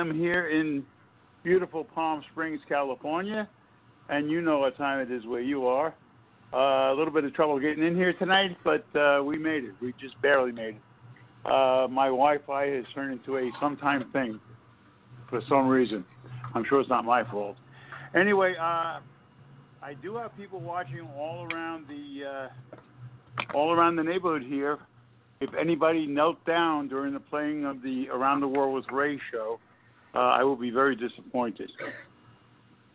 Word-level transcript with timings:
6 0.00 0.12
p.m. 0.12 0.18
here 0.18 0.48
in 0.48 0.84
beautiful 1.42 1.84
Palm 1.84 2.22
Springs, 2.32 2.60
California. 2.68 3.48
And 4.08 4.30
you 4.30 4.40
know 4.40 4.58
what 4.58 4.76
time 4.76 5.00
it 5.00 5.10
is 5.10 5.24
where 5.26 5.40
you 5.40 5.66
are. 5.66 5.94
Uh, 6.52 6.92
a 6.92 6.94
little 6.96 7.12
bit 7.12 7.24
of 7.24 7.32
trouble 7.34 7.60
getting 7.60 7.84
in 7.84 7.94
here 7.94 8.12
tonight, 8.14 8.56
but 8.64 8.84
uh, 8.98 9.22
we 9.22 9.38
made 9.38 9.64
it. 9.64 9.72
We 9.80 9.94
just 10.00 10.20
barely 10.20 10.50
made 10.50 10.76
it. 10.76 10.80
Uh, 11.44 11.86
my 11.88 12.06
Wi 12.06 12.38
Fi 12.46 12.66
has 12.66 12.84
turned 12.92 13.12
into 13.12 13.38
a 13.38 13.50
sometime 13.60 14.10
thing 14.12 14.40
for 15.28 15.40
some 15.48 15.68
reason. 15.68 16.04
I'm 16.54 16.64
sure 16.68 16.80
it's 16.80 16.90
not 16.90 17.04
my 17.04 17.22
fault. 17.30 17.56
Anyway, 18.16 18.54
uh, 18.60 18.98
I 19.80 19.94
do 20.02 20.16
have 20.16 20.36
people 20.36 20.60
watching 20.60 21.08
all 21.16 21.46
around 21.52 21.86
the. 21.88 22.26
Uh, 22.26 23.54
all 23.54 23.72
around 23.72 23.96
the 23.96 24.02
neighborhood 24.02 24.42
here. 24.42 24.78
If 25.40 25.50
anybody 25.58 26.06
knelt 26.06 26.44
down 26.44 26.88
during 26.88 27.14
the 27.14 27.20
playing 27.20 27.64
of 27.64 27.80
the 27.80 28.08
Around 28.12 28.40
the 28.40 28.48
World 28.48 28.74
with 28.74 28.84
Ray 28.92 29.18
show, 29.32 29.58
uh, 30.14 30.18
I 30.18 30.42
will 30.42 30.56
be 30.56 30.70
very 30.70 30.96
disappointed. 30.96 31.70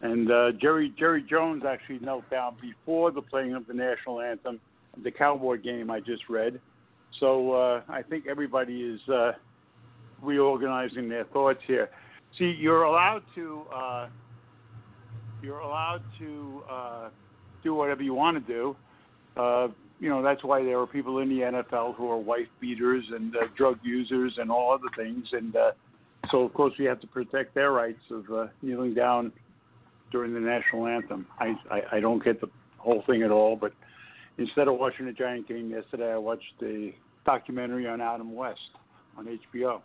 And 0.02 0.32
uh, 0.32 0.52
Jerry 0.62 0.94
Jerry 0.98 1.26
Jones 1.28 1.64
actually 1.68 2.00
knelt 2.00 2.30
down 2.30 2.58
before 2.62 3.12
the 3.12 3.22
playing 3.22 3.56
of 3.56 3.66
the 3.68 3.74
national 3.74 4.22
anthem, 4.22 4.60
the 5.04 5.12
Cowboy 5.12 5.58
game 5.62 5.90
I 5.90 6.00
just 6.00 6.30
read. 6.30 6.60
So 7.20 7.54
uh, 7.54 7.82
I 7.88 8.02
think 8.02 8.26
everybody 8.28 8.82
is 8.82 9.00
uh, 9.10 9.32
reorganizing 10.22 11.08
their 11.08 11.26
thoughts 11.26 11.62
here. 11.66 11.90
See, 12.38 12.56
you're 12.60 12.84
allowed 12.84 13.24
to 13.36 13.64
uh, 13.74 14.08
you're 15.42 15.60
allowed 15.60 16.02
to 16.20 16.64
uh, 16.70 17.10
do 17.64 17.74
whatever 17.74 18.04
you 18.04 18.14
want 18.14 18.46
to 18.46 18.54
do. 18.54 18.76
Uh, 19.38 19.68
you 20.00 20.10
know 20.10 20.22
that's 20.22 20.44
why 20.44 20.64
there 20.64 20.80
are 20.80 20.88
people 20.88 21.20
in 21.20 21.30
the 21.30 21.40
NFL 21.42 21.96
who 21.96 22.10
are 22.12 22.18
wife 22.18 22.48
beaters 22.60 23.06
and 23.14 23.36
uh, 23.36 23.48
drug 23.56 23.80
users 23.82 24.34
and 24.38 24.52
all 24.52 24.74
other 24.74 24.90
things, 24.98 25.26
and 25.32 25.56
uh, 25.56 25.72
so 26.32 26.42
of 26.42 26.54
course 26.54 26.74
we 26.78 26.86
have 26.86 27.00
to 27.02 27.08
protect 27.08 27.56
their 27.56 27.72
rights 27.72 28.02
of 28.12 28.26
uh, 28.32 28.48
kneeling 28.62 28.94
down 28.94 29.32
during 30.12 30.34
the 30.34 30.40
national 30.40 30.88
anthem. 30.88 31.26
I, 31.40 31.54
I 31.70 31.82
I 31.94 32.00
don't 32.00 32.24
get 32.24 32.42
the 32.42 32.48
whole 32.78 33.04
thing 33.08 33.24
at 33.24 33.32
all, 33.32 33.56
but 33.56 33.74
instead 34.38 34.68
of 34.68 34.78
watching 34.78 35.06
the 35.06 35.12
Giant 35.12 35.48
game 35.48 35.70
yesterday, 35.70 36.12
I 36.14 36.18
watched 36.18 36.44
a 36.62 36.96
documentary 37.26 37.88
on 37.88 38.02
Adam 38.02 38.36
West 38.36 38.60
on 39.18 39.26
HBO. 39.26 39.82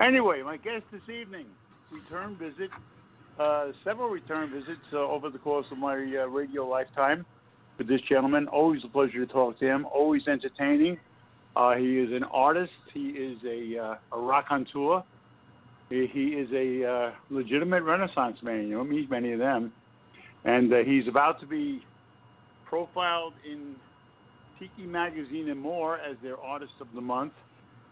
Anyway, 0.00 0.42
my 0.42 0.56
guest 0.56 0.84
this 0.90 1.08
evening, 1.08 1.46
return 1.92 2.36
visit, 2.36 2.70
uh, 3.38 3.68
several 3.84 4.08
return 4.08 4.50
visits 4.50 4.84
uh, 4.92 4.98
over 4.98 5.30
the 5.30 5.38
course 5.38 5.66
of 5.70 5.78
my 5.78 5.94
uh, 5.94 6.26
radio 6.26 6.66
lifetime 6.66 7.24
with 7.78 7.88
this 7.88 8.00
gentleman. 8.08 8.48
Always 8.48 8.82
a 8.84 8.88
pleasure 8.88 9.24
to 9.24 9.32
talk 9.32 9.58
to 9.60 9.66
him. 9.66 9.86
Always 9.86 10.26
entertaining. 10.26 10.98
Uh, 11.56 11.76
he 11.76 11.98
is 11.98 12.12
an 12.12 12.24
artist. 12.24 12.72
He 12.92 13.10
is 13.10 13.38
a 13.44 13.78
uh, 13.78 14.16
a 14.16 14.20
raconteur. 14.20 15.04
He, 15.90 15.96
is 15.96 16.48
a 16.52 16.88
uh, 16.88 17.12
legitimate 17.30 17.82
Renaissance 17.82 18.38
man. 18.42 18.68
You 18.68 18.76
don't 18.76 18.90
meet 18.90 19.10
many 19.10 19.32
of 19.32 19.38
them. 19.38 19.72
And 20.44 20.72
uh, 20.72 20.78
he's 20.84 21.06
about 21.08 21.40
to 21.40 21.46
be 21.46 21.82
profiled 22.68 23.34
in 23.48 23.76
Tiki 24.58 24.86
Magazine 24.86 25.50
and 25.50 25.60
more 25.60 25.98
as 25.98 26.16
their 26.22 26.38
artist 26.38 26.72
of 26.80 26.88
the 26.94 27.00
month. 27.00 27.32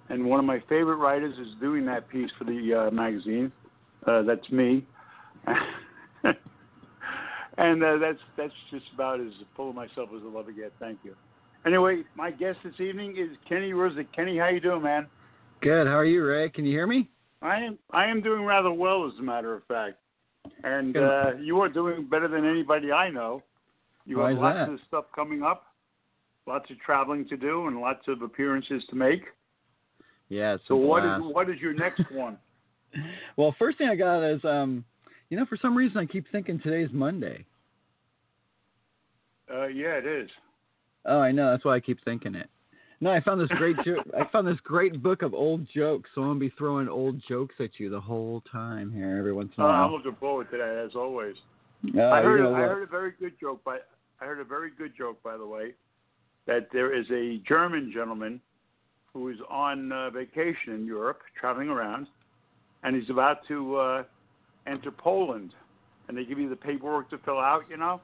And 0.08 0.24
one 0.24 0.40
of 0.40 0.46
my 0.46 0.60
favorite 0.68 0.96
writers 0.96 1.34
is 1.38 1.48
doing 1.60 1.84
that 1.86 2.08
piece 2.08 2.30
for 2.38 2.44
the 2.44 2.88
uh, 2.88 2.90
magazine. 2.90 3.52
Uh, 4.06 4.22
that's 4.22 4.50
me. 4.50 4.84
and 7.58 7.84
uh, 7.84 7.98
that's 7.98 8.18
that's 8.36 8.52
just 8.70 8.86
about 8.94 9.20
as 9.20 9.32
full 9.56 9.70
of 9.70 9.74
myself 9.74 10.10
as 10.14 10.22
I'll 10.24 10.38
ever 10.38 10.52
get. 10.52 10.72
Thank 10.80 10.98
you. 11.04 11.14
Anyway, 11.64 12.02
my 12.16 12.30
guest 12.30 12.58
this 12.64 12.74
evening 12.80 13.16
is 13.16 13.36
Kenny 13.48 13.70
Ruzic. 13.70 14.06
Kenny, 14.14 14.36
how 14.36 14.48
you 14.48 14.60
doing, 14.60 14.82
man? 14.82 15.06
Good. 15.60 15.86
How 15.86 15.98
are 15.98 16.04
you, 16.04 16.24
Ray? 16.24 16.50
Can 16.50 16.64
you 16.64 16.72
hear 16.72 16.88
me? 16.88 17.08
I 17.42 17.58
am 17.58 17.78
I 17.90 18.06
am 18.06 18.22
doing 18.22 18.44
rather 18.44 18.72
well, 18.72 19.06
as 19.06 19.18
a 19.18 19.22
matter 19.22 19.54
of 19.54 19.64
fact. 19.66 19.96
And 20.64 20.96
uh, 20.96 21.32
you 21.40 21.60
are 21.60 21.68
doing 21.68 22.06
better 22.08 22.28
than 22.28 22.44
anybody 22.44 22.92
I 22.92 23.10
know. 23.10 23.42
You 24.06 24.18
Why 24.18 24.30
have 24.30 24.38
lots 24.38 24.58
that? 24.58 24.70
of 24.70 24.78
stuff 24.88 25.04
coming 25.14 25.42
up, 25.42 25.66
lots 26.46 26.70
of 26.70 26.80
traveling 26.80 27.28
to 27.28 27.36
do, 27.36 27.68
and 27.68 27.80
lots 27.80 28.02
of 28.08 28.22
appearances 28.22 28.82
to 28.90 28.96
make. 28.96 29.22
Yeah. 30.28 30.56
So 30.66 30.76
what 30.76 31.04
is 31.04 31.34
what 31.34 31.50
is 31.50 31.60
your 31.60 31.74
next 31.74 32.02
one? 32.12 32.38
Well, 33.36 33.54
first 33.58 33.78
thing 33.78 33.88
I 33.88 33.96
got 33.96 34.22
is 34.22 34.40
um, 34.44 34.84
you 35.30 35.36
know, 35.38 35.46
for 35.46 35.56
some 35.60 35.76
reason 35.76 35.98
I 35.98 36.06
keep 36.06 36.26
thinking 36.32 36.60
today's 36.60 36.90
Monday. 36.92 37.44
Uh, 39.52 39.66
yeah, 39.66 39.98
it 39.98 40.06
is. 40.06 40.30
Oh, 41.04 41.18
I 41.18 41.32
know. 41.32 41.50
That's 41.50 41.64
why 41.64 41.76
I 41.76 41.80
keep 41.80 42.02
thinking 42.04 42.34
it. 42.34 42.48
No, 43.02 43.10
I 43.10 43.20
found 43.20 43.40
this 43.40 43.48
great 43.58 43.76
jo- 43.84 44.00
I 44.16 44.24
found 44.30 44.46
this 44.46 44.60
great 44.60 45.02
book 45.02 45.22
of 45.22 45.34
old 45.34 45.66
jokes. 45.74 46.08
So 46.14 46.22
I'm 46.22 46.28
gonna 46.28 46.38
be 46.38 46.50
throwing 46.56 46.88
old 46.88 47.20
jokes 47.28 47.56
at 47.58 47.80
you 47.80 47.90
the 47.90 48.00
whole 48.00 48.42
time 48.42 48.92
here, 48.92 49.16
every 49.18 49.32
once 49.32 49.52
in 49.58 49.64
a 49.64 49.66
Uh, 49.66 49.70
a 49.70 49.72
I'm 49.72 49.90
while. 49.90 49.98
looking 49.98 50.14
forward 50.20 50.48
to 50.52 50.56
that 50.58 50.84
as 50.86 50.94
always. 50.94 51.34
Uh, 51.96 52.00
I 52.00 52.22
heard 52.22 52.38
you 52.38 52.46
a, 52.46 52.50
know 52.50 52.54
I 52.54 52.60
heard 52.60 52.84
a 52.84 52.86
very 52.86 53.10
good 53.18 53.32
joke 53.40 53.64
by 53.64 53.78
I 54.20 54.24
heard 54.24 54.38
a 54.38 54.44
very 54.44 54.70
good 54.70 54.94
joke 54.96 55.20
by 55.24 55.36
the 55.36 55.44
way 55.44 55.74
that 56.46 56.70
there 56.70 56.92
is 56.94 57.10
a 57.10 57.38
German 57.38 57.90
gentleman 57.92 58.40
who 59.12 59.30
is 59.30 59.38
on 59.50 59.90
uh, 59.90 60.10
vacation 60.10 60.72
in 60.72 60.86
Europe, 60.86 61.22
traveling 61.38 61.70
around, 61.70 62.06
and 62.84 62.94
he's 62.94 63.10
about 63.10 63.44
to 63.48 63.76
uh, 63.76 64.04
enter 64.68 64.92
Poland, 64.92 65.54
and 66.06 66.16
they 66.16 66.24
give 66.24 66.38
you 66.38 66.48
the 66.48 66.54
paperwork 66.56 67.10
to 67.10 67.18
fill 67.18 67.40
out, 67.40 67.64
you 67.68 67.76
know. 67.76 68.00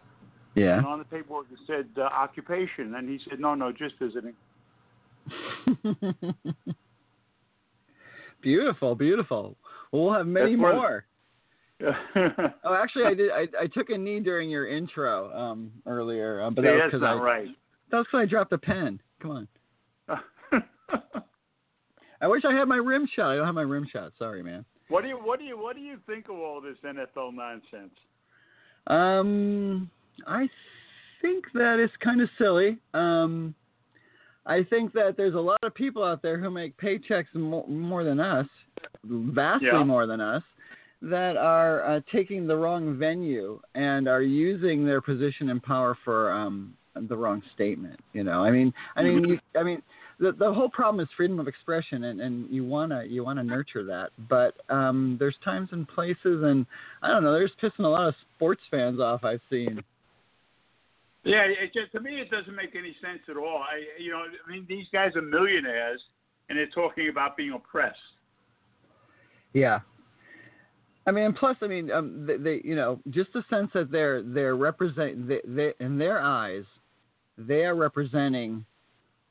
Yeah. 0.56 0.78
And 0.78 0.86
on 0.86 0.98
the 0.98 1.04
paperwork 1.04 1.46
it 1.52 1.58
said 1.68 1.86
uh, 1.96 2.06
occupation, 2.06 2.96
and 2.96 3.08
he 3.08 3.20
said, 3.30 3.38
"No, 3.38 3.54
no, 3.54 3.70
just 3.70 3.96
visiting." 4.00 4.34
beautiful, 8.42 8.94
beautiful. 8.94 9.56
Well, 9.92 10.04
we'll 10.04 10.12
have 10.14 10.26
many 10.26 10.52
That's 10.52 10.62
one- 10.62 10.76
more. 10.76 11.04
Oh, 12.64 12.74
actually, 12.74 13.04
I 13.04 13.14
did. 13.14 13.30
I, 13.30 13.46
I 13.60 13.66
took 13.72 13.90
a 13.90 13.96
knee 13.96 14.18
during 14.18 14.50
your 14.50 14.66
intro 14.68 15.32
um, 15.32 15.70
earlier, 15.86 16.42
uh, 16.42 16.50
but 16.50 16.62
See, 16.62 16.66
that 16.66 16.72
was 16.74 16.80
that's 16.82 16.92
because 16.92 17.06
I 17.06 17.14
right. 17.14 17.48
that 17.92 17.96
was 17.98 18.06
'cause 18.10 18.18
I 18.20 18.26
dropped 18.26 18.52
a 18.52 18.58
pen. 18.58 19.00
Come 19.22 19.30
on. 19.30 19.48
I 22.20 22.26
wish 22.26 22.42
I 22.44 22.52
had 22.52 22.64
my 22.66 22.78
rim 22.78 23.06
shot. 23.14 23.30
I 23.30 23.36
don't 23.36 23.46
have 23.46 23.54
my 23.54 23.62
rim 23.62 23.86
shot. 23.92 24.10
Sorry, 24.18 24.42
man. 24.42 24.64
what 24.88 25.02
do 25.02 25.08
you 25.08 25.14
what 25.18 25.38
do 25.38 25.44
you 25.44 25.56
what 25.56 25.76
do 25.76 25.82
you 25.82 25.98
think 26.04 26.24
of 26.28 26.34
all 26.34 26.60
this 26.60 26.76
NFL 26.84 27.32
nonsense? 27.34 27.94
Um, 28.88 29.88
I 30.26 30.48
think 31.22 31.44
that 31.54 31.78
it's 31.78 31.94
kind 32.02 32.20
of 32.20 32.28
silly. 32.38 32.78
Um, 32.92 33.54
I 34.48 34.64
think 34.64 34.92
that 34.94 35.16
there's 35.16 35.34
a 35.34 35.40
lot 35.40 35.58
of 35.62 35.74
people 35.74 36.02
out 36.02 36.22
there 36.22 36.38
who 36.38 36.50
make 36.50 36.76
paychecks 36.78 37.32
more, 37.34 37.68
more 37.68 38.02
than 38.02 38.18
us, 38.18 38.46
vastly 39.04 39.68
Yeah. 39.68 39.84
more 39.84 40.06
than 40.06 40.20
us, 40.20 40.42
that 41.02 41.36
are 41.36 41.84
uh, 41.84 42.00
taking 42.10 42.46
the 42.46 42.56
wrong 42.56 42.98
venue 42.98 43.60
and 43.74 44.08
are 44.08 44.22
using 44.22 44.84
their 44.84 45.00
position 45.00 45.50
and 45.50 45.62
power 45.62 45.96
for 46.04 46.32
um, 46.32 46.74
the 46.94 47.16
wrong 47.16 47.42
statement. 47.54 48.00
You 48.14 48.24
know, 48.24 48.42
I 48.42 48.50
mean, 48.50 48.72
I 48.96 49.02
mean, 49.02 49.22
you, 49.24 49.38
I 49.56 49.62
mean, 49.62 49.82
the 50.18 50.32
the 50.32 50.52
whole 50.52 50.68
problem 50.68 51.00
is 51.00 51.08
freedom 51.16 51.38
of 51.38 51.46
expression, 51.46 52.04
and, 52.04 52.20
and 52.20 52.50
you 52.50 52.64
wanna 52.64 53.04
you 53.04 53.22
wanna 53.22 53.44
nurture 53.44 53.84
that. 53.84 54.10
But 54.28 54.54
um, 54.68 55.16
there's 55.20 55.36
times 55.44 55.68
and 55.72 55.86
places, 55.86 56.42
and 56.42 56.66
I 57.02 57.08
don't 57.08 57.22
know. 57.22 57.32
There's 57.32 57.52
pissing 57.62 57.84
a 57.84 57.88
lot 57.88 58.08
of 58.08 58.14
sports 58.34 58.62
fans 58.70 58.98
off. 58.98 59.24
I've 59.24 59.42
seen. 59.50 59.84
Yeah, 61.28 61.42
it 61.44 61.72
just, 61.74 61.92
to 61.92 62.00
me 62.00 62.20
it 62.20 62.30
doesn't 62.30 62.54
make 62.54 62.74
any 62.74 62.96
sense 63.02 63.20
at 63.28 63.36
all. 63.36 63.58
I, 63.58 64.02
you 64.02 64.10
know, 64.12 64.22
I 64.46 64.50
mean, 64.50 64.64
these 64.68 64.86
guys 64.92 65.14
are 65.14 65.22
millionaires, 65.22 66.00
and 66.48 66.58
they're 66.58 66.68
talking 66.68 67.08
about 67.10 67.36
being 67.36 67.52
oppressed. 67.52 67.98
Yeah. 69.52 69.80
I 71.06 71.10
mean, 71.10 71.32
plus, 71.32 71.56
I 71.62 71.66
mean, 71.66 71.90
um, 71.90 72.26
they, 72.26 72.36
they, 72.36 72.60
you 72.64 72.76
know, 72.76 73.00
just 73.10 73.32
the 73.32 73.44
sense 73.48 73.70
that 73.74 73.90
they're 73.90 74.22
they're 74.22 74.56
represent, 74.56 75.28
they, 75.28 75.40
they, 75.46 75.72
in 75.80 75.98
their 75.98 76.20
eyes, 76.20 76.64
they 77.36 77.64
are 77.64 77.74
representing 77.74 78.64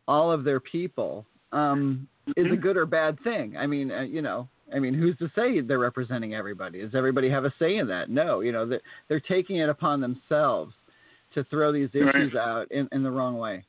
all 0.07 0.31
of 0.31 0.43
their 0.43 0.59
people, 0.59 1.25
um, 1.51 2.07
is 2.35 2.45
a 2.47 2.49
Mhm. 2.49 2.61
good 2.61 2.77
or 2.77 2.85
bad 2.85 3.19
thing. 3.23 3.57
I 3.57 3.67
mean, 3.67 3.91
uh, 3.91 4.01
you 4.01 4.21
know, 4.21 4.47
I 4.73 4.79
mean, 4.79 4.93
who's 4.93 5.17
to 5.17 5.31
say 5.35 5.61
they're 5.61 5.79
representing 5.79 6.33
everybody? 6.33 6.81
Does 6.81 6.95
everybody 6.95 7.29
have 7.29 7.45
a 7.45 7.53
say 7.59 7.77
in 7.77 7.87
that? 7.87 8.09
No, 8.09 8.41
you 8.41 8.51
know, 8.51 8.65
they're, 8.65 8.81
they're 9.07 9.19
taking 9.19 9.57
it 9.57 9.69
upon 9.69 10.01
themselves 10.01 10.73
to 11.37 11.43
throw 11.45 11.71
these 11.71 11.89
Right. 11.93 12.15
issues 12.15 12.35
out 12.35 12.71
in, 12.71 12.89
in 12.91 13.03
the 13.03 13.11
wrong 13.11 13.37
way. 13.37 13.63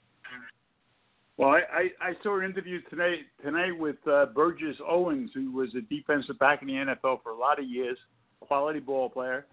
Well, 1.36 1.50
I, 1.50 1.60
I, 1.72 2.08
I 2.08 2.12
saw 2.22 2.38
an 2.40 2.44
interview 2.44 2.80
today 2.90 3.20
tonight 3.44 3.78
with 3.78 3.96
uh, 4.10 4.26
Burgess 4.34 4.76
Owens, 4.86 5.30
who 5.34 5.52
was 5.52 5.68
a 5.76 5.82
defensive 5.82 6.36
back 6.38 6.62
in 6.62 6.68
the 6.68 6.74
NFL 6.74 7.22
for 7.22 7.30
a 7.30 7.36
lot 7.36 7.60
of 7.60 7.66
years, 7.66 7.96
a 8.42 8.46
quality 8.46 8.80
ball 8.80 9.08
player. 9.08 9.46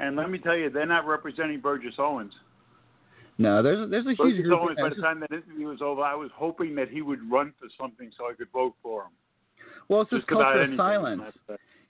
And 0.00 0.16
let 0.16 0.28
me 0.30 0.38
tell 0.38 0.56
you, 0.56 0.70
they're 0.70 0.86
not 0.86 1.06
representing 1.06 1.60
Burgess 1.60 1.94
Owens. 1.98 2.32
No, 3.38 3.62
there's 3.62 3.86
a, 3.86 3.86
there's 3.86 4.06
a 4.06 4.10
huge 4.10 4.18
Burgess 4.18 4.42
group. 4.46 4.60
Owens, 4.60 4.78
by 4.80 4.88
the 4.88 4.94
time 4.96 5.20
that 5.20 5.30
interview 5.30 5.68
was 5.68 5.80
over, 5.82 6.00
I 6.02 6.14
was 6.16 6.30
hoping 6.34 6.74
that 6.76 6.88
he 6.88 7.00
would 7.02 7.20
run 7.30 7.52
for 7.60 7.68
something 7.78 8.10
so 8.18 8.24
I 8.28 8.32
could 8.32 8.50
vote 8.52 8.74
for 8.82 9.02
him. 9.02 9.10
well, 9.88 10.00
it's 10.00 10.10
this 10.10 10.20
Just 10.20 10.28
culture 10.30 10.62
of 10.62 10.76
silence. 10.76 11.22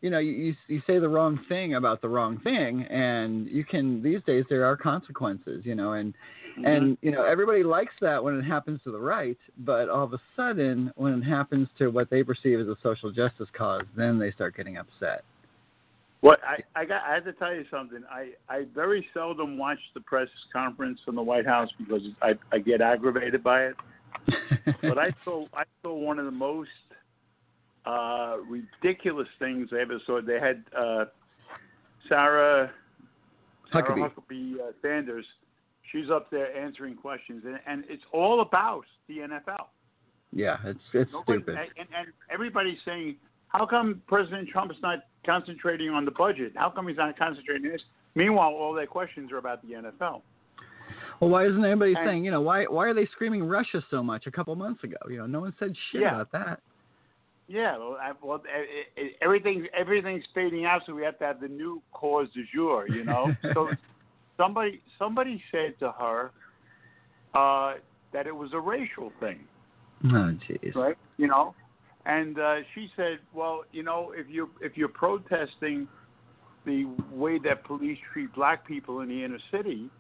You 0.01 0.11
know, 0.11 0.19
you, 0.19 0.33
you 0.33 0.55
you 0.69 0.83
say 0.87 0.99
the 0.99 1.09
wrong 1.09 1.39
thing 1.49 1.75
about 1.75 2.01
the 2.01 2.09
wrong 2.09 2.39
thing, 2.41 2.83
and 2.85 3.47
you 3.49 3.65
can 3.65 4.03
these 4.03 4.21
days 4.27 4.45
there 4.49 4.65
are 4.65 4.77
consequences, 4.77 5.63
you 5.65 5.75
know, 5.75 5.93
and 5.93 6.15
Mhm. 6.61 6.67
and 6.67 6.99
you 7.01 7.11
know 7.11 7.25
everybody 7.25 7.63
likes 7.63 7.95
that 8.01 8.23
when 8.23 8.37
it 8.37 8.43
happens 8.43 8.81
to 8.83 8.91
the 8.91 8.99
right, 8.99 9.39
but 9.59 9.89
all 9.89 10.05
of 10.05 10.13
a 10.13 10.21
sudden 10.37 10.93
when 10.97 11.15
it 11.15 11.23
happens 11.23 11.69
to 11.79 11.89
what 11.89 12.11
they 12.11 12.23
perceive 12.23 12.61
as 12.61 12.69
a 12.69 12.77
social 12.83 13.11
justice 13.11 13.49
cause, 13.53 13.85
then 13.97 14.19
they 14.19 14.31
start 14.33 14.57
getting 14.57 14.77
upset. 14.77 15.25
What 16.21 16.41
I, 16.45 16.63
I 16.79 16.85
got 16.85 17.03
I 17.03 17.15
have 17.15 17.25
to 17.25 17.33
tell 17.35 17.55
you 17.55 17.65
something. 17.71 18.03
I, 18.11 18.33
I 18.49 18.65
very 18.75 19.07
seldom 19.15 19.57
watch 19.57 19.79
the 19.95 20.01
press 20.01 20.29
conference 20.53 21.01
from 21.05 21.15
the 21.15 21.23
White 21.23 21.47
House 21.47 21.71
because 21.79 22.03
I, 22.21 22.35
I 22.53 22.59
get 22.59 22.81
aggravated 22.81 23.43
by 23.43 23.67
it. 23.67 23.77
but 24.83 24.99
I 24.99 25.13
saw 25.25 25.47
I 25.55 25.65
saw 25.83 25.95
one 25.95 26.19
of 26.19 26.27
the 26.27 26.31
most 26.31 26.69
uh, 27.87 28.37
ridiculous 28.49 29.29
things 29.39 29.69
I 29.73 29.81
ever 29.81 29.99
saw. 30.07 30.21
They 30.21 30.39
had 30.41 30.65
uh, 30.77 31.05
Sarah 32.09 32.71
Sarah 33.73 33.85
Huckabee. 33.95 34.11
Huckabee 34.11 34.55
uh, 34.61 34.73
Sanders. 34.83 35.25
She's 35.93 36.11
up 36.11 36.31
there 36.31 36.57
answering 36.57 36.95
questions, 36.97 37.43
and, 37.47 37.59
and 37.67 37.85
it's 37.89 38.03
all 38.13 38.43
about 38.43 38.85
the 39.09 39.19
NFL. 39.19 39.67
yeah, 40.33 40.57
it's 40.65 40.79
it's 40.93 41.11
Nobody, 41.13 41.39
stupid. 41.43 41.57
and, 41.59 41.89
and 41.99 42.09
everybody's 42.33 42.79
saying, 42.85 43.17
how 43.49 43.67
come 43.67 44.01
President 44.07 44.49
Trump 44.49 44.71
is 44.71 44.77
not 44.83 45.01
concentrating 45.27 45.91
on 45.91 46.05
the 46.05 46.13
budget? 46.13 46.53
How 46.55 46.71
come 46.71 46.87
he's 46.87 46.97
not 46.97 47.19
concentrating 47.19 47.67
on 47.67 47.73
this? 47.73 47.83
Meanwhile, 48.15 48.51
all 48.51 48.73
their 48.73 48.87
questions 48.87 49.33
are 49.33 49.39
about 49.39 49.63
the 49.67 49.75
NFL. 49.75 50.23
Well, 51.21 51.31
why 51.31 51.47
isn't 51.47 51.65
anybody 51.65 51.95
and- 51.95 52.07
saying, 52.07 52.25
you 52.25 52.31
know, 52.31 52.41
why 52.41 52.65
why 52.65 52.87
are 52.87 52.95
they 52.95 53.07
screaming 53.07 53.43
Russia 53.45 53.83
so 53.91 54.01
much 54.03 54.27
a 54.27 54.31
couple 54.31 54.55
months 54.55 54.85
ago? 54.85 54.97
You 55.09 55.19
know, 55.19 55.27
no 55.27 55.41
one 55.41 55.55
said 55.59 55.75
shit 55.91 56.03
Yeah. 56.03 56.21
about 56.21 56.31
that. 56.33 56.61
Yeah, 57.51 57.77
well, 57.79 57.99
I, 58.01 58.13
well 58.23 58.41
it, 58.47 58.87
it, 58.97 59.17
everything 59.21 59.67
everything's 59.77 60.23
fading 60.33 60.67
out, 60.67 60.83
so 60.87 60.95
we 60.95 61.03
have 61.03 61.19
to 61.19 61.25
have 61.25 61.41
the 61.41 61.49
new 61.49 61.83
cause 61.93 62.29
du 62.33 62.45
jour. 62.55 62.87
You 62.89 63.03
know, 63.03 63.35
so 63.55 63.71
somebody 64.37 64.81
somebody 65.01 65.43
said 65.51 65.77
to 65.81 65.91
her 65.91 66.31
uh, 67.35 67.81
that 68.13 68.29
it 68.29 68.37
was 68.37 68.51
a 68.53 68.61
racial 68.61 69.11
thing. 69.19 69.41
Oh, 70.05 70.33
jeez. 70.49 70.77
right? 70.77 70.97
You 71.17 71.27
know, 71.27 71.57
and 72.07 72.39
uh, 72.39 72.59
she 72.73 72.89
said, 72.95 73.19
"Well, 73.35 73.65
you 73.73 73.83
know, 73.83 74.13
if 74.15 74.27
you 74.31 74.51
if 74.61 74.77
you're 74.77 74.87
protesting 74.87 75.89
the 76.65 76.85
way 77.11 77.41
that 77.41 77.65
police 77.65 77.99
treat 78.13 78.33
black 78.33 78.65
people 78.65 79.01
in 79.01 79.09
the 79.09 79.25
inner 79.25 79.41
city, 79.51 79.91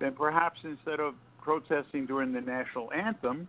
then 0.00 0.12
perhaps 0.12 0.58
instead 0.64 0.98
of 0.98 1.14
protesting 1.40 2.04
during 2.06 2.32
the 2.32 2.40
national 2.40 2.90
anthem, 2.92 3.46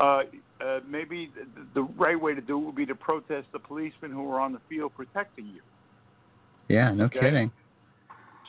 uh, 0.00 0.22
uh, 0.60 0.80
maybe 0.88 1.30
the, 1.34 1.66
the 1.74 1.82
right 1.82 2.20
way 2.20 2.34
to 2.34 2.40
do 2.40 2.58
it 2.58 2.64
would 2.64 2.76
be 2.76 2.86
to 2.86 2.94
protest 2.94 3.46
the 3.52 3.58
policemen 3.58 4.10
who 4.10 4.30
are 4.30 4.40
on 4.40 4.52
the 4.52 4.60
field 4.68 4.92
protecting 4.94 5.46
you." 5.46 5.60
Yeah, 6.68 6.92
no 6.92 7.04
Okay. 7.04 7.20
kidding. 7.20 7.50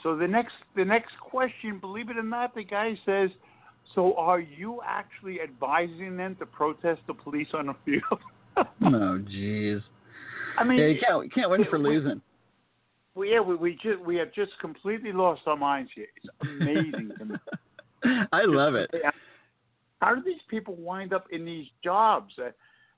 So 0.04 0.16
the 0.16 0.28
next 0.28 0.54
the 0.76 0.86
next 0.86 1.18
question, 1.20 1.80
believe 1.80 2.10
it 2.10 2.18
or 2.18 2.24
not, 2.24 2.54
the 2.54 2.64
guy 2.64 3.00
says, 3.06 3.30
"So 3.96 4.16
are 4.16 4.40
you 4.40 4.82
actually 4.86 5.42
advising 5.42 6.16
them 6.16 6.36
to 6.38 6.46
protest 6.46 7.02
the 7.08 7.14
police 7.14 7.48
on 7.54 7.68
the 7.68 7.76
field?" 7.86 8.22
Oh, 8.82 9.20
jeez. 9.20 9.82
I 10.58 10.64
mean, 10.64 10.80
Yeah, 10.80 10.88
you 10.88 11.00
can't 11.00 11.24
you 11.26 11.30
can't 11.30 11.50
win 11.50 11.66
for 11.70 11.78
losing. 11.78 12.22
we, 13.16 13.32
yeah, 13.32 13.42
we 13.42 13.56
we 13.56 13.74
just 13.74 14.00
we 14.06 14.16
have 14.18 14.32
just 14.34 14.52
completely 14.62 15.12
lost 15.12 15.42
our 15.46 15.58
minds 15.58 15.92
here. 15.94 16.08
It's 16.16 16.34
amazing 16.42 17.14
to 17.20 17.26
me. 17.26 17.36
I 18.32 18.44
love 18.46 18.76
it. 18.76 18.92
How 20.02 20.16
do 20.16 20.22
these 20.24 20.42
people 20.50 20.76
wind 20.76 21.14
up 21.14 21.28
in 21.32 21.46
these 21.46 21.68
jobs? 21.84 22.34
Uh, 22.38 22.50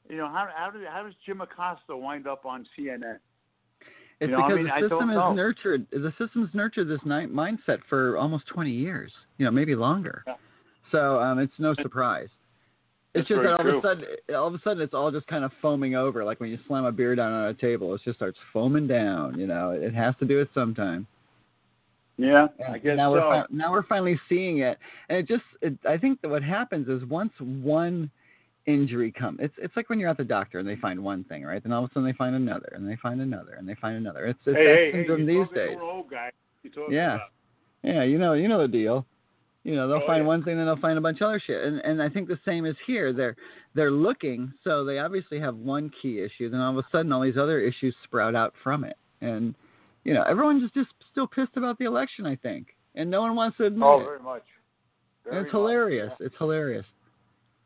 you 0.09 0.17
know, 0.17 0.27
how 0.27 0.47
how, 0.55 0.71
do, 0.71 0.79
how 0.89 1.03
does 1.03 1.13
Jim 1.25 1.41
Acosta 1.41 1.95
wind 1.95 2.27
up 2.27 2.45
on 2.45 2.65
CNN? 2.77 3.17
It's 4.19 4.29
You 4.29 4.35
know, 4.35 4.43
I 4.43 4.47
because 4.47 4.63
mean, 4.63 4.71
I 4.71 4.81
the 4.81 4.89
don't 4.89 5.01
system 5.01 5.09
has 5.09 5.35
nurtured 5.35 5.87
the 5.91 6.13
system's 6.17 6.49
nurtured 6.53 6.87
this 6.87 6.99
mindset 7.01 7.79
for 7.87 8.17
almost 8.17 8.47
20 8.47 8.71
years, 8.71 9.11
you 9.37 9.45
know, 9.45 9.51
maybe 9.51 9.75
longer. 9.75 10.23
Yeah. 10.25 10.35
So 10.91 11.19
um, 11.19 11.39
it's 11.39 11.53
no 11.59 11.75
surprise. 11.81 12.29
It's 13.13 13.27
That's 13.27 13.39
just 13.39 13.43
that 13.43 13.51
all 13.53 13.63
true. 13.63 13.77
of 13.77 13.83
a 13.83 13.87
sudden, 13.87 14.05
all 14.35 14.47
of 14.47 14.53
a 14.53 14.59
sudden, 14.63 14.81
it's 14.83 14.93
all 14.93 15.11
just 15.11 15.27
kind 15.27 15.43
of 15.43 15.51
foaming 15.61 15.95
over, 15.95 16.23
like 16.23 16.39
when 16.39 16.49
you 16.49 16.57
slam 16.67 16.85
a 16.85 16.91
beer 16.91 17.15
down 17.15 17.31
on 17.31 17.49
a 17.49 17.53
table, 17.53 17.93
it 17.93 18.01
just 18.03 18.17
starts 18.17 18.37
foaming 18.53 18.87
down. 18.87 19.39
You 19.39 19.47
know, 19.47 19.71
it 19.71 19.93
has 19.93 20.13
to 20.19 20.25
do 20.25 20.39
it 20.39 20.49
sometime. 20.53 21.07
Yeah, 22.17 22.47
And 22.65 22.73
I 22.75 22.77
guess 22.79 22.97
now 22.97 23.09
so. 23.09 23.11
we're 23.13 23.21
fi- 23.21 23.45
now 23.51 23.71
we're 23.71 23.83
finally 23.83 24.19
seeing 24.27 24.59
it, 24.59 24.77
and 25.09 25.17
it 25.19 25.27
just 25.27 25.43
it, 25.61 25.77
I 25.87 25.97
think 25.97 26.19
that 26.21 26.29
what 26.29 26.41
happens 26.43 26.87
is 26.87 27.07
once 27.07 27.31
one 27.39 28.09
injury 28.65 29.11
comes, 29.11 29.37
it's 29.41 29.53
it's 29.59 29.75
like 29.75 29.89
when 29.89 29.99
you're 29.99 30.09
at 30.09 30.17
the 30.17 30.23
doctor 30.23 30.57
and 30.59 30.67
they 30.67 30.75
find 30.77 30.99
one 31.03 31.23
thing, 31.25 31.43
right? 31.45 31.61
Then 31.61 31.71
all 31.71 31.83
of 31.85 31.91
a 31.91 31.93
sudden 31.93 32.07
they 32.09 32.13
find 32.17 32.35
another, 32.35 32.71
and 32.75 32.89
they 32.89 32.95
find 32.97 33.21
another, 33.21 33.53
and 33.53 33.69
they 33.69 33.75
find 33.75 33.95
another. 33.97 34.25
It's 34.25 34.39
it's 34.45 34.57
hey, 34.57 34.65
that 34.65 34.75
hey, 34.75 34.85
hey, 34.85 34.91
syndrome 34.93 35.29
you're 35.29 35.45
these 35.45 35.55
days. 35.55 35.77
to 35.77 35.81
old 35.83 36.09
guy. 36.09 36.31
You're 36.63 36.91
Yeah. 36.91 37.15
about. 37.15 37.27
Yeah, 37.83 38.03
you 38.03 38.17
know, 38.17 38.33
you 38.33 38.47
know 38.47 38.59
the 38.61 38.67
deal. 38.67 39.05
You 39.63 39.75
know, 39.75 39.87
they'll 39.87 40.01
Oh, 40.01 40.07
find 40.07 40.23
yeah. 40.23 40.27
one 40.27 40.43
thing, 40.43 40.57
then 40.57 40.65
they'll 40.65 40.77
find 40.77 40.97
a 40.97 41.01
bunch 41.01 41.21
of 41.21 41.27
other 41.27 41.39
shit. 41.45 41.63
And 41.63 41.79
and 41.81 42.01
I 42.01 42.09
think 42.09 42.27
the 42.27 42.39
same 42.45 42.65
is 42.65 42.75
here. 42.87 43.13
They're 43.13 43.35
they're 43.75 43.91
looking, 43.91 44.51
so 44.63 44.83
they 44.83 44.97
obviously 44.97 45.39
have 45.39 45.55
one 45.55 45.91
key 46.01 46.19
issue. 46.21 46.49
Then 46.49 46.61
all 46.61 46.71
of 46.71 46.83
a 46.83 46.87
sudden, 46.91 47.11
all 47.11 47.21
these 47.21 47.37
other 47.37 47.59
issues 47.59 47.93
sprout 48.03 48.33
out 48.33 48.53
from 48.63 48.83
it. 48.83 48.97
And 49.21 49.53
you 50.03 50.13
know, 50.13 50.23
everyone's 50.23 50.63
just 50.63 50.73
just 50.73 50.89
still 51.17 51.27
pissed 51.27 51.57
about 51.57 51.79
the 51.79 51.85
election. 51.85 52.25
I 52.27 52.35
think, 52.35 52.67
and 52.95 53.09
no 53.09 53.21
one 53.21 53.35
wants 53.35 53.57
to 53.57 53.65
admit 53.65 53.83
Oh, 53.83 53.99
it. 54.01 54.05
very 54.05 54.19
much. 54.19 54.43
Very 55.23 55.37
it's 55.37 55.45
much, 55.45 55.51
hilarious. 55.51 56.11
yeah. 56.19 56.25
It's 56.27 56.35
hilarious. 56.37 56.85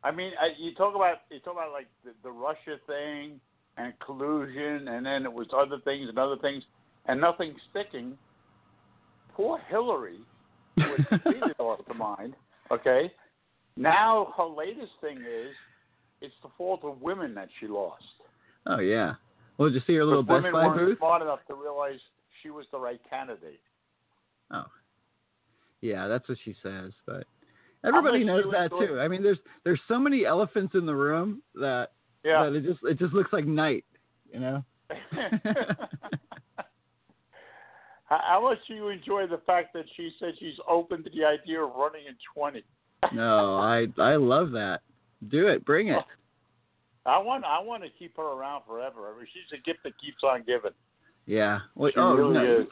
I 0.02 0.10
mean, 0.10 0.32
I, 0.40 0.48
you 0.58 0.74
talk 0.74 0.94
about 0.94 1.18
you 1.30 1.38
talk 1.40 1.52
about 1.54 1.70
like 1.72 1.88
the, 2.04 2.12
the 2.22 2.30
Russia 2.30 2.78
thing 2.86 3.38
and 3.76 3.92
collusion, 4.04 4.88
and 4.88 5.04
then 5.04 5.24
it 5.24 5.32
was 5.32 5.46
other 5.54 5.78
things 5.84 6.08
and 6.08 6.18
other 6.18 6.36
things, 6.38 6.62
and 7.06 7.20
nothing 7.20 7.54
sticking. 7.70 8.16
Poor 9.34 9.58
Hillary 9.68 10.18
was 10.76 11.00
completely 11.08 11.52
lost 11.58 11.82
her 11.88 11.94
mind. 11.94 12.34
Okay, 12.70 13.12
now 13.76 14.32
her 14.36 14.44
latest 14.46 14.92
thing 15.02 15.18
is 15.18 15.52
it's 16.22 16.34
the 16.42 16.48
fault 16.56 16.80
of 16.84 17.00
women 17.02 17.34
that 17.34 17.48
she 17.60 17.66
lost. 17.66 18.02
Oh 18.66 18.78
yeah. 18.80 19.14
Well, 19.58 19.68
did 19.68 19.74
you 19.74 19.82
see 19.86 19.94
her 19.96 20.04
little 20.04 20.22
Best 20.22 20.42
women 20.42 20.52
weren't 20.54 20.98
smart 20.98 21.20
enough 21.22 21.40
to 21.48 21.54
realize 21.54 22.00
she 22.42 22.50
was 22.50 22.66
the 22.72 22.78
right 22.78 23.00
candidate. 23.08 23.60
Oh, 24.50 24.64
yeah, 25.80 26.08
that's 26.08 26.28
what 26.28 26.38
she 26.44 26.54
says. 26.62 26.92
But 27.06 27.24
everybody 27.84 28.24
knows 28.24 28.44
that 28.52 28.70
too. 28.70 28.98
I 29.00 29.08
mean, 29.08 29.22
there's 29.22 29.38
there's 29.64 29.80
so 29.88 29.98
many 29.98 30.24
elephants 30.24 30.74
in 30.74 30.86
the 30.86 30.94
room 30.94 31.42
that 31.54 31.88
Yeah. 32.24 32.44
that 32.44 32.54
it 32.54 32.64
just 32.64 32.80
it 32.84 32.98
just 32.98 33.12
looks 33.12 33.32
like 33.32 33.46
night. 33.46 33.84
You 34.32 34.40
know. 34.40 34.64
how, 38.04 38.20
how 38.22 38.40
much 38.42 38.58
do 38.68 38.74
you 38.74 38.88
enjoy 38.88 39.26
the 39.26 39.40
fact 39.46 39.72
that 39.74 39.84
she 39.96 40.10
said 40.18 40.34
she's 40.38 40.58
open 40.68 41.02
to 41.04 41.10
the 41.10 41.24
idea 41.24 41.62
of 41.62 41.74
running 41.74 42.06
in 42.08 42.16
20? 42.34 42.62
no, 43.14 43.56
I 43.56 43.86
I 43.98 44.16
love 44.16 44.52
that. 44.52 44.80
Do 45.28 45.48
it. 45.48 45.64
Bring 45.64 45.88
it. 45.88 46.02
I 47.04 47.18
want 47.18 47.44
I 47.44 47.60
want 47.60 47.82
to 47.82 47.88
keep 47.98 48.16
her 48.16 48.22
around 48.22 48.62
forever. 48.66 49.12
I 49.12 49.16
mean, 49.16 49.26
she's 49.32 49.58
a 49.58 49.62
gift 49.62 49.80
that 49.84 49.92
keeps 50.00 50.22
on 50.22 50.44
giving. 50.46 50.70
Yeah. 51.26 51.60
Well, 51.76 51.92
oh 51.96 52.14
really 52.14 52.34
no. 52.34 52.66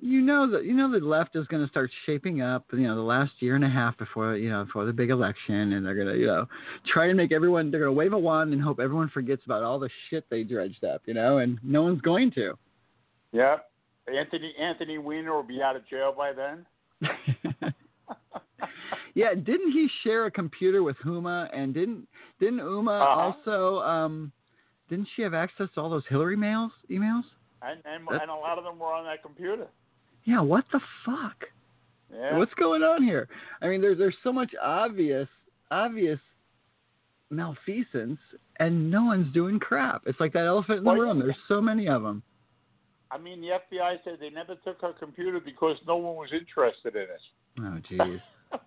You 0.00 0.20
know 0.20 0.48
that 0.52 0.64
you 0.64 0.74
know 0.74 0.90
the 0.90 1.04
left 1.04 1.34
is 1.34 1.46
going 1.48 1.64
to 1.64 1.68
start 1.68 1.90
shaping 2.06 2.40
up. 2.40 2.64
You 2.72 2.80
know 2.86 2.94
the 2.94 3.00
last 3.00 3.32
year 3.40 3.56
and 3.56 3.64
a 3.64 3.68
half 3.68 3.98
before 3.98 4.36
you 4.36 4.48
know 4.48 4.64
before 4.64 4.84
the 4.84 4.92
big 4.92 5.10
election, 5.10 5.72
and 5.72 5.84
they're 5.84 5.96
going 5.96 6.06
to 6.06 6.16
you 6.16 6.26
know 6.26 6.46
try 6.92 7.08
to 7.08 7.14
make 7.14 7.32
everyone. 7.32 7.70
They're 7.70 7.80
going 7.80 7.92
to 7.94 7.98
wave 7.98 8.12
a 8.12 8.18
wand 8.18 8.52
and 8.52 8.62
hope 8.62 8.78
everyone 8.78 9.08
forgets 9.08 9.42
about 9.44 9.64
all 9.64 9.80
the 9.80 9.90
shit 10.08 10.24
they 10.30 10.44
dredged 10.44 10.84
up. 10.84 11.02
You 11.06 11.14
know, 11.14 11.38
and 11.38 11.58
no 11.64 11.82
one's 11.82 12.00
going 12.00 12.30
to. 12.32 12.56
Yeah. 13.32 13.56
Anthony 14.06 14.54
Anthony 14.60 14.98
Weiner 14.98 15.34
will 15.34 15.42
be 15.42 15.60
out 15.60 15.74
of 15.74 15.84
jail 15.88 16.14
by 16.16 16.32
then. 16.32 16.64
yeah, 19.14 19.34
didn't 19.34 19.72
he 19.72 19.88
share 20.04 20.26
a 20.26 20.30
computer 20.30 20.82
with 20.82 20.96
Huma? 21.04 21.48
And 21.52 21.74
didn't 21.74 22.06
didn't 22.38 22.60
Huma 22.60 23.00
Uh-huh. 23.00 23.34
also 23.50 23.80
um 23.80 24.30
didn't 24.88 25.08
she 25.16 25.22
have 25.22 25.34
access 25.34 25.68
to 25.74 25.80
all 25.80 25.90
those 25.90 26.04
Hillary 26.08 26.36
mails 26.36 26.70
emails? 26.88 27.24
And 27.66 27.80
and, 27.84 28.06
That's- 28.06 28.20
and 28.22 28.30
a 28.30 28.34
lot 28.34 28.58
of 28.58 28.64
them 28.64 28.78
were 28.78 28.92
on 28.92 29.04
that 29.04 29.22
computer. 29.22 29.66
Yeah, 30.24 30.40
what 30.40 30.64
the 30.72 30.80
fuck? 31.04 31.44
Yeah. 32.12 32.36
What's 32.38 32.54
going 32.54 32.82
on 32.82 33.02
here? 33.02 33.28
I 33.62 33.68
mean, 33.68 33.80
there's 33.80 33.98
there's 33.98 34.16
so 34.22 34.32
much 34.32 34.52
obvious 34.62 35.28
obvious 35.70 36.20
malfeasance, 37.30 38.18
and 38.60 38.90
no 38.90 39.04
one's 39.04 39.32
doing 39.32 39.58
crap. 39.58 40.02
It's 40.06 40.20
like 40.20 40.32
that 40.34 40.46
elephant 40.46 40.78
in 40.78 40.84
the 40.84 40.90
Well, 40.90 40.98
room. 41.00 41.18
There's 41.18 41.34
so 41.48 41.60
many 41.60 41.88
of 41.88 42.02
them. 42.02 42.22
I 43.10 43.18
mean, 43.18 43.40
the 43.40 43.48
FBI 43.48 43.96
said 44.04 44.14
they 44.20 44.30
never 44.30 44.54
took 44.64 44.80
her 44.82 44.92
computer 44.98 45.40
because 45.40 45.76
no 45.86 45.96
one 45.96 46.16
was 46.16 46.30
interested 46.32 46.96
in 46.96 47.02
it. 47.02 47.20
Oh, 47.60 47.78
jeez. 47.90 48.20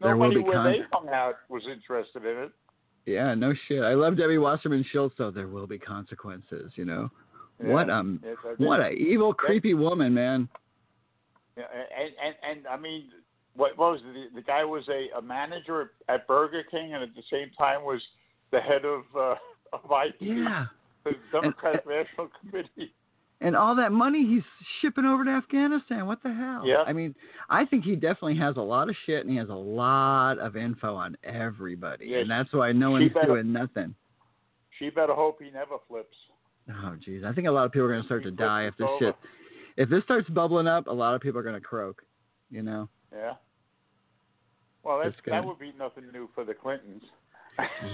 Nobody 0.00 0.36
be 0.36 0.42
where 0.42 0.52
con- 0.54 0.72
they 0.72 0.78
hung 0.92 1.08
out 1.10 1.34
was 1.50 1.62
interested 1.70 2.24
in 2.24 2.44
it. 2.44 2.52
yeah, 3.06 3.34
no 3.34 3.52
shit. 3.68 3.82
I 3.82 3.92
love 3.94 4.16
Debbie 4.16 4.38
Wasserman 4.38 4.84
Schultz, 4.92 5.14
though. 5.18 5.30
There 5.30 5.46
will 5.48 5.66
be 5.66 5.78
consequences. 5.78 6.72
You 6.76 6.86
know. 6.86 7.10
Yeah. 7.62 7.72
What 7.72 7.90
um, 7.90 8.20
Yes, 8.24 8.36
what 8.58 8.80
a 8.80 8.90
evil, 8.90 9.34
creepy 9.34 9.74
woman, 9.74 10.14
man. 10.14 10.48
Yeah, 11.56 11.64
and, 11.98 12.12
and 12.24 12.58
and 12.58 12.66
I 12.66 12.76
mean, 12.76 13.08
what, 13.54 13.76
what 13.76 13.92
was 13.92 14.00
it? 14.04 14.30
the 14.34 14.40
the 14.40 14.42
guy 14.46 14.64
was 14.64 14.84
a, 14.88 15.18
a 15.18 15.22
manager 15.22 15.92
at 16.08 16.26
Burger 16.26 16.62
King, 16.70 16.94
and 16.94 17.02
at 17.02 17.14
the 17.14 17.22
same 17.30 17.50
time 17.58 17.82
was 17.82 18.00
the 18.50 18.60
head 18.60 18.84
of 18.84 19.02
uh, 19.16 19.34
of 19.72 19.80
IT, 19.90 20.14
Yeah. 20.20 20.66
the 21.04 21.12
Democratic 21.32 21.86
National 21.86 22.28
Committee. 22.40 22.92
And 23.42 23.56
all 23.56 23.74
that 23.76 23.90
money 23.90 24.26
he's 24.26 24.42
shipping 24.82 25.06
over 25.06 25.24
to 25.24 25.30
Afghanistan. 25.30 26.06
What 26.06 26.22
the 26.22 26.30
hell? 26.32 26.62
Yeah. 26.66 26.82
I 26.86 26.92
mean, 26.92 27.14
I 27.48 27.64
think 27.64 27.84
he 27.84 27.94
definitely 27.94 28.36
has 28.36 28.56
a 28.58 28.60
lot 28.60 28.90
of 28.90 28.96
shit 29.06 29.22
and 29.22 29.30
he 29.30 29.36
has 29.38 29.48
a 29.48 29.54
lot 29.54 30.38
of 30.38 30.56
info 30.56 30.94
on 30.94 31.16
everybody. 31.24 32.06
Yeah, 32.08 32.18
and 32.18 32.30
that's 32.30 32.52
why 32.52 32.72
no 32.72 32.90
one's 32.90 33.10
better- 33.14 33.26
doing 33.26 33.50
nothing. 33.50 33.94
She 34.78 34.90
better 34.90 35.14
hope 35.14 35.40
he 35.42 35.50
never 35.50 35.76
flips. 35.88 36.16
Oh, 36.70 36.96
jeez. 37.06 37.24
I 37.24 37.32
think 37.32 37.46
a 37.46 37.50
lot 37.50 37.64
of 37.66 37.72
people 37.72 37.86
are 37.86 37.90
going 37.90 38.02
to 38.02 38.06
start 38.06 38.22
to 38.24 38.30
die 38.30 38.66
if 38.66 38.76
this 38.76 38.88
shit. 38.98 39.16
If 39.76 39.88
this 39.88 40.02
starts 40.04 40.28
bubbling 40.28 40.66
up, 40.66 40.86
a 40.86 40.92
lot 40.92 41.14
of 41.14 41.20
people 41.20 41.40
are 41.40 41.42
going 41.42 41.54
to 41.54 41.60
croak. 41.60 42.02
You 42.50 42.62
know? 42.62 42.88
Yeah. 43.12 43.34
Well, 44.82 45.00
that's, 45.02 45.16
that 45.26 45.44
would 45.44 45.58
be 45.58 45.72
nothing 45.78 46.04
new 46.12 46.28
for 46.34 46.44
the 46.44 46.54
Clintons. 46.54 47.02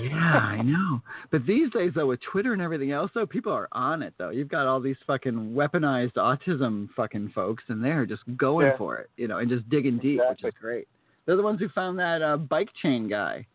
Yeah, 0.01 0.15
I 0.15 0.63
know. 0.63 1.03
But 1.33 1.45
these 1.47 1.71
days, 1.73 1.93
though, 1.95 2.07
with 2.07 2.21
Twitter 2.31 2.53
and 2.53 2.63
everything 2.63 2.93
else, 2.93 3.11
though, 3.15 3.27
people 3.27 3.53
are 3.53 3.69
on 3.73 4.03
it, 4.03 4.15
though. 4.19 4.31
You've 4.31 4.49
got 4.49 4.67
all 4.67 4.81
these 4.81 4.97
fucking 5.07 5.53
weaponized 5.55 6.15
autism 6.15 6.89
fucking 6.95 7.33
folks, 7.35 7.65
and 7.69 7.85
they're 7.85 8.07
just 8.07 8.23
going 8.37 8.67
Yeah. 8.67 8.77
for 8.79 8.97
it, 8.99 9.11
you 9.17 9.27
know, 9.27 9.39
and 9.39 9.49
just 9.51 9.69
digging 9.69 9.99
deep, 9.99 10.21
Exactly. 10.21 10.47
which 10.49 10.55
is 10.55 10.61
great. 10.61 10.89
They're 11.25 11.37
the 11.37 11.43
ones 11.43 11.59
who 11.59 11.69
found 11.71 11.99
that 11.99 12.23
uh, 12.23 12.37
bike 12.37 12.69
chain 12.81 13.09
guy, 13.09 13.47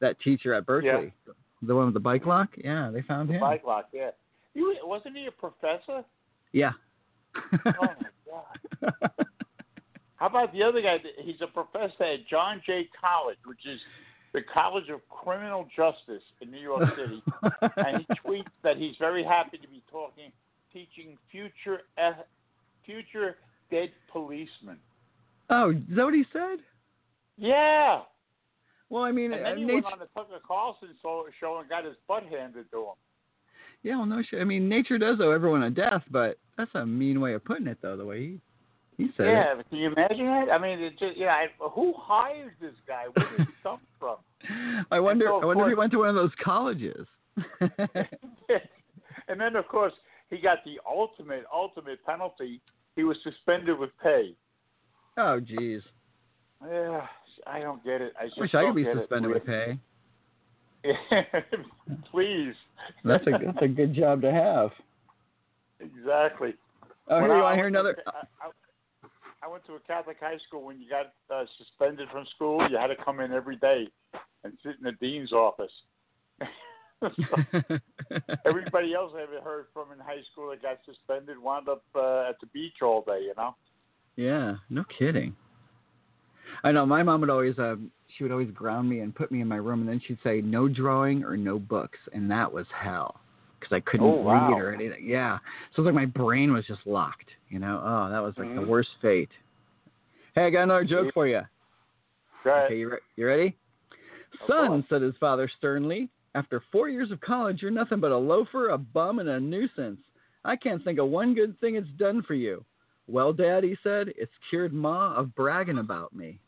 that 0.00 0.20
teacher 0.20 0.54
at 0.54 0.64
Berkeley, 0.64 1.12
the 1.62 1.74
one 1.74 1.86
with 1.86 1.94
the 1.94 2.00
bike 2.00 2.26
lock. 2.26 2.50
Yeah, 2.56 2.90
they 2.92 3.02
found 3.02 3.28
him. 3.28 3.40
Bike 3.40 3.64
lock, 3.66 3.88
yeah. 3.92 4.10
He 4.54 4.60
was, 4.60 4.76
wasn't 4.82 5.16
he 5.16 5.26
a 5.26 5.30
professor? 5.30 6.04
Yeah. 6.52 6.72
Oh 7.36 7.62
my 7.64 8.10
God. 8.28 9.00
How 10.16 10.26
about 10.26 10.52
the 10.52 10.62
other 10.62 10.80
guy? 10.80 10.98
He's 11.20 11.40
a 11.40 11.46
professor 11.46 12.04
at 12.04 12.26
John 12.28 12.62
Jay 12.64 12.88
College, 13.00 13.38
which 13.44 13.66
is 13.66 13.80
the 14.32 14.40
College 14.42 14.88
of 14.88 15.00
Criminal 15.08 15.66
Justice 15.74 16.22
in 16.40 16.50
New 16.50 16.60
York 16.60 16.84
City. 16.96 17.22
and 17.76 17.98
he 18.06 18.14
tweets 18.24 18.44
that 18.62 18.76
he's 18.76 18.94
very 19.00 19.24
happy 19.24 19.58
to 19.58 19.68
be 19.68 19.82
talking, 19.90 20.30
teaching 20.72 21.18
future 21.30 21.82
eth- 21.98 22.26
future 22.86 23.36
dead 23.70 23.90
policemen. 24.12 24.76
oh, 25.50 25.70
is 25.70 25.76
that 25.96 26.04
what 26.04 26.14
he 26.14 26.24
said? 26.32 26.58
Yeah. 27.36 28.02
Well, 28.90 29.02
I 29.04 29.10
mean, 29.12 29.32
And 29.32 29.44
uh, 29.44 29.48
then 29.48 29.58
he 29.58 29.64
nature, 29.64 29.74
went 29.74 29.86
on 29.86 29.98
the 29.98 30.08
Tucker 30.14 30.38
Carlson 30.46 30.88
show 31.02 31.58
and 31.58 31.68
got 31.68 31.84
his 31.84 31.96
butt 32.06 32.24
handed 32.24 32.70
to 32.70 32.78
him. 32.78 32.94
Yeah, 33.82 33.96
well, 33.96 34.06
no 34.06 34.22
shit. 34.22 34.40
I 34.40 34.44
mean, 34.44 34.68
nature 34.68 34.98
does 34.98 35.18
owe 35.20 35.30
everyone 35.30 35.62
a 35.64 35.70
death, 35.70 36.02
but 36.10 36.38
that's 36.56 36.70
a 36.74 36.86
mean 36.86 37.20
way 37.20 37.34
of 37.34 37.44
putting 37.44 37.66
it, 37.66 37.78
though. 37.82 37.96
The 37.96 38.04
way 38.04 38.20
he 38.20 38.40
he 38.96 39.08
said 39.16 39.26
it. 39.26 39.30
Yeah, 39.30 39.54
but 39.56 39.68
can 39.70 39.78
you 39.78 39.92
imagine 39.92 40.26
that? 40.26 40.50
I 40.52 40.58
mean, 40.58 40.78
it 40.80 40.98
just, 40.98 41.16
yeah, 41.16 41.28
I, 41.34 41.46
who 41.70 41.94
hired 41.96 42.54
this 42.60 42.74
guy? 42.86 43.04
Where 43.12 43.28
did 43.30 43.46
he 43.46 43.52
come 43.62 43.80
from? 43.98 44.16
I 44.90 45.00
wonder. 45.00 45.26
so, 45.26 45.40
I 45.42 45.44
wonder 45.46 45.64
if 45.64 45.70
he 45.70 45.74
went 45.74 45.92
to 45.92 45.98
one 45.98 46.08
of 46.08 46.14
those 46.14 46.30
colleges. 46.42 47.06
and 47.60 49.40
then, 49.40 49.56
of 49.56 49.66
course, 49.68 49.92
he 50.30 50.38
got 50.38 50.58
the 50.64 50.78
ultimate, 50.86 51.44
ultimate 51.52 52.04
penalty. 52.04 52.60
He 52.96 53.04
was 53.04 53.16
suspended 53.22 53.78
with 53.78 53.90
pay. 54.02 54.34
oh, 55.16 55.40
jeez. 55.40 55.80
Yeah, 56.70 57.06
I 57.46 57.60
don't 57.60 57.82
get 57.82 58.00
it. 58.00 58.12
I 58.20 58.28
Wish 58.38 58.54
I 58.54 58.66
could 58.66 58.76
be 58.76 58.84
suspended 58.84 59.30
it. 59.30 59.34
with 59.34 59.46
pay. 59.46 59.78
Please. 62.10 62.54
That's 63.04 63.26
a 63.26 63.30
that's 63.44 63.62
a 63.62 63.68
good 63.68 63.94
job 63.94 64.22
to 64.22 64.32
have. 64.32 64.70
exactly. 65.80 66.54
Oh, 67.08 67.20
here 67.20 67.28
you 67.28 67.34
I 67.34 67.42
want 67.42 67.52
to 67.52 67.56
hear 67.56 67.66
another? 67.66 67.96
I, 68.06 68.46
I, 68.46 68.50
I 69.44 69.48
went 69.48 69.64
to 69.66 69.74
a 69.74 69.80
Catholic 69.80 70.18
high 70.20 70.38
school. 70.46 70.62
When 70.62 70.80
you 70.80 70.88
got 70.88 71.12
uh, 71.34 71.44
suspended 71.58 72.08
from 72.10 72.26
school, 72.34 72.68
you 72.70 72.76
had 72.76 72.88
to 72.88 72.96
come 73.04 73.20
in 73.20 73.32
every 73.32 73.56
day 73.56 73.88
and 74.44 74.52
sit 74.62 74.76
in 74.78 74.84
the 74.84 74.92
dean's 74.92 75.32
office. 75.32 75.72
Everybody 78.46 78.94
else 78.94 79.12
I 79.16 79.22
ever 79.22 79.40
heard 79.42 79.66
from 79.72 79.92
in 79.92 79.98
high 79.98 80.22
school 80.30 80.50
that 80.50 80.62
got 80.62 80.78
suspended 80.84 81.38
wound 81.38 81.68
up 81.68 81.82
uh, 81.94 82.28
at 82.28 82.38
the 82.40 82.46
beach 82.52 82.82
all 82.82 83.02
day. 83.02 83.22
You 83.22 83.34
know. 83.36 83.54
yeah, 84.16 84.56
no 84.70 84.84
kidding. 84.98 85.34
I 86.64 86.72
know 86.72 86.86
my 86.86 87.02
mom 87.02 87.22
would 87.22 87.30
always 87.30 87.58
uh 87.58 87.76
she 88.16 88.24
would 88.24 88.32
always 88.32 88.50
ground 88.50 88.88
me 88.88 89.00
and 89.00 89.14
put 89.14 89.30
me 89.30 89.40
in 89.40 89.48
my 89.48 89.56
room 89.56 89.80
and 89.80 89.88
then 89.88 90.00
she'd 90.06 90.18
say 90.22 90.40
no 90.40 90.68
drawing 90.68 91.24
or 91.24 91.36
no 91.36 91.58
books 91.58 91.98
and 92.12 92.30
that 92.30 92.50
was 92.50 92.66
hell 92.74 93.20
because 93.58 93.74
I 93.74 93.80
couldn't 93.80 94.06
Oh, 94.06 94.22
wow. 94.22 94.48
read 94.50 94.60
or 94.60 94.74
anything. 94.74 95.04
Yeah, 95.06 95.38
so 95.74 95.82
it's 95.82 95.86
like 95.86 95.94
my 95.94 96.06
brain 96.06 96.52
was 96.52 96.66
just 96.66 96.86
locked. 96.86 97.28
You 97.48 97.58
know, 97.58 97.80
oh 97.84 98.10
that 98.10 98.20
was 98.22 98.34
like 98.38 98.54
the 98.54 98.62
Mhm. 98.62 98.66
worst 98.66 98.90
fate. 99.00 99.30
Hey, 100.34 100.46
I 100.46 100.50
got 100.50 100.62
another 100.62 100.84
joke 100.84 101.12
for 101.12 101.26
you. 101.26 101.42
Ahead. 102.44 102.64
Okay, 102.64 102.78
you, 102.78 102.90
re- 102.90 102.98
you 103.16 103.26
ready? 103.26 103.56
Son, 104.46 104.84
said 104.88 105.02
his 105.02 105.14
father 105.20 105.48
sternly, 105.58 106.08
after 106.34 106.62
four 106.72 106.88
years 106.88 107.10
of 107.10 107.20
college, 107.20 107.60
you're 107.62 107.70
nothing 107.70 108.00
but 108.00 108.10
a 108.12 108.16
loafer, 108.16 108.70
a 108.70 108.78
bum, 108.78 109.18
and 109.18 109.28
a 109.28 109.38
nuisance. 109.38 110.00
I 110.44 110.56
can't 110.56 110.82
think 110.82 110.98
of 110.98 111.08
one 111.08 111.34
good 111.34 111.58
thing 111.60 111.76
it's 111.76 111.88
done 111.98 112.22
for 112.22 112.34
you. 112.34 112.64
Well, 113.06 113.32
Dad, 113.32 113.64
he 113.64 113.76
said, 113.82 114.08
it's 114.16 114.32
cured 114.48 114.72
Ma 114.72 115.14
of 115.14 115.34
bragging 115.34 115.78
about 115.78 116.14
me. 116.14 116.38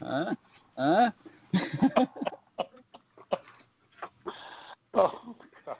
Huh? 0.00 0.34
Huh? 0.76 1.10
Oh, 4.92 5.36
God. 5.64 5.76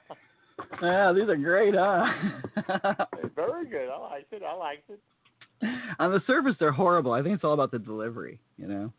yeah, 0.81 1.11
these 1.11 1.27
are 1.27 1.35
great, 1.35 1.75
huh? 1.77 2.05
Very 3.35 3.65
good. 3.67 3.89
I 3.89 3.97
liked 3.97 4.31
it. 4.31 4.41
I 4.41 4.53
liked 4.53 4.89
it. 4.89 5.01
On 5.99 6.11
the 6.11 6.21
surface, 6.25 6.55
they're 6.61 6.71
horrible. 6.71 7.11
I 7.11 7.21
think 7.21 7.35
it's 7.35 7.43
all 7.43 7.51
about 7.53 7.71
the 7.71 7.79
delivery, 7.79 8.39
you 8.57 8.67
know? 8.67 8.93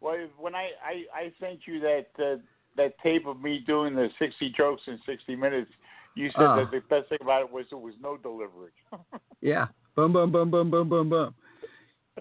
Well, 0.00 0.16
when 0.36 0.56
I 0.56 0.70
I, 0.84 1.04
I 1.14 1.32
sent 1.40 1.60
you 1.66 1.78
that 1.80 2.06
uh, 2.18 2.36
that 2.76 2.98
tape 3.04 3.26
of 3.26 3.40
me 3.40 3.62
doing 3.64 3.94
the 3.94 4.08
60 4.18 4.52
jokes 4.56 4.82
in 4.88 4.98
60 5.06 5.36
minutes, 5.36 5.70
you 6.16 6.28
said 6.30 6.42
Oh. 6.42 6.56
that 6.56 6.70
the 6.72 6.80
best 6.90 7.08
thing 7.08 7.18
about 7.22 7.42
it 7.42 7.52
was 7.52 7.66
there 7.70 7.78
was 7.78 7.94
no 8.02 8.16
delivery. 8.16 8.72
Yeah. 9.40 9.66
Boom, 9.94 10.12
boom, 10.12 10.32
boom, 10.32 10.50
boom, 10.50 10.70
boom, 10.70 10.88
boom, 10.88 11.08
boom. 11.08 11.34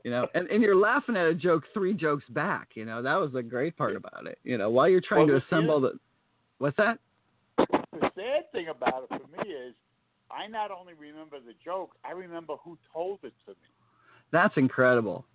You 0.04 0.12
know, 0.12 0.28
and, 0.34 0.48
and 0.50 0.62
you're 0.62 0.76
laughing 0.76 1.16
at 1.16 1.28
a 1.28 1.36
joke 1.36 1.64
three 1.74 1.94
jokes 1.94 2.26
back. 2.30 2.70
You 2.74 2.86
know, 2.86 3.02
that 3.02 3.16
was 3.16 3.32
the 3.32 3.44
great 3.44 3.78
part 3.78 3.96
about 3.96 4.26
it. 4.26 4.40
You 4.44 4.58
know, 4.58 4.70
while 4.70 4.90
you're 4.90 5.02
trying 5.02 5.28
Well, 5.28 5.40
to 5.40 5.46
assemble 5.46 5.80
the. 5.82 6.00
What's 6.58 6.78
that? 6.78 6.98
the 7.58 8.12
sad 8.16 8.52
thing 8.52 8.68
about 8.70 9.04
it 9.04 9.10
for 9.10 9.44
me 9.44 9.50
is 9.50 9.74
I 10.32 10.48
not 10.48 10.72
only 10.72 10.94
remember 10.94 11.38
the 11.40 11.54
joke, 11.64 11.92
I 12.04 12.12
remember 12.12 12.56
who 12.64 12.78
told 12.92 13.20
it 13.24 13.34
to 13.46 13.52
me. 13.52 13.58
That's 14.32 14.56
incredible. 14.58 15.26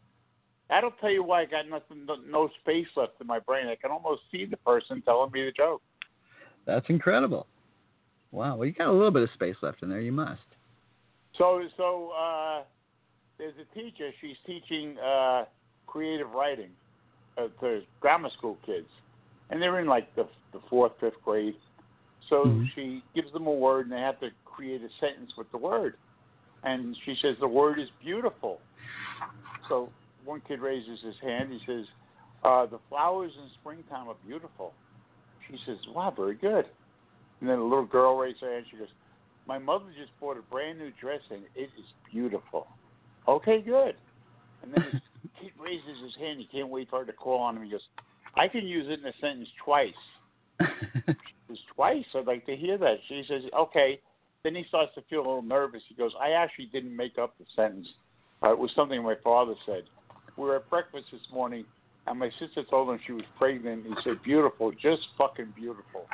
That'll 0.69 0.91
tell 1.01 1.11
you 1.11 1.23
why 1.23 1.43
I 1.43 1.45
got 1.47 1.69
nothing, 1.69 2.05
no, 2.07 2.17
no 2.29 2.51
space 2.61 2.89
left 2.97 3.13
in 3.21 3.27
my 3.27 3.39
brain. 3.39 3.69
I 3.69 3.77
can 3.77 3.91
almost 3.91 4.23
see 4.31 4.45
the 4.45 4.57
person 4.59 5.01
telling 5.03 5.31
me 5.33 5.45
the 5.45 5.53
joke. 5.53 5.83
That's 6.67 6.85
incredible. 6.89 7.47
Wow. 8.33 8.57
Well, 8.57 8.67
you 8.67 8.73
got 8.73 8.89
a 8.89 8.93
little 8.93 9.11
bit 9.11 9.23
of 9.23 9.31
space 9.35 9.57
left 9.63 9.83
in 9.83 9.89
there. 9.89 10.01
You 10.01 10.13
must. 10.13 10.43
So, 11.39 11.63
so 11.77 12.11
uh, 12.11 12.63
there's 13.39 13.55
a 13.61 13.75
teacher. 13.75 14.11
She's 14.21 14.37
teaching 14.47 14.99
uh, 14.99 15.45
creative 15.87 16.31
writing 16.31 16.71
uh, 17.37 17.49
to 17.61 17.83
grammar 18.01 18.31
school 18.37 18.59
kids, 18.67 18.89
and 19.51 19.61
they're 19.61 19.81
in 19.81 19.87
like 19.87 20.15
the 20.15 20.29
the 20.53 20.61
fourth, 20.69 20.93
fifth 21.01 21.21
grade. 21.25 21.57
So 22.29 22.49
Mhm. 22.49 22.69
she 22.75 23.05
gives 23.15 23.33
them 23.33 23.47
a 23.47 23.53
word, 23.53 23.87
and 23.87 23.93
they 23.93 24.01
have 24.01 24.21
to 24.21 24.31
create 24.45 24.83
a 24.83 24.91
sentence 25.01 25.37
with 25.37 25.51
the 25.51 25.59
word. 25.59 25.97
And 26.63 26.97
she 27.05 27.15
says 27.17 27.37
the 27.39 27.49
word 27.49 27.79
is 27.79 27.89
beautiful. 28.01 28.63
So 29.69 29.93
one 30.25 30.41
kid 30.41 30.61
raises 30.61 31.01
his 31.01 31.19
hand. 31.21 31.53
He 31.53 31.61
says, 31.65 31.87
uh, 32.43 32.67
"The 32.67 32.81
flowers 32.89 33.37
in 33.37 33.49
springtime 33.51 34.09
are 34.09 34.17
beautiful." 34.27 34.75
She 35.47 35.57
says, 35.59 35.79
"Wow, 35.89 36.11
very 36.11 36.35
good." 36.35 36.69
And 37.41 37.49
then 37.49 37.59
a 37.59 37.65
little 37.65 37.87
girl 37.87 38.17
raises 38.17 38.41
her 38.41 38.53
hand. 38.53 38.67
She 38.69 38.77
goes, 38.77 38.93
my 39.47 39.59
mother 39.59 39.87
just 39.97 40.13
bought 40.21 40.37
a 40.37 40.43
brand 40.43 40.79
new 40.79 40.91
dress 41.01 41.23
and 41.31 41.45
it 41.55 41.71
is 41.79 41.87
beautiful. 42.13 42.69
Okay, 43.29 43.61
good. 43.61 43.95
And 44.63 44.73
then 44.73 45.03
he 45.35 45.53
raises 45.63 46.03
his 46.03 46.17
hand. 46.19 46.41
He 46.41 46.47
can't 46.47 46.71
wait 46.71 46.89
for 46.89 47.01
her 47.01 47.05
to 47.05 47.13
call 47.13 47.41
on 47.41 47.57
him. 47.57 47.65
He 47.65 47.71
goes, 47.71 47.87
I 48.37 48.49
can 48.49 48.67
use 48.67 48.87
it 48.89 49.01
in 49.01 49.07
a 49.07 49.13
sentence 49.21 49.49
twice. 49.63 49.93
Says, 50.61 51.59
twice? 51.75 52.05
I'd 52.15 52.27
like 52.27 52.47
to 52.47 52.57
hear 52.57 52.79
that. 52.79 52.97
She 53.09 53.23
says, 53.29 53.43
okay. 53.57 54.01
Then 54.45 54.55
he 54.55 54.65
starts 54.69 54.95
to 54.95 55.03
feel 55.11 55.21
a 55.21 55.27
little 55.27 55.43
nervous. 55.43 55.83
He 55.89 55.95
goes, 55.95 56.13
I 56.21 56.31
actually 56.31 56.67
didn't 56.67 56.95
make 56.97 57.19
up 57.19 57.35
the 57.39 57.45
sentence. 57.55 57.87
Uh, 58.43 58.53
it 58.53 58.59
was 58.59 58.71
something 58.75 59.03
my 59.03 59.17
father 59.23 59.55
said. 59.67 59.85
We 60.37 60.45
were 60.45 60.57
at 60.57 60.71
breakfast 60.71 61.07
this 61.11 61.21
morning, 61.33 61.65
And 62.07 62.19
my 62.19 62.31
sister 62.39 62.63
told 62.71 62.89
him 62.91 62.99
she 63.07 63.13
was 63.13 63.25
pregnant. 63.37 63.85
He 63.85 63.95
said, 64.05 64.23
"Beautiful, 64.23 64.71
just 64.73 65.03
fucking 65.19 65.53
beautiful." 65.57 66.07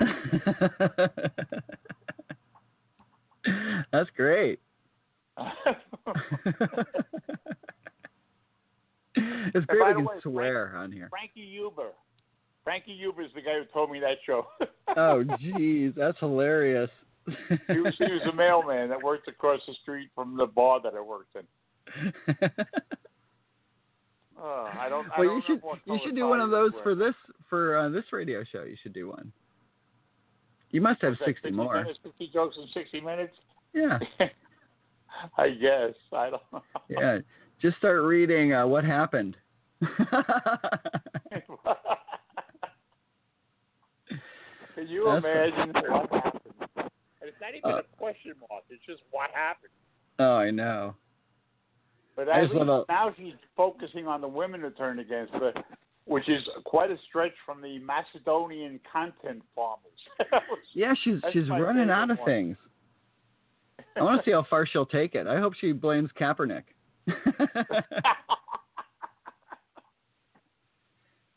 That's 3.92 4.10
great. 4.16 4.60
it's 9.16 9.66
great 9.66 9.88
we 9.88 9.94
can 9.94 10.04
way, 10.04 10.14
swear 10.22 10.76
on 10.76 10.92
here. 10.92 11.08
Frankie 11.10 11.40
Uber. 11.40 11.90
Frankie 12.62 12.92
Uber 12.92 13.22
is 13.22 13.30
the 13.34 13.42
guy 13.42 13.58
who 13.58 13.64
told 13.72 13.90
me 13.90 14.00
that 14.00 14.18
show. 14.26 14.46
Oh, 14.96 15.24
jeez, 15.42 15.94
that's 15.96 16.18
hilarious. 16.20 16.90
he 17.26 17.80
was 17.80 17.94
he 17.98 18.04
was 18.04 18.20
a 18.30 18.36
mailman 18.36 18.90
that 18.90 19.02
worked 19.02 19.26
across 19.26 19.60
the 19.66 19.74
street 19.82 20.10
from 20.14 20.36
the 20.36 20.46
bar 20.46 20.78
that 20.82 20.92
I 20.94 21.00
worked 21.00 21.34
in. 21.34 22.50
Oh, 24.40 24.68
I 24.78 24.88
don't. 24.88 25.06
I 25.16 25.20
well, 25.20 25.28
don't 25.28 25.36
you 25.36 25.42
should 25.46 25.62
you 25.86 25.98
should 26.04 26.14
do 26.14 26.28
one 26.28 26.40
of 26.40 26.50
those 26.50 26.72
for 26.82 26.94
this 26.94 27.14
for 27.48 27.78
uh, 27.78 27.88
this 27.88 28.04
radio 28.12 28.44
show. 28.44 28.62
You 28.64 28.76
should 28.82 28.92
do 28.92 29.08
one. 29.08 29.32
You 30.70 30.80
must 30.80 31.00
have 31.02 31.14
sixty 31.24 31.50
more. 31.50 31.82
Minutes, 31.82 31.98
Fifty 32.02 32.30
jokes 32.32 32.56
in 32.58 32.66
sixty 32.74 33.00
minutes. 33.00 33.32
Yeah, 33.72 33.98
I 35.38 35.50
guess 35.50 35.94
I 36.12 36.30
don't 36.30 36.42
know. 36.52 36.62
yeah. 36.88 37.18
Just 37.62 37.76
start 37.78 38.02
reading 38.02 38.52
uh, 38.52 38.66
what 38.66 38.84
happened. 38.84 39.36
Can 44.74 44.88
you 44.88 45.04
That's- 45.04 45.22
imagine 45.24 45.72
what 45.90 46.10
happened? 46.10 46.42
And 46.76 47.28
it's 47.30 47.40
not 47.40 47.54
even 47.56 47.70
Uh, 47.70 47.78
a 47.78 47.82
question 47.96 48.34
mark. 48.50 48.64
It's 48.68 48.84
just 48.84 49.02
what 49.10 49.30
happened. 49.32 49.70
oh, 50.18 50.36
I 50.36 50.50
know. 50.50 50.94
But 52.16 52.28
I 52.28 52.42
just 52.42 52.54
wanna- 52.54 52.84
now 52.88 53.12
she's 53.16 53.34
focusing 53.56 54.06
on 54.06 54.20
the 54.20 54.28
women 54.28 54.60
to 54.60 54.70
turn 54.72 54.98
against 55.00 55.32
her, 55.34 55.52
which 56.04 56.28
is 56.28 56.46
quite 56.64 56.90
a 56.90 56.98
stretch 56.98 57.34
from 57.46 57.60
the 57.60 57.78
Macedonian 57.80 58.78
content 58.90 59.42
farmers. 59.54 59.82
Yeah, 60.74 60.94
she's 61.02 61.20
she's 61.32 61.48
running 61.48 61.90
out 61.90 62.10
of 62.10 62.18
one. 62.18 62.26
things. 62.26 62.56
I 63.96 64.02
want 64.02 64.20
to 64.20 64.24
see 64.28 64.32
how 64.32 64.44
far 64.48 64.66
she'll 64.66 64.86
take 64.86 65.14
it. 65.14 65.26
I 65.26 65.38
hope 65.38 65.54
she 65.60 65.72
blames 65.72 66.10
Kaepernick. 66.18 66.64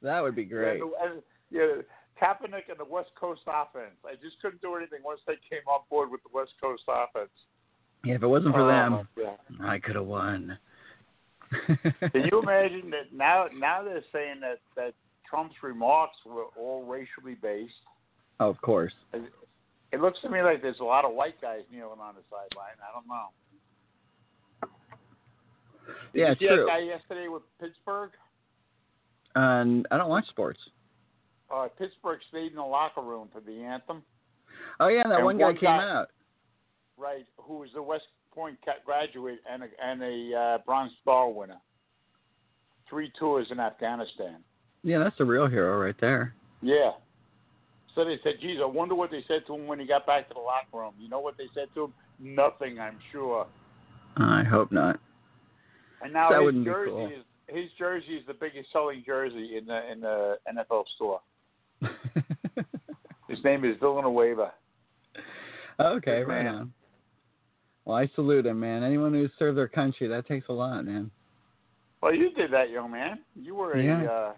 that 0.02 0.22
would 0.22 0.36
be 0.36 0.46
great. 0.46 0.80
Yeah, 0.80 0.86
and, 1.10 1.22
yeah, 1.52 1.82
Kaepernick 2.22 2.70
and 2.70 2.80
the 2.80 2.86
West 2.90 3.12
Coast 3.20 3.42
offense. 3.48 3.96
I 4.06 4.14
just 4.16 4.42
couldn't 4.42 4.62
do 4.62 4.76
anything 4.76 5.00
once 5.04 5.20
they 5.28 5.36
came 5.50 5.62
on 5.68 5.82
board 5.90 6.10
with 6.10 6.22
the 6.24 6.30
West 6.34 6.52
Coast 6.62 6.84
offense. 6.88 7.30
Yeah, 8.04 8.16
if 8.16 8.24
it 8.24 8.28
wasn't 8.28 8.54
for 8.54 8.62
Oh, 8.62 8.68
them, 8.68 8.94
um, 8.94 9.08
yeah. 9.18 9.36
I 9.62 9.80
could 9.80 9.96
have 9.96 10.06
won. 10.06 10.58
Can 11.68 12.30
you 12.32 12.42
imagine 12.42 12.90
that 12.92 13.14
now? 13.14 13.48
Now 13.56 13.84
they're 13.84 14.04
saying 14.12 14.42
that 14.42 14.60
that 14.76 14.94
Trump's 15.30 15.56
remarks 15.62 16.18
were 16.26 16.46
all 16.58 16.86
racially 16.86 17.36
based. 17.42 17.74
Oh, 18.40 18.50
of 18.50 18.62
course. 18.62 18.94
It 19.92 20.02
looks 20.02 20.20
to 20.22 20.30
me 20.30 20.42
like 20.42 20.62
there's 20.62 20.80
a 20.80 20.84
lot 20.84 21.06
of 21.06 21.14
white 21.14 21.40
guys 21.42 21.62
kneeling 21.72 22.00
on 22.02 22.16
the 22.16 22.22
sideline. 22.30 22.76
I 22.82 22.94
don't 22.94 23.08
know. 23.08 23.28
Did 26.14 26.20
Yeah, 26.20 26.30
you 26.32 26.36
see 26.36 26.48
true. 26.48 26.66
that 26.66 26.68
guy 26.68 26.80
yesterday 26.80 27.28
with 27.28 27.44
Pittsburgh? 27.60 28.12
And 29.36 29.88
I 29.92 29.98
don't 29.98 30.10
watch 30.10 30.28
sports. 30.28 30.60
Uh, 31.54 31.68
Pittsburgh 31.78 32.20
stayed 32.30 32.52
in 32.52 32.56
the 32.58 32.64
locker 32.64 33.02
room 33.02 33.30
for 33.32 33.40
the 33.40 33.64
anthem. 33.64 34.04
Oh 34.80 34.88
yeah, 34.88 35.04
that 35.06 35.18
And 35.18 35.26
one 35.26 35.38
guy 35.38 35.46
one 35.46 35.54
came 35.56 35.64
guy- 35.70 35.90
out. 35.90 36.08
Right, 36.98 37.26
who 37.38 37.60
was 37.60 37.70
a 37.76 37.82
West 37.82 38.06
Point 38.34 38.58
graduate 38.86 39.40
and 39.50 39.64
a, 39.64 39.68
and 39.84 40.02
a 40.04 40.38
uh, 40.38 40.58
Bronze 40.66 40.92
Star 41.02 41.30
winner. 41.30 41.58
Three 42.90 43.12
tours 43.20 43.48
in 43.52 43.60
Afghanistan. 43.60 44.38
Yeah, 44.84 45.00
that's 45.00 45.20
a 45.20 45.26
real 45.26 45.48
hero 45.48 45.78
right 45.84 45.96
there. 46.00 46.34
Yeah. 46.62 46.92
So 47.98 48.06
they 48.06 48.20
said, 48.24 48.34
geez, 48.40 48.60
I 48.62 48.66
wonder 48.66 48.94
what 48.94 49.10
they 49.10 49.24
said 49.28 49.42
to 49.48 49.56
him 49.56 49.66
when 49.66 49.80
he 49.80 49.88
got 49.88 50.06
back 50.06 50.28
to 50.28 50.36
the 50.36 50.40
locker 50.40 50.68
room. 50.78 50.94
You 51.00 51.10
know 51.10 51.20
what 51.20 51.36
they 51.36 51.48
said 51.56 51.68
to 51.74 51.86
him? 51.86 51.94
Nothing, 52.20 52.80
I'm 52.80 53.00
sure. 53.12 53.48
I 54.18 54.44
hope 54.44 54.72
not. 54.72 55.00
And 56.04 56.14
now 56.14 56.30
That 56.30 56.44
his 56.54 56.64
jersey 56.64 56.92
cool. 56.92 57.08
is 57.08 57.24
his 57.48 57.70
jersey 57.80 58.14
is 58.18 58.24
the 58.28 58.36
biggest 58.36 58.72
selling 58.72 59.02
jersey 59.04 59.58
in 59.58 59.66
the 59.66 59.92
in 59.92 60.00
the 60.02 60.38
NFL 60.48 60.84
store. 60.96 61.22
His 63.28 63.44
name 63.44 63.66
is 63.66 63.76
Villanueva. 63.80 64.54
okay, 65.80 66.20
Good 66.24 66.28
right 66.28 66.44
man. 66.44 66.56
on. 66.56 66.74
Well, 67.86 67.98
I 67.98 68.10
salute 68.16 68.46
him, 68.46 68.60
man. 68.60 68.84
Anyone 68.84 69.14
who 69.14 69.28
served 69.40 69.58
their 69.58 69.68
country, 69.68 70.08
that 70.08 70.28
takes 70.28 70.48
a 70.50 70.54
lot, 70.54 70.86
man. 70.86 71.10
Well, 72.02 72.14
you 72.14 72.32
did 72.34 72.52
that, 72.52 72.70
young 72.70 72.92
man. 72.92 73.20
You 73.36 73.56
were 73.56 73.74
a 73.74 73.84
Yeah. 73.84 74.04
uh, 74.06 74.34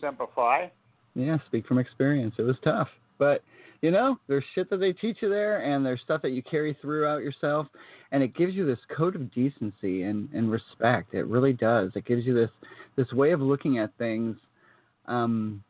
Semper 0.00 0.26
Fi. 0.34 0.70
Yeah, 1.16 1.38
speak 1.46 1.66
from 1.66 1.78
experience. 1.78 2.34
It 2.38 2.42
was 2.42 2.56
tough, 2.62 2.88
but 3.18 3.42
you 3.80 3.90
know, 3.90 4.18
there's 4.28 4.44
shit 4.54 4.70
that 4.70 4.78
they 4.78 4.92
teach 4.92 5.18
you 5.20 5.28
there, 5.28 5.58
and 5.58 5.84
there's 5.84 6.00
stuff 6.02 6.22
that 6.22 6.30
you 6.30 6.42
carry 6.42 6.76
throughout 6.80 7.22
yourself, 7.22 7.66
and 8.12 8.22
it 8.22 8.34
gives 8.36 8.54
you 8.54 8.66
this 8.66 8.78
code 8.94 9.16
of 9.16 9.32
decency 9.32 10.02
and 10.02 10.28
and 10.32 10.50
respect. 10.50 11.14
It 11.14 11.26
really 11.26 11.52
does. 11.52 11.90
It 11.94 12.04
gives 12.04 12.24
you 12.26 12.34
this 12.34 12.50
this 12.96 13.10
way 13.12 13.32
of 13.32 13.40
looking 13.40 13.78
at 13.78 13.96
things, 13.96 14.36
um, 15.06 15.62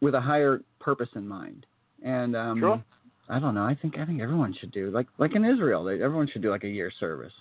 with 0.00 0.14
a 0.14 0.20
higher 0.20 0.60
purpose 0.80 1.08
in 1.14 1.26
mind. 1.26 1.66
And 2.04 2.36
um, 2.36 2.60
Sure. 2.60 2.84
I 3.28 3.38
don't 3.40 3.54
know. 3.54 3.64
I 3.64 3.74
think 3.74 3.98
I 3.98 4.06
think 4.06 4.20
everyone 4.20 4.54
should 4.60 4.70
do 4.70 4.90
like 4.90 5.06
like 5.18 5.34
in 5.34 5.44
Israel. 5.44 5.82
They, 5.84 6.00
everyone 6.00 6.28
should 6.32 6.42
do 6.42 6.50
like 6.50 6.64
a 6.64 6.68
year 6.68 6.92
service. 7.00 7.32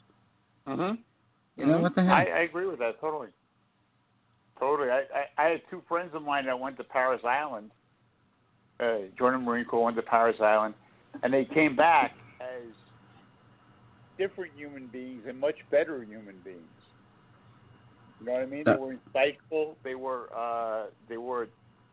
Mm-hmm. 0.67 0.95
You 1.57 1.65
know, 1.67 1.77
what 1.77 1.95
the 1.95 2.01
I, 2.01 2.19
heck? 2.19 2.27
I 2.29 2.41
agree 2.41 2.65
with 2.65 2.79
that 2.79 2.99
totally. 2.99 3.27
Totally. 4.59 4.89
I, 4.89 5.03
I 5.13 5.45
I 5.45 5.49
had 5.49 5.61
two 5.69 5.81
friends 5.87 6.11
of 6.13 6.21
mine 6.21 6.45
that 6.45 6.59
went 6.59 6.77
to 6.77 6.83
Parris 6.83 7.21
Island. 7.27 7.71
Uh, 8.79 9.07
joined 9.17 9.35
the 9.35 9.39
Marine 9.39 9.65
Corps, 9.65 9.83
went 9.83 9.95
to 9.95 10.01
Parris 10.01 10.37
Island, 10.41 10.73
and 11.23 11.33
they 11.33 11.45
came 11.45 11.75
back 11.75 12.13
as 12.41 12.63
different 14.17 14.51
human 14.55 14.87
beings 14.87 15.23
and 15.27 15.39
much 15.39 15.55
better 15.71 16.03
human 16.03 16.35
beings. 16.43 16.59
You 18.19 18.27
know 18.27 18.33
what 18.33 18.41
I 18.41 18.45
mean? 18.45 18.63
They 18.65 18.73
were 18.73 18.95
insightful. 18.95 19.75
They 19.83 19.95
were 19.95 20.29
uh, 20.35 20.87
they 21.09 21.17
were 21.17 21.47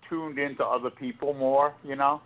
tuned 0.08 0.38
into 0.38 0.64
other 0.64 0.90
people 0.90 1.34
more. 1.34 1.74
You 1.84 1.96
know. 1.96 2.20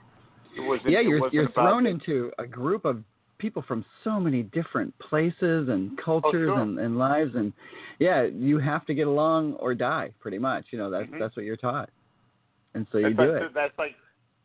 It 0.55 0.81
yeah, 0.87 1.01
it 1.01 1.07
you're 1.07 1.21
wasn't 1.21 1.35
you're 1.35 1.53
thrown 1.53 1.87
into 1.87 2.31
a 2.39 2.47
group 2.47 2.85
of 2.85 3.03
people 3.39 3.63
from 3.67 3.85
so 4.05 4.19
many 4.21 4.43
different 4.43 4.97
places 4.99 5.69
and 5.69 5.97
cultures 5.99 6.49
Oh, 6.51 6.57
sure. 6.57 6.61
and, 6.63 6.79
and 6.79 6.99
lives 6.99 7.35
and 7.35 7.53
yeah, 7.99 8.25
you 8.25 8.59
have 8.59 8.85
to 8.87 8.95
get 8.95 9.07
along 9.07 9.55
or 9.55 9.75
die, 9.75 10.11
pretty 10.21 10.39
much. 10.39 10.67
You 10.71 10.79
know, 10.79 10.91
that's 10.91 11.09
Mhm. 11.11 11.19
that's 11.19 11.37
what 11.37 11.45
you're 11.45 11.57
taught. 11.57 11.91
And 12.75 12.87
so 12.93 12.99
you 12.99 13.15
that's 13.15 13.17
do 13.17 13.33
like, 13.33 13.43
it. 13.43 13.55
That's 13.55 13.79
like 13.79 13.95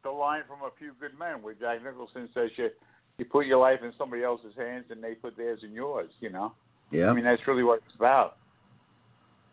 the 0.03 0.09
line 0.11 0.43
from 0.47 0.61
A 0.61 0.71
Few 0.79 0.93
Good 0.99 1.17
Men, 1.19 1.41
where 1.41 1.53
Jack 1.53 1.83
Nicholson 1.83 2.29
says 2.33 2.49
you 2.57 2.69
you 3.17 3.25
put 3.25 3.45
your 3.45 3.59
life 3.59 3.83
in 3.83 3.91
somebody 3.97 4.23
else's 4.23 4.55
hands 4.57 4.85
and 4.89 5.03
they 5.03 5.13
put 5.15 5.35
theirs 5.37 5.59
in 5.63 5.73
yours. 5.73 6.09
You 6.21 6.29
know, 6.29 6.53
Yeah. 6.91 7.09
I 7.09 7.13
mean 7.13 7.25
that's 7.25 7.45
really 7.47 7.63
what 7.63 7.81
it's 7.85 7.95
about. 7.95 8.37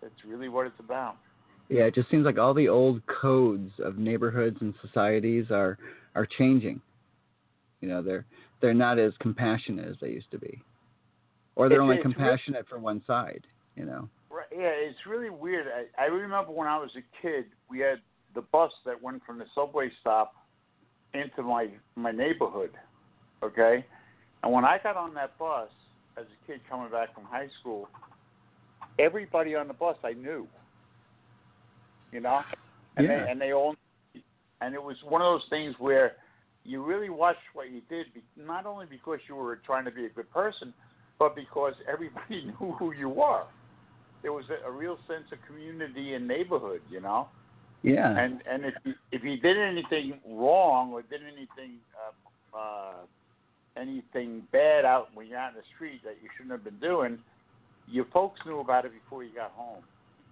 That's 0.01 0.25
really 0.25 0.49
what 0.49 0.67
it's 0.67 0.79
about. 0.79 1.17
yeah, 1.69 1.83
it 1.83 1.95
just 1.95 2.09
seems 2.11 2.25
like 2.25 2.39
all 2.39 2.55
the 2.55 2.69
old 2.69 3.05
codes 3.07 3.73
of 3.81 3.99
neighborhoods 3.99 4.57
and 4.61 4.75
societies 4.81 5.51
are 5.51 5.77
are 6.15 6.25
changing. 6.27 6.81
You 7.81 7.89
know, 7.89 8.01
they're 8.03 8.25
they're 8.61 8.75
not 8.75 8.99
as 8.99 9.13
compassionate 9.21 9.89
as 9.89 9.97
they 10.01 10.11
used 10.11 10.31
to 10.33 10.39
be. 10.39 10.61
Or 11.57 11.69
they're 11.69 11.83
only 11.83 11.97
it's 11.97 12.07
re- 12.07 12.13
compassionate 12.13 12.67
for 12.69 12.79
one 12.79 13.03
side, 13.07 13.45
you 13.77 13.85
know. 13.85 14.09
Right, 14.31 14.47
yeah, 14.53 14.71
it's 14.71 14.99
really 15.09 15.31
weird. 15.31 15.67
I, 15.67 16.03
I 16.03 16.07
remember 16.07 16.53
when 16.53 16.69
I 16.69 16.79
was 16.79 16.91
a 16.97 17.23
kid, 17.23 17.47
we 17.69 17.81
had 17.81 17.99
the 18.35 18.43
bus 18.43 18.71
that 18.87 19.03
went 19.03 19.25
from 19.25 19.39
the 19.39 19.47
subway 19.55 19.91
stop 20.01 20.35
into 21.15 21.43
my 21.43 21.69
my 21.97 22.13
neighborhood. 22.13 22.71
Okay, 23.43 23.85
and 24.43 24.53
when 24.53 24.65
I 24.65 24.79
got 24.83 24.97
on 24.97 25.15
that 25.15 25.39
bus 25.39 25.69
as 26.17 26.27
a 26.27 26.47
kid 26.47 26.61
coming 26.69 26.91
back 26.91 27.15
from 27.15 27.25
high 27.25 27.49
school, 27.61 27.89
everybody 28.99 29.55
on 29.55 29.69
the 29.69 29.75
bus 29.75 29.97
I 30.05 30.13
knew. 30.13 30.47
You 32.13 32.21
know, 32.21 32.41
and 32.97 33.07
Yeah. 33.07 33.25
they 33.25 33.31
and 33.31 33.41
they 33.41 33.53
all, 33.53 33.75
and 34.61 34.75
it 34.75 34.83
was 34.83 34.97
one 35.03 35.23
of 35.23 35.27
those 35.27 35.49
things 35.51 35.75
where 35.79 36.17
you 36.69 36.85
really 36.85 37.09
watched 37.09 37.41
what 37.55 37.71
you 37.71 37.81
did, 37.89 38.07
not 38.37 38.67
only 38.67 38.85
because 38.85 39.21
you 39.29 39.35
were 39.35 39.57
trying 39.65 39.87
to 39.87 39.91
be 39.91 40.05
a 40.05 40.11
good 40.11 40.31
person, 40.31 40.75
but 41.19 41.35
because 41.35 41.73
everybody 41.91 42.45
knew 42.61 42.73
who 42.79 42.93
you 42.93 43.09
were. 43.09 43.45
There 44.23 44.33
was 44.33 44.45
a, 44.51 44.69
a 44.69 44.71
real 44.71 44.99
sense 45.09 45.25
of 45.33 45.39
community 45.47 46.15
and 46.15 46.29
neighborhood, 46.29 46.83
you 46.91 47.01
know. 47.01 47.29
Yeah. 47.83 48.17
And 48.19 48.41
and 48.51 48.65
if 48.65 48.75
you, 48.85 48.95
if 49.13 49.23
you 49.25 49.39
did 49.39 49.57
anything 49.57 50.19
wrong 50.29 50.93
or 50.93 51.03
did 51.03 51.21
anything 51.23 51.77
uh, 51.97 52.59
uh, 52.59 52.93
anything 53.77 54.43
bad 54.53 54.85
out 54.85 55.09
when 55.15 55.29
you're 55.29 55.39
out 55.39 55.51
in 55.51 55.57
the 55.57 55.63
street 55.75 56.03
that 56.05 56.17
you 56.21 56.29
shouldn't 56.37 56.53
have 56.53 56.65
been 56.65 56.81
doing, 56.81 57.19
your 57.87 58.05
folks 58.13 58.41
knew 58.45 58.59
about 58.59 58.85
it 58.85 58.93
before 58.93 59.23
you 59.23 59.33
got 59.33 59.53
home, 59.53 59.85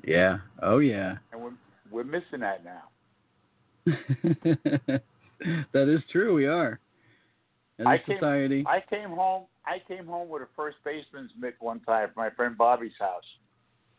yeah. 0.05 0.38
Oh 0.61 0.81
yeah. 0.81 1.16
and 1.33 1.40
we're 1.40 1.53
we're 1.90 2.05
missing 2.05 2.40
that 2.40 2.64
now. 2.64 2.83
that 5.72 5.88
is 5.88 6.01
true. 6.11 6.35
We 6.35 6.46
are. 6.46 6.79
As 7.79 7.87
I 7.87 7.99
came- 7.99 8.16
society. 8.18 8.64
I 8.66 8.83
came 8.88 9.11
home. 9.11 9.44
I 9.66 9.83
came 9.87 10.07
home 10.07 10.29
with 10.29 10.42
a 10.42 10.49
first 10.55 10.77
baseman's 10.85 11.31
mitt 11.38 11.57
one 11.59 11.81
time 11.81 12.11
from 12.14 12.25
my 12.25 12.31
friend 12.31 12.57
Bobby's 12.57 12.92
house, 12.99 13.25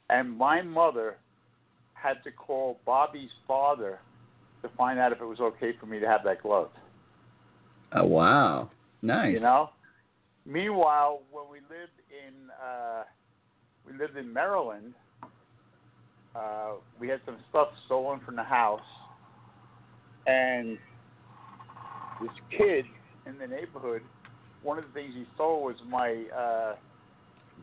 and 0.09 0.37
my 0.37 0.61
mother 0.61 1.17
had 1.93 2.23
to 2.23 2.31
call 2.31 2.79
Bobby's 2.85 3.29
father 3.47 3.99
to 4.61 4.69
find 4.77 4.97
out 4.97 5.11
if 5.11 5.19
it 5.19 5.25
was 5.25 5.39
okay 5.39 5.73
for 5.79 5.85
me 5.85 5.99
to 5.99 6.07
have 6.07 6.23
that 6.23 6.41
glove. 6.41 6.69
Oh 7.93 8.05
wow, 8.05 8.69
nice. 9.01 9.33
You 9.33 9.39
know. 9.39 9.71
Meanwhile, 10.45 11.23
when 11.29 11.43
we 11.51 11.57
lived 11.57 11.99
in 12.09 12.49
uh, 12.51 13.03
we 13.85 13.97
lived 13.97 14.15
in 14.17 14.31
Maryland, 14.31 14.93
uh, 16.35 16.73
we 16.99 17.09
had 17.09 17.19
some 17.25 17.37
stuff 17.49 17.67
stolen 17.85 18.21
from 18.25 18.37
the 18.37 18.43
house, 18.43 18.79
and 20.25 20.77
this 22.21 22.57
kid 22.57 22.85
in 23.25 23.37
the 23.37 23.47
neighborhood, 23.47 24.01
one 24.63 24.77
of 24.77 24.85
the 24.85 24.91
things 24.91 25.13
he 25.15 25.25
stole 25.35 25.63
was 25.63 25.75
my 25.87 26.23
uh, 26.35 26.75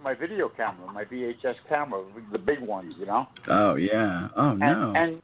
my 0.02 0.14
video 0.14 0.48
camera, 0.48 0.90
my 0.92 1.04
VHS 1.04 1.54
camera, 1.68 2.04
the 2.32 2.38
big 2.38 2.60
ones, 2.60 2.94
you 2.98 3.06
know. 3.06 3.26
Oh 3.48 3.74
yeah. 3.76 4.28
Oh 4.36 4.52
no. 4.54 4.92
And 4.96 5.22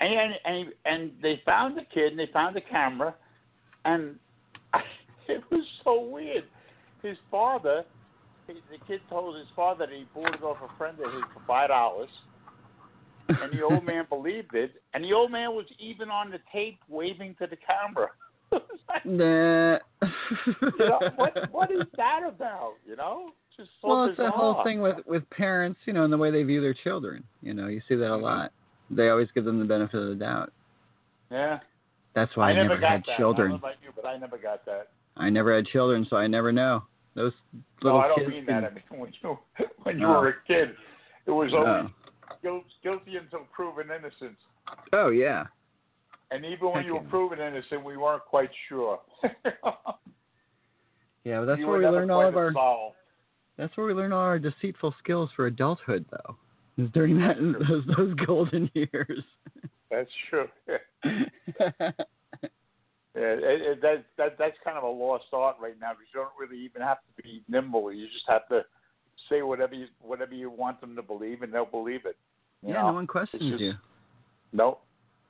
and 0.00 0.12
and 0.14 0.34
and, 0.44 0.72
and 0.84 1.12
they 1.22 1.40
found 1.44 1.76
the 1.76 1.84
kid 1.92 2.12
and 2.12 2.18
they 2.18 2.28
found 2.32 2.56
the 2.56 2.60
camera, 2.60 3.14
and 3.84 4.16
it 5.28 5.42
was 5.50 5.64
so 5.82 6.00
weird. 6.00 6.44
His 7.02 7.16
father, 7.30 7.84
the 8.46 8.54
kid 8.86 9.00
told 9.10 9.36
his 9.36 9.46
father 9.54 9.86
that 9.86 9.94
he 9.94 10.06
bought 10.14 10.34
it 10.34 10.42
off 10.42 10.56
a 10.62 10.78
friend 10.78 10.98
of 10.98 11.12
his 11.12 11.22
for 11.32 11.42
five 11.46 11.68
dollars, 11.68 12.08
and 13.28 13.52
the 13.52 13.62
old 13.62 13.84
man 13.84 14.06
believed 14.08 14.54
it. 14.54 14.72
And 14.92 15.04
the 15.04 15.12
old 15.12 15.30
man 15.30 15.50
was 15.50 15.66
even 15.78 16.10
on 16.10 16.30
the 16.30 16.38
tape 16.52 16.78
waving 16.88 17.36
to 17.40 17.46
the 17.46 17.56
camera. 17.56 18.10
nah. 19.04 19.78
you 20.02 20.72
know, 20.78 21.00
what 21.16 21.52
what 21.52 21.70
is 21.70 21.82
that 21.96 22.20
about? 22.26 22.74
You 22.86 22.96
know, 22.96 23.30
just 23.56 23.70
so 23.82 23.88
well, 23.88 24.04
it's 24.04 24.16
bizarre. 24.16 24.30
that 24.30 24.36
whole 24.36 24.62
thing 24.64 24.80
with 24.80 24.96
with 25.06 25.28
parents, 25.30 25.80
you 25.86 25.92
know, 25.92 26.04
and 26.04 26.12
the 26.12 26.16
way 26.18 26.30
they 26.30 26.42
view 26.42 26.60
their 26.60 26.74
children. 26.74 27.24
You 27.42 27.54
know, 27.54 27.68
you 27.68 27.80
see 27.88 27.94
that 27.96 28.10
a 28.10 28.16
lot. 28.16 28.52
They 28.90 29.08
always 29.08 29.28
give 29.34 29.44
them 29.44 29.58
the 29.58 29.64
benefit 29.64 30.00
of 30.00 30.08
the 30.08 30.14
doubt. 30.14 30.52
Yeah. 31.30 31.58
That's 32.14 32.36
why 32.36 32.50
I, 32.50 32.52
never 32.52 32.76
got 32.78 32.90
had 32.92 33.02
that. 33.08 33.16
children. 33.16 33.48
I 33.48 33.50
don't 33.54 33.60
know 33.62 33.68
about 33.68 33.82
you, 33.82 33.90
but 33.96 34.06
I 34.06 34.16
never 34.18 34.38
got 34.38 34.64
that. 34.66 34.88
I 35.16 35.30
never 35.30 35.54
had 35.54 35.66
children, 35.66 36.06
so 36.08 36.16
I 36.16 36.26
never 36.28 36.52
know. 36.52 36.84
Those 37.16 37.32
little 37.82 37.98
no, 37.98 38.04
I 38.04 38.08
don't 38.08 38.18
kids 38.18 38.30
mean 38.30 38.46
that. 38.46 38.64
I 38.64 38.70
mean 38.70 38.82
when 39.00 39.12
you 39.22 39.38
when 39.82 39.96
you 39.96 40.02
No. 40.02 40.20
were 40.20 40.28
a 40.28 40.34
kid, 40.46 40.70
it 41.26 41.30
was 41.30 41.52
always 41.52 41.90
Oh. 41.90 42.36
guilt, 42.42 42.64
guilty 42.82 43.16
until 43.16 43.46
proven 43.52 43.86
innocent. 43.90 44.36
oh 44.92 45.08
yeah. 45.08 45.44
And 46.34 46.44
even 46.44 46.72
when 46.72 46.84
you 46.84 46.94
were 46.94 47.00
proven 47.00 47.38
innocent, 47.38 47.84
we 47.84 47.96
weren't 47.96 48.24
quite 48.24 48.50
sure. 48.68 49.00
Yeah, 51.24 51.40
but 51.40 51.46
that's 51.46 51.58
you 51.58 51.66
where 51.66 51.78
we 51.78 51.86
learn 51.86 52.10
all 52.10 52.28
of 52.28 52.36
our 52.36 52.52
that's 53.56 53.74
where 53.78 53.86
we 53.86 53.94
learn 53.94 54.12
all 54.12 54.20
our 54.20 54.38
deceitful 54.38 54.94
skills 55.02 55.30
for 55.34 55.46
adulthood 55.46 56.04
though. 56.10 56.36
Is 56.76 56.90
during 56.92 57.18
that 57.18 57.36
those 57.38 57.84
those 57.96 58.14
golden 58.26 58.70
years. 58.74 59.22
That's 59.90 60.10
true. 60.28 60.48
Yeah, 63.16 63.36
it, 63.38 63.62
it, 63.62 63.82
that, 63.82 64.04
that 64.18 64.36
that's 64.40 64.56
kind 64.64 64.76
of 64.76 64.82
a 64.82 64.88
lost 64.88 65.26
art 65.32 65.54
right 65.62 65.76
now 65.80 65.92
because 65.92 66.08
you 66.12 66.18
don't 66.18 66.32
really 66.36 66.60
even 66.64 66.82
have 66.82 66.96
to 66.96 67.22
be 67.22 67.44
nimble. 67.48 67.92
You 67.92 68.06
just 68.08 68.24
have 68.26 68.48
to 68.48 68.64
say 69.30 69.42
whatever 69.42 69.76
you 69.76 69.86
whatever 70.00 70.34
you 70.34 70.50
want 70.50 70.80
them 70.80 70.96
to 70.96 71.02
believe, 71.02 71.42
and 71.42 71.54
they'll 71.54 71.64
believe 71.64 72.06
it. 72.06 72.16
You 72.60 72.70
yeah, 72.70 72.82
know? 72.82 72.88
no 72.88 72.94
one 72.94 73.06
questions 73.06 73.40
just- 73.52 73.62
you. 73.62 73.74
No, 74.52 74.78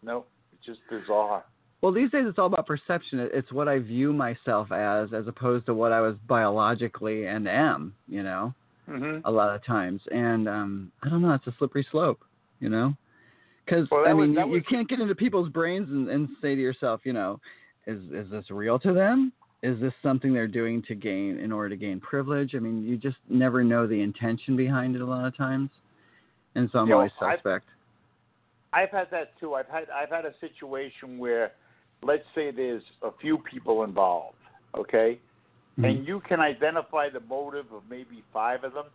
no, 0.03 0.25
just 0.67 0.81
bizarre. 0.91 1.45
Well, 1.81 1.93
these 1.93 2.11
days 2.11 2.25
it's 2.27 2.39
all 2.39 2.47
about 2.47 2.67
perception. 2.67 3.19
It's 3.33 3.53
what 3.53 3.69
I 3.69 3.79
view 3.79 4.13
myself 4.13 4.73
as, 4.73 5.13
as 5.13 5.27
opposed 5.27 5.67
to 5.67 5.75
what 5.75 5.93
I 5.93 6.01
was 6.01 6.17
biologically 6.27 7.27
and 7.27 7.47
am. 7.49 7.95
You 8.09 8.23
know, 8.23 8.55
hmm 8.87 9.19
a 9.25 9.31
lot 9.31 9.55
of 9.55 9.65
times, 9.65 10.01
and 10.11 10.49
um, 10.49 10.93
I 11.03 11.09
don't 11.09 11.23
know. 11.23 11.33
It's 11.35 11.47
a 11.47 11.55
slippery 11.59 11.87
slope. 11.91 12.21
You 12.61 12.71
know, 12.71 12.95
because 13.67 13.87
Well, 13.91 14.07
I 14.07 14.15
mean, 14.15 14.35
that 14.37 14.49
you, 14.49 14.55
you 14.57 14.63
can't 14.63 14.89
get 14.89 15.01
into 15.01 15.15
people's 15.15 15.51
brains 15.51 15.89
and, 15.91 16.09
and 16.09 16.29
say 16.41 16.55
to 16.55 16.61
yourself, 16.61 17.01
you 17.05 17.13
know, 17.13 17.39
is 17.87 18.01
is 18.13 18.31
this 18.31 18.47
real 18.51 18.79
to 18.79 18.93
them? 18.95 19.33
Is 19.63 19.79
this 19.81 19.93
something 20.03 20.33
they're 20.33 20.47
doing 20.47 20.83
to 20.89 20.95
gain 20.95 21.39
in 21.39 21.51
order 21.53 21.71
to 21.71 21.77
gain 21.77 21.99
privilege? 22.01 22.55
I 22.55 22.59
mean, 22.59 22.85
you 22.85 22.97
just 22.97 23.17
never 23.29 23.63
know 23.65 23.87
the 23.87 24.01
intention 24.01 24.57
behind 24.57 24.95
it 24.97 25.03
a 25.03 25.07
lot 25.07 25.27
of 25.27 25.37
times, 25.37 25.71
and 26.55 26.69
so 26.73 26.79
I'm 26.79 26.89
You 26.89 26.95
always 26.95 27.11
I've- 27.21 27.37
suspect. 27.37 27.67
I've 27.69 27.75
had 28.91 29.11
that 29.11 29.39
too. 29.39 29.55
I've 29.55 29.69
had 29.69 29.85
I've 29.91 30.11
had 30.11 30.25
a 30.25 30.35
situation 30.41 31.19
where, 31.19 31.53
let's 32.03 32.25
say 32.35 32.51
there's 32.51 32.83
a 33.03 33.11
few 33.21 33.39
people 33.39 33.85
involved, 33.85 34.37
okay, 34.77 35.19
Mhm. 35.79 35.85
and 35.85 36.07
you 36.07 36.21
can 36.21 36.41
identify 36.41 37.09
the 37.09 37.21
motive 37.21 37.73
of 37.73 37.83
maybe 37.89 38.23
five 38.33 38.65
of 38.65 38.73
them, 38.73 38.87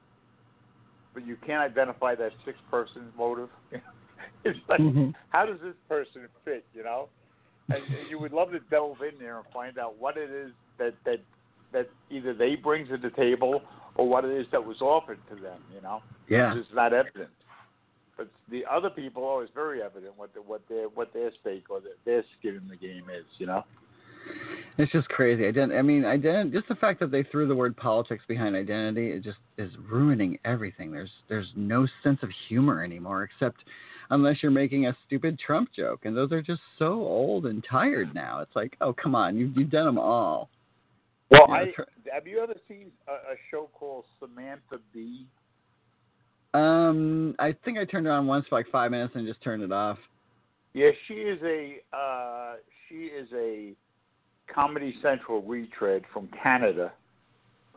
but 1.13 1.25
you 1.25 1.35
can't 1.37 1.61
identify 1.61 2.15
that 2.15 2.33
sixth 2.45 2.61
person's 2.69 3.13
motive. 3.15 3.49
it's 4.43 4.59
like, 4.69 4.79
Mhm. 4.79 5.13
how 5.29 5.45
does 5.45 5.59
this 5.61 5.75
person 5.87 6.27
fit? 6.43 6.65
You 6.73 6.83
know, 6.83 7.09
and 7.69 7.83
and 7.83 8.09
you 8.09 8.19
would 8.19 8.33
love 8.33 8.51
to 8.51 8.59
delve 8.59 9.01
in 9.01 9.17
there 9.19 9.37
and 9.37 9.45
find 9.47 9.77
out 9.77 9.95
what 9.97 10.17
it 10.17 10.29
is 10.29 10.53
that 10.77 10.95
that 11.05 11.21
that 11.71 11.89
either 12.09 12.33
they 12.33 12.55
bring 12.55 12.87
to 12.87 12.97
the 12.97 13.11
table 13.11 13.61
or 13.95 14.07
what 14.07 14.25
it 14.25 14.31
is 14.31 14.49
that 14.51 14.63
was 14.63 14.81
offered 14.81 15.19
to 15.29 15.35
them. 15.35 15.63
You 15.73 15.81
know, 15.81 16.01
Yeah. 16.27 16.55
it's 16.57 16.73
not 16.73 16.93
evident. 16.93 17.29
But 18.19 18.27
the 18.51 18.65
other 18.69 18.89
people, 18.89 19.23
oh, 19.23 19.39
it's 19.39 19.51
very 19.55 19.81
evident 19.81 20.11
what 20.17 20.33
the, 20.33 20.41
what 20.41 20.61
their 20.67 20.89
what 20.89 21.13
their 21.13 21.31
stake 21.39 21.69
or 21.69 21.79
their, 21.79 21.93
their 22.03 22.23
skin 22.37 22.57
in 22.61 22.67
the 22.67 22.75
game 22.75 23.05
is. 23.09 23.23
You 23.37 23.45
know. 23.45 23.63
It's 24.77 24.91
just 24.91 25.07
crazy. 25.07 25.43
Ident- 25.43 25.77
I 25.77 25.81
mean, 25.81 26.03
ident- 26.03 26.51
just 26.51 26.67
the 26.67 26.75
fact 26.75 26.99
that 26.99 27.11
they 27.11 27.23
threw 27.23 27.47
the 27.47 27.55
word 27.55 27.77
politics 27.77 28.23
behind 28.27 28.57
identity, 28.57 29.11
it 29.11 29.23
just 29.23 29.37
is 29.57 29.71
ruining 29.89 30.37
everything. 30.43 30.91
There's 30.91 31.09
there's 31.29 31.47
no 31.55 31.87
sense 32.03 32.19
of 32.21 32.29
humor 32.49 32.83
anymore, 32.83 33.23
except 33.23 33.63
unless 34.09 34.43
you're 34.43 34.51
making 34.51 34.87
a 34.87 34.97
stupid 35.07 35.39
Trump 35.39 35.69
joke, 35.73 36.01
and 36.03 36.15
those 36.15 36.33
are 36.33 36.41
just 36.41 36.61
so 36.77 36.87
old 36.95 37.45
and 37.45 37.63
tired 37.71 38.13
now. 38.13 38.41
It's 38.41 38.55
like, 38.55 38.75
oh 38.81 38.91
come 38.91 39.15
on, 39.15 39.37
you've 39.37 39.55
you've 39.55 39.71
done 39.71 39.85
them 39.85 39.97
all. 39.97 40.49
Well, 41.31 41.45
Yeah, 41.47 41.55
I 41.55 41.65
tr- 41.73 41.81
have 42.11 42.27
you 42.27 42.43
ever 42.43 42.55
seen 42.67 42.91
a, 43.07 43.13
a 43.13 43.35
show 43.49 43.69
called 43.73 44.03
Samantha 44.19 44.79
Bee? 44.93 45.25
Um, 46.53 47.35
I 47.37 47.55
think 47.63 47.77
I 47.77 47.85
turned 47.85 48.07
it 48.07 48.09
on 48.09 48.25
once 48.25 48.45
for 48.49 48.57
like 48.57 48.67
five 48.71 48.91
minutes 48.91 49.13
and 49.15 49.27
just 49.27 49.41
turned 49.43 49.61
it 49.61 49.71
off. 49.71 49.97
Yeah, 50.73 50.89
she 51.07 51.15
is 51.15 51.39
a 51.43 51.77
uh, 51.95 52.55
she 52.87 52.95
is 53.05 53.27
a 53.35 53.73
Comedy 54.53 54.95
Central 55.01 55.41
retread 55.41 56.03
from 56.11 56.29
Canada. 56.41 56.91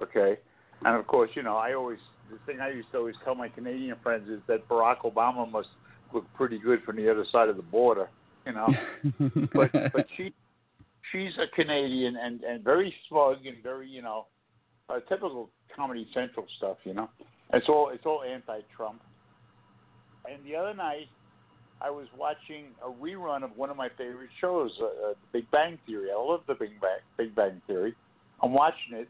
Okay, 0.03 0.39
and 0.85 0.97
of 0.97 1.07
course, 1.07 1.31
you 1.35 1.43
know, 1.43 1.57
I 1.57 1.75
always 1.75 1.99
the 2.31 2.39
thing 2.47 2.61
I 2.61 2.71
used 2.71 2.91
to 2.93 2.99
always 2.99 3.15
tell 3.25 3.35
my 3.35 3.49
Canadian 3.49 3.97
friends 4.03 4.29
is 4.29 4.41
that 4.49 4.67
Barack 4.69 5.01
Obama 5.01 5.51
must 5.51 5.69
look 6.15 6.25
pretty 6.35 6.59
good 6.59 6.83
from 6.83 6.97
the 6.97 7.11
other 7.11 7.25
side 7.31 7.49
of 7.49 7.57
the 7.57 7.63
border. 7.63 8.09
You 8.47 8.53
know, 8.53 8.69
but 9.55 9.71
but 9.93 10.07
she 10.17 10.35
she's 11.13 11.33
a 11.39 11.47
Canadian 11.55 12.17
and 12.17 12.43
and 12.43 12.65
very 12.65 12.95
smug 13.09 13.47
and 13.47 13.63
very 13.63 13.89
you 13.89 14.03
know 14.03 14.27
uh, 14.89 15.01
typical 15.09 15.51
Comedy 15.75 16.09
Central 16.13 16.47
stuff. 16.57 16.79
You 16.85 16.95
know, 16.95 17.11
it's 17.53 17.69
all 17.69 17.91
it's 17.93 18.07
all 18.07 18.23
anti-Trump. 18.23 19.01
And 20.31 20.45
the 20.47 20.57
other 20.57 20.75
night, 20.75 21.09
I 21.81 21.91
was 21.91 22.07
watching 22.17 22.67
a 22.85 22.91
rerun 22.91 23.43
of 23.43 23.57
one 23.57 23.71
of 23.71 23.77
my 23.77 23.89
favorite 23.99 24.31
shows, 24.41 24.71
uh, 24.81 24.85
uh, 24.85 25.15
Big 25.33 25.51
Bang 25.51 25.79
Theory. 25.87 26.09
I 26.13 26.21
love 26.21 26.43
the 26.47 26.55
Big 26.55 26.81
Bang 26.81 27.01
Big 27.17 27.35
Bang 27.35 27.61
Theory. 27.67 27.95
I'm 28.43 28.53
watching 28.53 28.95
it, 28.95 29.09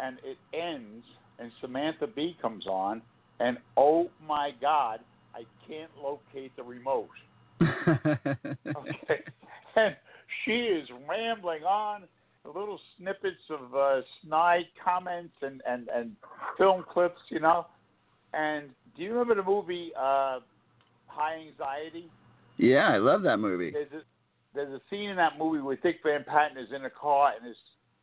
and 0.00 0.18
it 0.24 0.38
ends, 0.56 1.04
and 1.38 1.50
Samantha 1.60 2.06
Bee 2.06 2.36
comes 2.40 2.66
on, 2.66 3.02
and 3.40 3.58
oh 3.76 4.08
my 4.26 4.52
God, 4.60 5.00
I 5.34 5.44
can't 5.66 5.90
locate 6.02 6.54
the 6.56 6.62
remote. 6.62 7.08
Okay. 8.66 9.20
and 9.76 9.94
she 10.44 10.52
is 10.52 10.88
rambling 11.08 11.64
on 11.64 12.04
little 12.46 12.80
snippets 12.96 13.36
of 13.50 13.74
uh, 13.74 14.00
snide 14.22 14.64
comments 14.82 15.34
and, 15.42 15.62
and, 15.68 15.88
and 15.88 16.12
film 16.58 16.84
clips, 16.88 17.20
you 17.28 17.40
know. 17.40 17.66
And 18.36 18.70
do 18.96 19.02
you 19.02 19.12
remember 19.12 19.34
the 19.36 19.42
movie 19.48 19.92
uh, 19.98 20.40
High 21.06 21.46
Anxiety? 21.48 22.10
yeah, 22.56 22.88
I 22.88 22.98
love 22.98 23.22
that 23.22 23.38
movie. 23.38 23.70
There's 23.70 23.92
a, 23.92 24.02
there's 24.54 24.72
a 24.72 24.80
scene 24.90 25.10
in 25.10 25.16
that 25.16 25.38
movie 25.38 25.60
where 25.60 25.76
Dick 25.76 25.96
Van 26.04 26.24
Patten 26.24 26.56
is 26.58 26.68
in 26.74 26.84
a 26.84 26.90
car 26.90 27.32
and 27.36 27.46
his 27.46 27.56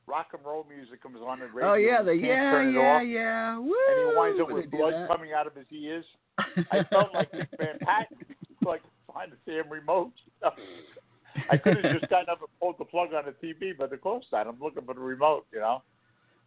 rock 0.07 0.27
and 0.33 0.45
roll 0.45 0.65
music 0.69 1.01
comes 1.01 1.19
on 1.25 1.39
the 1.39 1.45
radio. 1.47 1.71
Oh 1.71 1.75
yeah, 1.75 1.99
and 1.99 2.07
the 2.07 2.13
he 2.13 2.27
yeah 2.27 2.69
yeah 2.69 2.79
off, 2.79 3.03
yeah. 3.07 3.57
Woo! 3.57 3.73
And 3.89 4.11
he 4.11 4.17
winds 4.17 4.41
up 4.41 4.51
with 4.51 4.71
blood 4.71 4.93
that. 4.93 5.07
coming 5.07 5.31
out 5.33 5.47
of 5.47 5.55
his 5.55 5.65
ears. 5.71 6.05
I 6.71 6.83
felt 6.89 7.13
like 7.13 7.31
Dick 7.31 7.47
Van 7.57 7.79
Patten, 7.79 8.17
like 8.65 8.81
find 9.13 9.31
the 9.31 9.51
damn 9.51 9.71
remote. 9.71 10.11
I 11.49 11.55
could 11.57 11.77
have 11.77 11.99
just 11.99 12.09
gotten 12.09 12.29
up 12.29 12.39
and 12.39 12.49
pulled 12.59 12.75
the 12.77 12.85
plug 12.85 13.09
on 13.13 13.23
the 13.25 13.47
TV, 13.47 13.71
but 13.77 13.93
of 13.93 14.01
course 14.01 14.25
not. 14.33 14.47
I'm 14.47 14.59
looking 14.61 14.83
for 14.83 14.93
the 14.93 14.99
remote, 14.99 15.45
you 15.53 15.59
know. 15.59 15.81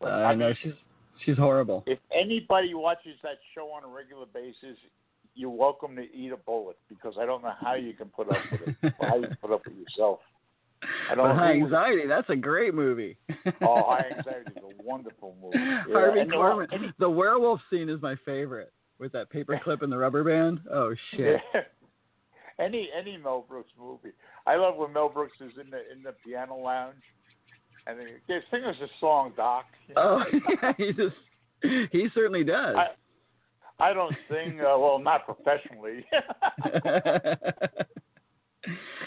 But, 0.01 0.13
Uh, 0.13 0.17
I 0.17 0.35
know 0.35 0.53
she's 0.63 0.73
she's 1.25 1.37
horrible. 1.37 1.83
if 1.87 1.99
anybody 2.13 2.75
watches 2.75 3.17
that 3.23 3.39
show 3.55 3.67
on 3.69 3.85
a 3.85 3.89
regular 3.89 4.27
basis, 4.33 4.79
you're 5.35 5.51
welcome 5.51 5.97
to 5.97 6.03
eat 6.15 6.33
a 6.33 6.37
bullet 6.37 6.77
because 6.89 7.15
I 7.21 7.27
don't 7.27 7.43
know 7.43 7.53
how 7.61 7.75
you 7.75 7.93
can 7.93 8.09
put 8.09 8.29
up 8.31 8.39
with 8.53 8.61
it. 8.83 8.93
how 9.01 9.17
you 9.17 9.27
put 9.41 9.51
up 9.53 9.63
with 9.67 9.75
yourself. 9.77 10.21
I 11.11 11.15
don't. 11.15 11.35
High 11.37 11.53
Anxiety, 11.53 12.07
that's 12.07 12.29
a 12.29 12.37
great 12.37 12.75
movie. 12.75 13.17
Oh, 13.63 13.83
High 13.87 14.05
Anxiety 14.19 14.51
is 14.55 14.63
a 14.63 14.83
wonderful 14.83 15.35
movie. 15.43 15.57
Yeah, 15.59 15.83
Harvey 15.93 16.21
and 16.21 16.31
the- 16.31 16.35
Korman. 16.37 16.93
The 16.99 17.09
werewolf 17.11 17.61
scene 17.71 17.89
is 17.89 18.01
my 18.03 18.17
favorite 18.27 18.73
with 18.99 19.11
that 19.13 19.31
paperclip 19.33 19.83
and 19.83 19.91
the 19.91 19.97
rubber 19.97 20.25
band. 20.25 20.61
Oh 20.73 20.95
shit. 21.13 21.41
Yeah. 21.55 21.63
any 22.67 22.89
any 22.97 23.17
Mel 23.17 23.45
Brooks 23.49 23.73
movie. 23.79 24.15
I 24.47 24.57
love 24.57 24.77
when 24.77 24.93
Mel 24.93 25.09
Brooks 25.09 25.37
is 25.41 25.53
in 25.61 25.71
the 25.71 25.79
in 25.91 26.03
the 26.05 26.13
piano 26.25 26.57
lounge, 26.57 27.03
and 27.87 27.99
they 27.99 28.39
sing 28.51 28.65
us 28.65 28.77
a 28.83 28.87
song, 29.01 29.33
Doc. 29.37 29.67
You 29.89 29.95
know? 29.95 30.25
Oh, 30.25 30.39
yeah, 30.63 30.73
he 30.77 30.93
just 30.93 31.17
he 31.93 32.09
certainly 32.15 32.45
does. 32.45 32.77
I, 32.77 32.89
I 33.85 33.93
don't 33.93 34.15
sing 34.29 34.61
uh, 34.61 34.79
well, 34.79 34.99
not 34.99 35.25
professionally. 35.27 36.05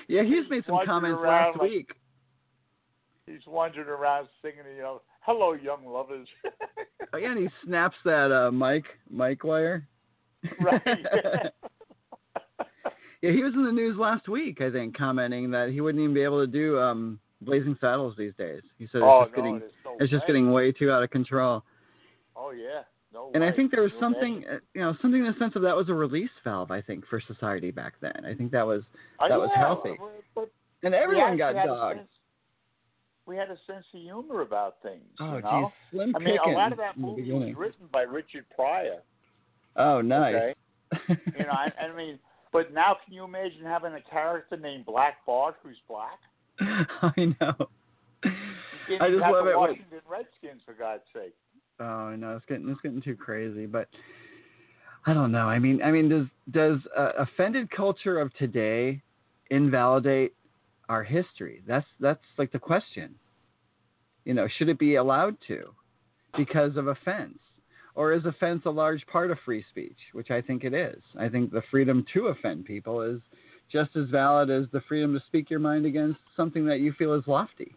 yeah, 0.07 0.23
he's 0.23 0.49
made 0.49 0.63
some 0.65 0.79
comments 0.85 1.19
last 1.23 1.57
like- 1.57 1.69
week. 1.69 1.89
He's 3.25 3.45
wandering 3.45 3.89
around 3.89 4.29
singing, 4.41 4.59
you 4.75 4.81
know, 4.81 5.01
"Hello, 5.21 5.53
young 5.53 5.85
lovers." 5.85 6.27
Oh, 7.13 7.17
yeah, 7.17 7.31
and 7.31 7.39
he 7.39 7.47
snaps 7.65 7.95
that 8.03 8.33
uh, 8.33 8.51
mic 8.51 8.83
mic 9.09 9.45
wire. 9.45 9.87
right. 10.59 10.81
Yeah, 13.21 13.31
he 13.31 13.43
was 13.43 13.53
in 13.55 13.65
the 13.65 13.71
news 13.71 13.97
last 13.97 14.27
week, 14.29 14.61
I 14.61 14.69
think, 14.69 14.95
commenting 14.95 15.49
that 15.51 15.69
he 15.69 15.81
wouldn't 15.81 16.01
even 16.01 16.13
be 16.13 16.21
able 16.21 16.45
to 16.45 16.51
do 16.51 16.77
um 16.79 17.19
Blazing 17.41 17.77
Saddles 17.79 18.15
these 18.17 18.33
days. 18.37 18.61
He 18.79 18.85
said 18.91 18.97
it's 18.99 19.03
oh 19.05 19.25
just 19.25 19.37
no, 19.37 19.43
getting 19.43 19.55
it 19.57 19.71
so 19.83 19.95
it's 19.99 20.11
just 20.11 20.25
getting 20.25 20.51
way 20.51 20.71
too 20.71 20.91
out 20.91 21.03
of 21.03 21.09
control. 21.11 21.63
Oh 22.35 22.51
yeah, 22.51 22.81
no. 23.13 23.31
And 23.33 23.43
I 23.43 23.51
think 23.51 23.71
there 23.71 23.83
was 23.83 23.91
something, 23.99 24.43
uh, 24.51 24.57
you 24.73 24.81
know, 24.81 24.95
something 25.01 25.25
in 25.25 25.31
the 25.31 25.37
sense 25.39 25.55
of 25.55 25.61
that 25.63 25.75
was 25.75 25.89
a 25.89 25.93
release 25.93 26.29
valve. 26.43 26.71
I 26.71 26.81
think 26.81 27.05
for 27.07 27.21
society 27.27 27.71
back 27.71 27.93
then. 28.01 28.25
I 28.25 28.33
think 28.33 28.51
that 28.51 28.65
was, 28.65 28.81
Oh, 29.19 29.29
that 29.29 29.39
was 29.39 29.49
yeah, 29.55 29.61
healthy. 29.61 29.95
But 30.35 30.51
and 30.83 30.93
everyone 30.93 31.37
got 31.37 31.55
actually 31.55 31.59
had 31.59 31.69
a 31.69 31.73
dogged. 31.73 31.99
sense- 31.99 32.09
We 33.25 33.37
had 33.37 33.49
a 33.49 33.57
sense 33.67 33.85
of 33.93 34.01
humor 34.01 34.41
about 34.41 34.75
things. 34.81 35.03
Oh, 35.19 35.35
you 35.37 35.41
know? 35.41 35.71
geez, 35.91 35.99
Slim 35.99 36.15
I 36.15 36.19
mean, 36.19 36.37
a 36.45 36.49
lot 36.49 36.71
of 36.71 36.77
that 36.77 36.97
movie 36.97 37.31
was 37.31 37.55
written 37.55 37.87
by 37.91 38.01
Richard 38.01 38.45
Pryor. 38.55 39.01
Oh, 39.75 40.01
nice. 40.01 40.35
Okay, 40.35 40.53
you 41.37 41.45
know, 41.45 41.51
I, 41.51 41.71
I 41.81 41.95
mean, 41.95 42.17
but 42.53 42.73
now 42.73 42.97
can 43.03 43.13
you 43.13 43.23
imagine 43.23 43.63
having 43.63 43.93
a 43.93 44.01
character 44.09 44.57
named 44.57 44.85
Black 44.85 45.25
Bart 45.25 45.55
who's 45.61 45.77
black? 45.87 46.17
I 47.01 47.33
know. 47.39 47.69
I 48.23 49.09
just 49.09 49.21
love 49.21 49.47
it 49.47 49.57
when- 49.57 49.57
Washington 49.57 49.99
Redskins 50.09 50.61
for 50.65 50.73
God's 50.73 51.03
sake. 51.13 51.35
Oh 51.79 52.15
no, 52.15 52.35
it's 52.35 52.45
getting 52.47 52.67
it's 52.69 52.81
getting 52.81 53.01
too 53.01 53.15
crazy. 53.15 53.65
But 53.65 53.87
I 55.05 55.13
don't 55.13 55.31
know. 55.31 55.47
I 55.47 55.59
mean, 55.59 55.81
I 55.83 55.91
mean, 55.91 56.09
does 56.09 56.25
does 56.51 56.79
uh, 56.97 57.11
offended 57.19 57.69
culture 57.69 58.19
of 58.19 58.33
today 58.35 59.01
invalidate 59.51 60.33
our 60.89 61.03
history? 61.03 61.61
That's 61.67 61.85
that's 61.99 62.23
like 62.37 62.51
the 62.51 62.59
question. 62.59 63.15
You 64.25 64.33
know, 64.33 64.47
should 64.57 64.69
it 64.69 64.79
be 64.79 64.95
allowed 64.95 65.37
to 65.47 65.73
because 66.35 66.75
of 66.77 66.87
offense, 66.87 67.37
or 67.95 68.11
is 68.13 68.25
offense 68.25 68.63
a 68.65 68.69
large 68.71 69.05
part 69.07 69.29
of 69.31 69.37
free 69.45 69.63
speech? 69.69 69.97
Which 70.13 70.31
I 70.31 70.41
think 70.41 70.63
it 70.63 70.73
is. 70.73 71.01
I 71.19 71.29
think 71.29 71.51
the 71.51 71.61
freedom 71.69 72.05
to 72.13 72.27
offend 72.27 72.65
people 72.65 73.01
is 73.01 73.21
just 73.71 73.95
as 73.95 74.07
valid 74.09 74.49
as 74.49 74.65
the 74.71 74.81
freedom 74.87 75.13
to 75.13 75.19
speak 75.27 75.49
your 75.49 75.59
mind 75.59 75.85
against 75.85 76.19
something 76.35 76.65
that 76.65 76.79
you 76.79 76.93
feel 76.93 77.13
is 77.13 77.23
lofty. 77.27 77.75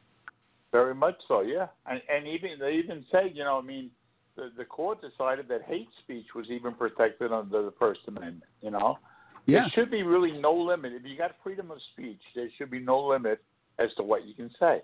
Very 0.73 0.95
much 0.95 1.17
so, 1.27 1.41
yeah. 1.41 1.67
And, 1.87 2.01
and 2.09 2.27
even 2.29 2.51
they 2.61 2.73
even 2.73 3.05
say, 3.11 3.33
you 3.35 3.43
know, 3.43 3.59
I 3.59 3.63
mean, 3.63 3.91
the 4.37 4.51
the 4.57 4.65
court 4.65 5.01
decided 5.01 5.49
that 5.49 5.63
hate 5.63 5.89
speech 6.05 6.27
was 6.35 6.47
even 6.51 6.75
protected 6.75 7.33
under 7.33 7.63
the 7.63 7.73
First 7.79 8.01
Amendment. 8.07 8.45
You 8.61 8.71
know, 8.71 8.99
Yeah. 9.47 9.61
there 9.63 9.71
should 9.75 9.91
be 9.91 10.03
really 10.03 10.33
no 10.33 10.53
limit. 10.55 10.93
If 10.93 11.03
you 11.05 11.17
got 11.19 11.33
freedom 11.43 11.71
of 11.71 11.79
speech, 11.93 12.21
there 12.35 12.49
should 12.57 12.71
be 12.71 12.79
no 12.79 13.01
limit 13.05 13.43
as 13.79 13.89
to 13.97 14.03
what 14.03 14.25
you 14.25 14.35
can 14.35 14.51
say. 14.61 14.83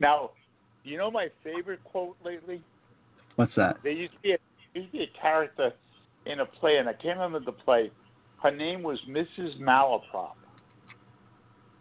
Now, 0.00 0.30
you 0.84 0.98
know 0.98 1.10
my 1.10 1.28
favorite 1.42 1.82
quote 1.84 2.16
lately? 2.22 2.60
What's 3.36 3.54
that? 3.56 3.78
There 3.82 3.92
used 3.92 4.12
to 4.12 4.20
be 4.20 4.32
a, 4.32 4.38
used 4.74 4.92
to 4.92 4.98
be 4.98 5.04
a 5.04 5.20
character 5.20 5.72
in 6.26 6.40
a 6.40 6.46
play, 6.46 6.76
and 6.76 6.88
I 6.88 6.92
can't 6.92 7.18
remember 7.18 7.40
the 7.40 7.52
play. 7.52 7.90
Her 8.44 8.50
name 8.50 8.82
was 8.82 9.00
Mrs. 9.08 9.58
Malaprop. 9.58 10.34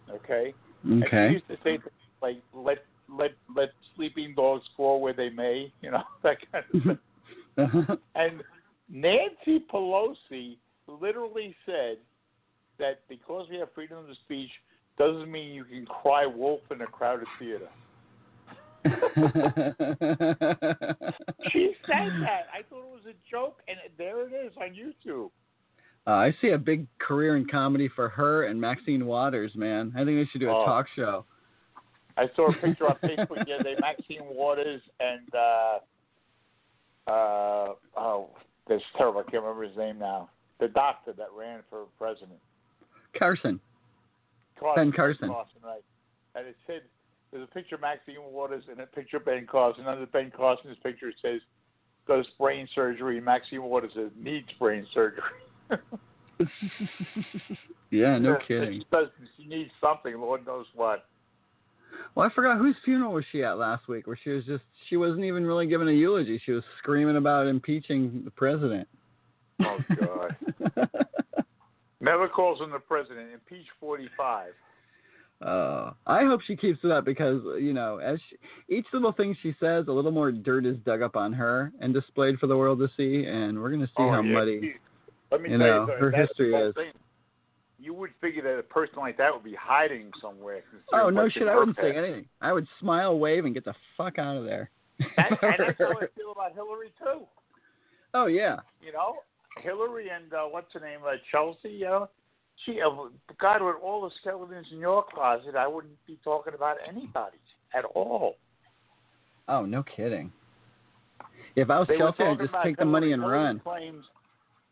Okay. 0.10 0.54
And 0.84 1.04
she 1.04 1.08
Okay. 1.08 1.34
used 1.34 1.48
to 1.50 1.58
say 1.58 1.78
things 1.78 1.92
like 2.22 2.42
let 2.54 2.86
let 3.10 3.34
let 3.54 3.74
sleeping 3.96 4.34
dogs 4.34 4.66
fall 4.78 5.02
where 5.02 5.12
they 5.12 5.30
may, 5.30 5.74
you 5.82 5.92
know, 5.92 6.04
that 6.24 6.38
kind 6.52 6.64
of 6.74 6.84
thing. 6.84 7.00
Uh-huh. 7.58 7.98
And 8.16 8.42
Nancy 8.90 9.60
Pelosi 9.72 10.58
literally 10.88 11.54
said 11.66 11.98
that 12.80 13.02
because 13.10 13.50
we 13.50 13.58
have 13.58 13.74
freedom 13.74 13.98
of 13.98 14.06
speech 14.24 14.52
doesn't 14.98 15.30
mean 15.30 15.54
you 15.54 15.66
can 15.66 15.86
cry 15.86 16.26
wolf 16.26 16.62
in 16.72 16.82
a 16.82 16.88
crowded 16.88 17.28
theater. 17.40 17.68
She 21.52 21.76
said 21.86 22.12
that. 22.22 22.48
I 22.54 22.62
thought 22.70 22.80
it 22.80 22.94
was 22.94 23.06
a 23.08 23.14
joke, 23.30 23.60
and 23.68 23.78
there 23.98 24.28
it 24.28 24.34
is 24.34 24.54
on 24.58 24.70
YouTube. 24.70 25.30
Uh, 26.06 26.12
I 26.12 26.36
see 26.42 26.50
a 26.50 26.58
big 26.58 26.86
career 27.00 27.38
in 27.38 27.48
comedy 27.48 27.88
for 27.88 28.10
her 28.10 28.44
and 28.44 28.60
Maxine 28.60 29.06
Waters, 29.06 29.52
man. 29.56 29.94
I 29.96 30.04
think 30.04 30.18
they 30.20 30.30
should 30.32 30.42
do 30.42 30.50
a 30.50 30.62
Oh. 30.64 30.66
talk 30.66 30.88
show. 30.96 31.26
I 32.18 32.30
saw 32.36 32.50
a 32.52 32.54
picture 32.62 32.88
on 32.88 32.98
Facebook 32.98 33.46
the 33.46 33.54
other 33.54 33.64
day. 33.64 33.76
Maxine 33.80 34.26
Waters 34.26 34.82
and 35.00 35.34
uh, 35.34 35.80
uh, 37.08 37.74
oh, 37.98 38.30
that's 38.68 38.84
terrible. 38.98 39.22
I 39.22 39.24
can't 39.32 39.44
remember 39.44 39.64
his 39.64 39.78
name 39.78 40.00
now. 40.00 40.30
The 40.60 40.68
doctor 40.68 41.14
that 41.14 41.28
ran 41.38 41.62
for 41.70 41.86
president. 41.98 42.40
Carson. 43.18 43.60
Carson, 44.60 44.90
Ben 44.90 44.92
Carson. 44.96 45.30
Carson, 45.30 45.58
right. 45.64 45.84
And 46.36 46.48
it 46.48 46.56
said 46.68 46.82
there's 47.32 47.44
a 47.44 47.54
picture 47.54 47.76
of 47.76 47.82
Maxine 47.82 48.16
Waters 48.32 48.64
and 48.70 48.80
a 48.80 48.86
picture 48.86 49.18
of 49.18 49.26
Ben 49.26 49.46
Carson. 49.50 49.88
Under 49.88 50.06
Ben 50.06 50.32
Carson's 50.36 50.78
picture 50.84 51.10
it 51.10 51.16
says 51.22 51.42
does 52.08 52.26
brain 52.40 52.68
surgery. 52.76 53.20
Maxine 53.20 53.64
Waters 53.64 53.92
says 53.96 54.12
needs 54.18 54.48
brain 54.60 54.86
surgery. 54.94 55.24
yeah, 57.92 58.18
no 58.18 58.38
She 58.42 58.48
kidding. 58.48 58.84
She 59.38 59.46
needs 59.48 59.72
something. 59.82 60.20
Lord 60.20 60.46
knows 60.46 60.66
what. 60.76 61.06
Well, 62.16 62.28
I 62.28 62.34
forgot 62.34 62.58
whose 62.58 62.76
funeral 62.84 63.14
was 63.14 63.26
she 63.32 63.44
at 63.44 63.58
last 63.58 63.88
week, 63.88 64.08
where 64.08 64.20
she 64.24 64.32
was 64.32 64.46
just 64.46 64.64
she 64.90 64.98
wasn't 64.98 65.24
even 65.24 65.46
really 65.46 65.68
giving 65.68 65.88
a 65.88 65.92
eulogy. 65.92 66.42
She 66.46 66.52
was 66.52 66.64
screaming 66.80 67.18
about 67.18 67.48
impeaching 67.48 68.22
the 68.24 68.32
president. 68.32 68.88
Oh 69.62 69.78
God. 70.00 70.36
Never 72.02 72.28
calls 72.28 72.60
him 72.60 72.72
the 72.72 72.80
president. 72.80 73.30
Impeach 73.34 73.68
45. 73.80 74.52
Uh, 75.42 75.92
I 76.06 76.26
hope 76.26 76.42
she 76.46 76.56
keeps 76.56 76.80
it 76.84 76.92
up 76.92 77.06
because 77.06 77.42
you 77.60 77.74
know, 77.74 77.98
as 77.98 78.18
she, 78.30 78.76
each 78.76 78.86
little 78.94 79.12
thing 79.12 79.36
she 79.42 79.56
says, 79.60 79.86
a 79.88 79.92
little 79.92 80.12
more 80.12 80.32
dirt 80.32 80.66
is 80.66 80.78
dug 80.86 81.02
up 81.02 81.16
on 81.16 81.34
her 81.34 81.72
and 81.82 81.94
displayed 81.94 82.40
for 82.40 82.48
the 82.48 82.56
world 82.56 82.80
to 82.80 82.90
see, 82.96 83.26
and 83.26 83.60
we're 83.60 83.72
gonna 83.72 83.88
see 83.88 83.94
oh, 83.98 84.12
how 84.12 84.22
yeah. 84.22 84.34
muddy. 84.34 84.76
Let 85.34 85.42
me 85.42 85.50
you 85.50 85.58
tell 85.58 85.68
know, 85.68 85.88
you, 85.88 85.98
her 86.00 86.12
history 86.12 86.54
is. 86.54 86.76
thing. 86.76 86.92
You 87.80 87.96
would 87.96 88.12
figure 88.22 88.44
that 88.44 88.60
a 88.60 88.64
person 88.64 89.00
like 89.00 89.18
that 89.18 89.34
would 89.34 89.44
be 89.44 89.56
hiding 89.60 90.12
somewhere. 90.22 90.62
Oh 90.94 91.10
no 91.10 91.28
shit! 91.28 91.48
I 91.48 91.56
wouldn't 91.56 91.76
say 91.76 91.92
anything. 91.96 92.26
I 92.40 92.54
would 92.54 92.68
smile, 92.80 93.18
wave, 93.18 93.46
and 93.46 93.54
get 93.54 93.66
the 93.66 93.74
fuck 93.98 94.20
out 94.20 94.38
of 94.38 94.46
there. 94.46 94.70
That, 95.18 95.32
and 95.32 95.38
that's 95.42 95.78
how 95.80 95.92
I 95.92 96.06
feel 96.16 96.32
about 96.32 96.54
Hillary 96.54 96.94
too. 97.00 97.26
oh 98.14 98.28
yeah. 98.28 98.58
You 98.80 98.94
know, 98.94 99.16
Hillary 99.62 100.10
and 100.16 100.32
uh, 100.32 100.44
what's 100.44 100.72
her 100.74 100.80
name, 100.80 101.00
uh, 101.06 101.16
Chelsea. 101.32 101.70
You 101.70 101.86
know, 101.86 102.10
she, 102.64 102.80
uh, 102.80 102.90
God, 103.42 103.64
with 103.64 103.76
all 103.84 104.02
the 104.04 104.12
skeletons 104.22 104.68
in 104.72 104.78
your 104.78 105.04
closet, 105.04 105.56
I 105.56 105.66
wouldn't 105.66 105.94
be 106.06 106.20
talking 106.24 106.54
about 106.54 106.78
anybody 106.88 107.38
at 107.74 107.86
all. 107.86 108.36
Oh 109.48 109.66
no 109.66 109.84
kidding. 109.84 110.32
If 111.56 111.72
I 111.72 111.80
was 111.80 111.88
They 111.88 111.98
Chelsea, 111.98 112.24
I'd 112.24 112.38
just 112.38 112.54
take 112.64 112.78
the 112.78 112.86
money 112.86 113.14
and 113.14 113.24
Hillary 113.24 113.38
run. 113.40 113.60
Claims, 113.60 114.06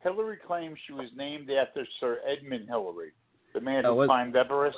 Hillary 0.03 0.37
claims 0.45 0.77
she 0.87 0.93
was 0.93 1.07
named 1.15 1.49
after 1.49 1.85
Sir 1.99 2.19
Edmund 2.27 2.67
Hillary, 2.67 3.11
the 3.53 3.61
man 3.61 3.83
who 3.85 3.93
was- 3.95 4.07
climbed 4.07 4.35
Everest. 4.35 4.77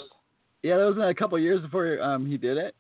Yeah, 0.62 0.78
that 0.78 0.86
was 0.96 0.98
a 0.98 1.14
couple 1.14 1.38
of 1.38 1.44
years 1.44 1.62
before 1.62 2.02
um 2.02 2.26
he 2.26 2.38
did 2.38 2.58
it. 2.58 2.76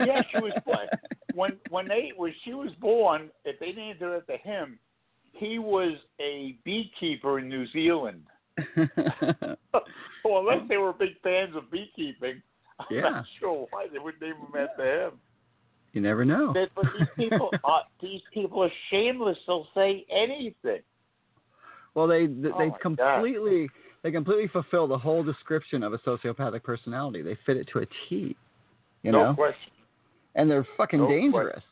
Yeah, 0.00 0.22
she 0.32 0.38
was 0.40 0.52
born. 0.64 0.88
when 1.34 1.52
when 1.70 1.88
they 1.88 2.12
when 2.16 2.34
she 2.44 2.54
was 2.54 2.70
born, 2.80 3.30
if 3.44 3.58
they 3.60 3.72
named 3.72 4.00
her 4.00 4.16
after 4.16 4.36
him, 4.38 4.78
he 5.32 5.58
was 5.58 5.92
a 6.20 6.56
beekeeper 6.64 7.38
in 7.38 7.48
New 7.48 7.66
Zealand. 7.72 8.22
well, 8.76 10.38
unless 10.40 10.66
they 10.68 10.76
were 10.78 10.92
big 10.92 11.20
fans 11.22 11.54
of 11.54 11.70
beekeeping, 11.70 12.42
I'm 12.80 12.86
Yeah. 12.90 13.00
not 13.02 13.24
sure 13.38 13.66
why 13.70 13.86
they 13.92 13.98
would 13.98 14.20
name 14.20 14.34
him 14.36 14.56
after 14.58 15.06
him. 15.06 15.12
you 15.92 16.00
never 16.00 16.24
know. 16.24 16.52
But, 16.54 16.70
but 16.74 16.86
these 16.98 17.08
people 17.28 17.50
are 17.64 17.82
these 18.00 18.22
people 18.32 18.62
are 18.62 18.72
shameless. 18.90 19.36
They'll 19.46 19.68
say 19.74 20.06
anything. 20.10 20.80
Well, 21.96 22.06
they 22.06 22.26
they, 22.26 22.50
Oh 22.50 22.58
they 22.58 22.68
my 22.68 22.78
God. 22.78 22.80
completely 22.80 23.68
they 24.04 24.12
completely 24.12 24.46
fulfill 24.48 24.86
the 24.86 24.98
whole 24.98 25.24
description 25.24 25.82
of 25.82 25.92
a 25.94 25.98
sociopathic 25.98 26.62
personality. 26.62 27.22
They 27.22 27.36
fit 27.44 27.56
it 27.56 27.68
to 27.72 27.80
a 27.80 27.86
T. 27.86 28.36
You 29.02 29.12
no 29.12 29.30
know, 29.30 29.34
question. 29.34 29.72
and 30.36 30.48
they're 30.48 30.66
fucking 30.76 31.00
No 31.00 31.08
dangerous. 31.08 31.62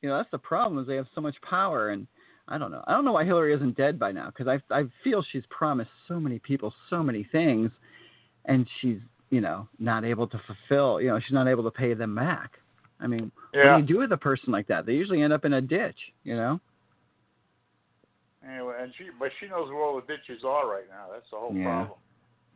You 0.00 0.08
know, 0.08 0.16
that's 0.16 0.30
the 0.30 0.38
problem 0.38 0.80
is 0.80 0.86
they 0.86 0.96
have 0.96 1.08
so 1.14 1.20
much 1.20 1.34
power, 1.48 1.90
and 1.90 2.06
I 2.46 2.56
don't 2.56 2.70
know. 2.70 2.84
I 2.86 2.92
don't 2.92 3.04
know 3.04 3.12
why 3.12 3.24
Hillary 3.24 3.54
isn't 3.54 3.76
dead 3.76 3.98
by 3.98 4.12
now 4.12 4.26
because 4.26 4.46
I 4.46 4.74
I 4.74 4.84
feel 5.02 5.24
she's 5.32 5.44
promised 5.50 5.90
so 6.08 6.20
many 6.20 6.38
people 6.38 6.72
so 6.88 7.02
many 7.02 7.28
things, 7.32 7.70
and 8.44 8.66
she's 8.80 8.98
you 9.30 9.40
know 9.40 9.68
not 9.78 10.04
able 10.04 10.28
to 10.28 10.40
fulfill. 10.46 11.00
You 11.00 11.08
know, 11.08 11.18
she's 11.18 11.34
not 11.34 11.48
able 11.48 11.64
to 11.64 11.70
pay 11.70 11.94
them 11.94 12.14
back. 12.14 12.52
I 13.00 13.08
mean, 13.08 13.32
what 13.52 13.64
do 13.64 13.80
you 13.82 13.86
do 13.94 13.98
with 13.98 14.12
a 14.12 14.16
person 14.16 14.52
like 14.52 14.68
that? 14.68 14.86
They 14.86 14.92
usually 14.92 15.20
end 15.20 15.32
up 15.32 15.44
in 15.44 15.54
a 15.54 15.60
ditch. 15.60 15.98
You 16.22 16.36
know. 16.36 16.60
Anyway, 18.46 18.74
and 18.78 18.92
she 18.98 19.04
but 19.18 19.30
she 19.40 19.46
knows 19.46 19.68
where 19.70 19.82
all 19.82 19.96
the 19.96 20.06
ditches 20.06 20.44
are 20.44 20.68
right 20.68 20.88
now. 20.90 21.06
That's 21.12 21.28
the 21.30 21.36
whole 21.38 21.54
Yeah. 21.54 21.64
problem. 21.86 21.98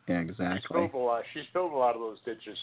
Yeah, 0.07 0.22
She's 0.22 0.31
exactly. 0.31 0.77
filled 0.88 0.94
a 0.94 0.96
lot. 0.98 1.22
She's 1.33 1.46
filled 1.53 1.72
a 1.72 1.77
lot 1.77 1.94
of 1.94 2.01
those 2.01 2.20
ditches. 2.24 2.59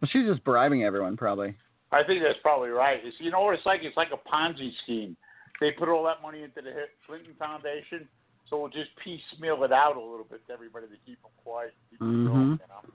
Well, 0.00 0.08
she's 0.12 0.26
just 0.26 0.42
bribing 0.44 0.84
everyone, 0.84 1.16
probably. 1.16 1.54
I 1.92 2.02
think 2.04 2.22
that's 2.22 2.38
probably 2.40 2.70
right. 2.70 3.00
It's, 3.04 3.16
you 3.20 3.30
know 3.30 3.40
what 3.42 3.54
it's 3.54 3.66
like? 3.66 3.80
It's 3.82 3.96
like 3.96 4.12
a 4.12 4.28
Ponzi 4.28 4.72
scheme. 4.84 5.16
They 5.60 5.72
put 5.72 5.88
all 5.88 6.02
that 6.04 6.22
money 6.22 6.42
into 6.42 6.62
the 6.62 6.86
Clinton 7.06 7.34
Foundation, 7.38 8.08
so 8.48 8.58
we'll 8.60 8.70
just 8.70 8.90
piecemeal 8.96 9.62
it 9.64 9.72
out 9.72 9.96
a 9.96 10.00
little 10.00 10.24
bit 10.24 10.46
to 10.46 10.52
everybody 10.52 10.86
to 10.86 10.96
keep 11.04 11.20
them 11.20 11.32
quiet. 11.44 11.74
Keep 11.90 11.98
them 11.98 12.24
Mhm. 12.24 12.28
going, 12.28 12.50
you 12.52 12.58
know? 12.68 12.90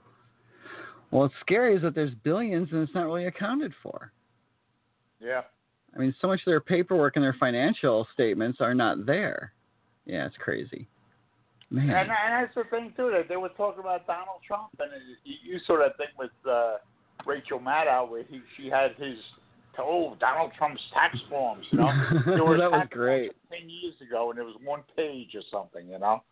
Well, 1.12 1.22
what's 1.22 1.36
scary 1.36 1.76
is 1.76 1.82
that 1.82 1.94
there's 1.94 2.14
billions 2.14 2.72
and 2.72 2.82
it's 2.82 2.94
not 2.94 3.04
really 3.04 3.26
accounted 3.26 3.72
for. 3.76 4.10
Yeah. 5.20 5.42
I 5.94 5.98
mean, 5.98 6.12
so 6.20 6.26
much 6.26 6.40
of 6.40 6.46
their 6.46 6.60
paperwork 6.60 7.14
and 7.16 7.24
their 7.24 7.34
financial 7.34 8.04
statements 8.12 8.60
are 8.60 8.74
not 8.74 9.06
there. 9.06 9.52
Yeah, 10.06 10.26
it's 10.26 10.36
crazy. 10.38 10.86
Man. 11.70 11.90
And, 11.90 12.10
and 12.10 12.10
that's 12.10 12.54
the 12.54 12.64
thing 12.70 12.92
too. 12.96 13.10
That 13.12 13.28
they 13.28 13.36
were 13.36 13.48
talking 13.50 13.80
about 13.80 14.06
Donald 14.06 14.40
Trump, 14.46 14.70
and 14.78 14.92
it, 14.92 15.02
you, 15.24 15.54
you 15.54 15.60
saw 15.66 15.78
that 15.78 15.96
thing 15.96 16.06
with 16.16 16.30
uh, 16.48 16.76
Rachel 17.26 17.58
Maddow, 17.58 18.08
where 18.08 18.22
he 18.22 18.40
she 18.56 18.68
had 18.68 18.92
his 18.96 19.18
oh 19.78 20.16
Donald 20.20 20.52
Trump's 20.56 20.82
tax 20.94 21.18
forms. 21.28 21.66
You 21.72 21.78
know, 21.78 21.90
there 22.26 22.44
were 22.44 22.56
that 22.58 22.70
was 22.70 22.86
great. 22.90 23.32
ten 23.50 23.68
years 23.68 23.94
ago, 24.00 24.30
and 24.30 24.38
it 24.38 24.44
was 24.44 24.54
one 24.64 24.82
page 24.96 25.34
or 25.34 25.42
something. 25.50 25.88
You 25.88 25.98
know. 25.98 26.22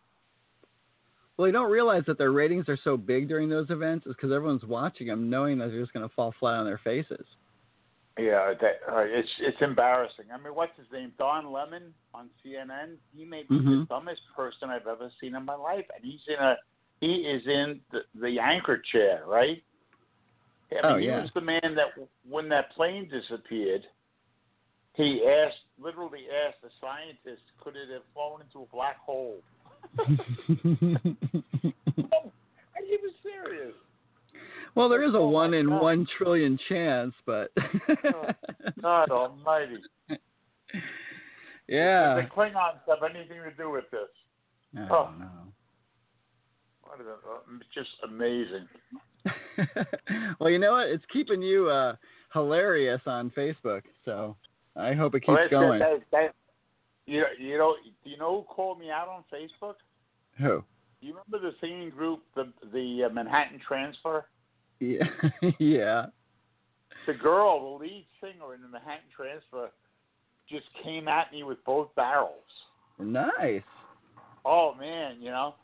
Well, 1.37 1.47
they 1.47 1.51
don't 1.51 1.69
realize 1.69 2.03
that 2.07 2.17
their 2.17 2.31
ratings 2.31 2.69
are 2.69 2.79
so 2.81 2.95
big 2.95 3.27
during 3.27 3.49
those 3.49 3.69
events 3.69 4.05
is 4.05 4.13
because 4.15 4.31
everyone's 4.31 4.63
watching 4.63 5.07
them, 5.07 5.29
knowing 5.29 5.57
that 5.57 5.67
they're 5.67 5.81
just 5.81 5.91
going 5.91 6.07
to 6.07 6.15
fall 6.15 6.33
flat 6.39 6.53
on 6.53 6.65
their 6.65 6.79
faces. 6.81 7.25
Yeah, 8.17 8.53
that, 8.61 8.79
uh, 8.89 9.01
it's 9.01 9.29
it's 9.39 9.57
embarrassing. 9.61 10.25
I 10.33 10.37
mean, 10.37 10.55
what's 10.55 10.77
his 10.77 10.87
name? 10.91 11.11
Don 11.17 11.51
Lemon 11.51 11.93
on 12.13 12.29
CNN. 12.43 12.95
He 13.13 13.25
may 13.25 13.43
be 13.43 13.57
the 13.57 13.63
Mhm. 13.63 13.87
dumbest 13.89 14.21
person 14.33 14.69
I've 14.69 14.87
ever 14.87 15.11
seen 15.19 15.35
in 15.35 15.43
my 15.43 15.55
life, 15.55 15.85
and 15.93 16.03
he's 16.03 16.25
in 16.27 16.35
a 16.35 16.57
he 17.01 17.27
is 17.27 17.45
in 17.45 17.81
the, 17.91 18.05
the 18.15 18.39
anchor 18.39 18.77
chair, 18.77 19.25
right? 19.25 19.61
I 20.71 20.75
mean, 20.75 20.85
Oh, 20.85 20.97
he 20.97 21.09
was 21.09 21.29
the 21.33 21.41
man 21.41 21.75
that 21.75 21.93
when 22.27 22.47
that 22.49 22.71
plane 22.71 23.09
disappeared, 23.09 23.85
he 24.93 25.27
asked, 25.27 25.65
literally 25.77 26.29
asked 26.47 26.61
the 26.61 26.69
scientist, 26.79 27.43
could 27.59 27.75
it 27.75 27.89
have 27.91 28.03
flown 28.13 28.41
into 28.41 28.61
a 28.61 28.65
black 28.67 28.97
hole? 28.97 29.43
Are 32.75 32.81
you 32.81 33.11
serious? 33.21 33.75
Well, 34.75 34.89
there 34.89 35.03
is 35.03 35.13
a 35.13 35.17
Oh, 35.17 35.29
one 35.29 35.53
in 35.53 35.67
God. 35.67 35.81
one 35.81 36.07
trillion 36.17 36.59
chance, 36.69 37.13
but 37.25 37.51
God 38.81 39.09
Almighty! 39.11 39.77
yeah, 41.67 42.15
The 42.15 42.27
Klingons 42.35 42.79
have 42.87 43.03
anything 43.09 43.41
to 43.43 43.51
do 43.57 43.69
with 43.71 43.85
this? 43.91 44.09
I 44.77 44.83
Oh. 44.91 45.05
don't 45.05 45.19
know. 45.19 45.27
What 46.83 47.01
is 47.01 47.07
it? 47.07 47.19
Uh, 47.27 47.57
It's 47.59 47.73
just 47.73 47.89
amazing. 48.03 48.67
well, 50.39 50.49
you 50.49 50.59
know 50.59 50.73
what? 50.73 50.87
It's 50.89 51.05
keeping 51.11 51.41
you 51.41 51.69
uh, 51.69 51.95
hilarious 52.33 53.01
on 53.05 53.31
Facebook, 53.31 53.81
so 54.03 54.35
I 54.75 54.93
hope 54.93 55.15
it 55.15 55.21
keeps 55.21 55.29
Well, 55.29 55.49
going. 55.49 55.79
That, 55.79 56.01
that, 56.11 56.35
you, 57.07 57.25
you 57.39 57.57
know, 57.57 57.75
do 58.03 58.09
you 58.09 58.17
know 58.17 58.45
who 58.47 58.53
called 58.53 58.79
me 58.79 58.91
out 58.91 59.07
on 59.07 59.23
Facebook? 59.33 59.75
Who? 60.37 60.63
You 61.01 61.13
remember 61.17 61.39
the 61.39 61.55
singing 61.61 61.89
group, 61.89 62.21
the 62.35 62.51
the 62.73 63.05
uh, 63.05 63.13
Manhattan 63.13 63.59
Transfer? 63.65 64.25
Yeah, 64.79 65.03
yeah. 65.59 66.05
The 67.07 67.13
girl, 67.13 67.77
the 67.77 67.85
lead 67.85 68.05
singer 68.21 68.55
in 68.55 68.61
the 68.61 68.67
Manhattan 68.67 69.09
Transfer, 69.15 69.69
just 70.49 70.65
came 70.83 71.07
at 71.07 71.31
me 71.31 71.43
with 71.43 71.63
both 71.65 71.89
barrels. 71.95 72.31
Nice. 72.99 73.61
Oh 74.43 74.73
man, 74.79 75.17
you 75.19 75.31
know. 75.31 75.55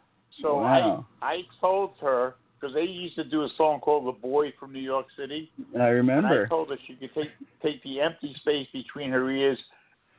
So 0.41 0.57
Wow. 0.57 1.05
I 1.21 1.33
I 1.33 1.41
told 1.59 1.91
her 2.01 2.35
because 2.59 2.73
they 2.73 2.83
used 2.83 3.15
to 3.15 3.23
do 3.23 3.43
a 3.43 3.49
song 3.57 3.79
called 3.79 4.07
"The 4.07 4.19
Boy 4.19 4.53
from 4.59 4.71
New 4.71 4.79
York 4.79 5.07
City." 5.17 5.51
I 5.75 5.77
And 5.77 5.83
I 5.83 5.89
remember. 5.91 6.47
told 6.47 6.69
her 6.69 6.77
she 6.87 6.95
could 6.95 7.13
take 7.13 7.31
take 7.61 7.83
the 7.83 8.01
empty 8.01 8.33
space 8.39 8.67
between 8.73 9.11
her 9.11 9.29
ears, 9.29 9.59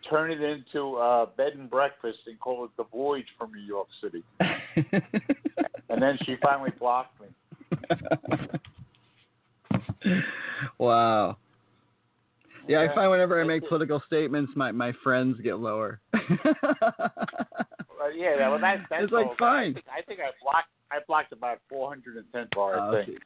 turn 0.09 0.31
it 0.31 0.41
into 0.41 0.97
uh, 0.97 1.27
bed 1.37 1.55
and 1.55 1.69
breakfast, 1.69 2.19
and 2.27 2.39
call 2.41 2.65
it 2.65 2.71
the 2.77 2.85
voyage 2.85 3.27
from 3.39 3.53
New 3.53 3.63
York 3.63 3.89
City. 4.03 4.23
And 5.89 6.01
then 6.01 6.19
she 6.25 6.37
finally 6.43 6.71
blocked 6.79 7.21
me. 7.21 7.27
wow. 10.79 11.37
Yeah, 12.69 12.87
I 12.89 12.95
find 12.95 13.11
whenever 13.11 13.41
I 13.41 13.45
make 13.45 13.69
political 13.69 14.01
statements, 14.07 14.53
my 14.55 14.71
my 14.71 14.93
friends 15.03 15.37
get 15.43 15.59
lower. 15.59 16.01
Uh, 18.03 18.09
yeah, 18.09 18.49
well, 18.49 18.59
that's 18.61 18.83
that's 18.91 19.03
It's 19.05 19.13
like, 19.13 19.37
fine. 19.39 19.71
I 19.71 19.75
think, 19.75 19.87
I 19.99 20.03
think 20.03 20.21
I 20.21 20.31
blocked 20.43 20.69
I 20.91 20.99
blocked 21.07 21.33
about 21.33 21.59
410 21.69 22.49
bars. 22.55 22.79
Oh, 22.81 22.97
I 22.97 23.05
think. 23.07 23.19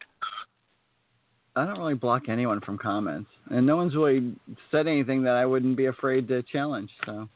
I 1.57 1.65
don't 1.65 1.79
really 1.79 1.95
block 1.95 2.29
anyone 2.29 2.61
from 2.61 2.77
comments, 2.77 3.31
and 3.51 3.67
no 3.67 3.77
one's 3.77 3.97
really 3.97 4.35
said 4.71 4.87
anything 4.87 5.23
that 5.23 5.35
I 5.35 5.47
wouldn't 5.47 5.77
be 5.77 5.87
afraid 5.87 6.29
to 6.29 6.43
challenge. 6.43 6.91
So 7.07 7.29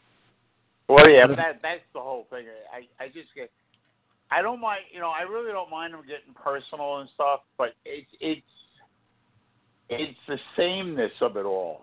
Well, 0.88 1.10
yeah, 1.10 1.26
but 1.26 1.36
that 1.36 1.60
that's 1.62 1.80
the 1.94 2.00
whole 2.00 2.26
thing. 2.30 2.46
I 2.72 3.02
I 3.02 3.08
just 3.08 3.28
get. 3.34 3.50
I 4.32 4.42
don't 4.42 4.60
mind, 4.60 4.82
you 4.92 5.00
know, 5.00 5.08
I 5.08 5.22
really 5.22 5.50
don't 5.50 5.70
mind 5.70 5.92
them 5.92 6.02
getting 6.02 6.34
personal 6.34 6.98
and 6.98 7.08
stuff, 7.14 7.40
but 7.58 7.70
it's 7.84 8.10
it's 8.20 8.46
it's 9.90 10.18
the 10.28 10.38
sameness 10.56 11.12
of 11.20 11.36
it 11.36 11.44
all. 11.44 11.82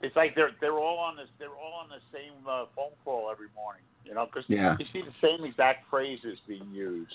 It's 0.00 0.16
like 0.16 0.34
they're 0.34 0.50
they're 0.60 0.78
all 0.78 0.98
on 0.98 1.16
this 1.16 1.28
they're 1.38 1.48
all 1.48 1.74
on 1.82 1.88
the 1.88 2.00
same 2.16 2.32
uh, 2.48 2.64
phone 2.74 2.90
call 3.04 3.30
every 3.30 3.48
morning, 3.54 3.82
you 4.04 4.14
know, 4.14 4.26
because 4.26 4.44
Yeah. 4.48 4.76
you 4.78 4.86
see 4.92 5.02
the 5.02 5.14
same 5.26 5.44
exact 5.44 5.88
phrases 5.90 6.38
being 6.48 6.68
used 6.72 7.12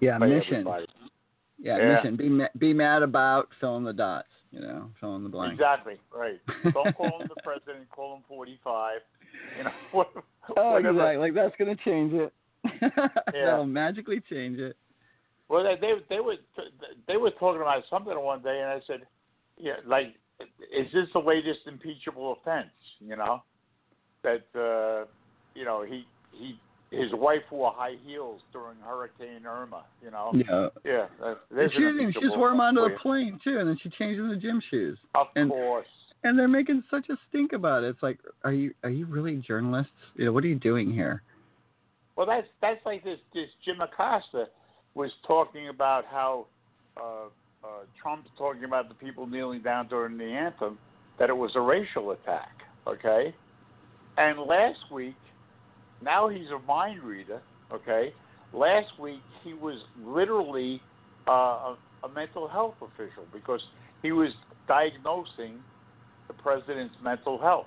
yeah, 0.00 0.18
mission. 0.18 0.66
Yeah, 1.58 1.78
Yeah. 1.78 1.94
mission. 1.96 2.16
Be 2.16 2.28
ma- 2.28 2.48
be 2.58 2.72
mad 2.72 3.02
about 3.02 3.48
fill 3.60 3.76
in 3.76 3.84
the 3.84 3.92
dots. 3.92 4.28
You 4.52 4.60
know, 4.60 4.90
fill 5.00 5.16
in 5.16 5.22
the 5.22 5.28
blank. 5.28 5.52
Exactly 5.54 5.96
right. 6.14 6.40
Don't 6.72 6.96
call 6.96 7.20
him 7.20 7.28
the 7.28 7.40
president. 7.42 7.88
Call 7.90 8.16
him 8.16 8.22
forty-five. 8.28 9.00
You 9.58 9.64
know, 9.64 9.70
what, 9.92 10.10
Oh, 10.56 10.76
exactly. 10.76 11.16
Like 11.16 11.34
that's 11.34 11.54
gonna 11.58 11.76
change 11.84 12.12
it. 12.12 12.32
Yeah. 12.82 13.44
That'll 13.46 13.66
magically 13.66 14.20
change 14.28 14.58
it. 14.58 14.76
Well, 15.48 15.62
they 15.62 15.76
they 15.80 15.94
they 16.08 16.20
were 16.20 16.36
they 17.06 17.16
were 17.16 17.30
talking 17.32 17.60
about 17.60 17.84
something 17.88 18.18
one 18.18 18.42
day, 18.42 18.60
and 18.60 18.70
I 18.70 18.80
said, 18.86 19.02
yeah, 19.58 19.74
like, 19.86 20.14
is 20.40 20.86
this 20.92 21.08
the 21.12 21.18
latest 21.18 21.60
impeachable 21.66 22.38
offense? 22.40 22.70
You 23.00 23.16
know, 23.16 23.42
that 24.22 24.44
uh, 24.54 25.06
you 25.54 25.64
know 25.64 25.84
he 25.84 26.06
he 26.32 26.58
his 26.90 27.12
wife 27.14 27.42
wore 27.50 27.72
high 27.74 27.96
heels 28.04 28.40
during 28.52 28.76
Hurricane 28.78 29.44
Irma. 29.46 29.84
You 30.02 30.10
know, 30.10 30.32
Yeah. 30.34 30.68
yeah. 30.84 31.06
that- 31.50 31.72
she, 31.72 31.78
didn't 31.78 32.12
she 32.12 32.20
just 32.20 32.36
wore 32.36 32.50
them 32.50 32.60
onto 32.60 32.82
the 32.82 32.96
plane 33.02 33.40
too, 33.42 33.58
and 33.58 33.68
then 33.68 33.76
she 33.82 33.90
changed 33.90 34.20
into 34.20 34.36
gym 34.36 34.62
shoes. 34.70 34.98
Of 35.14 35.28
and- 35.36 35.50
course. 35.50 35.86
And 36.24 36.36
they're 36.36 36.48
making 36.48 36.82
such 36.90 37.08
a 37.08 37.16
stink 37.28 37.52
about 37.52 37.84
it. 37.84 37.88
It's 37.88 38.02
like, 38.02 38.18
are 38.42 38.52
you 38.52 38.74
are 38.82 38.90
you 38.90 39.06
really 39.06 39.36
journalists? 39.36 39.92
You 40.16 40.24
know, 40.24 40.32
what 40.32 40.42
are 40.42 40.48
you 40.48 40.56
doing 40.56 40.92
here? 40.92 41.22
Well, 42.16 42.26
that's 42.26 42.48
that's 42.60 42.84
like 42.84 43.04
this 43.04 43.18
this 43.32 43.48
Jim 43.64 43.80
Acosta 43.80 44.48
was 44.94 45.10
talking 45.26 45.68
about 45.68 46.04
how 46.06 46.46
uh, 46.96 47.28
uh, 47.66 47.84
Trump's 48.00 48.28
talking 48.38 48.64
about 48.64 48.88
the 48.88 48.94
people 48.94 49.26
kneeling 49.26 49.62
down 49.62 49.88
during 49.88 50.16
the 50.16 50.24
anthem 50.24 50.78
that 51.18 51.30
it 51.30 51.36
was 51.36 51.52
a 51.54 51.60
racial 51.60 52.12
attack. 52.12 52.52
Okay, 52.86 53.34
and 54.16 54.38
last 54.38 54.78
week, 54.92 55.16
now 56.02 56.28
he's 56.28 56.48
a 56.54 56.58
mind 56.66 57.02
reader. 57.02 57.42
Okay, 57.72 58.12
last 58.52 58.98
week 59.00 59.20
he 59.42 59.54
was 59.54 59.78
literally 60.04 60.80
uh, 61.26 61.32
a, 61.32 61.78
a 62.04 62.08
mental 62.14 62.46
health 62.46 62.76
official 62.80 63.24
because 63.32 63.60
he 64.02 64.12
was 64.12 64.30
diagnosing 64.68 65.58
the 66.28 66.34
president's 66.34 66.94
mental 67.02 67.38
health. 67.38 67.66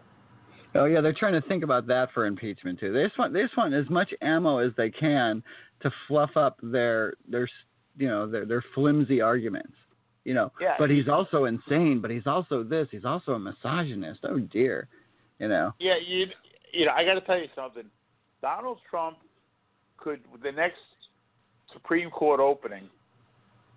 Oh 0.76 0.86
yeah, 0.86 1.02
they're 1.02 1.14
trying 1.14 1.34
to 1.34 1.48
think 1.48 1.64
about 1.64 1.88
that 1.88 2.10
for 2.14 2.26
impeachment 2.26 2.80
too. 2.80 2.94
They 2.94 3.04
just 3.04 3.18
want 3.18 3.34
they 3.34 3.42
just 3.42 3.58
want 3.58 3.74
as 3.74 3.90
much 3.90 4.14
ammo 4.22 4.60
as 4.60 4.72
they 4.78 4.90
can 4.90 5.44
to 5.82 5.92
fluff 6.08 6.38
up 6.38 6.58
their 6.62 7.16
their 7.28 7.50
you 7.98 8.08
know 8.08 8.30
their 8.30 8.46
their 8.46 8.64
flimsy 8.74 9.20
arguments. 9.20 9.74
You 10.30 10.36
know, 10.36 10.52
Yeah, 10.62 10.76
but 10.78 10.92
he's 10.92 11.08
also 11.08 11.46
insane. 11.46 12.02
But 12.02 12.12
he's 12.12 12.28
also 12.28 12.62
this. 12.62 12.88
He's 12.92 13.04
also 13.04 13.32
a 13.32 13.40
misogynist. 13.40 14.20
Oh 14.26 14.38
dear, 14.38 14.88
you 15.40 15.48
know. 15.48 15.74
Yeah, 15.80 15.96
you 16.06 16.28
you 16.72 16.86
know, 16.86 16.92
I 16.92 17.04
got 17.04 17.16
to 17.16 17.22
tell 17.22 17.40
you 17.40 17.48
something. 17.56 17.86
Donald 18.40 18.78
Trump 18.88 19.18
could 19.98 20.20
the 20.44 20.52
next 20.52 20.78
Supreme 21.74 22.12
Court 22.12 22.40
opening 22.40 22.84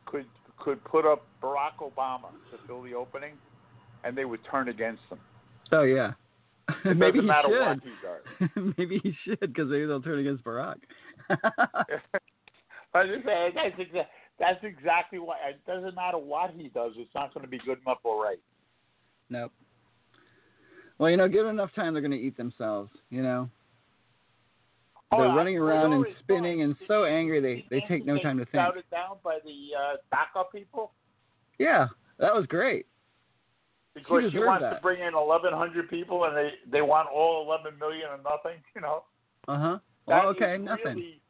could 0.04 0.26
could 0.58 0.84
put 0.84 1.06
up 1.10 1.24
Barack 1.42 1.78
Obama 1.80 2.28
to 2.50 2.58
fill 2.66 2.82
the 2.82 2.92
opening, 2.92 3.32
and 4.04 4.14
they 4.14 4.26
would 4.26 4.40
turn 4.50 4.68
against 4.68 5.00
him. 5.10 5.20
Oh 5.72 5.84
yeah. 5.84 6.12
It 6.84 6.84
maybe 6.98 7.18
doesn't 7.18 7.20
he 7.22 7.26
matter 7.28 7.48
should. 7.48 7.66
what 7.66 8.48
he 8.50 8.58
does. 8.66 8.74
maybe 8.76 9.00
he 9.02 9.14
should 9.24 9.40
because 9.40 9.70
maybe 9.70 9.86
they'll 9.86 10.02
turn 10.02 10.18
against 10.18 10.44
Barack. 10.44 10.76
I 12.94 13.06
just 13.06 13.24
say 13.24 13.48
that's 13.54 13.74
exa- 13.80 14.04
that's 14.42 14.62
exactly 14.64 15.18
why. 15.20 15.36
It 15.48 15.60
doesn't 15.66 15.94
matter 15.94 16.18
what 16.18 16.50
he 16.50 16.68
does; 16.68 16.92
it's 16.96 17.14
not 17.14 17.32
going 17.32 17.44
to 17.44 17.50
be 17.50 17.58
good 17.64 17.78
enough 17.86 17.98
or 18.02 18.22
right. 18.22 18.40
nope. 19.30 19.52
Well, 20.98 21.10
you 21.10 21.16
know, 21.16 21.28
given 21.28 21.50
enough 21.50 21.70
time, 21.74 21.94
they're 21.94 22.02
going 22.02 22.12
to 22.12 22.18
eat 22.18 22.36
themselves. 22.36 22.90
You 23.10 23.22
know. 23.22 23.48
Oh, 25.12 25.18
they're 25.18 25.28
running 25.28 25.58
around 25.58 25.92
and 25.92 26.06
spinning 26.20 26.62
and 26.62 26.74
so 26.88 27.04
angry 27.04 27.40
they 27.40 27.64
they 27.70 27.84
take 27.86 28.04
no 28.04 28.18
time 28.18 28.38
to 28.38 28.44
think. 28.46 28.54
Shouted 28.54 28.84
down 28.90 29.18
by 29.22 29.38
the 29.44 29.68
uh, 29.78 29.96
DACA 30.12 30.44
people 30.52 30.92
Yeah, 31.58 31.88
that 32.18 32.34
was 32.34 32.46
great. 32.46 32.86
because 33.94 34.22
she 34.24 34.30
deserved 34.30 34.46
wants 34.46 34.62
that. 34.62 34.76
to 34.76 34.80
bring 34.80 35.02
in 35.02 35.14
1,100 35.14 35.90
people 35.90 36.24
and 36.24 36.36
they 36.36 36.50
they 36.70 36.80
want 36.80 37.08
all 37.10 37.44
11 37.46 37.78
million 37.78 38.08
or 38.08 38.18
nothing. 38.18 38.58
You 38.74 38.80
know. 38.80 39.04
Uh 39.48 39.58
huh. 39.58 39.78
Well, 40.06 40.26
okay, 40.28 40.56
nothing. 40.58 41.20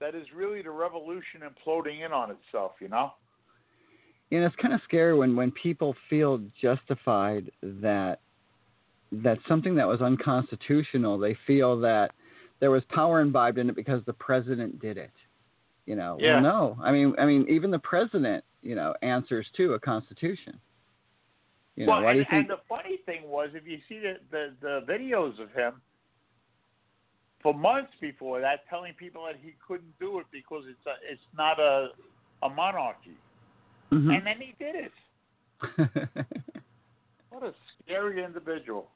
That 0.00 0.14
is 0.14 0.26
really 0.34 0.62
the 0.62 0.70
revolution 0.70 1.42
imploding 1.42 2.04
in 2.04 2.12
on 2.12 2.30
itself. 2.30 2.72
You 2.80 2.88
know. 2.88 3.12
And 4.32 4.42
it's 4.42 4.56
kind 4.56 4.74
of 4.74 4.80
scary 4.84 5.14
when 5.16 5.36
when 5.36 5.52
people 5.52 5.94
feel 6.10 6.40
justified 6.60 7.50
that 7.62 8.20
that 9.12 9.38
something 9.48 9.74
that 9.76 9.86
was 9.86 10.00
unconstitutional, 10.00 11.18
they 11.18 11.36
feel 11.46 11.78
that 11.80 12.10
there 12.60 12.70
was 12.70 12.82
power 12.88 13.20
imbibed 13.20 13.58
in 13.58 13.68
it 13.68 13.76
because 13.76 14.02
the 14.06 14.12
president 14.12 14.80
did 14.80 14.96
it. 14.96 15.12
You 15.86 15.96
know, 15.96 16.16
Yeah. 16.18 16.34
well, 16.34 16.42
no. 16.42 16.78
I 16.82 16.90
mean, 16.92 17.14
I 17.18 17.26
mean, 17.26 17.46
even 17.48 17.70
the 17.70 17.78
president, 17.78 18.44
you 18.62 18.74
know, 18.74 18.94
answers 19.02 19.46
to 19.56 19.74
a 19.74 19.80
constitution. 19.80 20.58
You 21.76 21.86
know, 21.86 22.00
well, 22.00 22.08
and, 22.08 22.18
you 22.18 22.24
think? 22.24 22.48
and 22.48 22.50
the 22.50 22.62
funny 22.68 22.98
thing 23.04 23.28
was, 23.28 23.50
if 23.54 23.66
you 23.66 23.78
see 23.88 23.98
the, 23.98 24.14
the 24.30 24.54
the 24.60 24.92
videos 24.92 25.40
of 25.40 25.50
him 25.52 25.82
for 27.44 27.54
months 27.54 27.92
before 28.00 28.40
that, 28.40 28.68
telling 28.68 28.94
people 28.94 29.24
that 29.26 29.36
he 29.40 29.54
couldn't 29.64 29.96
do 30.00 30.18
it 30.18 30.26
because 30.32 30.64
it's 30.68 30.84
a, 30.86 30.94
it's 31.08 31.22
not 31.38 31.60
a 31.60 31.90
a 32.42 32.48
monarchy, 32.48 33.16
Mhm. 33.92 34.16
and 34.16 34.26
then 34.26 34.40
he 34.40 34.54
did 34.58 34.74
it. 34.74 34.92
What 37.30 37.42
a 37.42 37.54
scary 37.82 38.22
individual! 38.24 38.90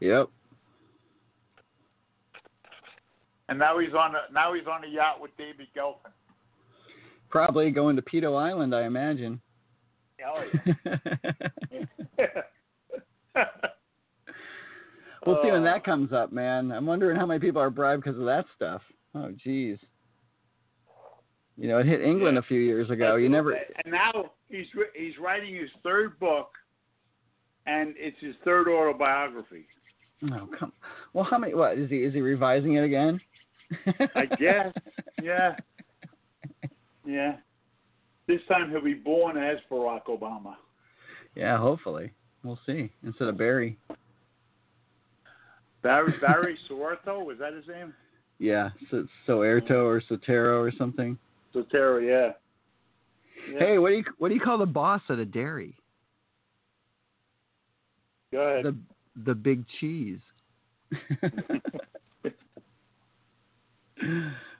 yep. 0.00 0.28
And 3.48 3.58
now 3.58 3.78
he's 3.78 3.92
on 3.94 4.14
a 4.14 4.32
now 4.32 4.54
he's 4.54 4.66
on 4.66 4.84
a 4.84 4.86
yacht 4.86 5.20
with 5.20 5.36
David 5.36 5.66
Geffen. 5.76 6.10
Probably 7.30 7.70
going 7.72 7.96
to 7.96 8.02
Pedo 8.02 8.36
Island, 8.40 8.74
I 8.74 8.84
imagine. 8.84 9.40
Oh 10.24 10.44
yeah. 12.18 12.26
We'll 15.26 15.42
see 15.42 15.50
when 15.50 15.62
Uh, 15.62 15.72
that 15.72 15.84
comes 15.84 16.12
up, 16.12 16.32
man. 16.32 16.70
I'm 16.72 16.86
wondering 16.86 17.16
how 17.16 17.26
many 17.26 17.40
people 17.40 17.60
are 17.60 17.70
bribed 17.70 18.02
because 18.04 18.18
of 18.18 18.26
that 18.26 18.44
stuff. 18.54 18.82
Oh, 19.14 19.30
geez. 19.32 19.78
You 21.56 21.68
know, 21.68 21.78
it 21.78 21.86
hit 21.86 22.00
England 22.00 22.34
Yeah. 22.34 22.40
a 22.40 22.42
few 22.42 22.60
years 22.60 22.90
ago. 22.90 23.16
You 23.16 23.28
never. 23.28 23.52
And 23.52 23.92
now 23.92 24.32
he's 24.48 24.66
he's 24.94 25.16
writing 25.18 25.54
his 25.54 25.70
third 25.82 26.18
book, 26.18 26.50
and 27.66 27.94
it's 27.96 28.18
his 28.20 28.34
third 28.44 28.68
autobiography. 28.68 29.66
Oh, 30.32 30.48
come. 30.58 30.72
Well, 31.12 31.24
how 31.24 31.38
many? 31.38 31.54
What 31.54 31.78
is 31.78 31.88
he? 31.90 31.98
Is 32.02 32.12
he 32.14 32.20
revising 32.20 32.74
it 32.74 32.84
again? 32.84 33.20
I 34.14 34.26
guess. 34.38 34.72
Yeah. 35.22 35.56
Yeah. 37.06 37.36
This 38.26 38.40
time 38.48 38.70
he'll 38.70 38.82
be 38.82 38.92
born 38.94 39.38
as 39.38 39.56
Barack 39.70 40.04
Obama. 40.06 40.56
Yeah, 41.34 41.56
hopefully. 41.56 42.10
We'll 42.42 42.58
see. 42.66 42.90
Instead 43.04 43.28
of 43.28 43.38
Barry. 43.38 43.78
Barry 45.84 46.14
Barry 46.20 46.58
Soerto, 46.66 47.22
was 47.22 47.38
that 47.38 47.52
his 47.52 47.68
name? 47.68 47.94
Yeah, 48.38 48.70
so 48.90 49.06
Soerto 49.26 49.84
or 49.84 50.00
Sotero 50.10 50.58
or 50.58 50.72
something. 50.76 51.16
Sotero, 51.54 52.02
yeah. 52.02 52.32
yeah. 53.52 53.58
Hey, 53.58 53.78
what 53.78 53.90
do 53.90 53.96
you 53.96 54.04
what 54.18 54.30
do 54.30 54.34
you 54.34 54.40
call 54.40 54.58
the 54.58 54.66
boss 54.66 55.02
at 55.10 55.18
a 55.18 55.26
dairy? 55.26 55.76
Go 58.32 58.40
ahead. 58.40 58.64
The 58.64 58.74
the 59.26 59.34
big 59.34 59.64
cheese. 59.78 60.20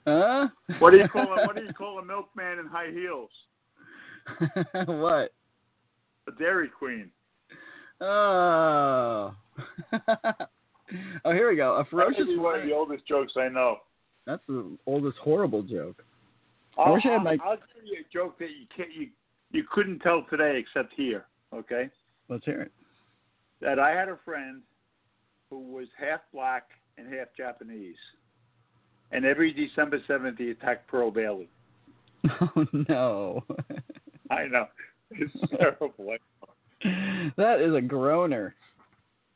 huh? 0.07 0.49
What 0.79 0.91
do 0.91 0.99
you 0.99 1.09
call 1.09 1.33
a, 1.33 1.47
what 1.47 1.57
do 1.57 1.63
you 1.63 1.73
call 1.73 1.99
a 2.01 2.05
milkman 2.05 2.59
in 2.59 2.67
high 2.67 2.91
heels? 2.93 3.31
what? 4.87 5.33
A 6.29 6.33
Dairy 6.39 6.69
Queen. 6.69 7.11
Oh. 8.01 9.35
oh, 11.25 11.33
here 11.33 11.51
we 11.51 11.57
go. 11.57 11.75
A 11.75 11.79
That 11.85 11.91
ferocious 11.91 12.25
may 12.27 12.37
one 12.37 12.61
of 12.61 12.67
the 12.67 12.73
oldest 12.73 13.07
jokes 13.07 13.33
I 13.37 13.49
know. 13.49 13.79
That's 14.27 14.43
the 14.49 14.77
oldest 14.87 15.19
horrible 15.19 15.63
joke. 15.63 16.03
I 16.79 16.91
wish 16.91 17.05
I 17.07 17.13
had 17.13 17.23
my- 17.23 17.33
I'll, 17.45 17.51
I'll 17.51 17.57
tell 17.57 17.85
you 17.85 17.99
a 18.01 18.13
joke 18.13 18.39
that 18.39 18.49
you 18.51 18.67
can't 18.77 18.93
you 18.93 19.09
you 19.53 19.65
couldn't 19.71 20.01
tell 20.01 20.25
today 20.31 20.59
except 20.59 20.93
here. 20.97 21.27
Okay. 21.53 21.89
Let's 22.29 22.45
hear 22.45 22.63
it. 22.63 22.73
that 23.61 23.79
I 23.79 23.91
had 23.91 24.09
a 24.09 24.19
friend 24.25 24.63
who 25.51 25.61
was 25.61 25.87
half 25.99 26.21
black 26.33 26.65
and 26.99 27.13
half 27.13 27.29
Japanese. 27.37 27.97
And 29.13 29.25
every 29.25 29.53
December 29.53 30.01
7th, 30.09 30.39
he 30.39 30.51
attacked 30.51 30.89
Pearl 30.89 31.11
Bailey. 31.11 31.49
Oh 32.41 32.67
no. 32.89 33.45
I 34.31 34.47
know. 34.47 34.67
It's 35.11 35.33
terrible. 35.59 36.17
that 37.37 37.61
is 37.61 37.75
a 37.75 37.81
groaner. 37.81 38.55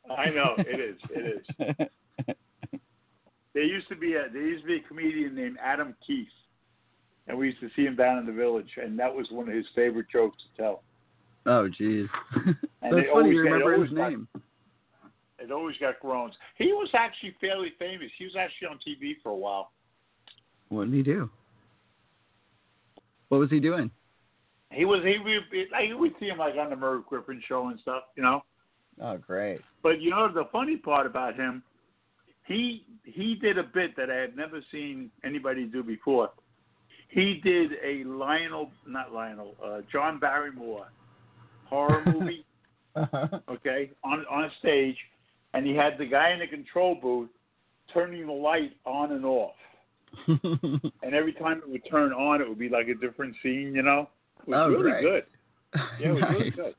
I 0.09 0.29
know. 0.29 0.55
It 0.57 0.79
is. 0.79 0.97
It 1.09 1.43
is. 1.77 1.87
There 3.55 3.63
used 3.63 3.89
to 3.89 3.95
be 3.95 4.13
a 4.13 4.27
there 4.31 4.43
used 4.43 4.61
to 4.63 4.67
be 4.67 4.75
a 4.77 4.87
comedian 4.87 5.33
named 5.35 5.57
Adam 5.61 5.95
Keith, 6.05 6.27
and 7.27 7.37
we 7.37 7.47
used 7.47 7.59
to 7.61 7.69
see 7.75 7.83
him 7.83 7.95
down 7.95 8.19
in 8.19 8.25
the 8.27 8.31
village, 8.31 8.69
and 8.81 8.97
that 8.99 9.13
was 9.13 9.27
one 9.31 9.49
of 9.49 9.55
his 9.55 9.65
favorite 9.75 10.05
jokes 10.11 10.37
to 10.55 10.61
tell. 10.61 10.83
oh 11.47 11.67
jeez. 11.79 12.07
And 12.35 12.55
That's 12.81 12.93
funny 12.93 13.07
always 13.09 13.33
you 13.33 13.41
remember 13.41 13.83
his 13.83 13.91
got- 13.91 14.09
name. 14.11 14.27
It 15.39 15.51
always 15.51 15.75
got 15.77 15.99
groans. 15.99 16.35
He 16.57 16.67
was 16.73 16.89
actually 16.93 17.33
fairly 17.41 17.69
famous. 17.79 18.11
He 18.17 18.25
was 18.25 18.35
actually 18.39 18.67
on 18.67 18.77
TV 18.87 19.13
for 19.23 19.29
a 19.29 19.35
while. 19.35 19.71
What 20.69 20.85
did 20.85 20.93
he 20.93 21.01
do? 21.03 21.29
What 23.29 23.39
was 23.39 23.49
he 23.49 23.59
doing? 23.59 23.89
He 24.71 24.85
was 24.85 25.01
he 25.03 25.17
we 25.25 25.39
like 25.71 25.87
you 25.87 25.97
would 25.97 26.13
see 26.19 26.27
him 26.27 26.37
like 26.37 26.53
on 26.55 26.69
the 26.69 26.75
Merv 26.75 27.05
Griffin 27.07 27.41
show 27.47 27.67
and 27.69 27.79
stuff, 27.79 28.03
you 28.15 28.21
know. 28.21 28.43
Oh 29.01 29.17
great. 29.17 29.61
But 29.83 30.01
you 30.01 30.09
know 30.11 30.31
the 30.31 30.45
funny 30.51 30.77
part 30.77 31.05
about 31.05 31.35
him, 31.35 31.63
he 32.45 32.85
he 33.03 33.35
did 33.35 33.57
a 33.57 33.63
bit 33.63 33.95
that 33.95 34.09
I 34.09 34.15
had 34.15 34.35
never 34.35 34.59
seen 34.71 35.09
anybody 35.23 35.65
do 35.65 35.83
before. 35.83 36.31
He 37.09 37.41
did 37.43 37.71
a 37.83 38.03
Lionel, 38.07 38.71
not 38.85 39.11
Lionel, 39.13 39.55
uh, 39.65 39.81
John 39.91 40.19
Barrymore 40.19 40.87
horror 41.65 42.03
movie, 42.05 42.43
okay, 43.49 43.91
on 44.03 44.25
on 44.29 44.45
a 44.45 44.49
stage, 44.59 44.97
and 45.53 45.65
he 45.65 45.75
had 45.75 45.97
the 45.97 46.05
guy 46.05 46.31
in 46.31 46.39
the 46.39 46.47
control 46.47 46.95
booth 47.01 47.29
turning 47.93 48.25
the 48.27 48.33
light 48.33 48.73
on 48.85 49.11
and 49.11 49.23
off, 49.25 49.55
and 50.27 51.13
every 51.15 51.33
time 51.33 51.59
it 51.59 51.69
would 51.69 51.83
turn 51.89 52.11
on, 52.11 52.41
it 52.41 52.49
would 52.49 52.59
be 52.59 52.69
like 52.69 52.87
a 52.87 52.95
different 52.95 53.35
scene, 53.41 53.73
you 53.75 53.81
know. 53.83 54.09
It 54.41 54.47
was 54.49 54.57
Oh, 54.59 54.69
really 54.69 54.91
great. 54.91 55.01
good. 55.03 55.23
Yeah, 55.99 56.09
it 56.09 56.13
was 56.13 56.23
really 56.31 56.49
good. 56.51 56.75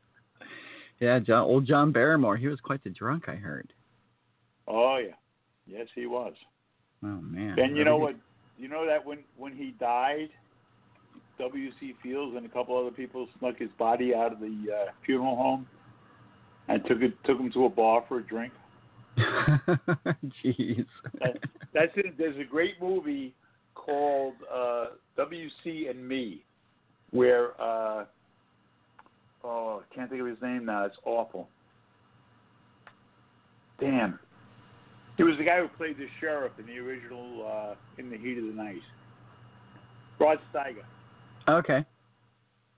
Yeah, 1.01 1.19
John, 1.19 1.45
old 1.45 1.67
John 1.67 1.93
Barrymore. 1.93 2.37
He 2.37 2.47
was 2.49 2.61
quite 2.61 2.85
the 2.85 2.91
drunk, 2.91 3.25
I 3.29 3.35
heard. 3.35 3.73
Oh 4.69 4.99
yeah, 4.99 5.15
yes 5.67 5.89
he 5.95 6.07
was. 6.07 6.35
Oh 7.03 7.21
man. 7.23 7.59
And 7.59 7.77
you 7.77 7.85
know 7.85 7.97
what? 7.97 8.15
You 8.59 8.69
know 8.69 8.87
that 8.87 9.05
when 9.05 9.19
when 9.37 9.55
he 9.57 9.71
died, 9.81 10.29
W.C. 11.39 11.95
Fields 12.03 12.37
and 12.37 12.45
a 12.45 12.49
couple 12.51 12.77
other 12.79 12.91
people 12.91 13.27
snuck 13.39 13.59
his 13.59 13.71
body 13.79 14.15
out 14.15 14.33
of 14.33 14.41
the 14.41 14.67
uh, 14.89 14.91
funeral 15.07 15.37
home 15.37 15.67
and 16.69 16.85
took 16.87 17.01
it 17.01 17.15
took 17.25 17.39
him 17.41 17.51
to 17.53 17.65
a 17.65 17.69
bar 17.71 18.05
for 18.07 18.19
a 18.19 18.23
drink. 18.23 18.53
Jeez. 20.45 20.87
That- 21.21 21.39
That's 21.73 21.93
it. 21.97 22.19
There's 22.19 22.39
a 22.39 22.45
great 22.45 22.75
movie 22.81 23.35
called 23.75 24.35
uh, 24.53 24.87
W.C. 25.17 25.87
and 25.89 26.07
Me, 26.07 26.45
where 27.13 27.59
uh, 27.61 28.05
oh, 29.45 29.82
I 29.91 29.95
can't 29.95 30.09
think 30.11 30.20
of 30.20 30.26
his 30.26 30.41
name 30.43 30.64
now. 30.66 30.84
It's 30.84 30.97
awful. 31.05 31.49
Damn. 33.80 34.18
He 35.16 35.22
was 35.22 35.36
the 35.38 35.45
guy 35.45 35.61
who 35.61 35.68
played 35.68 35.97
the 35.99 36.07
sheriff 36.20 36.53
in 36.59 36.66
the 36.66 36.78
original 36.78 37.47
uh, 37.47 37.74
In 37.99 38.11
the 38.11 38.16
Heat 38.16 38.38
of 38.38 38.45
the 38.45 38.53
Night. 38.53 38.80
Rod 40.18 40.38
Steiger. 40.55 40.84
okay. 41.49 41.84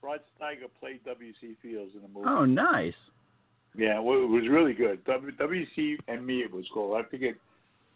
Rod 0.01 0.19
Steiger 0.39 0.67
played 0.79 0.99
W.C. 1.05 1.55
Fields 1.61 1.91
in 1.95 2.01
the 2.01 2.07
movie. 2.09 2.27
Oh, 2.29 2.43
nice. 2.45 2.93
Yeah, 3.75 3.99
well, 3.99 4.21
it 4.21 4.27
was 4.29 4.43
really 4.49 4.73
good. 4.73 5.03
W.C. 5.05 5.97
and 6.07 6.25
Me, 6.25 6.39
it 6.41 6.53
was 6.53 6.65
called. 6.73 6.97
I 6.97 7.09
forget 7.09 7.35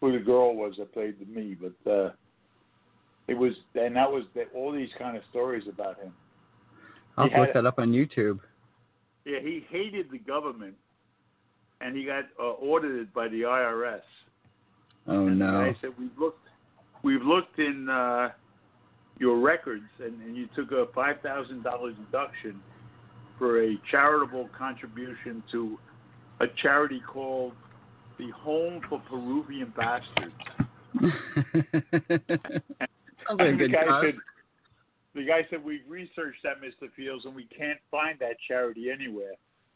who 0.02 0.12
the 0.14 0.24
girl 0.24 0.56
was 0.56 0.76
that 0.80 0.94
played 0.94 1.16
the 1.20 1.26
Me, 1.26 1.56
but 1.60 1.92
uh, 1.92 2.12
it 3.28 3.34
was, 3.36 3.54
and 3.76 3.96
that 3.96 4.10
was 4.12 4.24
the, 4.36 4.46
all 4.56 4.72
these 4.72 4.90
kind 4.98 5.18
of 5.18 5.24
stories 5.30 5.64
about 5.70 6.00
him. 6.00 6.14
I'll 7.18 7.30
He 7.30 7.38
look 7.38 7.48
had- 7.48 7.56
that 7.58 7.66
up 7.66 7.80
on 7.80 7.92
YouTube. 7.92 8.40
Yeah, 9.28 9.40
he 9.42 9.66
hated 9.70 10.10
the 10.10 10.20
government, 10.20 10.76
and 11.82 11.98
he 11.98 12.06
got 12.06 12.24
uh, 12.40 12.44
audited 12.44 13.14
by 13.14 13.28
the 13.28 13.42
IRS. 13.42 14.00
Oh 15.06 15.28
and 15.28 15.38
no. 15.38 15.46
the 15.46 15.72
guy 15.74 15.78
said, 15.82 15.90
"We've 16.00 16.18
looked, 16.18 16.48
we've 17.04 17.22
looked 17.22 17.60
in 17.60 17.90
uh, 17.90 18.30
your 19.20 19.40
records, 19.40 19.84
and, 20.00 20.22
and 20.22 20.38
you 20.38 20.48
took 20.56 20.72
a 20.72 20.86
five 20.96 21.20
thousand 21.22 21.64
dollars 21.64 21.96
deduction 22.06 22.62
for 23.38 23.64
a 23.64 23.76
charitable 23.92 24.50
contribution 24.58 25.44
to 25.52 25.78
a 26.40 26.46
charity 26.62 27.02
called 27.06 27.52
the 28.18 28.30
Home 28.30 28.80
for 28.88 29.02
Peruvian 29.10 29.74
Bastards." 29.76 30.32
Sounds 33.28 33.40
like 33.40 33.50
a 33.50 33.52
the 33.52 33.58
good 33.58 33.74
guy 33.74 34.12
the 35.18 35.26
guy 35.26 35.42
said 35.50 35.64
we've 35.64 35.82
researched 35.88 36.44
that, 36.44 36.62
Mr. 36.62 36.92
Fields, 36.96 37.26
and 37.26 37.36
we 37.36 37.46
can't 37.46 37.80
find 37.92 38.18
that 38.20 38.38
charity 38.48 38.90
anywhere. 38.92 39.34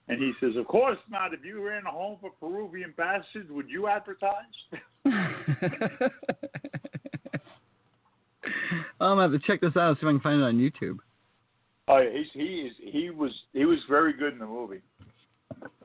And 0.07 0.21
he 0.21 0.33
says, 0.39 0.55
of 0.55 0.67
course 0.67 0.97
not. 1.09 1.33
If 1.33 1.43
you 1.43 1.59
were 1.61 1.77
in 1.77 1.85
a 1.85 1.91
home 1.91 2.17
for 2.21 2.31
Peruvian 2.39 2.93
bastards, 2.97 3.49
would 3.49 3.69
you 3.69 3.87
advertise? 3.87 4.31
I'm 8.99 9.17
gonna 9.17 9.21
have 9.23 9.31
to 9.31 9.39
check 9.39 9.61
this 9.61 9.75
out 9.75 9.95
see 9.95 10.01
if 10.01 10.07
I 10.07 10.11
can 10.11 10.19
find 10.19 10.41
it 10.41 10.43
on 10.43 10.57
YouTube. 10.57 10.97
Oh, 11.87 11.97
yeah, 11.97 12.09
he's, 12.11 12.27
he 12.33 12.41
is. 12.41 12.73
He 12.79 13.09
was. 13.09 13.31
He 13.53 13.65
was 13.65 13.79
very 13.89 14.13
good 14.13 14.33
in 14.33 14.39
the 14.39 14.45
movie. 14.45 14.81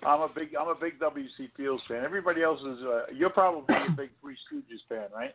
I'm 0.05 0.21
a 0.21 0.29
big. 0.29 0.55
I'm 0.59 0.69
a 0.69 0.75
big 0.75 1.01
W.C. 1.01 1.49
Fields 1.57 1.83
fan. 1.89 2.05
Everybody 2.05 2.43
else 2.43 2.61
is. 2.61 2.79
Uh, 2.85 3.03
you're 3.15 3.31
probably 3.31 3.75
a 3.75 3.91
big 3.93 4.11
Three 4.21 4.37
Stooges 4.53 4.81
fan, 4.89 5.09
right? 5.15 5.35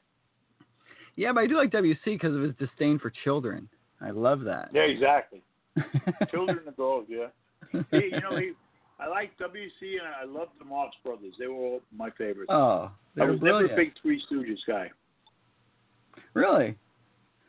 Yeah, 1.16 1.34
but 1.34 1.42
I 1.42 1.48
do 1.48 1.58
like 1.58 1.72
WC 1.72 1.98
because 2.06 2.36
of 2.36 2.42
his 2.42 2.54
disdain 2.60 3.00
for 3.00 3.12
children. 3.24 3.68
I 4.04 4.12
love 4.12 4.42
that. 4.42 4.70
Yeah, 4.74 4.82
exactly. 4.84 5.42
Children 6.32 6.60
of 6.68 6.76
God. 6.78 7.06
Yeah. 7.08 7.28
He, 7.92 7.98
you 8.12 8.22
know, 8.22 8.38
he. 8.38 8.52
I 9.00 9.08
like 9.08 9.36
W.C. 9.40 9.98
and 9.98 10.08
I 10.08 10.32
loved 10.32 10.52
the 10.60 10.66
Marx 10.66 10.96
Brothers. 11.04 11.34
They 11.40 11.48
were 11.48 11.56
all 11.56 11.82
my 11.96 12.10
favorites. 12.12 12.52
oh, 12.54 12.92
I 13.20 13.26
was 13.26 13.40
brilliant. 13.40 13.72
never 13.72 13.82
a 13.82 13.86
big 13.86 13.94
Three 14.02 14.22
Stooges 14.30 14.60
guy. 14.68 14.92
Really? 16.34 16.76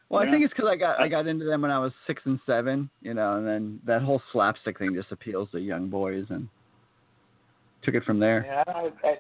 Well, 0.09 0.23
Yeah. 0.23 0.29
I 0.29 0.33
think 0.33 0.45
it's 0.45 0.53
because 0.55 0.69
I 0.71 0.77
got 0.77 1.01
I 1.01 1.09
got 1.09 1.27
into 1.27 1.45
them 1.45 1.63
when 1.63 1.71
I 1.71 1.79
was 1.79 1.93
six 2.07 2.23
and 2.25 2.39
seven, 2.47 2.89
you 3.01 3.15
know, 3.15 3.37
and 3.37 3.47
then 3.47 3.81
that 3.87 4.03
whole 4.03 4.23
slapstick 4.33 4.79
thing 4.79 4.95
just 4.95 5.13
appeals 5.13 5.51
to 5.53 5.59
young 5.61 5.89
boys, 5.89 6.27
and 6.31 6.49
took 7.83 7.95
it 7.95 8.05
from 8.05 8.19
there. 8.19 8.45
Yeah, 8.47 8.65
I, 8.67 8.91
I, 9.07 9.17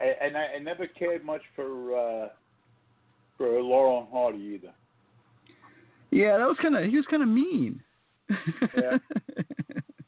I, 0.00 0.26
and 0.26 0.36
I, 0.36 0.46
I 0.56 0.58
never 0.60 0.86
cared 0.86 1.24
much 1.24 1.42
for 1.54 1.96
uh, 1.96 2.28
for 3.36 3.60
Laurel 3.60 4.00
and 4.00 4.08
Hardy 4.10 4.38
either. 4.60 4.72
Yeah, 6.10 6.38
that 6.38 6.46
was 6.46 6.56
kind 6.60 6.76
of 6.76 6.84
he 6.84 6.96
was 6.96 7.06
kind 7.10 7.22
of 7.22 7.28
mean. 7.28 7.82
Yeah. 8.28 8.98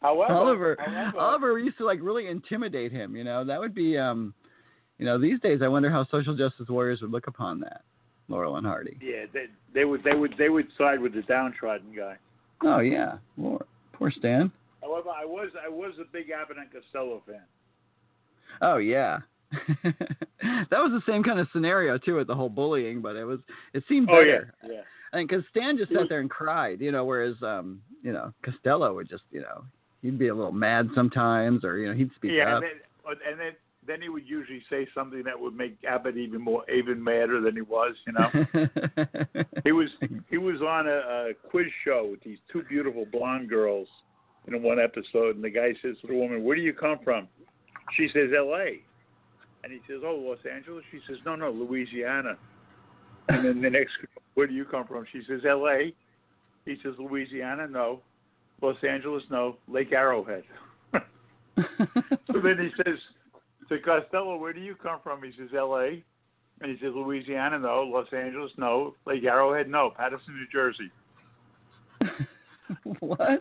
However, 0.00 0.32
Oliver 0.32 0.76
however, 0.80 1.18
Oliver 1.18 1.58
used 1.60 1.78
to 1.78 1.84
like 1.84 2.00
really 2.02 2.26
intimidate 2.26 2.90
him. 2.90 3.14
You 3.14 3.22
know, 3.22 3.44
that 3.44 3.60
would 3.60 3.72
be 3.72 3.96
um, 3.96 4.34
you 4.98 5.06
know, 5.06 5.16
these 5.16 5.38
days 5.40 5.60
I 5.62 5.68
wonder 5.68 5.90
how 5.90 6.06
social 6.10 6.36
justice 6.36 6.68
warriors 6.68 7.00
would 7.02 7.12
look 7.12 7.28
upon 7.28 7.60
that. 7.60 7.82
Laurel 8.28 8.56
and 8.56 8.66
Hardy. 8.66 8.98
Yeah, 9.00 9.26
they, 9.32 9.46
they 9.74 9.84
would 9.84 10.02
they 10.02 10.14
would 10.14 10.34
they 10.38 10.48
would 10.48 10.66
side 10.78 11.00
with 11.00 11.14
the 11.14 11.22
downtrodden 11.22 11.94
guy. 11.94 12.16
Oh 12.64 12.80
yeah, 12.80 13.18
Lord, 13.36 13.64
poor 13.92 14.10
Stan. 14.10 14.50
However, 14.80 15.10
I 15.10 15.24
was 15.24 15.50
I 15.64 15.68
was 15.68 15.92
a 16.00 16.04
big 16.12 16.30
Abbott 16.30 16.56
and 16.56 16.68
Costello 16.72 17.22
fan. 17.26 17.42
Oh 18.60 18.78
yeah. 18.78 19.18
that 19.82 20.70
was 20.70 20.92
the 20.92 21.02
same 21.06 21.22
kind 21.22 21.38
of 21.38 21.46
scenario 21.52 21.98
too 21.98 22.16
with 22.16 22.26
the 22.26 22.34
whole 22.34 22.48
bullying, 22.48 23.02
but 23.02 23.16
it 23.16 23.24
was 23.24 23.38
it 23.74 23.84
seemed 23.88 24.06
better. 24.06 24.54
Oh 24.62 24.66
yeah, 24.66 24.74
yeah. 24.74 24.80
Think 25.12 25.30
because 25.30 25.44
Stan 25.50 25.76
just 25.76 25.92
sat 25.92 26.08
there 26.08 26.20
and 26.20 26.30
cried, 26.30 26.80
you 26.80 26.90
know, 26.90 27.04
whereas 27.04 27.34
um, 27.42 27.82
you 28.02 28.12
know, 28.12 28.32
Costello 28.42 28.94
would 28.94 29.08
just, 29.08 29.24
you 29.30 29.40
know, 29.40 29.64
he'd 30.00 30.18
be 30.18 30.28
a 30.28 30.34
little 30.34 30.52
mad 30.52 30.88
sometimes, 30.94 31.64
or 31.64 31.78
you 31.78 31.88
know, 31.88 31.94
he'd 31.94 32.10
speak 32.16 32.32
yeah, 32.34 32.56
up. 32.56 32.62
and 32.62 32.64
then, 32.64 33.16
and 33.30 33.40
then 33.40 33.52
then 33.86 34.00
he 34.00 34.08
would 34.08 34.26
usually 34.26 34.62
say 34.70 34.86
something 34.94 35.22
that 35.24 35.38
would 35.38 35.56
make 35.56 35.76
Abbott 35.88 36.16
even 36.16 36.40
more 36.40 36.68
even 36.70 37.02
madder 37.02 37.40
than 37.40 37.54
he 37.54 37.62
was. 37.62 37.94
You 38.06 38.12
know, 38.12 39.44
he 39.64 39.72
was 39.72 39.88
he 40.30 40.38
was 40.38 40.60
on 40.60 40.86
a, 40.86 41.30
a 41.30 41.34
quiz 41.50 41.66
show 41.84 42.08
with 42.10 42.22
these 42.22 42.38
two 42.52 42.62
beautiful 42.68 43.06
blonde 43.10 43.48
girls 43.48 43.88
in 44.46 44.62
one 44.62 44.78
episode, 44.78 45.36
and 45.36 45.44
the 45.44 45.50
guy 45.50 45.74
says 45.82 45.96
to 46.02 46.06
the 46.06 46.14
woman, 46.14 46.44
"Where 46.44 46.56
do 46.56 46.62
you 46.62 46.72
come 46.72 46.98
from?" 47.02 47.28
She 47.96 48.08
says, 48.12 48.30
"L.A." 48.36 48.82
And 49.64 49.72
he 49.72 49.80
says, 49.86 50.00
"Oh, 50.04 50.16
Los 50.16 50.38
Angeles." 50.50 50.84
She 50.90 51.00
says, 51.06 51.18
"No, 51.24 51.36
no, 51.36 51.50
Louisiana." 51.50 52.36
And 53.28 53.44
then 53.44 53.62
the 53.62 53.70
next, 53.70 53.92
"Where 54.34 54.46
do 54.46 54.54
you 54.54 54.64
come 54.64 54.86
from?" 54.86 55.06
She 55.12 55.22
says, 55.28 55.44
"L.A." 55.48 55.94
He 56.64 56.76
says, 56.82 56.94
"Louisiana, 56.98 57.66
no. 57.68 58.00
Los 58.60 58.76
Angeles, 58.82 59.22
no. 59.30 59.56
Lake 59.68 59.92
Arrowhead." 59.92 60.44
So 62.32 62.40
then 62.40 62.56
he 62.58 62.70
says 62.82 62.98
to 63.68 63.78
Costello, 63.80 64.36
"Where 64.36 64.52
do 64.52 64.60
you 64.60 64.74
come 64.74 65.00
from?" 65.02 65.22
He 65.22 65.32
says, 65.38 65.50
"L.A." 65.54 66.02
And 66.60 66.70
he 66.70 66.78
says, 66.78 66.94
"Louisiana, 66.94 67.58
no. 67.58 67.82
Los 67.82 68.10
Angeles, 68.12 68.52
no. 68.56 68.94
Lake 69.06 69.24
Arrowhead, 69.24 69.68
no. 69.68 69.90
Paterson, 69.96 70.34
New 70.34 70.46
Jersey." 70.50 70.90
what? 73.00 73.40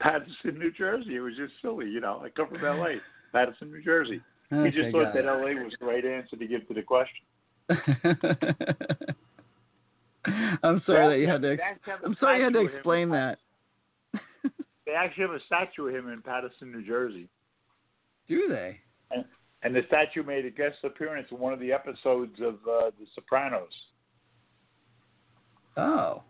Paterson, 0.00 0.58
New 0.58 0.70
Jersey. 0.72 1.16
It 1.16 1.20
was 1.20 1.34
just 1.36 1.54
silly, 1.62 1.88
you 1.88 2.00
know. 2.00 2.22
I 2.24 2.28
come 2.30 2.48
from 2.48 2.64
L.A. 2.64 3.00
Paterson, 3.32 3.72
New 3.72 3.82
Jersey. 3.82 4.20
He 4.50 4.70
just 4.70 4.92
thought 4.92 5.12
that. 5.14 5.26
L.A. 5.26 5.54
was 5.54 5.74
the 5.80 5.86
right 5.86 6.04
answer 6.04 6.36
to 6.36 6.46
give 6.46 6.68
to 6.68 6.74
the 6.74 6.82
question. 6.82 7.24
I'm 7.68 7.78
sorry 10.86 11.08
that 11.08 11.18
you 11.20 11.28
had 11.28 11.42
to. 11.42 11.56
They 11.56 11.62
actually 11.62 11.92
have 11.92 12.02
a 12.02 12.06
I'm 12.06 12.16
sorry 12.20 12.38
you 12.38 12.44
had 12.44 12.52
to 12.52 12.58
statue 12.58 12.66
of 12.66 12.70
him 12.70 12.76
explain 12.76 13.08
that. 13.10 13.38
They 14.86 14.92
actually 14.92 15.22
have 15.22 15.32
a 15.32 15.40
statue 15.46 15.88
of 15.88 15.94
him 15.94 16.08
in 16.10 16.22
Paterson, 16.22 16.70
New 16.70 16.86
Jersey. 16.86 17.28
Do 18.28 18.46
they? 18.48 18.78
And 19.62 19.74
the 19.74 19.82
statue 19.88 20.22
made 20.22 20.46
a 20.46 20.50
guest 20.50 20.76
appearance 20.84 21.26
in 21.32 21.38
one 21.38 21.52
of 21.52 21.58
the 21.58 21.72
episodes 21.72 22.38
of 22.40 22.54
uh, 22.54 22.90
The 22.98 23.06
Sopranos. 23.16 23.72
Oh. 25.76 26.22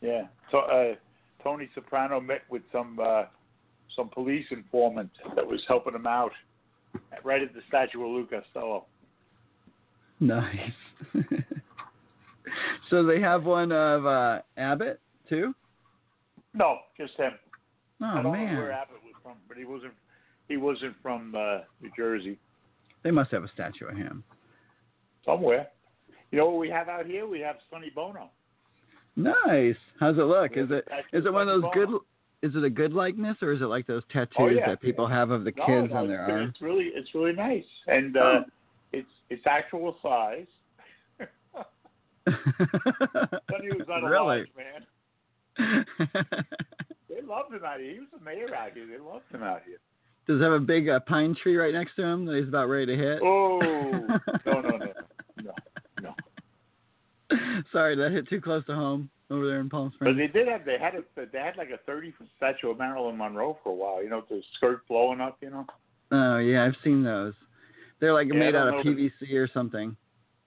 Yeah. 0.00 0.26
So 0.50 0.58
uh, 0.58 0.94
Tony 1.42 1.68
Soprano 1.74 2.20
met 2.20 2.42
with 2.50 2.62
some 2.72 2.98
uh, 3.00 3.24
some 3.94 4.08
police 4.08 4.46
informant 4.50 5.10
that 5.36 5.46
was 5.46 5.60
helping 5.68 5.94
him 5.94 6.06
out 6.06 6.32
right 7.22 7.42
at 7.42 7.54
the 7.54 7.60
statue 7.68 8.02
of 8.02 8.08
Lou 8.08 8.26
Costello. 8.26 8.86
Nice. 10.20 10.72
so 12.90 13.04
they 13.04 13.20
have 13.20 13.44
one 13.44 13.72
of 13.72 14.06
uh, 14.06 14.40
Abbott 14.56 15.00
too. 15.28 15.54
No, 16.54 16.78
just 16.96 17.14
him. 17.16 17.32
Oh 18.02 18.06
I 18.06 18.14
don't 18.14 18.24
know 18.24 18.30
where 18.30 18.72
Abbott 18.72 18.96
was 19.04 19.14
from, 19.22 19.34
but 19.46 19.56
he 19.56 19.64
wasn't 19.64 19.92
he 20.48 20.56
wasn't 20.56 20.94
from 21.02 21.34
uh, 21.36 21.58
New 21.82 21.90
Jersey. 21.96 22.38
they 23.02 23.10
must 23.10 23.30
have 23.32 23.44
a 23.44 23.48
statue 23.48 23.86
of 23.86 23.96
him. 23.96 24.24
Somewhere. 25.24 25.68
You 26.30 26.38
know 26.38 26.46
what 26.50 26.58
we 26.58 26.70
have 26.70 26.88
out 26.88 27.06
here? 27.06 27.26
We 27.26 27.40
have 27.40 27.56
Sonny 27.70 27.90
Bono. 27.94 28.30
Nice. 29.16 29.76
How's 30.00 30.16
it 30.16 30.22
look? 30.22 30.52
Is 30.56 30.68
it 30.70 30.86
is 31.12 31.26
it 31.26 31.32
one 31.32 31.48
of 31.48 31.60
those 31.62 31.70
good? 31.74 31.88
Is 32.40 32.54
it 32.54 32.62
a 32.62 32.70
good 32.70 32.92
likeness 32.92 33.36
or 33.42 33.52
is 33.52 33.60
it 33.60 33.64
like 33.66 33.86
those 33.86 34.04
tattoos 34.12 34.36
Oh, 34.38 34.46
yeah. 34.46 34.68
that 34.68 34.80
people 34.80 35.08
have 35.08 35.30
of 35.30 35.42
the 35.42 35.50
kids 35.50 35.88
no, 35.90 35.96
on 35.96 36.08
their 36.08 36.22
it's, 36.22 36.30
arms? 36.32 36.50
it's 36.54 36.62
really 36.62 36.84
it's 36.94 37.14
really 37.14 37.32
nice, 37.32 37.64
and 37.88 38.16
uh, 38.16 38.20
Oh. 38.20 38.44
It's 38.92 39.08
it's 39.30 39.46
actual 39.46 39.96
size. 40.02 40.46
Sonny 42.28 43.70
was 43.70 43.86
not 43.88 44.04
a 44.04 44.08
really? 44.08 44.26
large 44.26 44.48
man. 44.56 44.86
They 47.08 47.22
loved 47.26 47.52
him 47.52 47.64
out 47.64 47.80
here. 47.80 47.92
He 47.92 47.98
was 47.98 48.08
the 48.16 48.24
mayor 48.24 48.54
out 48.54 48.72
here. 48.74 48.86
They 48.86 48.98
loved 48.98 49.24
him 49.32 49.42
out 49.42 49.62
here. 49.66 49.78
Does 50.26 50.40
it 50.40 50.44
have 50.44 50.52
a 50.52 50.60
big 50.60 50.88
uh, 50.88 51.00
pine 51.00 51.34
tree 51.42 51.56
right 51.56 51.72
next 51.72 51.96
to 51.96 52.02
him 52.02 52.26
that 52.26 52.36
he's 52.36 52.48
about 52.48 52.68
ready 52.68 52.86
to 52.86 52.96
hit? 52.96 53.20
Oh 53.22 53.58
no 54.46 54.60
no 54.60 54.76
no 54.76 54.92
no 55.42 55.54
no. 56.02 56.14
Sorry, 57.72 57.96
that 57.96 58.12
hit 58.12 58.28
too 58.28 58.40
close 58.40 58.64
to 58.66 58.74
home 58.74 59.10
over 59.30 59.46
there 59.46 59.60
in 59.60 59.70
Palm 59.70 59.90
Springs. 59.94 60.14
But 60.14 60.20
they 60.20 60.26
did 60.26 60.48
have 60.48 60.64
they 60.64 60.78
had 60.78 60.94
a 60.94 61.02
they 61.16 61.38
had 61.38 61.56
like 61.56 61.70
a 61.70 61.78
thirty 61.86 62.12
foot 62.12 62.28
statue 62.36 62.70
of 62.70 62.78
Marilyn 62.78 63.16
Monroe 63.16 63.58
for 63.62 63.70
a 63.70 63.74
while. 63.74 64.02
You 64.02 64.10
know, 64.10 64.18
with 64.18 64.28
the 64.28 64.42
skirt 64.56 64.86
blowing 64.86 65.20
up. 65.20 65.38
You 65.40 65.50
know. 65.50 65.66
Oh 66.12 66.38
yeah, 66.38 66.64
I've 66.64 66.76
seen 66.84 67.02
those. 67.02 67.34
They're 68.00 68.12
like 68.12 68.28
Yeah, 68.28 68.38
made 68.38 68.54
out 68.54 68.68
of. 68.68 68.84
PVC 68.84 69.32
or 69.34 69.48
something. 69.52 69.96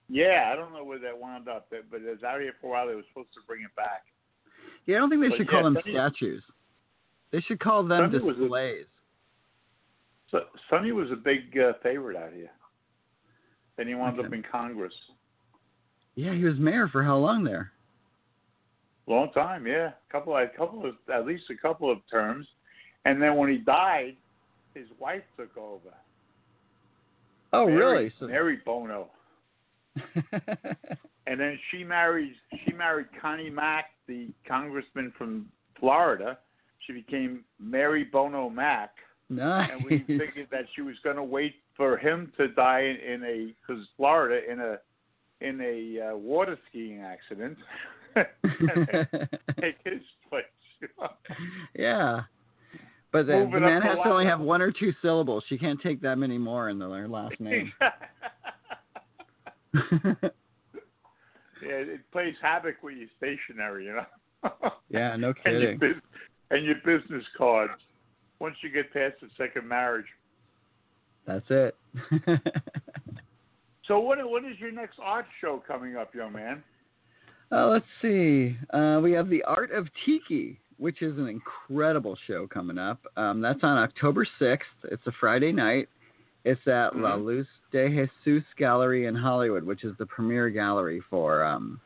Yeah, 0.09 0.49
I 0.51 0.55
don't 0.55 0.73
know 0.73 0.83
where 0.83 0.99
that 0.99 1.17
wound 1.17 1.47
up, 1.47 1.67
but 1.69 2.01
it 2.01 2.09
was 2.09 2.23
out 2.23 2.41
here 2.41 2.53
for 2.59 2.67
a 2.67 2.69
while. 2.71 2.87
They 2.87 2.95
were 2.95 3.03
supposed 3.09 3.33
to 3.33 3.39
bring 3.47 3.61
it 3.61 3.73
back. 3.75 4.03
Yeah, 4.85 4.97
I 4.97 4.99
don't 4.99 5.09
think 5.09 5.21
they 5.21 5.29
But 5.29 5.37
should 5.37 5.47
yeah, 5.47 5.51
call 5.51 5.63
them 5.63 5.77
statues. 5.89 6.43
They 7.31 7.39
should 7.41 7.59
call 7.59 7.83
them 7.83 8.11
was 8.11 8.21
a- 8.23 8.39
displays. 8.39 8.85
So 10.31 10.45
Sonny 10.69 10.91
was 10.91 11.11
a 11.11 11.15
big 11.15 11.57
uh, 11.57 11.73
favorite 11.83 12.17
out 12.17 12.33
here. 12.33 12.51
Then 13.77 13.87
he 13.87 13.95
wound 13.95 14.17
Okay. 14.17 14.27
up 14.27 14.33
in 14.33 14.43
Congress. 14.43 14.93
Yeah, 16.15 16.33
he 16.33 16.43
was 16.43 16.57
mayor 16.57 16.87
for 16.89 17.03
how 17.03 17.17
long 17.17 17.43
there? 17.43 17.71
Long 19.07 19.31
time, 19.33 19.65
yeah. 19.67 19.87
A 19.87 20.11
Couple, 20.11 20.35
a 20.37 20.47
couple 20.47 20.85
of, 20.85 20.95
at 21.13 21.25
least 21.25 21.43
a 21.49 21.55
couple 21.55 21.89
of 21.91 21.99
terms, 22.09 22.47
and 23.05 23.21
then 23.21 23.35
when 23.35 23.49
he 23.49 23.57
died, 23.57 24.15
his 24.73 24.87
wife 24.99 25.23
took 25.37 25.55
over. 25.57 25.93
Oh, 27.53 27.65
Mary, 27.65 27.77
really? 27.77 28.13
So, 28.19 28.27
Mary 28.27 28.59
Bono, 28.65 29.09
and 31.27 31.39
then 31.39 31.59
she 31.69 31.83
married 31.83 32.33
she 32.65 32.73
married 32.73 33.07
Connie 33.21 33.49
Mack, 33.49 33.85
the 34.07 34.29
congressman 34.47 35.13
from 35.17 35.47
Florida. 35.79 36.37
She 36.87 36.93
became 36.93 37.43
Mary 37.59 38.05
Bono 38.05 38.49
Mack, 38.49 38.91
nice. 39.29 39.69
and 39.71 39.83
we 39.83 39.99
figured 40.07 40.47
that 40.51 40.65
she 40.75 40.81
was 40.81 40.95
going 41.03 41.17
to 41.17 41.23
wait 41.23 41.55
for 41.75 41.97
him 41.97 42.31
to 42.37 42.47
die 42.49 42.81
in, 42.81 43.13
in 43.13 43.23
a 43.23 43.53
because 43.67 43.83
Florida 43.97 44.49
in 44.49 44.59
a 44.59 44.77
in 45.41 45.59
a 45.61 46.11
uh, 46.11 46.15
water 46.15 46.57
skiing 46.69 47.01
accident. 47.01 47.57
Take 49.61 49.77
his 49.85 50.01
place. 50.29 50.43
yeah. 51.77 52.21
But 53.11 53.27
the, 53.27 53.33
Moving 53.33 53.51
the 53.53 53.59
man 53.59 53.81
has 53.81 53.97
to 54.03 54.09
only 54.09 54.25
have 54.25 54.39
one 54.39 54.61
or 54.61 54.71
two 54.71 54.93
syllables. 55.01 55.43
She 55.49 55.57
can't 55.57 55.81
take 55.81 56.01
that 56.01 56.17
many 56.17 56.37
more 56.37 56.69
in 56.69 56.79
the, 56.79 56.89
her 56.89 57.07
last 57.07 57.39
name. 57.39 57.71
Yeah, 61.63 61.73
it 61.73 61.99
plays 62.11 62.33
havoc 62.41 62.77
with 62.81 62.95
your 62.97 63.07
stationery, 63.17 63.85
you 63.85 63.93
know. 63.93 64.71
Yeah, 64.89 65.15
no 65.15 65.31
and 65.45 65.61
your 65.61 65.77
kidding. 65.77 66.01
and 66.49 66.65
your 66.65 66.75
business 66.83 67.23
cards. 67.37 67.73
Once 68.39 68.55
you 68.63 68.71
get 68.71 68.91
past 68.91 69.13
the 69.21 69.27
second 69.37 69.67
marriage. 69.67 70.07
That's 71.27 71.45
it. 71.49 71.75
So 73.87 73.99
what 73.99 74.19
what 74.29 74.45
is 74.45 74.57
your 74.57 74.71
next 74.71 74.99
art 75.03 75.25
show 75.41 75.61
coming 75.67 75.97
up, 75.97 76.15
young 76.15 76.31
man? 76.31 76.63
Uh, 77.51 77.67
let's 77.67 77.85
see. 78.01 78.55
Uh, 78.69 79.01
we 79.03 79.11
have 79.11 79.27
the 79.27 79.43
Art 79.43 79.71
of 79.71 79.87
Tiki, 80.05 80.61
which 80.81 81.03
is 81.03 81.15
an 81.19 81.27
incredible 81.27 82.17
show 82.25 82.47
coming 82.47 82.79
up. 82.79 82.99
Um, 83.15 83.39
that's 83.39 83.59
on 83.61 83.77
October 83.77 84.25
6th. 84.39 84.57
It's 84.85 85.05
a 85.05 85.11
Friday 85.19 85.51
night. 85.51 85.87
It's 86.43 86.65
at 86.67 86.95
La 86.97 87.17
Mhm. 87.17 87.23
Luz 87.25 87.47
de 87.71 88.09
Jesus 88.25 88.43
Gallery 88.57 89.05
in 89.05 89.13
Hollywood, 89.13 89.63
which 89.63 89.83
is 89.83 89.95
the 89.97 90.07
premier 90.07 90.49
gallery 90.49 90.99
for 91.07 91.43
um, 91.43 91.79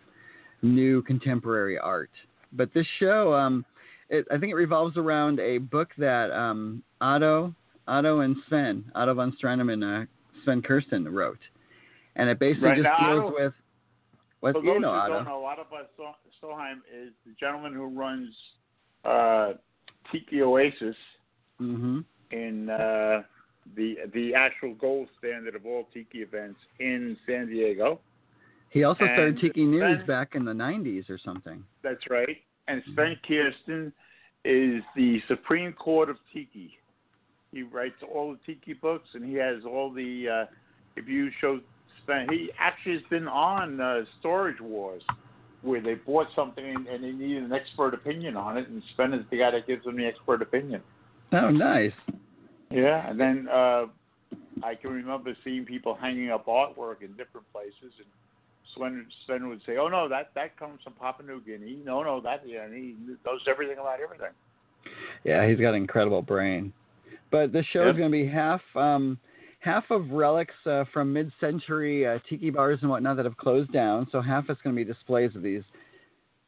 new 0.61 1.01
contemporary 1.01 1.77
art. 1.77 2.09
But 2.53 2.73
this 2.73 2.87
show, 2.99 3.33
um, 3.33 3.65
it, 4.07 4.25
I 4.31 4.37
think 4.37 4.51
it 4.53 4.55
revolves 4.55 4.95
around 4.95 5.41
a 5.41 5.57
book 5.57 5.89
that 5.97 6.31
um, 6.31 6.81
Otto, 7.01 7.53
Otto 7.89 8.21
and 8.21 8.37
Sven, 8.47 8.85
Otto 8.95 9.13
von 9.13 9.33
Strandem 9.33 9.73
and 9.73 9.83
uh, 9.83 10.05
Sven 10.45 10.61
Kirsten 10.61 11.05
wrote, 11.13 11.41
and 12.15 12.29
it 12.29 12.39
basically 12.39 12.69
Right, 12.69 12.77
just 12.77 13.01
now, 13.01 13.13
deals 13.13 13.25
Otto- 13.33 13.43
with 13.43 13.53
what 14.39 14.53
For 14.53 14.63
you 14.63 14.73
those 14.75 14.81
know, 14.83 14.91
who 14.93 14.99
Otto. 14.99 15.13
don't 15.15 15.25
know, 15.25 15.43
Otto 15.43 15.65
von 15.69 15.83
Sto- 15.95 16.15
Stroheim 16.41 16.77
is 16.89 17.11
the 17.25 17.33
gentleman 17.37 17.73
who 17.73 17.87
runs 17.87 18.33
uh, 19.05 19.53
Tiki 20.11 20.41
Oasis 20.41 20.95
hmm 21.57 21.99
in 22.31 22.69
uh, 22.69 23.21
the 23.75 23.95
the 24.13 24.33
actual 24.35 24.73
gold 24.75 25.07
standard 25.17 25.55
of 25.55 25.65
all 25.65 25.87
tiki 25.93 26.19
events 26.19 26.59
in 26.79 27.17
San 27.25 27.47
Diego. 27.47 27.99
He 28.69 28.83
also 28.83 29.05
started 29.05 29.27
And 29.27 29.39
Tiki 29.39 29.65
News 29.65 29.99
Sven- 29.99 30.05
back 30.05 30.35
in 30.35 30.43
the 30.43 30.51
90s 30.51 31.09
or 31.09 31.17
something. 31.23 31.63
That's 31.81 32.09
right. 32.09 32.37
And 32.67 32.83
Sven 32.93 33.15
Kirsten 33.25 33.93
is 34.43 34.83
the 34.97 35.21
Supreme 35.29 35.71
Court 35.71 36.09
of 36.09 36.17
Tiki. 36.33 36.77
He 37.53 37.63
writes 37.63 37.95
all 38.13 38.33
the 38.33 38.39
Tiki 38.45 38.73
books, 38.73 39.07
and 39.13 39.23
he 39.23 39.35
has 39.35 39.63
all 39.65 39.93
the. 39.93 40.27
Uh, 40.27 40.45
if 40.97 41.07
you 41.07 41.29
show 41.39 41.61
Sven, 42.03 42.27
he 42.29 42.51
actually 42.59 42.95
has 42.95 43.03
been 43.09 43.27
on 43.27 43.79
uh, 43.79 44.01
Storage 44.19 44.59
Wars, 44.59 45.03
where 45.65 45.81
they 45.81 45.95
bought 45.95 46.27
something 46.35 46.63
and, 46.63 46.87
and 46.87 47.03
they 47.03 47.11
needed 47.11 47.43
an 47.43 47.53
expert 47.53 47.93
opinion 47.93 48.37
on 48.37 48.57
it, 48.57 48.67
and 48.67 48.81
Sven 48.93 49.13
is 49.13 49.25
the 49.31 49.37
guy 49.37 49.51
that 49.51 49.67
gives 49.67 49.83
them 49.83 49.97
the 49.97 50.05
expert 50.05 50.41
opinion. 50.41 50.81
Oh, 51.33 51.49
nice. 51.49 51.91
Yeah, 52.71 53.09
and 53.09 53.19
then 53.19 53.47
uh, 53.51 53.85
I 54.63 54.75
can 54.75 54.91
remember 54.91 55.35
seeing 55.43 55.65
people 55.65 55.95
hanging 55.95 56.29
up 56.29 56.45
artwork 56.45 57.01
in 57.01 57.11
different 57.11 57.51
places, 57.51 57.93
and 57.97 58.07
Sven, 58.75 59.05
Sven 59.25 59.49
would 59.49 59.61
say, 59.65 59.77
"Oh 59.77 59.87
no, 59.87 60.07
that 60.09 60.31
that 60.35 60.57
comes 60.57 60.79
from 60.83 60.93
Papua 60.93 61.27
New 61.27 61.41
Guinea. 61.41 61.79
No, 61.85 62.03
no, 62.03 62.21
that 62.21 62.43
yeah, 62.45 62.63
and 62.63 62.73
he 62.73 62.95
knows 63.25 63.41
everything 63.47 63.77
about 63.79 63.99
everything." 64.01 64.33
Yeah, 65.23 65.47
he's 65.47 65.59
got 65.59 65.69
an 65.69 65.75
incredible 65.75 66.21
brain. 66.21 66.73
But 67.31 67.51
this 67.51 67.65
show 67.73 67.89
is 67.89 67.97
going 67.97 68.11
to 68.11 68.17
be 68.17 68.27
half 68.27 68.61
um, 68.75 69.17
half 69.65 69.83
of 69.89 70.11
relics 70.11 70.53
uh, 70.67 70.85
from 70.93 71.11
mid-century 71.11 72.05
uh, 72.07 72.19
tiki 72.29 72.51
bars 72.51 72.79
and 72.81 72.89
whatnot 72.89 73.17
that 73.17 73.25
have 73.25 73.35
closed 73.35 73.71
down. 73.73 74.07
So 74.11 74.21
half 74.21 74.45
is 74.49 74.57
going 74.63 74.75
to 74.75 74.85
be 74.85 74.85
displays 74.85 75.35
of 75.35 75.41
these 75.41 75.63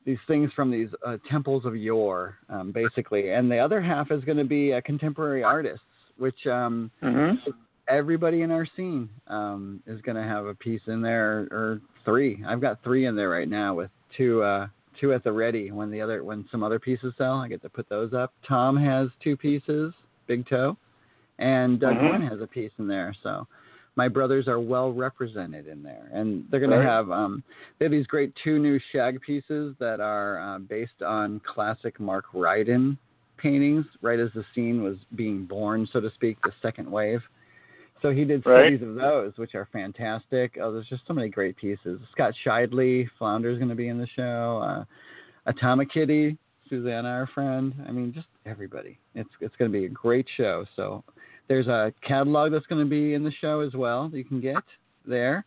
these 0.05 0.18
things 0.26 0.49
from 0.55 0.72
these 0.72 0.88
uh, 1.05 1.18
temples 1.30 1.65
of 1.65 1.76
yore, 1.76 2.38
um, 2.47 2.72
basically, 2.72 3.32
and 3.32 3.51
the 3.51 3.57
other 3.57 3.82
half 3.82 4.09
is 4.09 4.24
going 4.24 4.38
to 4.38 4.45
be 4.45 4.72
uh, 4.72 4.80
contemporary 4.86 5.43
artists, 5.43 5.84
which 6.18 6.47
um, 6.47 6.89
Mm-hmm. 7.03 7.51
everybody 7.89 8.41
in 8.41 8.51
our 8.51 8.65
scene 8.76 9.09
um, 9.28 9.82
is 9.86 9.99
going 10.01 10.15
to 10.15 10.24
have 10.24 10.45
a 10.45 10.55
piece 10.55 10.82
in 10.88 11.01
there 11.01 11.47
or 11.51 11.82
three. 12.05 12.41
I've 12.47 12.61
got 12.61 12.82
three 12.84 13.05
in 13.05 13.18
there 13.18 13.30
right 13.30 13.49
now 13.49 13.74
with 13.74 13.91
two 14.15 14.43
uh, 14.43 14.68
two 15.01 15.13
at 15.13 15.24
the 15.26 15.32
ready. 15.32 15.72
When 15.72 15.91
the 15.91 15.99
other 15.99 16.24
when 16.24 16.45
some 16.51 16.63
other 16.63 16.80
pieces 16.80 17.13
sell, 17.18 17.36
I 17.39 17.49
get 17.49 17.61
to 17.63 17.70
put 17.70 17.89
those 17.89 18.13
up. 18.13 18.34
Tom 18.47 18.78
has 18.78 19.09
two 19.22 19.36
pieces, 19.36 19.93
Big 20.28 20.47
Toe, 20.47 20.78
and 21.40 21.80
Doug 21.80 21.96
Mhm. 21.96 22.10
Gwynn 22.10 22.22
has 22.22 22.42
a 22.42 22.48
piece 22.48 22.72
in 22.80 22.88
there. 22.88 23.14
So 23.22 23.48
my 23.96 24.08
brothers 24.08 24.48
are 24.48 24.60
well 24.60 24.94
represented 24.94 25.68
in 25.68 25.82
there, 25.84 26.10
and 26.12 26.46
they're 26.50 26.60
going 26.60 26.72
Right. 26.72 26.78
to 26.78 26.90
have 26.90 27.12
um, 27.12 27.44
they 27.78 27.86
have 27.86 27.92
these 27.92 28.08
great 28.08 28.36
two 28.36 28.60
new 28.60 28.80
shag 28.92 29.20
pieces 29.22 29.76
that 29.80 30.00
are 30.00 30.40
uh, 30.40 30.60
based 30.60 31.02
on 31.02 31.40
classic 31.42 32.00
Mark 32.00 32.26
Ryden 32.34 32.98
paintings, 33.38 33.86
right 34.02 34.20
as 34.20 34.32
the 34.34 34.44
scene 34.54 34.82
was 34.82 34.98
being 35.16 35.46
born, 35.46 35.86
so 35.88 36.00
to 36.00 36.10
speak, 36.12 36.38
the 36.44 36.52
second 36.62 36.90
wave. 36.92 37.22
So 38.02 38.12
he 38.12 38.26
did 38.26 38.46
Right. 38.46 38.62
studies 38.62 38.82
of 38.88 38.96
those, 38.96 39.38
which 39.38 39.56
are 39.56 39.66
fantastic. 39.66 40.58
Oh, 40.62 40.72
there's 40.72 40.88
just 40.88 41.06
so 41.08 41.14
many 41.14 41.30
great 41.30 41.56
pieces. 41.56 42.00
Scott 42.12 42.34
Scheidly, 42.44 43.10
Flounder's 43.18 43.58
going 43.58 43.70
to 43.70 43.76
be 43.76 43.88
in 43.88 43.98
the 43.98 44.08
show. 44.08 44.60
Uh, 44.64 44.86
Atomic 45.48 45.90
Kitty, 45.90 46.38
Susanna, 46.70 47.10
our 47.10 47.28
friend. 47.28 47.74
I 47.88 47.92
mean, 47.92 48.14
just 48.14 48.28
everybody. 48.46 49.00
It's 49.16 49.30
it's 49.40 49.56
going 49.56 49.72
to 49.72 49.78
be 49.78 49.86
a 49.86 49.90
great 49.90 50.28
show. 50.36 50.66
So 50.76 51.04
there's 51.48 51.68
a 51.68 51.93
catalog 52.06 52.52
that's 52.52 52.66
going 52.66 52.84
to 52.84 52.89
be 52.89 53.14
in 53.14 53.24
the 53.24 53.32
show 53.39 53.62
as 53.62 53.74
well 53.74 54.10
that 54.10 54.18
you 54.18 54.26
can 54.26 54.41
get 54.41 54.64
there. 55.06 55.45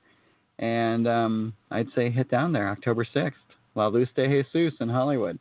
And 0.59 1.07
um, 1.09 1.55
I'd 1.71 1.89
say 1.95 2.11
hit 2.11 2.31
down 2.31 2.53
there 2.53 2.69
October 2.69 3.07
6th, 3.15 3.33
La 3.75 3.87
Luz 3.87 4.09
de 4.15 4.45
Jesus 4.53 4.75
in 4.81 4.89
Hollywood. 4.89 5.39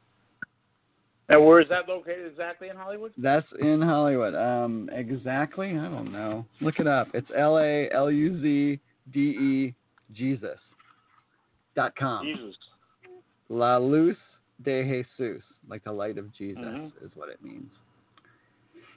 And 1.29 1.45
where 1.45 1.61
is 1.61 1.69
that 1.69 1.87
located 1.87 2.25
exactly 2.25 2.69
in 2.69 2.75
Hollywood? 2.75 3.11
That's 3.17 3.45
in 3.59 3.81
Hollywood. 3.81 4.33
Um, 4.33 4.89
exactly. 4.91 5.69
I 5.71 5.89
don't 5.89 6.11
know. 6.11 6.45
Look 6.59 6.79
it 6.79 6.87
up. 6.87 7.07
It's 7.13 7.29
L 7.37 7.59
A 7.59 7.87
L 7.91 8.09
U 8.09 8.41
Z 8.41 8.79
D 9.13 9.19
E 9.19 9.75
Jesus 10.15 10.57
dot 11.75 11.95
com. 11.95 12.25
Jesus. 12.25 12.55
La 13.49 13.77
Luz 13.77 14.15
de 14.63 14.83
Jesus, 14.83 15.43
like 15.67 15.83
the 15.83 15.91
light 15.91 16.17
of 16.17 16.33
Jesus, 16.33 16.63
Mhm. 16.63 16.91
is 17.03 17.15
what 17.15 17.29
it 17.29 17.43
means. 17.43 17.71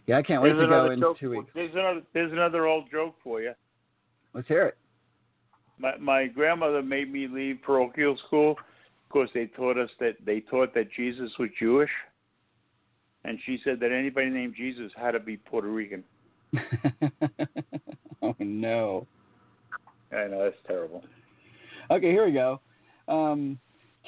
Yeah, 0.06 0.18
I 0.18 0.22
can't 0.22 0.42
wait 0.42 0.50
There's 0.54 0.64
to 0.64 0.68
go 0.68 0.90
in 0.90 1.18
two 1.18 1.30
weeks. 1.30 1.50
There's 1.54 1.72
another. 1.72 2.02
There's 2.12 2.32
another 2.32 2.66
old 2.66 2.90
joke 2.90 3.14
for 3.22 3.40
you. 3.40 3.52
Let's 4.34 4.48
hear 4.48 4.66
it. 4.66 4.76
My 5.78 5.96
my 5.98 6.26
grandmother 6.26 6.82
made 6.82 7.12
me 7.12 7.28
leave 7.28 7.60
parochial 7.62 8.16
school 8.26 8.56
because 9.08 9.28
they 9.34 9.46
taught 9.46 9.78
us 9.78 9.90
that 10.00 10.16
they 10.24 10.40
taught 10.40 10.74
that 10.74 10.90
Jesus 10.92 11.30
was 11.38 11.50
Jewish, 11.58 11.90
and 13.24 13.38
she 13.46 13.58
said 13.64 13.78
that 13.80 13.92
anybody 13.92 14.30
named 14.30 14.54
Jesus 14.56 14.90
had 14.96 15.12
to 15.12 15.20
be 15.20 15.36
Puerto 15.36 15.68
Rican. 15.68 16.02
oh 18.22 18.34
no. 18.38 19.06
I 20.12 20.26
know 20.26 20.44
that's 20.44 20.56
terrible. 20.66 21.02
Okay, 21.90 22.10
here 22.10 22.26
we 22.26 22.32
go. 22.32 22.60
Um, 23.08 23.58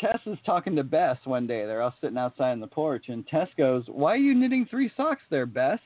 Tess 0.04 0.20
is 0.26 0.36
talking 0.44 0.76
to 0.76 0.84
Bess 0.84 1.16
one 1.24 1.46
day. 1.46 1.64
They're 1.64 1.80
all 1.80 1.94
sitting 1.98 2.18
outside 2.18 2.52
on 2.52 2.60
the 2.60 2.66
porch, 2.66 3.06
and 3.08 3.26
Tess 3.26 3.48
goes, 3.56 3.88
"Why 3.88 4.12
are 4.12 4.16
you 4.16 4.34
knitting 4.34 4.66
three 4.66 4.90
socks 4.98 5.22
there, 5.30 5.46
Bess?" 5.46 5.80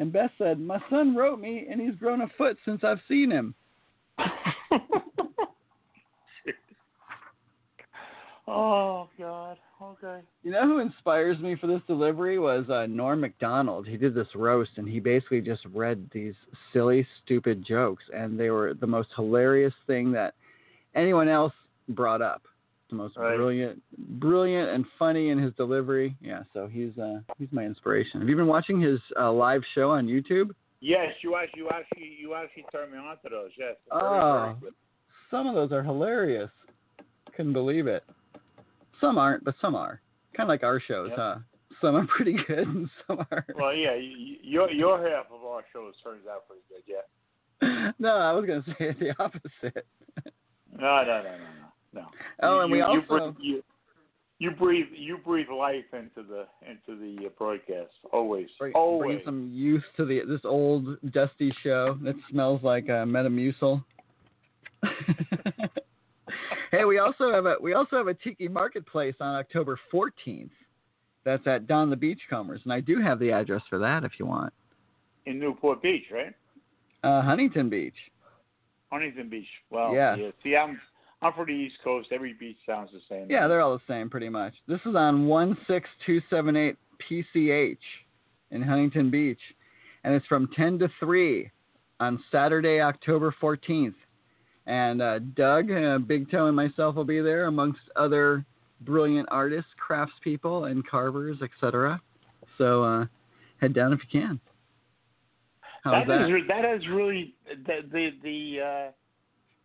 And 0.00 0.12
Bess 0.12 0.30
said, 0.38 0.58
"My 0.58 0.82
son 0.90 1.14
wrote 1.14 1.38
me, 1.38 1.68
and 1.70 1.80
he's 1.80 1.94
grown 1.94 2.22
a 2.22 2.28
foot 2.30 2.58
since 2.64 2.82
I've 2.82 3.00
seen 3.06 3.30
him." 3.30 3.54
oh 8.48 9.08
God. 9.16 9.56
Okay. 9.80 10.22
You 10.42 10.50
know 10.50 10.66
who 10.66 10.80
inspires 10.80 11.38
me 11.38 11.54
for 11.54 11.68
this 11.68 11.82
delivery 11.86 12.40
was 12.40 12.68
uh, 12.68 12.86
Norm 12.86 13.20
Macdonald. 13.20 13.86
He 13.86 13.96
did 13.96 14.14
this 14.14 14.34
roast, 14.34 14.72
and 14.78 14.88
he 14.88 14.98
basically 14.98 15.40
just 15.40 15.64
read 15.66 16.10
these 16.12 16.34
silly, 16.72 17.06
stupid 17.22 17.64
jokes, 17.64 18.02
and 18.12 18.36
they 18.40 18.50
were 18.50 18.74
the 18.74 18.88
most 18.88 19.10
hilarious 19.14 19.74
thing 19.86 20.10
that 20.10 20.34
anyone 20.96 21.28
else 21.28 21.52
brought 21.88 22.20
up. 22.20 22.42
The 22.94 23.02
most 23.02 23.16
Right. 23.16 23.34
brilliant, 23.36 23.82
brilliant, 24.20 24.70
and 24.70 24.84
funny 25.00 25.30
in 25.30 25.38
his 25.38 25.52
delivery. 25.54 26.16
Yeah, 26.20 26.44
so 26.52 26.68
he's 26.68 26.96
uh, 26.96 27.20
he's 27.38 27.48
my 27.50 27.64
inspiration. 27.64 28.20
Have 28.20 28.28
you 28.28 28.36
been 28.36 28.46
watching 28.46 28.80
his 28.80 29.00
uh, 29.18 29.32
live 29.32 29.62
show 29.74 29.90
on 29.90 30.06
YouTube? 30.06 30.50
Yes, 30.80 31.12
you 31.22 31.34
actually, 31.34 31.62
you 31.62 31.68
actually, 31.70 32.16
you 32.20 32.34
actually 32.34 32.64
turned 32.70 32.92
me 32.92 32.98
on 32.98 33.16
to 33.24 33.28
those. 33.28 33.50
Yes. 33.58 33.74
Oh. 33.90 34.56
Some 35.28 35.48
of 35.48 35.56
those 35.56 35.72
are 35.72 35.82
hilarious. 35.82 36.50
Couldn't 37.36 37.52
believe 37.54 37.88
it. 37.88 38.04
Some 39.00 39.18
aren't, 39.18 39.42
but 39.42 39.56
some 39.60 39.74
are. 39.74 40.00
Kind 40.36 40.46
of 40.46 40.50
like 40.50 40.62
our 40.62 40.78
shows, 40.78 41.08
Yep. 41.08 41.18
huh? 41.18 41.36
Some 41.80 41.96
are 41.96 42.06
pretty 42.16 42.36
good, 42.46 42.68
and 42.68 42.88
some 43.08 43.26
are. 43.32 43.44
Well, 43.56 43.74
yeah, 43.74 43.96
your 43.96 44.70
your 44.70 44.98
half 44.98 45.26
of 45.32 45.42
our 45.44 45.64
shows 45.72 45.94
turns 46.04 46.26
out 46.30 46.44
pretty 46.46 46.62
good. 46.68 46.84
Yeah. 46.86 47.90
no, 47.98 48.10
I 48.18 48.30
was 48.32 48.44
going 48.46 48.62
to 48.62 48.70
say 48.78 48.92
the 49.00 49.14
opposite. 49.18 49.84
No, 50.76 51.02
no, 51.02 51.04
no, 51.04 51.22
no, 51.22 51.38
no, 51.38 51.66
no. 51.94 52.06
Oh, 52.42 52.56
you, 52.56 52.60
and 52.62 52.72
we 52.72 52.78
you, 52.78 52.84
also 52.84 52.96
you 52.98 53.06
breathe, 53.08 53.34
you, 53.40 53.62
you 54.38 54.50
breathe 54.50 54.86
you 54.92 55.18
breathe 55.18 55.48
life 55.48 55.84
into 55.92 56.28
the 56.28 56.46
into 56.68 56.98
the 57.00 57.26
uh, 57.26 57.28
broadcast 57.38 57.92
always 58.12 58.48
bring, 58.58 58.72
always. 58.74 59.16
bring 59.16 59.24
some 59.24 59.50
youth 59.52 59.84
to 59.96 60.04
the 60.04 60.20
this 60.26 60.40
old 60.44 60.98
dusty 61.12 61.54
show 61.62 61.98
that 62.02 62.16
smells 62.30 62.62
like 62.62 62.84
uh, 62.88 63.04
Metamucil. 63.04 63.84
hey, 66.70 66.84
we 66.84 66.98
also 66.98 67.32
have 67.32 67.46
a 67.46 67.54
we 67.60 67.74
also 67.74 67.96
have 67.96 68.08
a 68.08 68.14
tiki 68.14 68.48
marketplace 68.48 69.14
on 69.20 69.36
October 69.36 69.78
14th. 69.92 70.50
That's 71.24 71.46
at 71.46 71.66
Don 71.66 71.88
the 71.88 71.96
Beachcombers, 71.96 72.60
and 72.64 72.72
I 72.72 72.80
do 72.80 73.00
have 73.00 73.18
the 73.18 73.32
address 73.32 73.62
for 73.70 73.78
that 73.78 74.04
if 74.04 74.12
you 74.18 74.26
want. 74.26 74.52
in 75.24 75.38
Newport 75.38 75.80
Beach, 75.80 76.04
right? 76.12 76.34
Uh, 77.02 77.22
Huntington 77.22 77.70
Beach. 77.70 77.94
Huntington 78.90 79.30
Beach. 79.30 79.46
Well, 79.70 79.94
Yeah. 79.94 80.16
See, 80.42 80.54
I'm 80.54 80.80
I'm 81.24 81.32
from 81.32 81.46
the 81.46 81.52
East 81.52 81.76
Coast. 81.82 82.08
Every 82.12 82.34
beach 82.34 82.58
sounds 82.66 82.90
the 82.92 83.00
same. 83.08 83.30
Yeah, 83.30 83.48
they're 83.48 83.62
all 83.62 83.72
the 83.72 83.82
same 83.88 84.10
pretty 84.10 84.28
much. 84.28 84.52
This 84.68 84.80
is 84.84 84.94
on 84.94 85.26
16278 85.26 86.76
PCH 87.10 87.78
in 88.50 88.62
Huntington 88.62 89.10
Beach, 89.10 89.40
and 90.04 90.14
it's 90.14 90.26
from 90.26 90.48
10 90.54 90.78
to 90.80 90.88
3 91.00 91.50
on 92.00 92.22
Saturday, 92.30 92.80
October 92.82 93.34
14th. 93.42 93.94
And 94.66 95.00
uh, 95.00 95.20
Doug, 95.34 95.70
uh, 95.70 95.98
Big 95.98 96.30
Toe, 96.30 96.46
and 96.46 96.56
myself 96.56 96.94
will 96.94 97.04
be 97.04 97.20
there, 97.20 97.46
amongst 97.46 97.80
other 97.96 98.44
brilliant 98.82 99.26
artists, 99.30 99.70
craftspeople, 99.80 100.70
and 100.70 100.86
carvers, 100.86 101.38
etc. 101.42 102.00
So 102.58 102.84
uh, 102.84 103.06
head 103.62 103.72
down 103.72 103.94
if 103.94 104.00
you 104.10 104.20
can. 104.20 104.40
How's 105.84 106.06
that 106.06 106.28
that? 106.28 106.30
is- 106.30 106.48
that 106.48 106.90
really 106.94 107.34
the 107.66 107.80
the 107.92 108.10
the, 108.22 108.60
uh, 108.60 108.92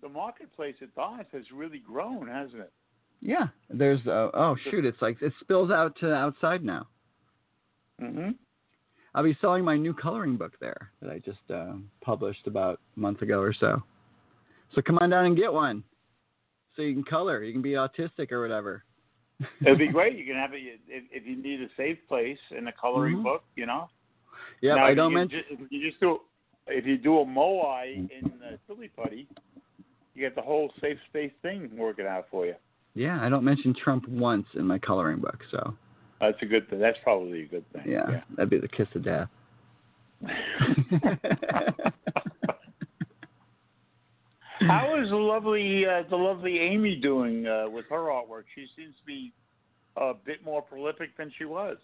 the 0.02 0.10
marketplace 0.10 0.76
at 0.82 0.94
Dodge 0.96 1.28
has 1.34 1.44
really 1.54 1.80
grown, 1.80 2.28
hasn't 2.28 2.62
it? 2.62 2.72
Yeah, 3.22 3.48
there's 3.70 4.06
uh, 4.08 4.30
oh 4.34 4.56
shoot, 4.70 4.86
it's 4.86 5.02
like 5.02 5.22
it 5.22 5.34
spills 5.42 5.72
out 5.72 5.96
to 6.00 6.08
the 6.08 6.16
outside 6.16 6.64
now. 6.64 6.88
Mm-hmm. 8.02 8.32
I'll 9.14 9.24
be 9.24 9.38
selling 9.42 9.66
my 9.66 9.76
new 9.76 9.94
coloring 9.94 10.38
book 10.38 10.54
there 10.62 10.92
that 11.02 11.10
I 11.12 11.20
just 11.20 11.40
uh, 11.54 11.74
published 12.02 12.48
about 12.48 12.80
a 12.96 13.00
month 13.00 13.22
ago 13.22 13.40
or 13.40 13.54
so. 13.54 13.84
So 14.74 14.82
come 14.82 15.00
on 15.02 15.10
down 15.10 15.26
and 15.26 15.36
get 15.36 15.52
one, 15.52 15.84
so 16.76 16.82
you 16.82 16.94
can 16.94 17.04
color. 17.04 17.44
You 17.44 17.52
can 17.52 17.62
be 17.62 17.72
autistic 17.72 18.32
or 18.32 18.42
whatever. 18.42 18.84
It'd 19.66 19.80
be 19.80 19.88
great. 19.88 20.18
You 20.18 20.26
can 20.26 20.36
have 20.36 20.54
it 20.54 20.80
if, 20.88 21.04
if 21.12 21.26
you 21.26 21.42
need 21.42 21.62
a 21.62 21.68
safe 21.76 21.98
place 22.08 22.38
in 22.58 22.68
a 22.68 22.72
coloring 22.72 23.18
Mhm. 23.18 23.24
book. 23.24 23.44
You 23.56 23.66
know. 23.66 23.90
Yeah, 24.62 24.76
I 24.76 24.94
don't 24.94 25.14
mention. 25.14 25.42
Just, 25.50 25.72
you 25.72 25.90
just 25.90 26.00
do 26.00 26.20
if 26.68 26.86
you 26.86 26.98
do 26.98 27.20
a 27.20 27.26
moai 27.26 27.96
in 27.96 28.32
uh, 28.46 28.58
Silly 28.68 28.90
Putty, 28.90 29.28
you 30.20 30.28
get 30.28 30.36
the 30.36 30.42
whole 30.42 30.72
safe 30.82 30.98
space 31.10 31.32
thing 31.42 31.70
working 31.78 32.06
out 32.06 32.28
for 32.30 32.46
you. 32.46 32.56
Yeah, 32.94 33.20
I 33.22 33.30
don't 33.30 33.46
mention 33.46 33.74
Trump 33.74 34.08
once 34.08 34.46
in 34.56 34.66
my 34.66 34.78
coloring 34.80 35.20
book. 35.20 35.40
So 35.52 35.74
That's 36.20 36.38
a 36.42 36.46
good 36.46 36.70
thing. 36.70 36.80
That's 36.80 36.98
probably 37.04 37.44
a 37.44 37.48
good 37.48 37.66
thing. 37.72 37.84
yeah, 37.86 38.22
that'd 38.36 38.50
be 38.50 38.60
the 38.60 38.68
kiss 38.68 38.88
of 38.96 39.04
death. 39.04 39.30
How 44.62 45.02
is 45.02 45.10
the 45.10 45.16
lovely 45.16 45.86
uh, 45.86 46.04
the 46.10 46.18
lovely 46.18 46.60
Amy 46.60 46.98
doing 46.98 47.48
uh, 47.48 47.70
with 47.70 47.86
her 47.90 48.10
artwork? 48.10 48.44
She 48.56 48.66
seems 48.76 48.94
to 49.00 49.06
be 49.06 49.32
a 49.96 50.14
bit 50.14 50.44
more 50.44 50.62
prolific 50.62 51.16
than 51.18 51.32
she 51.38 51.46
was. 51.46 51.78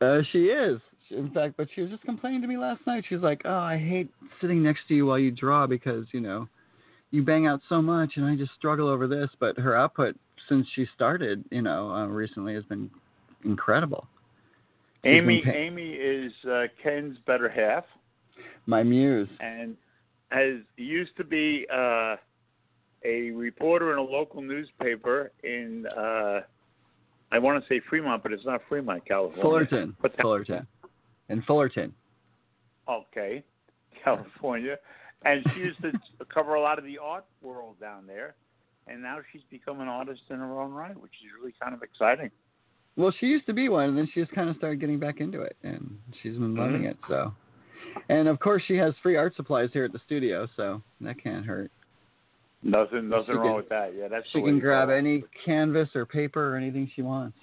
Uh, 0.00 0.20
she 0.32 0.44
is, 0.46 0.80
in 1.10 1.30
fact, 1.32 1.54
but 1.58 1.68
she 1.74 1.82
was 1.82 1.90
just 1.90 2.02
complaining 2.04 2.40
to 2.40 2.48
me 2.48 2.56
last 2.56 2.80
night. 2.86 3.04
She's 3.08 3.20
like, 3.20 3.42
"Oh, 3.44 3.50
I 3.50 3.76
hate 3.76 4.10
sitting 4.40 4.62
next 4.62 4.88
to 4.88 4.94
you 4.94 5.04
while 5.04 5.18
you 5.18 5.30
draw 5.30 5.66
because 5.66 6.06
you 6.12 6.20
know, 6.20 6.48
you 7.14 7.22
bang 7.22 7.46
out 7.46 7.60
so 7.68 7.80
much, 7.80 8.12
and 8.16 8.26
I 8.26 8.36
just 8.36 8.52
struggle 8.58 8.88
over 8.88 9.06
this." 9.06 9.30
But 9.38 9.56
her 9.58 9.76
output 9.76 10.16
since 10.48 10.66
she 10.74 10.86
started, 10.94 11.44
you 11.50 11.62
know, 11.62 11.90
uh, 11.90 12.06
recently 12.06 12.54
has 12.54 12.64
been 12.64 12.90
incredible. 13.44 14.06
She's 15.04 15.12
Amy 15.12 15.42
been 15.42 15.54
Amy 15.54 15.92
is 15.92 16.32
uh, 16.50 16.64
Ken's 16.82 17.16
better 17.26 17.48
half, 17.48 17.84
My 18.66 18.82
muse. 18.82 19.28
and 19.40 19.76
has 20.30 20.60
used 20.76 21.16
to 21.16 21.24
be 21.24 21.66
uh, 21.72 22.16
a 23.04 23.30
reporter 23.30 23.92
in 23.92 23.98
a 23.98 24.02
local 24.02 24.42
newspaper 24.42 25.30
in 25.42 25.86
uh, 25.96 26.40
I 27.32 27.38
want 27.38 27.62
to 27.62 27.68
say 27.68 27.80
Fremont, 27.88 28.22
but 28.22 28.32
it's 28.32 28.44
not 28.44 28.60
Fremont, 28.68 29.04
California. 29.06 29.42
Fullerton. 29.42 29.96
But 30.00 30.14
Fullerton. 30.20 30.66
In 31.28 31.42
Fullerton. 31.42 31.92
Okay, 32.88 33.42
California, 34.04 34.76
and 35.24 35.44
she 35.54 35.60
used 35.60 35.80
to 35.82 35.92
cover 36.32 36.54
a 36.54 36.60
lot 36.60 36.78
of 36.78 36.84
the 36.84 36.98
art 36.98 37.24
world 37.42 37.78
down 37.80 38.06
there, 38.06 38.34
and 38.86 39.02
now 39.02 39.18
she's 39.32 39.42
become 39.50 39.80
an 39.80 39.88
artist 39.88 40.22
in 40.30 40.36
her 40.38 40.60
own 40.60 40.72
right, 40.72 40.98
which 41.00 41.12
is 41.24 41.30
really 41.40 41.54
kind 41.60 41.74
of 41.74 41.82
exciting. 41.82 42.30
Well, 42.96 43.12
she 43.18 43.26
used 43.26 43.46
to 43.46 43.52
be 43.52 43.68
one, 43.68 43.88
and 43.90 43.98
then 43.98 44.08
she 44.12 44.20
just 44.20 44.32
kind 44.32 44.48
of 44.48 44.56
started 44.56 44.80
getting 44.80 45.00
back 45.00 45.20
into 45.20 45.42
it, 45.42 45.56
and 45.64 45.98
she's 46.22 46.34
been 46.34 46.54
loving 46.54 46.82
Mhm. 46.82 46.90
it. 46.90 46.96
So, 47.08 47.32
and 48.08 48.28
of 48.28 48.38
course, 48.38 48.62
she 48.66 48.76
has 48.76 48.94
free 49.02 49.16
art 49.16 49.34
supplies 49.34 49.70
here 49.72 49.84
at 49.84 49.92
the 49.92 49.98
studio, 50.00 50.46
so 50.56 50.80
that 51.00 51.18
can't 51.18 51.44
hurt. 51.44 51.70
Nothing, 52.62 53.08
nothing 53.08 53.26
She 53.26 53.32
wrong 53.32 53.46
can- 53.48 53.56
with 53.56 53.68
that. 53.70 53.94
Yeah, 53.94 54.08
that's 54.08 54.26
She 54.30 54.40
can 54.40 54.58
grab 54.58 54.88
any 54.90 55.22
canvas 55.44 55.94
or 55.94 56.06
paper 56.06 56.52
or 56.52 56.56
anything 56.56 56.86
she 56.94 57.02
wants. 57.02 57.36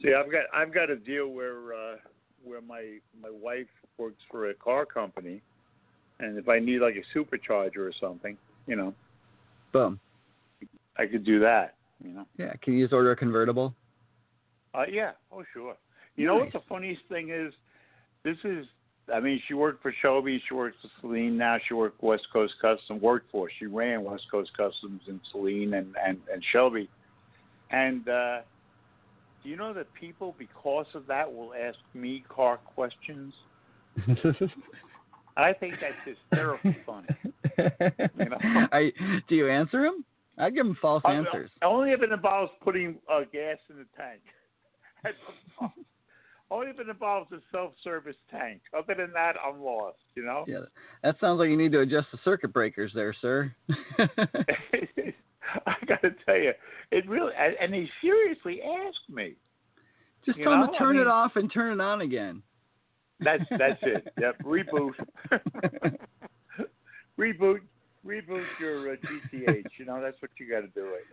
See, 0.00 0.14
I've 0.14 0.30
got 0.30 0.44
I've 0.52 0.72
got 0.72 0.90
a 0.90 0.96
deal 0.96 1.28
where 1.28 1.72
uh, 1.74 1.96
where 2.44 2.60
my 2.60 2.98
my 3.20 3.30
wife 3.30 3.68
works 3.98 4.22
for 4.30 4.50
a 4.50 4.54
car 4.54 4.84
company, 4.84 5.42
and 6.22 6.38
if 6.38 6.48
I 6.48 6.58
need 6.58 6.80
like 6.80 6.94
a 6.96 7.18
supercharger 7.18 7.78
or 7.78 7.92
something, 8.00 8.38
you 8.66 8.76
know, 8.76 8.94
Boom. 9.72 9.98
I 10.98 11.06
could 11.06 11.24
do 11.24 11.40
that. 11.40 11.74
You 12.04 12.12
know. 12.12 12.26
Yeah. 12.36 12.52
Can 12.62 12.74
you 12.74 12.84
just 12.84 12.92
order 12.92 13.12
a 13.12 13.16
convertible? 13.16 13.74
Uh, 14.74 14.84
yeah. 14.90 15.12
Oh, 15.32 15.42
sure. 15.52 15.76
You 16.16 16.26
know 16.26 16.36
what 16.36 16.52
the 16.52 16.60
funniest 16.68 17.02
thing 17.08 17.30
is? 17.30 17.52
This 18.24 18.36
is. 18.44 18.66
I 19.12 19.18
mean, 19.18 19.42
she 19.48 19.54
worked 19.54 19.82
for 19.82 19.92
Shelby. 20.00 20.40
She 20.48 20.54
works 20.54 20.76
for 20.80 21.06
Saleen. 21.06 21.32
Now 21.32 21.56
she 21.66 21.74
worked 21.74 22.02
West 22.02 22.26
Coast 22.32 22.54
Custom. 22.60 23.00
Worked 23.00 23.30
for. 23.32 23.50
She 23.58 23.66
ran 23.66 24.04
West 24.04 24.24
Coast 24.30 24.50
Customs 24.56 25.00
in 25.08 25.20
Saleen 25.34 25.76
and 25.76 25.94
and 26.06 26.18
and 26.32 26.44
Shelby. 26.52 26.88
And 27.70 28.06
uh, 28.08 28.40
do 29.42 29.48
you 29.48 29.56
know 29.56 29.72
that 29.72 29.92
people, 29.94 30.36
because 30.38 30.86
of 30.94 31.06
that, 31.06 31.32
will 31.32 31.52
ask 31.54 31.78
me 31.94 32.22
car 32.28 32.58
questions? 32.58 33.32
I 35.36 35.52
think 35.52 35.74
that's 35.80 35.94
hysterically 36.30 36.76
funny. 36.84 37.08
You 37.58 38.28
know? 38.28 38.38
I, 38.72 38.92
do 39.28 39.34
you 39.34 39.48
answer 39.48 39.82
them? 39.82 40.04
I 40.38 40.50
give 40.50 40.64
them 40.66 40.76
false 40.80 41.02
I- 41.04 41.14
answers. 41.14 41.50
Only 41.62 41.92
if 41.92 42.02
it 42.02 42.12
involves 42.12 42.50
putting 42.62 42.96
uh, 43.12 43.20
gas 43.32 43.58
in 43.70 43.76
the 43.76 43.86
tank. 43.96 44.20
Only 46.50 46.66
if 46.68 46.78
it 46.80 46.88
involves 46.88 47.32
a 47.32 47.38
self-service 47.50 48.16
tank. 48.30 48.60
Other 48.76 48.94
than 48.94 49.10
that, 49.14 49.36
I'm 49.42 49.60
lost. 49.62 49.98
You 50.14 50.24
know. 50.24 50.44
Yeah, 50.46 50.58
that 51.02 51.16
sounds 51.20 51.38
like 51.38 51.48
you 51.48 51.56
need 51.56 51.72
to 51.72 51.80
adjust 51.80 52.08
the 52.12 52.18
circuit 52.24 52.52
breakers 52.52 52.92
there, 52.94 53.14
sir. 53.20 53.54
I 55.66 55.74
got 55.86 56.02
to 56.02 56.10
tell 56.26 56.36
you, 56.36 56.52
it 56.90 57.08
really 57.08 57.32
and- 57.60 57.74
he 57.74 57.88
seriously 58.00 58.60
asked 58.62 59.08
me. 59.14 59.34
Just 60.24 60.38
tell 60.38 60.52
know, 60.56 60.66
to 60.68 60.72
I 60.72 60.78
turn 60.78 60.92
mean- 60.96 61.02
it 61.02 61.08
off 61.08 61.32
and 61.36 61.52
turn 61.52 61.72
it 61.80 61.82
on 61.82 62.02
again. 62.02 62.42
That's 63.24 63.44
that's 63.58 63.80
it. 63.82 64.12
Yep, 64.20 64.36
reboot. 64.44 64.92
reboot. 67.18 67.60
Reboot 68.04 68.44
your 68.58 68.92
uh, 68.92 68.96
GTH. 68.96 69.64
You 69.78 69.84
know 69.84 70.00
that's 70.02 70.20
what 70.20 70.30
you 70.38 70.48
got 70.50 70.62
to 70.62 70.66
do 70.68 70.90
right 70.90 71.06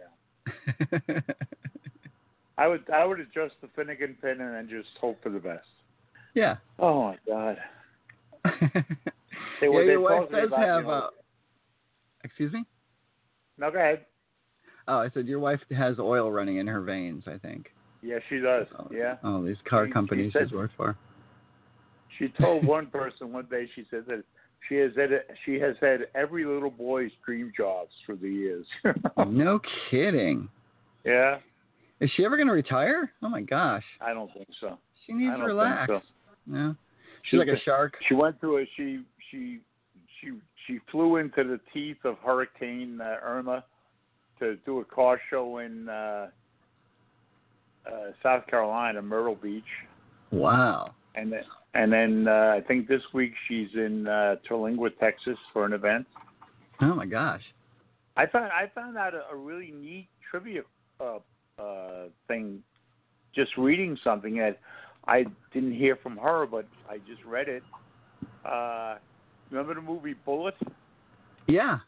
now. 1.14 1.24
I 2.58 2.68
would 2.68 2.90
I 2.90 3.06
would 3.06 3.20
adjust 3.20 3.54
the 3.62 3.68
Finnegan 3.76 4.18
pin 4.22 4.42
and 4.42 4.56
then 4.56 4.68
just 4.70 4.90
hope 5.00 5.22
for 5.22 5.30
the 5.30 5.40
best. 5.40 5.68
yeah. 6.34 6.58
Oh 6.80 7.04
my 7.04 7.18
God. 7.28 7.58
yeah, 8.46 8.82
They 9.62 9.68
were- 9.68 9.86
they 9.86 9.92
your 9.92 10.00
wife 10.02 10.30
does 10.32 10.48
about, 10.48 10.60
you 10.60 10.66
have. 10.66 10.84
know- 10.84 10.90
Uh, 10.92 11.10
excuse 12.24 12.52
me. 12.54 12.66
No, 13.60 13.70
go 13.72 13.78
ahead. 13.78 14.06
Oh, 14.88 14.98
I 14.98 15.10
said 15.14 15.28
your 15.28 15.40
wife 15.40 15.60
has 15.78 16.00
oil 16.00 16.32
running 16.32 16.58
in 16.58 16.66
her 16.68 16.82
veins. 16.82 17.24
I 17.28 17.38
think. 17.38 17.68
Yeah, 18.02 18.18
she 18.30 18.40
does. 18.40 18.66
Oh, 18.80 18.88
Yeah. 18.92 19.18
Oh, 19.24 19.46
these 19.46 19.58
car 19.70 19.86
She- 19.86 19.90
she 19.90 19.94
companies 19.94 20.34
said- 20.34 20.44
she's 20.48 20.54
worked 20.54 20.76
for. 20.76 20.98
She 22.20 22.28
told 22.40 22.66
one 22.66 22.88
person 22.88 23.32
one 23.32 23.48
day. 23.50 23.68
She 23.76 23.86
said 23.90 24.04
that 24.08 24.24
she 24.68 24.76
has 24.76 24.92
had 24.96 25.10
she 25.46 25.56
has 25.56 25.76
had 25.82 26.08
every 26.14 26.46
little 26.46 26.70
boy's 26.70 27.12
dream 27.26 27.52
jobs 27.56 27.92
for 28.06 28.16
the 28.16 28.30
years. 28.30 28.66
no 29.28 29.60
kidding. 29.90 30.50
yeah, 31.06 31.38
Is 32.02 32.12
she 32.16 32.26
ever 32.26 32.36
going 32.36 32.48
to 32.48 32.54
retire? 32.54 33.12
Oh 33.24 33.30
my 33.30 33.42
gosh. 33.42 33.86
I 34.02 34.14
don't 34.14 34.32
think 34.34 34.50
so. 34.60 34.78
She 35.08 35.14
needs 35.14 35.36
to 35.38 35.44
relax. 35.44 35.90
so. 35.90 36.02
Yeah. 36.52 36.74
She's 37.24 37.40
like 37.40 37.48
a 37.48 37.60
shark. 37.64 37.94
She 38.08 38.14
went 38.14 38.40
through 38.40 38.60
a 38.60 38.66
she 38.76 39.02
she 39.32 39.60
she 40.22 40.32
she 40.68 40.80
flew 40.92 41.16
into 41.16 41.44
the 41.44 41.60
teeth 41.74 41.98
of 42.04 42.18
Hurricane 42.20 43.00
uh, 43.02 43.16
Irma 43.24 43.64
to 44.40 44.58
do 44.66 44.80
a 44.80 44.86
car 44.86 45.20
show 45.30 45.60
in 45.60 45.88
uh, 45.90 46.28
uh, 47.88 47.92
South 48.22 48.46
Carolina, 48.48 49.02
Myrtle 49.02 49.36
Beach, 49.36 49.64
Wow. 50.32 50.94
And 51.16 51.32
then 51.32 51.42
and 51.74 51.92
then 51.92 52.28
uh, 52.28 52.56
I 52.58 52.62
think 52.68 52.88
this 52.88 53.02
week 53.14 53.34
she's 53.48 53.70
in 53.74 54.08
uh, 54.08 54.36
Terlingua, 54.50 54.98
Texas, 55.00 55.38
for 55.54 55.66
an 55.66 55.74
event. 55.74 56.06
Oh 56.82 56.96
my 56.96 57.06
gosh. 57.06 57.44
I 58.18 58.26
found 58.26 58.52
I 58.52 58.72
found 58.74 58.98
out 58.98 59.14
a, 59.14 59.24
a 59.32 59.36
really 59.36 59.72
neat 59.72 60.08
trivia 60.30 60.62
uh, 61.00 61.20
uh, 61.60 62.06
thing 62.28 62.62
just 63.36 63.52
reading 63.58 63.98
something 64.04 64.38
that 64.38 64.60
I 65.08 65.26
didn't 65.54 65.74
hear 65.74 65.96
from 65.96 66.18
her, 66.18 66.46
but 66.46 66.66
I 66.90 66.98
just 67.00 67.24
read 67.26 67.48
it. 67.48 67.64
Uh, 68.46 68.96
remember 69.52 69.76
the 69.76 69.82
movie 69.82 70.16
Bullitt? 70.26 70.56
Yeah. 71.48 71.80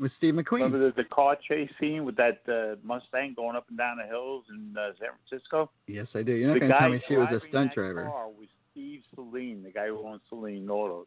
With 0.00 0.12
Steve 0.18 0.34
McQueen. 0.34 0.62
Remember 0.62 0.90
the, 0.90 1.02
the 1.02 1.08
car 1.08 1.36
chase 1.48 1.70
scene 1.78 2.04
with 2.04 2.16
that 2.16 2.40
uh, 2.48 2.76
Mustang 2.82 3.34
going 3.34 3.56
up 3.56 3.66
and 3.68 3.76
down 3.76 3.98
the 3.98 4.06
hills 4.06 4.44
in 4.50 4.74
uh, 4.76 4.92
San 4.98 5.10
Francisco? 5.28 5.70
Yes, 5.86 6.06
I 6.14 6.22
do. 6.22 6.32
You're 6.32 6.48
not 6.48 6.60
going 6.60 6.72
to 6.72 6.78
tell 6.78 6.88
me 6.88 7.02
she 7.06 7.16
was 7.16 7.28
a 7.30 7.40
stunt 7.48 7.70
that 7.70 7.74
driver. 7.74 8.04
Car 8.04 8.28
was 8.28 8.48
Steve 8.72 9.02
Saleen, 9.14 9.62
the 9.62 9.70
guy 9.70 9.88
who 9.88 10.06
owns 10.06 10.22
Saleen 10.32 10.68
Autos. 10.68 11.06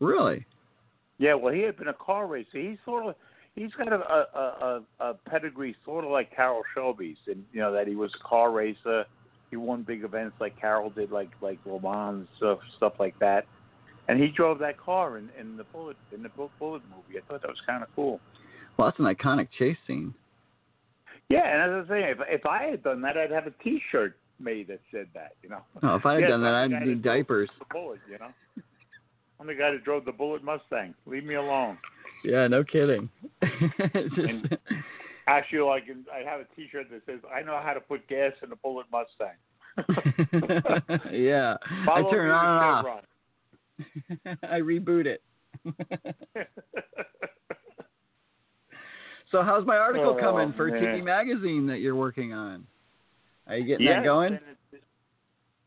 Really? 0.00 0.44
Yeah, 1.18 1.34
well, 1.34 1.54
he 1.54 1.60
had 1.60 1.76
been 1.76 1.88
a 1.88 1.94
car 1.94 2.26
racer. 2.26 2.58
He's 2.58 2.78
sort 2.84 3.06
of 3.06 3.14
he's 3.54 3.72
got 3.72 3.92
a 3.92 3.96
a, 3.96 4.82
a, 5.00 5.04
a 5.10 5.14
pedigree 5.14 5.76
sort 5.84 6.04
of 6.04 6.10
like 6.10 6.34
Carroll 6.34 6.62
Shelby's, 6.74 7.16
and 7.26 7.44
you 7.52 7.60
know 7.60 7.72
that 7.72 7.86
he 7.86 7.94
was 7.94 8.10
a 8.20 8.28
car 8.28 8.50
racer. 8.50 9.04
He 9.50 9.56
won 9.56 9.82
big 9.82 10.02
events 10.02 10.34
like 10.40 10.60
Carroll 10.60 10.90
did, 10.90 11.12
like 11.12 11.30
like 11.40 11.58
Le 11.64 11.80
Mans 11.80 12.26
stuff 12.36 12.58
stuff 12.76 12.94
like 12.98 13.16
that. 13.20 13.46
And 14.08 14.20
he 14.20 14.28
drove 14.28 14.58
that 14.58 14.78
car 14.78 15.16
in, 15.18 15.30
in 15.38 15.56
the 15.56 15.64
Bullitt 15.64 15.96
in 16.14 16.22
the 16.22 16.28
Bullitt 16.28 16.52
movie. 16.60 17.18
I 17.18 17.20
thought 17.26 17.42
that 17.42 17.48
was 17.48 17.60
kind 17.66 17.82
of 17.82 17.88
cool. 17.96 18.20
Well, 18.76 18.88
that's 18.88 18.98
an 18.98 19.06
iconic 19.06 19.48
chase 19.58 19.76
scene. 19.86 20.12
Yeah, 21.30 21.46
and 21.46 21.62
as 21.62 21.70
I 21.70 21.76
was 21.78 21.86
saying, 21.88 22.04
if 22.08 22.18
if 22.40 22.46
I 22.46 22.64
had 22.64 22.82
done 22.82 23.00
that, 23.02 23.16
I'd 23.16 23.30
have 23.30 23.46
a 23.46 23.52
T-shirt 23.62 24.16
made 24.38 24.68
that 24.68 24.80
said 24.90 25.06
that. 25.14 25.32
You 25.42 25.48
know. 25.48 25.62
No, 25.82 25.94
if 25.96 26.04
I 26.04 26.14
had 26.14 26.22
Yeah, 26.22 26.28
done 26.28 26.42
that, 26.42 26.54
I'd 26.54 26.86
need 26.86 27.02
diapers. 27.02 27.48
The 27.58 27.64
Bullitt, 27.70 28.00
you 28.10 28.18
know. 28.18 28.30
I'm 29.40 29.46
the 29.46 29.54
guy 29.54 29.70
that 29.70 29.84
drove 29.84 30.04
the 30.04 30.12
Bullitt 30.12 30.44
Mustang. 30.44 30.94
Leave 31.06 31.24
me 31.24 31.34
alone. 31.34 31.78
Yeah, 32.24 32.46
no 32.46 32.62
kidding. 32.64 33.08
Just- 33.42 34.54
Actually, 35.26 35.60
like 35.60 35.84
I 36.12 36.18
have 36.28 36.40
a 36.40 36.46
T-shirt 36.54 36.90
that 36.90 37.00
says, 37.06 37.20
"I 37.34 37.40
know 37.40 37.58
how 37.62 37.72
to 37.72 37.80
put 37.80 38.06
gas 38.08 38.32
in 38.42 38.52
a 38.52 38.56
Bullitt 38.56 38.86
Mustang." 38.92 39.36
yeah, 41.10 41.56
I 41.90 42.02
turn 42.10 42.30
on 42.30 42.46
and 42.46 42.86
off. 42.86 43.04
I 44.42 44.60
reboot 44.60 45.06
it. 45.06 45.22
So, 49.30 49.42
how's 49.42 49.66
my 49.66 49.78
article 49.78 50.14
Oh, 50.16 50.20
coming 50.20 50.52
for 50.56 50.68
man. 50.68 50.80
Tiki 50.80 51.00
Magazine 51.02 51.66
that 51.66 51.78
you're 51.80 51.96
working 51.96 52.32
on? 52.32 52.64
Are 53.48 53.56
you 53.56 53.66
getting 53.66 53.84
Yes, 53.84 53.96
that 53.98 54.04
going? 54.04 54.38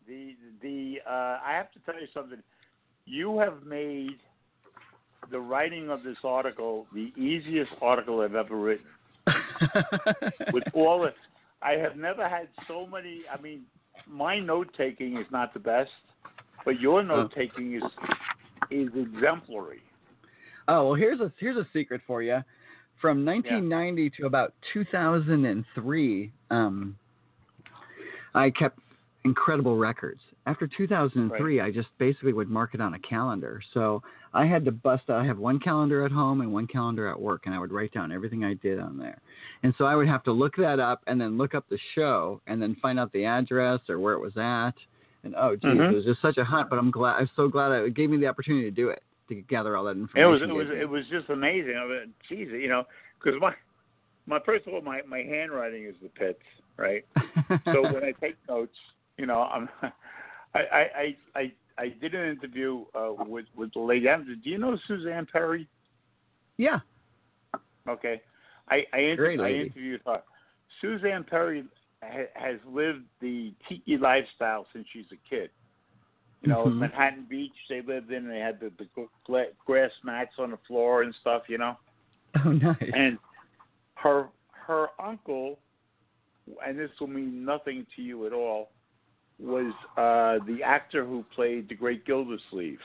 The 0.07 0.35
the 0.61 0.99
uh, 1.05 1.39
I 1.45 1.51
have 1.51 1.69
to 1.73 1.79
tell 1.79 1.99
you 1.99 2.07
something. 2.13 2.39
You 3.05 3.39
have 3.39 3.65
made 3.65 4.19
the 5.31 5.39
writing 5.39 5.89
of 5.89 6.01
this 6.03 6.15
article 6.23 6.87
the 6.93 7.11
easiest 7.17 7.71
article 7.81 8.21
I've 8.21 8.35
ever 8.35 8.55
written. 8.55 8.85
With 10.53 10.63
all 10.73 11.03
it, 11.03 11.15
I 11.61 11.71
have 11.73 11.97
never 11.97 12.29
had 12.29 12.47
so 12.69 12.87
many. 12.87 13.23
I 13.29 13.41
mean, 13.41 13.63
my 14.07 14.39
note 14.39 14.69
taking 14.77 15.17
is 15.17 15.25
not 15.29 15.53
the 15.53 15.59
best, 15.59 15.89
but 16.65 16.79
your 16.79 17.03
note 17.03 17.31
taking 17.35 17.75
is 17.75 17.83
is 18.69 18.89
exemplary. 18.95 19.81
Oh 20.67 20.87
well, 20.87 20.95
here's 20.95 21.19
a 21.19 21.31
here's 21.39 21.57
a 21.57 21.67
secret 21.73 22.01
for 22.05 22.21
you. 22.21 22.43
From 23.01 23.23
1990 23.23 24.09
to 24.17 24.25
about 24.25 24.53
2003, 24.73 26.31
um, 26.49 26.97
I 28.33 28.49
kept 28.49 28.79
incredible 29.23 29.77
records. 29.77 30.21
After 30.47 30.65
2003, 30.65 31.59
I 31.61 31.71
just 31.71 31.89
basically 31.99 32.33
would 32.33 32.49
mark 32.49 32.73
it 32.73 32.81
on 32.81 32.95
a 32.95 32.99
calendar. 32.99 33.61
So 33.73 34.01
I 34.33 34.45
had 34.45 34.65
to 34.65 34.71
bust 34.71 35.09
out. 35.09 35.21
I 35.21 35.25
have 35.25 35.37
one 35.37 35.59
calendar 35.59 36.05
at 36.05 36.11
home 36.11 36.41
and 36.41 36.51
one 36.51 36.65
calendar 36.67 37.07
at 37.07 37.19
work, 37.19 37.43
and 37.45 37.53
I 37.53 37.59
would 37.59 37.71
write 37.71 37.93
down 37.93 38.11
everything 38.11 38.43
I 38.43 38.53
did 38.55 38.79
on 38.79 38.97
there. 38.97 39.19
And 39.63 39.73
so 39.77 39.85
I 39.85 39.95
would 39.95 40.07
have 40.07 40.23
to 40.23 40.31
look 40.31 40.55
that 40.57 40.79
up 40.79 41.01
and 41.07 41.19
then 41.19 41.37
look 41.37 41.53
up 41.53 41.65
the 41.69 41.79
show 41.93 42.41
and 42.47 42.61
then 42.61 42.77
find 42.81 42.99
out 42.99 43.11
the 43.11 43.25
address 43.25 43.81
or 43.89 43.99
where 43.99 44.13
it 44.13 44.21
was 44.21 44.37
at. 44.37 44.75
And 45.27 45.35
oh, 45.37 45.55
geez, 45.55 45.71
Mhm. 45.71 45.91
it 45.91 45.95
was 45.95 46.05
just 46.05 46.21
such 46.21 46.37
a 46.37 46.43
hunt. 46.45 46.69
But 46.69 46.79
I'm 46.79 46.89
glad. 46.89 47.17
I'm 47.17 47.29
so 47.35 47.47
glad 47.49 47.71
it 47.73 47.93
gave 47.93 48.09
me 48.09 48.17
the 48.17 48.27
opportunity 48.27 48.63
to 48.65 48.71
do 48.71 48.89
it 48.89 49.03
to 49.27 49.35
gather 49.35 49.75
all 49.75 49.83
that 49.85 49.97
information. 49.97 50.49
It 50.49 50.53
was 50.53 50.69
it 50.69 50.71
was 50.71 50.79
it 50.81 50.89
was 50.89 51.07
just 51.07 51.29
amazing. 51.29 51.75
I 51.75 51.85
mean, 51.85 52.13
geez, 52.29 52.47
you 52.49 52.69
know, 52.69 52.85
because 53.21 53.39
my 53.41 53.53
my 54.25 54.39
first 54.45 54.67
of 54.67 54.73
all, 54.73 54.81
my 54.81 55.01
my 55.07 55.19
handwriting 55.19 55.83
is 55.83 55.95
the 56.01 56.09
pits, 56.09 56.43
right? 56.77 57.05
So 57.65 57.81
when 57.81 58.03
I 58.03 58.13
take 58.21 58.37
notes, 58.47 58.77
you 59.17 59.25
know, 59.25 59.41
I'm 59.43 59.69
I 60.53 60.59
I 60.59 60.81
I 60.95 61.15
I, 61.35 61.51
I 61.77 61.89
did 61.89 62.15
an 62.15 62.29
interview 62.29 62.85
uh, 62.95 63.11
with 63.17 63.45
with 63.55 63.73
the 63.73 63.79
lady. 63.81 64.05
Do 64.05 64.49
you 64.49 64.57
know 64.57 64.77
Suzanne 64.87 65.27
Perry? 65.31 65.67
yeah, 66.57 66.79
Okay, 67.87 68.21
I 68.69 68.85
I, 68.93 68.99
inter- 68.99 69.43
I 69.43 69.51
interviewed 69.51 70.01
her. 70.05 70.21
Suzanne 70.81 71.23
Perry 71.23 71.63
has 72.01 72.57
lived 72.71 73.03
the 73.21 73.53
tiki 73.67 73.97
lifestyle 73.97 74.67
since 74.73 74.85
she's 74.93 75.05
a 75.11 75.29
kid. 75.29 75.49
You 76.41 76.49
know, 76.49 76.65
Mhm. 76.65 76.77
Manhattan 76.77 77.23
Beach 77.27 77.53
they 77.67 77.81
lived 77.81 78.11
in. 78.11 78.27
They 78.27 78.39
had 78.39 78.59
the, 78.59 78.71
the 78.77 79.47
grass 79.65 79.91
mats 80.03 80.33
on 80.37 80.51
the 80.51 80.57
floor 80.67 81.01
and 81.01 81.13
stuff. 81.15 81.43
You 81.49 81.57
know, 81.57 81.77
oh 82.45 82.51
nice. 82.51 82.75
and 82.93 83.17
her 83.95 84.29
her 84.51 84.89
uncle, 84.99 85.57
and 86.65 86.77
this 86.77 86.91
will 86.99 87.07
mean 87.07 87.43
nothing 87.43 87.87
to 87.95 88.01
you 88.03 88.27
at 88.27 88.33
all, 88.33 88.69
was 89.39 89.73
uh 89.97 90.37
the 90.45 90.61
actor 90.63 91.03
who 91.03 91.23
played 91.33 91.67
the 91.69 91.75
Great 91.75 92.05
Gildersleeve, 92.05 92.81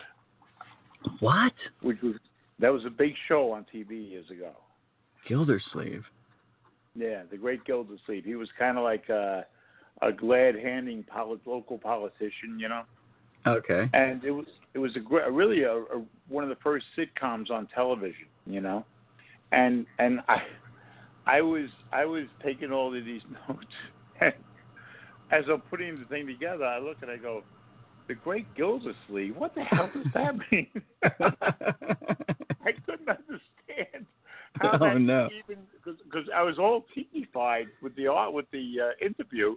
What? 1.21 1.53
which 1.83 2.01
was 2.03 2.15
that 2.59 2.71
was 2.73 2.85
a 2.87 2.91
big 2.91 3.15
show 3.29 3.53
on 3.53 3.67
TV 3.75 4.11
years 4.11 4.31
ago. 4.31 4.53
Gildersleeve. 5.29 6.05
Yeah, 6.95 7.23
the 7.31 7.37
Great 7.37 7.65
Gildersleeve. 7.65 8.25
He 8.25 8.35
was 8.35 8.49
kind 8.59 8.77
of 8.77 8.85
like 8.85 9.09
a, 9.09 9.47
a 10.03 10.13
glad-handing 10.13 11.05
poli- 11.05 11.41
local 11.47 11.79
politician, 11.79 12.59
you 12.59 12.69
know. 12.69 12.83
Okay. 13.47 13.89
And 13.93 14.23
it 14.25 14.31
was 14.31 14.47
it 14.75 14.79
was 14.79 14.93
a 14.97 15.31
really 15.31 15.63
a, 15.63 15.77
a 15.77 16.05
one 16.29 16.45
of 16.45 16.51
the 16.51 16.59
first 16.63 16.87
sitcoms 16.97 17.51
on 17.51 17.67
television, 17.75 18.27
you 18.47 18.61
know. 18.61 18.85
And 19.51 19.87
and 19.99 20.21
I 20.29 20.39
I 21.27 21.41
was 21.41 21.69
I 21.93 22.05
was 22.05 22.25
taking 22.45 22.73
all 22.73 22.97
of 22.97 23.05
these 23.05 23.23
notes, 23.49 23.67
and 24.21 24.35
as 25.31 25.45
I'm 25.51 25.61
putting 25.63 25.99
the 25.99 26.05
thing 26.05 26.27
together, 26.27 26.65
I 26.65 26.79
look 26.79 26.99
and 27.03 27.11
I 27.11 27.17
go, 27.17 27.43
the 28.07 28.15
Great 28.15 28.47
Gildersleeve. 28.55 29.35
What 29.37 29.55
the 29.55 29.63
hell 29.63 29.91
does 29.93 30.07
that 30.15 30.35
mean? 30.53 30.69
I 31.03 32.73
couldn't 32.87 33.09
understand 33.09 34.07
how 34.55 34.73
Oh, 34.75 34.79
that 34.79 35.01
no. 35.01 35.29
even 35.45 35.63
because 35.75 36.29
I 36.35 36.43
was 36.43 36.59
all 36.59 36.85
tiki-fied 36.95 37.67
with 37.83 37.95
the 37.97 38.07
art 38.07 38.33
with 38.33 38.47
the 38.53 38.75
uh, 38.81 39.05
interview, 39.05 39.57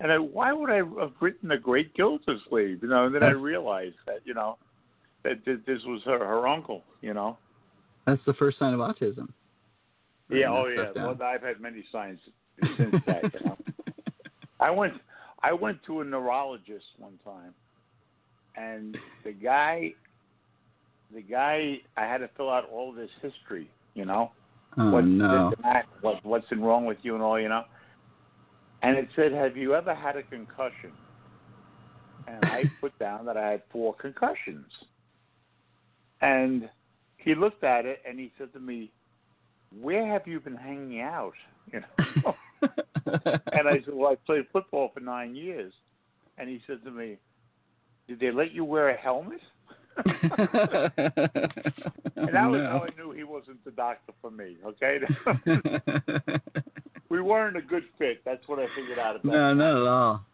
and 0.00 0.12
I, 0.12 0.18
why 0.18 0.52
would 0.52 0.70
I 0.70 0.76
have 0.76 1.12
written 1.20 1.48
the 1.48 1.56
Great 1.56 1.94
Gildersleeve? 1.94 2.82
You 2.82 2.88
know, 2.88 3.06
and 3.06 3.14
then 3.14 3.22
I 3.22 3.30
realized 3.30 3.96
that 4.06 4.20
you 4.24 4.34
know 4.34 4.58
that 5.24 5.44
th- 5.44 5.60
this 5.66 5.80
was 5.86 6.02
her, 6.04 6.18
her 6.18 6.46
uncle. 6.48 6.82
You 7.00 7.14
know. 7.14 7.38
That's 8.06 8.22
the 8.26 8.34
first 8.34 8.58
sign 8.58 8.74
of 8.74 8.80
autism. 8.80 9.28
Yeah. 10.28 10.50
Oh 10.50 10.66
yeah. 10.66 10.92
down. 10.92 11.18
Well, 11.18 11.28
I've 11.28 11.42
had 11.42 11.60
many 11.60 11.84
signs 11.92 12.18
since 12.76 12.94
that. 13.06 13.22
You 13.34 13.46
know. 13.46 13.58
I 14.60 14.70
went 14.70 14.94
I 15.42 15.52
went 15.52 15.82
to 15.86 16.00
a 16.00 16.04
neurologist 16.04 16.86
one 16.98 17.18
time 17.24 17.54
and 18.56 18.96
the 19.24 19.32
guy 19.32 19.92
the 21.14 21.22
guy 21.22 21.78
I 21.96 22.02
had 22.02 22.18
to 22.18 22.30
fill 22.36 22.48
out 22.48 22.68
all 22.70 22.92
this 22.92 23.10
history, 23.20 23.68
you 23.94 24.04
know. 24.04 24.32
oh 24.78 24.90
what 24.90 25.04
no. 25.04 25.52
that, 25.62 25.86
what 26.00 26.24
what's 26.24 26.46
wrong 26.52 26.84
with 26.84 26.98
you 27.02 27.14
and 27.14 27.22
all, 27.22 27.40
you 27.40 27.48
know. 27.48 27.64
And 28.82 28.96
it 28.96 29.08
said, 29.14 29.32
Have 29.32 29.56
you 29.56 29.74
ever 29.74 29.94
had 29.94 30.16
a 30.16 30.22
concussion? 30.22 30.92
And 32.26 32.44
I 32.44 32.64
put 32.80 32.98
down 32.98 33.24
that 33.26 33.36
I 33.36 33.50
had 33.50 33.62
four 33.70 33.94
concussions. 33.94 34.66
And 36.20 36.68
he 37.16 37.34
looked 37.34 37.64
at 37.64 37.86
it 37.86 38.00
and 38.08 38.18
he 38.18 38.32
said 38.38 38.52
to 38.52 38.60
me, 38.60 38.92
Where 39.80 40.06
have 40.06 40.26
you 40.26 40.40
been 40.40 40.56
hanging 40.56 41.00
out? 41.00 41.34
You 41.72 41.80
know. 41.80 42.34
And 43.04 43.68
I 43.68 43.84
said, 43.84 43.94
Well, 43.94 44.12
I 44.12 44.14
played 44.26 44.46
football 44.52 44.90
for 44.94 45.00
nine 45.00 45.34
years. 45.34 45.72
And 46.38 46.48
he 46.48 46.60
said 46.66 46.82
to 46.84 46.90
me, 46.90 47.18
Did 48.08 48.20
they 48.20 48.30
let 48.30 48.52
you 48.52 48.64
wear 48.64 48.90
a 48.90 48.96
helmet? 48.96 49.40
And 49.96 50.14
that 52.32 52.46
was 52.48 52.60
how 52.62 52.86
I 52.88 52.96
knew 52.96 53.12
he 53.12 53.24
wasn't 53.24 53.64
the 53.64 53.70
doctor 53.70 54.12
for 54.20 54.30
me, 54.30 54.56
okay? 54.64 54.98
we 57.08 57.20
weren't 57.20 57.56
a 57.56 57.62
good 57.62 57.84
fit. 57.98 58.22
That's 58.24 58.46
what 58.48 58.58
I 58.58 58.66
figured 58.76 58.98
out 58.98 59.16
about 59.16 59.32
no, 59.32 59.54
not 59.54 59.76
at 59.76 59.86
all. 59.86 60.24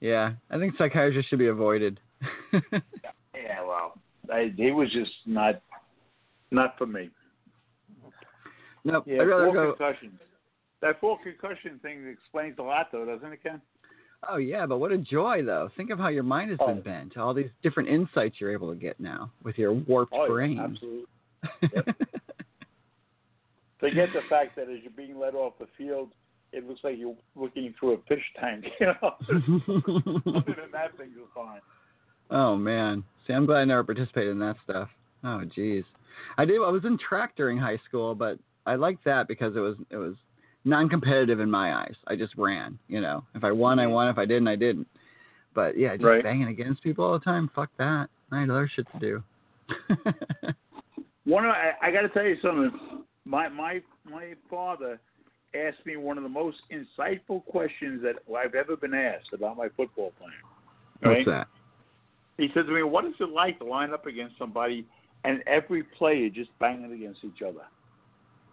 Yeah, 0.00 0.32
I 0.50 0.58
think 0.58 0.74
psychiatrists 0.76 1.30
should 1.30 1.38
be 1.38 1.48
avoided. 1.48 2.00
Yeah, 3.34 3.64
well, 3.66 3.94
I, 4.32 4.52
he 4.56 4.70
was 4.70 4.90
just 4.92 5.10
not 5.26 5.60
not 6.50 6.76
for 6.78 6.86
me. 6.86 7.10
nope. 8.84 9.04
Yeah, 9.06 9.22
I'd 9.22 9.28
rather 9.28 9.46
four 9.46 9.54
go. 9.54 9.74
concussions. 9.74 10.20
That 10.80 11.00
four 11.00 11.18
concussion 11.22 11.78
thing 11.82 12.06
explains 12.08 12.58
a 12.58 12.62
lot, 12.62 12.88
though, 12.92 13.04
doesn't 13.04 13.32
it, 13.32 13.42
Ken? 13.42 13.60
Oh 14.28 14.36
yeah, 14.36 14.66
but 14.66 14.78
what 14.78 14.92
a 14.92 14.98
joy 14.98 15.42
though. 15.44 15.68
Think 15.76 15.90
of 15.90 15.98
how 15.98 16.08
your 16.08 16.22
mind 16.22 16.50
has 16.50 16.58
Oh. 16.60 16.68
been 16.68 16.80
bent. 16.82 17.16
All 17.16 17.34
these 17.34 17.50
different 17.62 17.88
insights 17.88 18.36
you're 18.40 18.52
able 18.52 18.70
to 18.70 18.76
get 18.78 18.98
now 19.00 19.30
with 19.42 19.58
your 19.58 19.72
warped 19.72 20.12
Oh, 20.16 20.26
brain. 20.28 20.58
absolutely. 20.60 21.06
Forget 23.80 24.08
the 24.14 24.20
fact 24.30 24.54
that 24.56 24.68
as 24.68 24.78
you're 24.82 24.92
being 24.96 25.18
led 25.18 25.34
off 25.34 25.54
the 25.58 25.66
field, 25.76 26.10
it 26.52 26.68
looks 26.68 26.80
like 26.84 26.96
you're 26.98 27.16
looking 27.34 27.74
through 27.78 27.94
a 27.94 27.98
fish 28.08 28.22
tank. 28.38 28.64
You 28.80 28.86
know, 28.86 28.94
other 30.36 30.54
than 30.60 30.70
that, 30.72 30.96
things 30.96 31.14
are 31.18 31.28
fine. 31.34 31.60
oh 32.30 32.56
man. 32.56 33.02
See, 33.26 33.32
I'm 33.32 33.46
glad 33.46 33.58
I 33.58 33.64
never 33.64 33.82
participated 33.84 34.30
in 34.30 34.38
that 34.40 34.56
stuff. 34.64 34.88
Oh 35.24 35.42
geez, 35.54 35.84
I 36.38 36.44
did. 36.44 36.56
I 36.56 36.68
was 36.70 36.84
in 36.84 36.96
track 36.98 37.34
during 37.36 37.58
high 37.58 37.80
school, 37.88 38.14
but 38.14 38.38
I 38.66 38.76
liked 38.76 39.04
that 39.04 39.26
because 39.28 39.56
it 39.56 39.60
was 39.60 39.76
it 39.90 39.96
was 39.96 40.14
non-competitive 40.64 41.40
in 41.40 41.50
my 41.50 41.74
eyes. 41.74 41.94
I 42.06 42.16
just 42.16 42.34
ran. 42.36 42.78
You 42.88 43.00
know, 43.00 43.24
if 43.34 43.44
I 43.44 43.52
won, 43.52 43.78
I 43.78 43.84
mm-hmm. 43.84 43.92
won. 43.92 44.08
If 44.08 44.18
I 44.18 44.26
didn't, 44.26 44.48
I 44.48 44.56
didn't. 44.56 44.86
But 45.54 45.76
yeah, 45.76 45.94
just 45.94 46.04
Right. 46.04 46.22
banging 46.22 46.48
against 46.48 46.82
people 46.82 47.04
all 47.04 47.18
the 47.18 47.24
time. 47.24 47.50
Fuck 47.54 47.70
that. 47.78 48.08
I 48.30 48.40
had 48.40 48.50
other 48.50 48.70
shit 48.74 48.86
to 48.92 48.98
do. 48.98 49.22
one 51.24 51.44
of 51.44 51.50
I, 51.50 51.72
I 51.82 51.90
got 51.90 52.02
to 52.02 52.08
tell 52.08 52.24
you 52.24 52.36
something. 52.42 53.04
My 53.24 53.48
my 53.48 53.82
my 54.04 54.34
father 54.48 54.98
asked 55.54 55.84
me 55.84 55.96
one 55.96 56.16
of 56.16 56.22
the 56.22 56.30
most 56.30 56.58
insightful 56.70 57.44
questions 57.44 58.02
that 58.02 58.16
I've 58.34 58.54
ever 58.54 58.76
been 58.76 58.94
asked 58.94 59.32
about 59.32 59.56
my 59.56 59.68
football 59.76 60.12
playing. 60.18 61.14
What's 61.16 61.26
that? 61.26 61.48
He 62.38 62.48
said 62.54 62.66
to 62.66 62.72
me, 62.72 62.82
"What 62.82 63.04
is 63.04 63.14
it 63.20 63.28
like 63.28 63.58
to 63.58 63.64
line 63.64 63.92
up 63.92 64.06
against 64.06 64.38
somebody 64.38 64.86
and 65.24 65.42
every 65.46 65.82
player 65.82 66.30
just 66.30 66.50
banging 66.58 66.92
against 66.92 67.22
each 67.24 67.42
other?" 67.42 67.64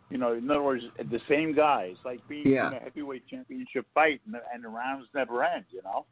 You 0.09 0.17
know, 0.17 0.33
in 0.33 0.49
other 0.49 0.63
words, 0.63 0.83
the 0.97 1.19
same 1.29 1.53
guys, 1.55 1.95
like 2.03 2.19
being 2.27 2.47
Yeah. 2.47 2.69
in 2.69 2.73
a 2.75 2.79
heavyweight 2.79 3.27
championship 3.27 3.85
fight, 3.93 4.21
and 4.25 4.33
the, 4.33 4.39
and 4.53 4.63
the 4.63 4.67
rounds 4.69 5.07
never 5.13 5.43
end. 5.43 5.65
You 5.71 5.81
know, 5.83 6.05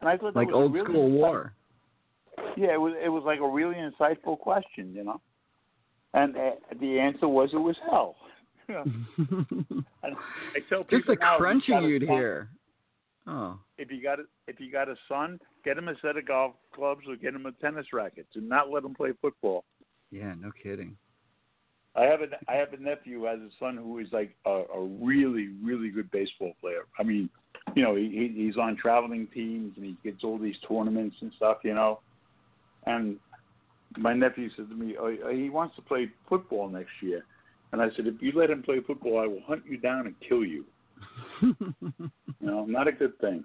and 0.00 0.08
I 0.08 0.16
thought 0.16 0.34
Like 0.34 0.50
old 0.52 0.72
really 0.74 0.86
school 0.90 1.10
war. 1.10 1.52
Yeah, 2.56 2.74
it 2.74 2.80
was. 2.80 2.94
It 3.02 3.08
was 3.10 3.22
like 3.24 3.38
a 3.40 3.48
really 3.48 3.76
insightful 3.76 4.38
question. 4.38 4.92
You 4.92 5.04
know, 5.04 5.20
and 6.14 6.36
uh, 6.36 6.50
the 6.80 6.98
answer 6.98 7.28
was 7.28 7.50
it 7.52 7.58
was 7.58 7.76
hell. 7.88 8.16
I 8.68 10.08
tell 10.68 10.84
Just 10.90 11.06
the 11.06 11.16
now, 11.20 11.36
crunching 11.36 11.82
you'd 11.84 12.02
son- 12.06 12.16
hear. 12.16 12.48
Oh. 13.26 13.58
If 13.78 13.90
you 13.90 14.02
got 14.02 14.20
a, 14.20 14.24
if 14.48 14.60
you 14.60 14.70
got 14.72 14.88
a 14.88 14.96
son, 15.08 15.38
get 15.64 15.78
him 15.78 15.88
a 15.88 15.94
set 16.02 16.16
of 16.16 16.26
golf 16.26 16.54
clubs 16.74 17.02
or 17.08 17.16
get 17.16 17.34
him 17.34 17.46
a 17.46 17.52
tennis 17.52 17.86
racket. 17.92 18.26
Do 18.34 18.40
not 18.40 18.70
let 18.70 18.84
him 18.84 18.94
play 18.94 19.10
football. 19.20 19.64
Yeah, 20.10 20.34
no 20.38 20.50
kidding. 20.62 20.96
I 21.96 22.02
have 22.04 22.20
a 22.22 22.26
I 22.48 22.54
have 22.54 22.72
a 22.72 22.76
nephew 22.76 23.20
who 23.20 23.26
has 23.26 23.38
a 23.40 23.50
son 23.58 23.76
who 23.76 23.98
is 23.98 24.08
like 24.12 24.34
a, 24.46 24.62
a 24.74 24.84
really 25.00 25.48
really 25.62 25.90
good 25.90 26.10
baseball 26.10 26.52
player. 26.60 26.86
I 26.98 27.02
mean, 27.02 27.28
you 27.74 27.82
know, 27.82 27.94
he 27.94 28.08
he- 28.10 28.44
he's 28.44 28.56
on 28.56 28.76
traveling 28.76 29.28
teams 29.32 29.74
and 29.76 29.84
he 29.84 29.96
gets 30.02 30.24
all 30.24 30.38
these 30.38 30.56
tournaments 30.66 31.16
and 31.20 31.32
stuff. 31.36 31.58
You 31.62 31.74
know, 31.74 32.00
and 32.86 33.18
my 33.96 34.12
nephew 34.12 34.50
said 34.56 34.68
to 34.68 34.74
me, 34.74 34.96
oh, 34.98 35.16
oh 35.24 35.32
he 35.32 35.50
wants 35.50 35.76
to 35.76 35.82
play 35.82 36.08
football 36.28 36.68
next 36.68 36.92
year. 37.00 37.24
And 37.72 37.82
I 37.82 37.88
said, 37.96 38.06
if 38.06 38.14
you 38.20 38.32
let 38.34 38.50
him 38.50 38.62
play 38.62 38.80
football, 38.86 39.18
I 39.18 39.26
will 39.26 39.42
hunt 39.46 39.62
you 39.68 39.76
down 39.76 40.06
and 40.06 40.14
kill 40.28 40.44
you. 40.44 40.64
You 42.40 42.50
know, 42.50 42.66
not 42.66 42.88
a 42.88 42.92
good 42.92 43.18
thing. 43.20 43.42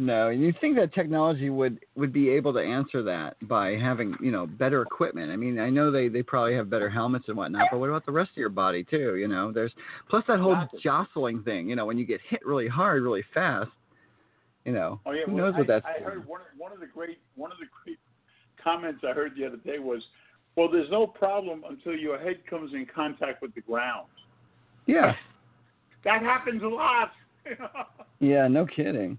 No, 0.00 0.28
and 0.28 0.40
you 0.40 0.54
think 0.60 0.76
that 0.76 0.94
technology 0.94 1.50
would 1.50 1.80
would 1.96 2.12
be 2.12 2.28
able 2.30 2.52
to 2.52 2.60
answer 2.60 3.02
that 3.02 3.36
by 3.48 3.70
having 3.70 4.14
you 4.22 4.30
know 4.30 4.46
better 4.46 4.80
equipment. 4.82 5.32
I 5.32 5.36
mean, 5.36 5.58
I 5.58 5.70
know 5.70 5.90
they 5.90 6.06
they 6.06 6.22
probably 6.22 6.54
have 6.54 6.70
better 6.70 6.88
helmets 6.88 7.24
and 7.26 7.36
whatnot, 7.36 7.66
but 7.72 7.78
what 7.80 7.88
about 7.88 8.06
the 8.06 8.12
rest 8.12 8.30
of 8.30 8.36
your 8.36 8.48
body 8.48 8.84
too? 8.84 9.16
You 9.16 9.26
know, 9.26 9.50
there's 9.50 9.72
plus 10.08 10.22
that 10.28 10.38
whole 10.38 10.56
jostling 10.82 11.42
thing. 11.42 11.68
You 11.68 11.74
know, 11.74 11.84
when 11.84 11.98
you 11.98 12.06
get 12.06 12.20
hit 12.30 12.46
really 12.46 12.68
hard, 12.68 13.02
really 13.02 13.24
fast. 13.34 13.70
You 14.64 14.72
know, 14.72 15.00
Oh 15.04 15.10
yeah, 15.10 15.24
who 15.26 15.32
well, 15.34 15.46
knows 15.46 15.54
I, 15.56 15.58
what 15.58 15.66
that's? 15.66 15.86
I 15.86 15.98
for. 15.98 16.10
heard 16.10 16.28
one 16.28 16.40
one 16.56 16.72
of 16.72 16.78
the 16.78 16.86
great 16.86 17.18
one 17.34 17.50
of 17.50 17.58
the 17.58 17.66
great 17.84 17.98
comments 18.62 19.02
I 19.08 19.12
heard 19.12 19.32
the 19.36 19.46
other 19.46 19.56
day 19.56 19.80
was, 19.80 20.02
"Well, 20.56 20.70
there's 20.70 20.90
no 20.92 21.08
problem 21.08 21.64
until 21.68 21.96
your 21.96 22.18
head 22.18 22.46
comes 22.48 22.72
in 22.72 22.86
contact 22.86 23.42
with 23.42 23.52
the 23.54 23.62
ground." 23.62 24.06
Yeah, 24.86 25.14
That 26.04 26.22
happens 26.22 26.62
a 26.62 26.66
lot. 26.68 27.10
yeah, 28.20 28.46
no 28.46 28.64
kidding. 28.64 29.18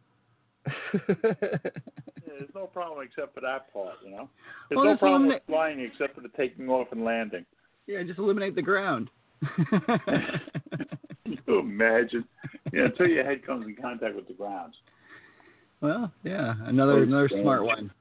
there's 1.07 2.49
no 2.55 2.65
problem 2.67 3.05
except 3.05 3.34
for 3.36 3.41
that 3.41 3.72
part, 3.74 3.95
you 4.03 4.11
know. 4.11 4.30
There's 4.70 4.78
Well, 4.78 4.86
no 4.86 4.97
problem 4.97 5.28
with 5.28 5.41
flying 5.47 5.80
except 5.80 6.15
for 6.15 6.22
the 6.22 6.30
taking 6.38 6.70
off 6.70 6.88
and 6.91 7.03
landing. 7.03 7.45
yeah, 7.88 8.03
just 8.03 8.20
eliminate 8.20 8.55
the 8.55 8.61
ground. 8.61 9.09
You 11.47 11.59
imagine? 11.59 12.26
Yeah, 12.74 12.86
until 12.86 13.07
your 13.07 13.24
head 13.24 13.45
comes 13.45 13.67
in 13.67 13.76
contact 13.76 14.15
with 14.15 14.28
the 14.28 14.34
ground. 14.34 14.74
well, 15.80 16.11
yeah, 16.24 16.55
another 16.65 16.93
Oh, 16.93 17.03
another 17.03 17.28
damn. 17.28 17.41
smart 17.43 17.63
one. 17.65 17.91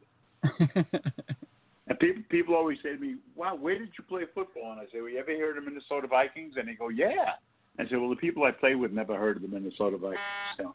And 1.89 1.99
people 1.99 2.23
people 2.31 2.55
always 2.55 2.79
say 2.83 2.95
to 2.95 2.99
me, 2.99 3.17
"Wow, 3.35 3.57
where 3.57 3.79
did 3.79 3.91
you 3.99 4.05
play 4.09 4.23
football?" 4.35 4.73
And 4.73 4.81
I 4.81 4.85
say, 4.93 5.01
"Well, 5.01 5.09
you 5.11 5.19
ever 5.19 5.37
heard 5.37 5.59
of 5.59 5.65
Minnesota 5.65 6.07
Vikings?" 6.07 6.55
And 6.59 6.69
they 6.69 6.75
go, 6.75 6.89
"Yeah." 6.89 7.33
I 7.79 7.85
say, 7.89 7.97
"Well, 7.97 8.11
the 8.11 8.17
people 8.17 8.45
I 8.45 8.51
play 8.51 8.75
with 8.75 8.93
never 8.93 9.17
heard 9.17 9.37
of 9.37 9.43
the 9.43 9.49
Minnesota 9.49 9.97
Vikings." 9.97 10.21
So 10.57 10.75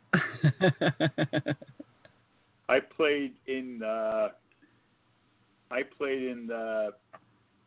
I 2.70 2.80
played 2.80 3.34
in 3.48 3.82
uh, 3.84 4.30
I 5.70 5.82
played 5.98 6.24
in 6.24 6.50
uh, 6.52 6.92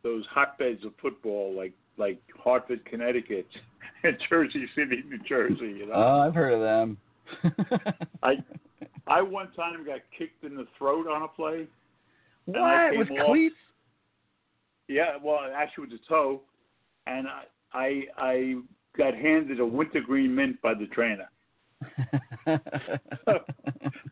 those 0.03 0.25
hotbeds 0.33 0.83
of 0.85 0.93
football, 1.01 1.55
like 1.55 1.73
like 1.97 2.19
Hartford, 2.43 2.83
Connecticut, 2.85 3.47
and 4.03 4.17
Jersey 4.29 4.67
City, 4.75 5.03
New 5.07 5.19
Jersey. 5.27 5.77
You 5.79 5.87
know, 5.87 5.93
oh, 5.95 6.19
I've 6.21 6.35
heard 6.35 6.53
of 6.53 6.61
them. 6.61 6.97
I 8.23 8.35
I 9.07 9.21
one 9.21 9.51
time 9.51 9.85
got 9.85 9.99
kicked 10.17 10.43
in 10.43 10.55
the 10.55 10.67
throat 10.77 11.07
on 11.07 11.23
a 11.23 11.27
play. 11.27 11.67
What 12.45 12.97
with 12.97 13.11
off- 13.11 13.27
cleats? 13.27 13.55
Yeah, 14.87 15.17
well, 15.21 15.39
actually 15.53 15.89
with 15.89 15.91
the 15.91 15.99
toe, 16.07 16.41
and 17.05 17.27
I 17.27 17.43
I, 17.73 18.03
I 18.17 18.55
got 18.97 19.13
handed 19.13 19.59
a 19.59 19.65
wintergreen 19.65 20.33
mint 20.35 20.61
by 20.61 20.73
the 20.73 20.87
trainer. 20.87 21.29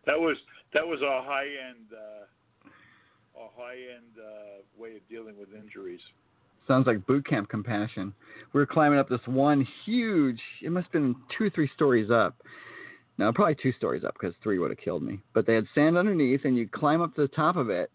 That 0.06 0.20
was 0.20 0.38
that 0.74 0.86
was 0.86 1.02
a 1.02 1.24
high 1.24 1.46
end 1.46 1.88
uh, 1.92 2.26
a 3.42 3.48
high 3.58 3.74
end 3.74 4.18
uh, 4.20 4.62
way 4.78 4.96
of 4.96 5.10
dealing 5.10 5.38
with 5.38 5.50
injuries. 5.54 6.00
Sounds 6.68 6.88
like 6.88 7.06
boot 7.06 7.28
camp 7.28 7.50
compassion. 7.50 8.14
We 8.54 8.60
were 8.60 8.66
climbing 8.66 8.98
up 8.98 9.10
this 9.10 9.20
one 9.26 9.68
huge, 9.86 10.40
it 10.64 10.72
must 10.72 10.86
have 10.86 10.94
been 10.94 11.16
two 11.38 11.46
or 11.46 11.50
three 11.52 11.70
stories 11.76 12.10
up. 12.10 12.36
No, 13.18 13.32
probably 13.32 13.56
two 13.62 13.72
stories 13.74 14.04
up 14.04 14.16
because 14.20 14.36
three 14.42 14.58
would 14.58 14.72
have 14.72 14.80
killed 14.80 15.04
me. 15.04 15.22
But 15.34 15.46
they 15.46 15.54
had 15.54 15.66
sand 15.76 15.98
underneath, 15.98 16.42
and 16.44 16.58
you 16.58 16.68
climb 16.68 17.02
up 17.02 17.16
to 17.16 17.22
the 17.22 17.28
top 17.30 17.56
of 17.56 17.70
it, 17.70 17.92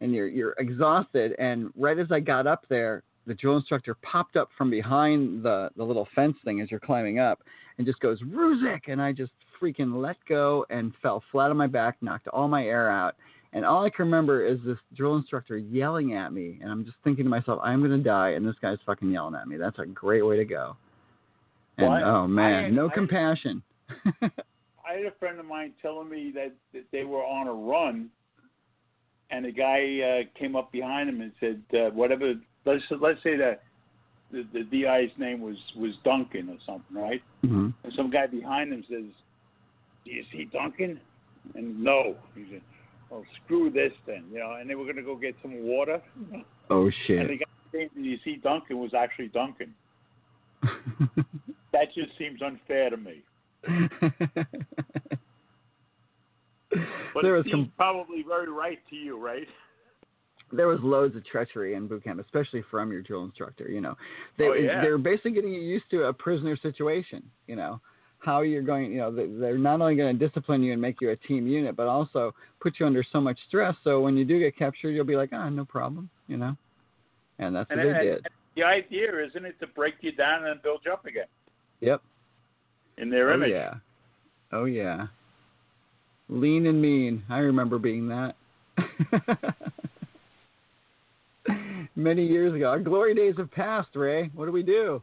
and 0.00 0.12
you're 0.14 0.28
you're 0.28 0.54
exhausted. 0.58 1.32
And 1.38 1.70
right 1.76 1.98
as 1.98 2.10
I 2.10 2.20
got 2.20 2.46
up 2.46 2.64
there, 2.68 3.02
the 3.28 3.34
drill 3.34 3.56
instructor 3.56 3.94
popped 4.02 4.36
up 4.36 4.48
from 4.58 4.70
behind 4.70 5.42
the 5.44 5.70
the 5.76 5.84
little 5.84 6.08
fence 6.14 6.36
thing 6.44 6.60
as 6.60 6.70
you're 6.70 6.80
climbing 6.80 7.18
up, 7.20 7.40
and 7.78 7.86
just 7.86 8.00
goes 8.00 8.20
Ruzic, 8.22 8.82
and 8.88 9.00
I 9.00 9.12
just 9.12 9.32
freaking 9.60 10.00
let 10.02 10.16
go 10.28 10.66
and 10.70 10.92
fell 11.02 11.22
flat 11.30 11.50
on 11.50 11.56
my 11.56 11.66
back, 11.66 11.96
knocked 12.00 12.28
all 12.28 12.48
my 12.48 12.64
air 12.64 12.90
out. 12.90 13.14
And 13.54 13.64
all 13.64 13.82
I 13.84 13.88
can 13.90 14.04
remember 14.04 14.44
is 14.46 14.58
this 14.64 14.76
drill 14.94 15.16
instructor 15.16 15.56
yelling 15.56 16.14
at 16.14 16.32
me, 16.32 16.58
and 16.62 16.70
I'm 16.70 16.84
just 16.84 16.96
thinking 17.02 17.24
to 17.24 17.30
myself, 17.30 17.60
I'm 17.62 17.80
gonna 17.80 17.98
die, 17.98 18.30
and 18.30 18.46
this 18.46 18.56
guy's 18.60 18.78
fucking 18.84 19.10
yelling 19.10 19.34
at 19.36 19.48
me. 19.48 19.56
That's 19.56 19.78
a 19.78 19.86
great 19.86 20.22
way 20.26 20.36
to 20.36 20.44
go. 20.44 20.76
And 21.78 21.86
Well, 21.88 21.96
I- 21.96 22.02
oh 22.02 22.26
man, 22.26 22.64
I- 22.64 22.70
no 22.70 22.88
I- 22.90 22.94
compassion. 22.94 23.62
I 24.22 24.94
had 24.94 25.04
a 25.06 25.10
friend 25.18 25.38
of 25.38 25.46
mine 25.46 25.72
telling 25.82 26.08
me 26.08 26.30
that, 26.34 26.52
that 26.72 26.84
they 26.92 27.04
were 27.04 27.24
on 27.24 27.46
a 27.46 27.52
run, 27.52 28.10
and 29.30 29.44
a 29.46 29.52
guy 29.52 30.00
uh, 30.00 30.38
came 30.38 30.56
up 30.56 30.70
behind 30.72 31.08
him 31.10 31.20
and 31.20 31.32
said, 31.40 31.62
uh, 31.74 31.90
"Whatever." 31.90 32.34
Let's 32.68 32.82
let's 33.00 33.22
say 33.22 33.36
that 33.36 33.62
the, 34.30 34.46
the 34.52 34.64
DI's 34.64 35.10
name 35.16 35.40
was 35.40 35.56
was 35.76 35.92
Duncan 36.04 36.50
or 36.50 36.58
something, 36.66 36.96
right? 36.96 37.22
hmm 37.42 37.70
And 37.82 37.92
some 37.96 38.10
guy 38.10 38.26
behind 38.26 38.72
him 38.72 38.84
says, 38.88 39.04
"Do 40.04 40.10
you 40.10 40.24
see 40.30 40.44
Duncan?" 40.44 41.00
And 41.54 41.82
no, 41.82 42.16
he 42.34 42.44
said, 42.50 42.60
"Oh, 43.10 43.24
screw 43.44 43.70
this 43.70 43.92
then," 44.06 44.24
you 44.30 44.38
know. 44.38 44.56
And 44.60 44.68
they 44.68 44.74
were 44.74 44.84
going 44.84 44.96
to 44.96 45.02
go 45.02 45.16
get 45.16 45.34
some 45.40 45.62
water, 45.62 46.02
Oh 46.68 46.90
shit! 47.06 47.20
and 47.20 47.30
the 47.30 47.38
guy 47.38 47.44
saying, 47.72 47.88
"Do 47.94 48.02
you 48.02 48.18
see 48.24 48.36
Duncan?" 48.36 48.78
was 48.78 48.92
actually 48.92 49.28
Duncan. 49.28 49.74
That 51.72 51.94
just 51.94 52.10
seems 52.18 52.42
unfair 52.42 52.90
to 52.90 52.96
me. 52.96 53.22
But 57.14 57.22
there 57.22 57.32
was 57.32 57.46
some 57.50 57.72
probably 57.76 58.22
very 58.22 58.50
right 58.50 58.78
to 58.90 58.96
you, 58.96 59.18
right? 59.18 59.48
There 60.52 60.66
was 60.68 60.80
loads 60.82 61.14
of 61.16 61.24
treachery 61.26 61.74
in 61.74 61.86
boot 61.86 62.04
camp, 62.04 62.20
especially 62.20 62.62
from 62.70 62.90
your 62.92 63.02
drill 63.02 63.24
instructor. 63.24 63.68
You 63.70 63.80
know, 63.80 63.96
they 64.38 64.46
Oh, 64.46 64.52
yeah. 64.54 64.80
they're 64.80 64.98
basically 64.98 65.32
getting 65.32 65.52
you 65.52 65.60
used 65.60 65.88
to 65.90 66.04
a 66.04 66.12
prisoner 66.12 66.56
situation. 66.56 67.22
You 67.46 67.56
know, 67.56 67.80
how 68.20 68.40
you're 68.40 68.62
going. 68.62 68.92
You 68.92 68.98
know, 68.98 69.10
they- 69.10 69.26
they're 69.26 69.58
not 69.58 69.80
only 69.80 69.94
going 69.96 70.18
to 70.18 70.26
discipline 70.26 70.62
you 70.62 70.72
and 70.72 70.80
make 70.80 71.00
you 71.00 71.10
a 71.10 71.16
team 71.16 71.46
unit, 71.46 71.76
but 71.76 71.86
also 71.86 72.34
put 72.60 72.80
you 72.80 72.86
under 72.86 73.02
so 73.12 73.20
much 73.20 73.38
stress. 73.48 73.76
So 73.84 74.00
when 74.00 74.16
you 74.16 74.24
do 74.24 74.38
get 74.38 74.56
captured, 74.56 74.90
you'll 74.90 75.04
be 75.04 75.16
like, 75.16 75.30
ah, 75.32 75.48
no 75.48 75.64
problem. 75.64 76.08
You 76.28 76.36
know, 76.38 76.56
and 77.38 77.54
that's 77.54 77.68
what 77.70 77.78
And, 77.78 77.88
they 77.88 77.92
and- 78.10 78.22
did. 78.24 78.28
the 78.56 78.64
idea 78.64 79.24
isn't 79.24 79.44
it 79.44 79.58
to 79.60 79.66
break 79.68 79.94
you 80.00 80.12
down 80.12 80.46
and 80.46 80.60
build 80.62 80.80
you 80.84 80.92
up 80.92 81.06
again 81.06 81.26
Yep. 81.80 82.02
in 82.96 83.08
their 83.10 83.30
Oh 83.30 83.34
image? 83.34 83.50
yeah. 83.50 83.74
Oh 84.50 84.64
yeah. 84.64 85.06
Lean 86.30 86.66
and 86.66 86.80
mean. 86.82 87.22
I 87.30 87.38
remember 87.38 87.78
being 87.78 88.08
that. 88.08 88.34
Many 91.98 92.24
years 92.24 92.54
ago. 92.54 92.66
Our 92.66 92.78
glory 92.78 93.12
days 93.12 93.34
have 93.38 93.50
passed, 93.50 93.88
Ray. 93.96 94.30
What 94.32 94.46
do 94.46 94.52
we 94.52 94.62
do? 94.62 95.02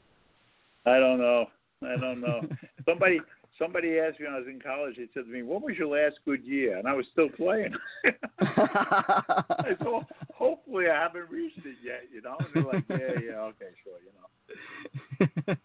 I 0.86 0.98
don't 0.98 1.20
know. 1.20 1.48
I 1.84 1.98
don't 2.00 2.22
know. 2.22 2.40
somebody 2.86 3.20
somebody 3.60 4.00
asked 4.00 4.18
me 4.18 4.28
when 4.28 4.36
I 4.36 4.40
was 4.40 4.48
in 4.48 4.62
college. 4.62 4.96
They 4.96 5.10
said 5.14 5.26
to 5.26 5.30
me, 5.30 5.44
"What 5.44 5.62
was 5.62 5.76
your 5.78 5.90
last 5.90 6.16
good 6.24 6.42
year?" 6.46 6.78
And 6.78 6.88
I 6.88 6.94
was 6.94 7.06
still 7.12 7.28
playing. 7.28 7.74
I 8.40 9.76
said, 9.78 9.78
well, 9.82 10.08
"Hopefully, 10.34 10.86
I 10.88 10.98
haven't 10.98 11.30
reached 11.30 11.58
it 11.58 11.76
yet." 11.84 12.04
You 12.14 12.22
know, 12.22 12.38
and 12.40 12.48
they're 12.54 12.64
like, 12.64 12.86
"Yeah, 12.90 13.20
yeah, 13.30 13.42
okay, 13.42 13.76
sure." 13.84 14.00
You 14.00 15.28
know. 15.50 15.56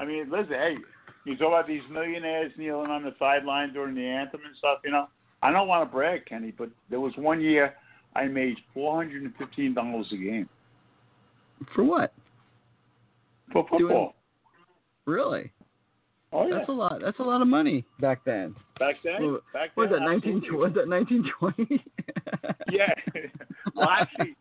I 0.00 0.04
mean, 0.04 0.30
listen, 0.32 0.54
hey, 0.54 0.74
you 1.26 1.36
talk 1.36 1.46
about 1.46 1.68
these 1.68 1.82
millionaires 1.88 2.50
kneeling 2.58 2.90
on 2.90 3.04
the 3.04 3.14
sideline 3.20 3.72
during 3.72 3.94
the 3.94 4.04
anthem 4.04 4.40
and 4.44 4.56
stuff. 4.56 4.78
You 4.84 4.90
know, 4.90 5.06
I 5.42 5.52
don't 5.52 5.68
want 5.68 5.88
to 5.88 5.94
brag, 5.94 6.26
Kenny, 6.26 6.50
but 6.50 6.70
there 6.88 6.98
was 6.98 7.12
one 7.16 7.40
year 7.40 7.76
I 8.14 8.26
made 8.26 8.56
four 8.74 8.96
hundred 8.96 9.22
and 9.22 9.34
fifteen 9.36 9.74
dollars 9.74 10.06
a 10.12 10.16
game 10.16 10.48
For 11.74 11.84
what? 11.84 12.12
for 13.52 13.66
football. 13.68 14.14
Really? 15.06 15.50
oh 16.32 16.46
yeah, 16.46 16.58
That's 16.58 16.68
a 16.68 16.72
lot. 16.72 17.00
That's 17.02 17.18
a 17.18 17.22
lot 17.22 17.42
of 17.42 17.48
money 17.48 17.84
back 18.00 18.24
then. 18.24 18.54
back 18.78 18.96
then. 19.04 19.22
Well, 19.22 19.40
back 19.52 19.76
Was 19.76 19.88
then, 19.90 20.00
that 20.00 20.04
nineteen? 20.06 20.42
Was 20.52 20.72
that 20.74 20.88
nineteen 20.88 21.24
twenty? 21.38 21.84
Yeah. 22.70 22.92
well, 23.74 23.88
actually, 23.88 24.36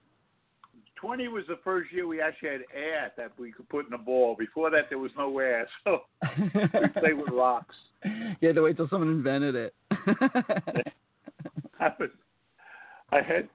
20 0.98 1.30
was 1.30 1.44
the 1.48 1.58
first 1.64 1.92
year 1.92 2.06
we 2.08 2.22
actually 2.22 2.50
had 2.50 2.62
air 2.76 3.12
that 3.18 3.32
we 3.40 3.52
could 3.52 3.68
put 3.70 3.86
in 3.86 3.92
the 3.92 3.98
ball. 3.98 4.36
Before 4.38 4.70
that, 4.70 4.84
there 4.90 5.00
was 5.00 5.10
no 5.18 5.40
air, 5.40 5.68
so 5.84 6.02
we 6.38 6.50
played 7.02 7.18
with 7.18 7.30
rocks. 7.32 7.74
you 8.40 8.48
had 8.50 8.56
to 8.56 8.62
wait 8.62 8.78
till 8.78 8.88
someone 8.90 9.10
invented 9.10 9.56
it. 9.56 9.74
I 11.80 11.92
was, 12.00 12.10
I 13.12 13.22
had, 13.22 13.50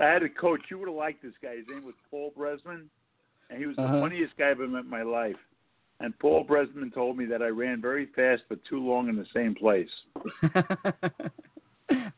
I 0.00 0.04
had 0.06 0.22
a 0.22 0.28
coach. 0.28 0.60
You 0.70 0.78
would 0.78 0.88
have 0.88 0.96
liked 0.96 1.22
this 1.22 1.32
guy. 1.42 1.56
His 1.56 1.66
name 1.68 1.84
was 1.84 1.94
Paul 2.10 2.32
Bresman, 2.36 2.86
and 3.50 3.58
he 3.58 3.66
was 3.66 3.76
the 3.76 3.82
Uh-huh. 3.82 4.00
funniest 4.00 4.36
guy 4.36 4.46
I've 4.50 4.60
ever 4.60 4.68
met 4.68 4.84
in 4.84 4.90
my 4.90 5.02
life. 5.02 5.36
And 6.00 6.18
Paul 6.18 6.44
Bresman 6.44 6.92
told 6.92 7.16
me 7.16 7.24
that 7.26 7.42
I 7.42 7.46
ran 7.48 7.80
very 7.80 8.06
fast 8.14 8.42
but 8.50 8.62
too 8.64 8.80
long 8.86 9.08
in 9.08 9.16
the 9.16 9.24
same 9.32 9.54
place. 9.54 9.88
that 10.52 11.30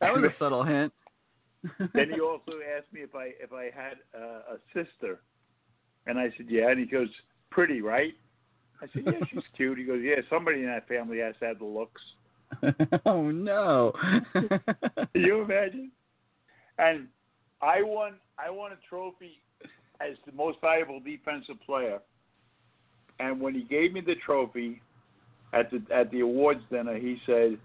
was 0.00 0.24
a 0.24 0.34
subtle 0.38 0.64
hint. 0.64 0.92
then 1.94 2.10
he 2.12 2.20
also 2.20 2.52
asked 2.76 2.92
me 2.92 3.00
if 3.02 3.14
I 3.14 3.32
if 3.40 3.52
I 3.52 3.64
had 3.74 3.98
uh, 4.16 4.54
a 4.54 4.58
sister, 4.72 5.20
and 6.06 6.18
I 6.18 6.32
said 6.36 6.46
yeah, 6.48 6.70
and 6.70 6.78
he 6.78 6.86
goes 6.86 7.08
pretty, 7.50 7.80
right? 7.80 8.14
I 8.80 8.86
said 8.92 9.02
yeah, 9.06 9.12
she's 9.30 9.42
cute. 9.56 9.78
He 9.78 9.84
goes 9.84 10.00
yeah, 10.02 10.16
somebody 10.30 10.60
in 10.60 10.66
that 10.66 10.86
family 10.88 11.18
has 11.18 11.34
to 11.40 11.46
have 11.46 11.58
the 11.58 11.64
looks. 11.64 12.00
oh 13.06 13.30
no. 13.30 13.92
Can 14.32 14.60
you 15.14 15.42
imagine? 15.42 15.90
And 16.78 17.08
I 17.60 17.82
won 17.82 18.14
I 18.38 18.50
won 18.50 18.72
a 18.72 18.76
trophy 18.88 19.40
as 20.00 20.16
the 20.26 20.32
most 20.32 20.58
valuable 20.60 21.00
defensive 21.00 21.56
player. 21.66 21.98
And 23.20 23.40
when 23.40 23.54
he 23.54 23.62
gave 23.62 23.92
me 23.92 24.00
the 24.00 24.14
trophy 24.24 24.80
at 25.52 25.70
the 25.70 25.82
at 25.94 26.10
the 26.10 26.20
awards 26.20 26.60
dinner, 26.70 26.96
he 26.96 27.20
said, 27.26 27.58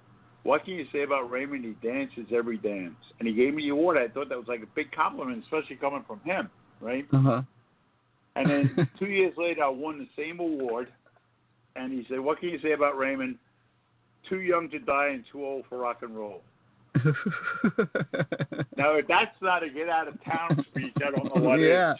"What 0.44 0.66
can 0.66 0.74
you 0.74 0.86
say 0.92 1.04
about 1.04 1.30
Raymond? 1.30 1.64
He 1.64 1.88
dances 1.88 2.26
every 2.34 2.58
dance." 2.58 2.96
And 3.20 3.28
he 3.28 3.34
gave 3.34 3.54
me 3.54 3.64
the 3.64 3.70
award. 3.70 3.98
I 3.98 4.08
thought 4.08 4.30
that 4.30 4.38
was 4.38 4.48
like 4.48 4.64
a 4.64 4.68
big 4.76 4.92
compliment, 4.92 5.44
especially 5.44 5.76
coming 5.76 6.04
from 6.08 6.20
him, 6.22 6.50
right? 6.82 7.06
uh-huh. 7.14 7.44
And 8.36 8.50
then 8.50 8.90
two 9.00 9.08
years 9.08 9.34
later, 9.38 9.64
I 9.64 9.70
won 9.70 10.00
the 10.00 10.08
same 10.22 10.40
award. 10.40 10.88
And 11.76 11.92
he 11.92 12.06
said, 12.10 12.20
"What 12.20 12.40
can 12.40 12.50
you 12.50 12.60
say 12.62 12.72
about 12.72 12.98
Raymond? 12.98 13.38
Too 14.30 14.42
young 14.42 14.70
to 14.70 14.80
die 14.80 15.10
and 15.10 15.24
too 15.32 15.46
old 15.46 15.66
for 15.70 15.78
rock 15.78 16.00
and 16.02 16.16
roll." 16.16 16.42
If 18.96 19.08
that's 19.08 19.36
not 19.42 19.64
a 19.64 19.70
get 19.70 19.90
out 19.90 20.08
of 20.08 20.24
town 20.24 20.64
speech, 20.72 20.94
I 20.98 21.12
don't 21.12 21.36
know 21.36 21.42
what 21.50 21.60
is. 21.60 21.68
yeah, 21.68 21.94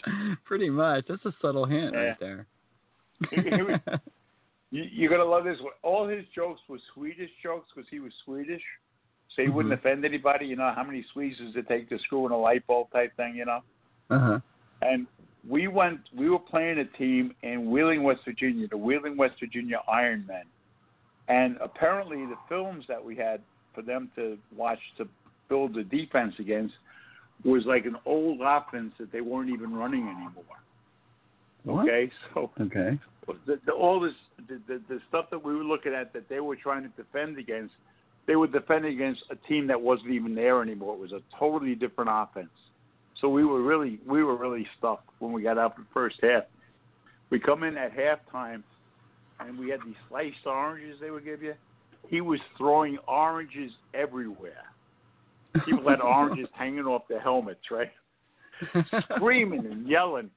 pretty 0.46 0.70
much. 0.70 1.06
That's 1.10 1.26
a 1.26 1.34
subtle 1.42 1.66
hint 1.66 1.94
Yeah. 1.94 2.00
right 2.00 2.20
there. 2.20 2.48
You, 4.72 4.86
you're 4.92 5.12
gonna 5.12 5.24
love 5.30 5.44
this. 5.44 5.60
one. 5.62 5.72
All 5.84 6.08
his 6.08 6.26
jokes 6.34 6.60
were 6.68 6.80
Swedish 6.96 7.30
jokes 7.44 7.70
because 7.76 7.88
he 7.92 8.00
was 8.00 8.12
Swedish, 8.26 8.62
so 9.36 9.44
he 9.44 9.48
wouldn't 9.50 9.72
Mhm. 9.72 9.78
offend 9.78 10.04
anybody. 10.04 10.48
You 10.48 10.56
know 10.56 10.74
how 10.76 10.84
many 10.84 11.06
Swedes 11.14 11.38
does 11.38 11.56
it 11.56 11.68
take 11.68 11.90
to 11.90 12.00
screw 12.00 12.26
in 12.26 12.32
a 12.32 12.38
light 12.38 12.66
bulb 12.66 12.90
type 12.92 13.16
thing? 13.16 13.36
You 13.36 13.46
know. 13.46 13.60
uh-huh. 14.10 14.40
And 14.82 15.06
we 15.48 15.68
went. 15.68 16.00
We 16.16 16.28
were 16.32 16.40
playing 16.40 16.80
a 16.80 16.86
team 16.86 17.36
in 17.44 17.70
Wheeling, 17.70 18.02
West 18.02 18.22
Virginia, 18.26 18.68
the 18.68 18.76
Wheeling, 18.78 19.16
West 19.16 19.36
Virginia 19.40 19.80
Iron 19.88 20.26
Men. 20.28 20.46
And 21.28 21.56
apparently, 21.62 22.26
the 22.26 22.38
films 22.50 22.84
that 22.88 23.04
we 23.04 23.16
had 23.16 23.42
for 23.74 23.82
them 23.82 24.10
to 24.16 24.38
watch 24.56 24.80
to 24.98 25.08
build 25.50 25.74
the 25.76 25.84
defense 25.84 26.34
against 26.40 26.74
was 27.44 27.64
like 27.66 27.86
an 27.86 27.98
old 28.06 28.40
offense 28.42 28.94
that 29.00 29.12
they 29.12 29.22
weren't 29.22 29.50
even 29.50 29.74
running 29.74 30.04
anymore. 30.04 30.32
What? 31.64 31.84
Okay, 31.84 32.12
so 32.34 32.52
Okay. 32.60 33.00
the, 33.46 33.60
the, 33.66 33.72
all 33.72 34.00
this 34.00 34.14
the, 34.48 34.60
the 34.68 34.82
the 34.90 35.00
stuff 35.10 35.26
that 35.32 35.44
we 35.44 35.56
were 35.56 35.64
looking 35.64 35.94
at 35.94 36.14
that 36.14 36.28
they 36.30 36.40
were 36.40 36.56
trying 36.56 36.84
to 36.84 36.90
defend 36.90 37.38
against, 37.38 37.74
they 38.28 38.36
were 38.36 38.48
defending 38.48 38.94
against 38.94 39.24
a 39.32 39.36
team 39.48 39.68
that 39.68 39.80
wasn't 39.80 40.12
even 40.12 40.36
there 40.36 40.62
anymore. 40.62 40.96
It 40.96 41.00
was 41.00 41.12
a 41.12 41.22
totally 41.38 41.76
different 41.76 42.10
offense. 42.12 42.50
So 43.22 43.30
we 43.30 43.46
were 43.46 43.62
really 43.62 44.00
we 44.08 44.24
were 44.24 44.36
really 44.36 44.68
stuck 44.78 45.04
when 45.20 45.32
we 45.32 45.42
got 45.44 45.58
out 45.58 45.78
the 45.78 45.86
first 45.94 46.18
half. 46.22 46.44
We 47.30 47.40
come 47.40 47.64
in 47.64 47.78
at 47.78 47.96
halftime, 47.96 48.64
and 49.40 49.58
we 49.58 49.70
had 49.70 49.80
these 49.86 49.96
sliced 50.10 50.46
oranges 50.46 50.98
they 51.00 51.10
would 51.10 51.24
give 51.24 51.42
you. 51.42 51.54
He 52.10 52.22
was 52.22 52.40
throwing 52.58 52.98
oranges 53.08 53.72
everywhere. 53.94 54.66
People 55.66 55.90
had 55.90 56.02
oranges 56.02 56.48
hanging 56.58 56.86
off 56.86 57.04
their 57.08 57.22
helmets, 57.22 57.72
right? 57.72 57.92
screaming 59.16 59.66
and 59.66 59.88
yelling. 59.88 60.30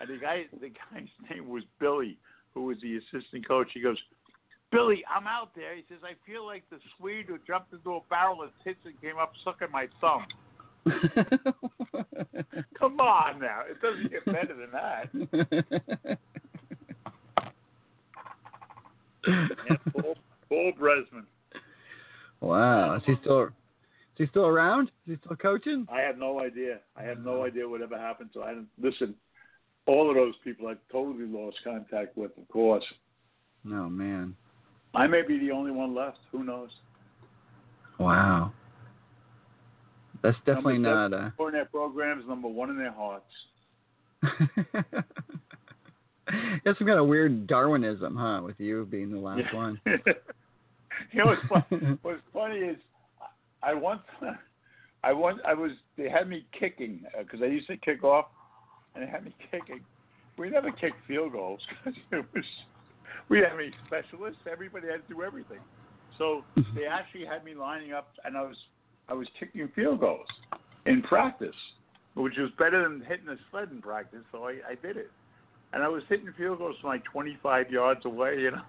And 0.00 0.10
the 0.10 0.18
guy, 0.18 0.44
the 0.60 0.68
guy's 0.68 1.08
name 1.30 1.48
was 1.48 1.62
Billy, 1.80 2.18
who 2.54 2.64
was 2.64 2.76
the 2.82 2.96
assistant 2.98 3.46
coach. 3.46 3.68
He 3.72 3.80
goes, 3.80 3.96
Billy, 4.70 5.04
I'm 5.14 5.26
out 5.26 5.50
there. 5.54 5.74
He 5.76 5.84
says, 5.88 5.98
I 6.02 6.14
feel 6.30 6.44
like 6.44 6.64
the 6.70 6.78
Swede 6.98 7.26
who 7.28 7.38
jumped 7.46 7.72
into 7.72 7.94
a 7.94 8.00
barrel 8.10 8.42
of 8.42 8.50
tits 8.64 8.80
and 8.84 9.00
came 9.00 9.18
up 9.18 9.32
sucking 9.44 9.68
my 9.72 9.88
thumb. 10.00 10.26
Come 12.78 13.00
on 13.00 13.40
now, 13.40 13.62
it 13.68 13.80
doesn't 13.80 14.10
get 14.10 14.24
better 14.24 14.54
than 14.54 14.70
that. 14.72 15.10
Yeah, 20.86 21.02
Paul, 21.02 21.10
Paul 21.10 21.20
Bresman. 21.20 21.26
wow. 22.40 22.96
Is 22.96 23.02
he 23.06 23.14
still 23.22 23.44
is 23.44 23.50
he 24.18 24.26
still 24.28 24.46
around? 24.46 24.88
Is 25.06 25.14
he 25.14 25.16
still 25.24 25.36
coaching? 25.36 25.86
I 25.92 26.00
have 26.00 26.16
no 26.18 26.40
idea. 26.40 26.78
I 26.96 27.02
have 27.02 27.18
no 27.18 27.44
idea 27.44 27.68
whatever 27.68 27.98
happened 27.98 28.30
to. 28.34 28.42
I 28.42 28.48
didn't 28.54 28.68
listen. 28.80 29.14
All 29.86 30.08
of 30.10 30.16
those 30.16 30.34
people 30.42 30.66
I 30.68 30.74
totally 30.90 31.26
lost 31.26 31.58
contact 31.62 32.16
with, 32.16 32.36
of 32.38 32.48
course. 32.48 32.84
Oh 33.66 33.88
man. 33.88 34.34
I 34.94 35.06
may 35.06 35.22
be 35.22 35.38
the 35.38 35.50
only 35.50 35.70
one 35.70 35.94
left. 35.94 36.18
Who 36.32 36.42
knows? 36.44 36.70
Wow. 37.98 38.52
That's 40.22 40.36
definitely 40.46 40.78
Number 40.78 41.08
not 41.08 41.26
uh 41.26 41.30
Four 41.36 41.48
in 41.48 41.54
their 41.54 41.66
programs, 41.66 42.24
number 42.26 42.48
one 42.48 42.70
in 42.70 42.78
their 42.78 42.92
hearts. 42.92 43.30
That's 46.64 46.78
some 46.78 46.86
kind 46.86 46.98
of 46.98 47.06
weird 47.06 47.46
Darwinism, 47.46 48.16
huh? 48.16 48.40
With 48.44 48.58
you 48.58 48.86
being 48.90 49.10
the 49.12 49.18
last 49.18 49.42
Yeah. 49.52 49.54
one. 49.56 49.80
you 51.12 51.24
know 51.24 51.26
what's 51.26 51.66
funny? 51.68 51.98
What's 52.02 52.20
funny 52.32 52.58
is 52.58 52.76
I 53.62 53.74
once, 53.74 54.02
I 55.04 55.12
once, 55.12 55.38
I 55.46 55.54
was. 55.54 55.72
They 55.96 56.08
had 56.08 56.28
me 56.28 56.44
kicking 56.58 57.00
uh, 57.16 57.22
because 57.22 57.40
I 57.42 57.46
used 57.46 57.66
to 57.68 57.76
kick 57.76 58.04
off, 58.04 58.26
and 58.94 59.04
they 59.04 59.10
had 59.10 59.24
me 59.24 59.34
kicking. 59.50 59.80
We 60.38 60.50
never 60.50 60.70
kicked 60.70 60.96
field 61.06 61.32
goals 61.32 61.60
because 61.84 61.98
it 62.12 62.24
was. 62.34 62.44
We 63.28 63.38
have 63.38 63.58
any 63.58 63.72
specialists. 63.86 64.40
Everybody 64.50 64.88
had 64.88 65.06
to 65.08 65.14
do 65.14 65.22
everything. 65.22 65.58
So 66.18 66.44
mm-hmm. 66.56 66.76
they 66.76 66.86
actually 66.86 67.26
had 67.26 67.44
me 67.44 67.54
lining 67.54 67.92
up, 67.92 68.08
and 68.24 68.36
I 68.36 68.42
was, 68.42 68.56
I 69.08 69.14
was 69.14 69.26
kicking 69.38 69.68
field 69.74 70.00
goals 70.00 70.26
in 70.86 71.02
practice, 71.02 71.54
which 72.14 72.34
was 72.38 72.50
better 72.58 72.82
than 72.82 73.00
hitting 73.06 73.28
a 73.28 73.36
sled 73.50 73.70
in 73.70 73.82
practice. 73.82 74.20
So 74.32 74.44
I, 74.44 74.58
I 74.68 74.74
did 74.80 74.96
it, 74.96 75.10
and 75.72 75.82
I 75.82 75.88
was 75.88 76.02
hitting 76.08 76.32
field 76.38 76.58
goals 76.58 76.76
from 76.80 76.90
like 76.90 77.04
25 77.04 77.70
yards 77.70 78.04
away, 78.04 78.40
you 78.40 78.52
know 78.52 78.62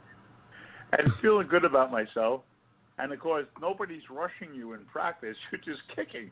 and 0.94 1.12
feeling 1.22 1.48
good 1.48 1.66
about 1.66 1.92
myself. 1.92 2.42
And 3.00 3.12
of 3.12 3.20
course, 3.20 3.46
nobody's 3.62 4.02
rushing 4.10 4.56
you 4.56 4.74
in 4.74 4.86
practice; 4.86 5.36
you're 5.52 5.62
just 5.62 5.84
kicking. 5.96 6.32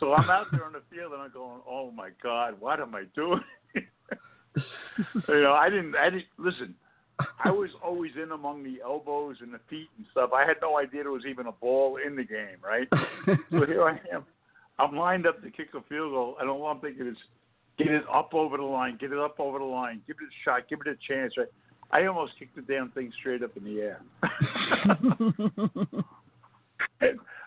So 0.00 0.14
I'm 0.14 0.30
out 0.30 0.46
there 0.50 0.64
on 0.64 0.72
the 0.72 0.82
field, 0.90 1.12
and 1.12 1.22
I'm 1.22 1.32
going, 1.32 1.60
"Oh 1.68 1.90
my 1.90 2.10
God, 2.22 2.56
what 2.60 2.80
am 2.80 2.94
I 2.94 3.04
doing?" 3.14 3.40
you 3.74 5.42
know, 5.42 5.52
I 5.52 5.68
didn't. 5.68 5.94
I 5.96 6.10
didn't 6.10 6.26
listen. 6.38 6.74
I 7.44 7.50
was 7.50 7.70
always 7.84 8.12
in 8.20 8.32
among 8.32 8.64
the 8.64 8.78
elbows 8.82 9.36
and 9.40 9.52
the 9.52 9.60
feet 9.70 9.88
and 9.96 10.06
stuff. 10.10 10.30
I 10.34 10.46
had 10.46 10.56
no 10.60 10.78
idea 10.78 11.02
there 11.02 11.12
was 11.12 11.26
even 11.28 11.46
a 11.46 11.52
ball 11.52 11.98
in 12.04 12.16
the 12.16 12.24
game, 12.24 12.58
right? 12.64 12.88
So 12.90 13.36
here 13.66 13.84
I 13.84 14.00
am. 14.12 14.24
I'm 14.78 14.96
lined 14.96 15.26
up 15.26 15.42
to 15.42 15.50
kick 15.50 15.68
a 15.74 15.82
field 15.88 16.12
goal, 16.12 16.36
and 16.40 16.48
all 16.48 16.66
I'm 16.66 16.80
thinking 16.80 17.06
is, 17.06 17.16
get 17.78 17.88
it 17.88 18.04
up 18.12 18.34
over 18.34 18.56
the 18.56 18.62
line, 18.64 18.96
get 19.00 19.12
it 19.12 19.18
up 19.18 19.38
over 19.38 19.58
the 19.58 19.64
line, 19.64 20.02
give 20.06 20.16
it 20.16 20.24
a 20.24 20.36
shot, 20.44 20.68
give 20.68 20.80
it 20.84 20.88
a 20.88 20.96
chance. 21.06 21.34
Right? 21.36 21.48
I 21.92 22.06
almost 22.06 22.32
kicked 22.38 22.56
the 22.56 22.62
damn 22.62 22.90
thing 22.90 23.12
straight 23.20 23.42
up 23.42 23.56
in 23.56 23.64
the 23.64 23.80
air. 23.80 24.00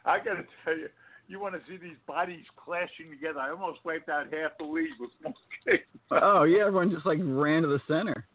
I 0.05 0.17
got 0.17 0.35
to 0.35 0.45
tell 0.63 0.77
you, 0.77 0.89
you 1.27 1.39
want 1.39 1.55
to 1.55 1.61
see 1.67 1.77
these 1.77 1.97
bodies 2.07 2.45
clashing 2.63 3.09
together. 3.09 3.39
I 3.39 3.49
almost 3.49 3.79
wiped 3.83 4.09
out 4.09 4.27
half 4.31 4.51
the 4.59 4.65
league 4.65 4.89
with 4.99 5.09
one 5.23 5.33
kick. 5.65 5.87
oh 6.11 6.43
yeah, 6.43 6.67
everyone 6.67 6.91
just 6.91 7.05
like 7.05 7.19
ran 7.21 7.63
to 7.63 7.67
the 7.67 7.81
center. 7.87 8.27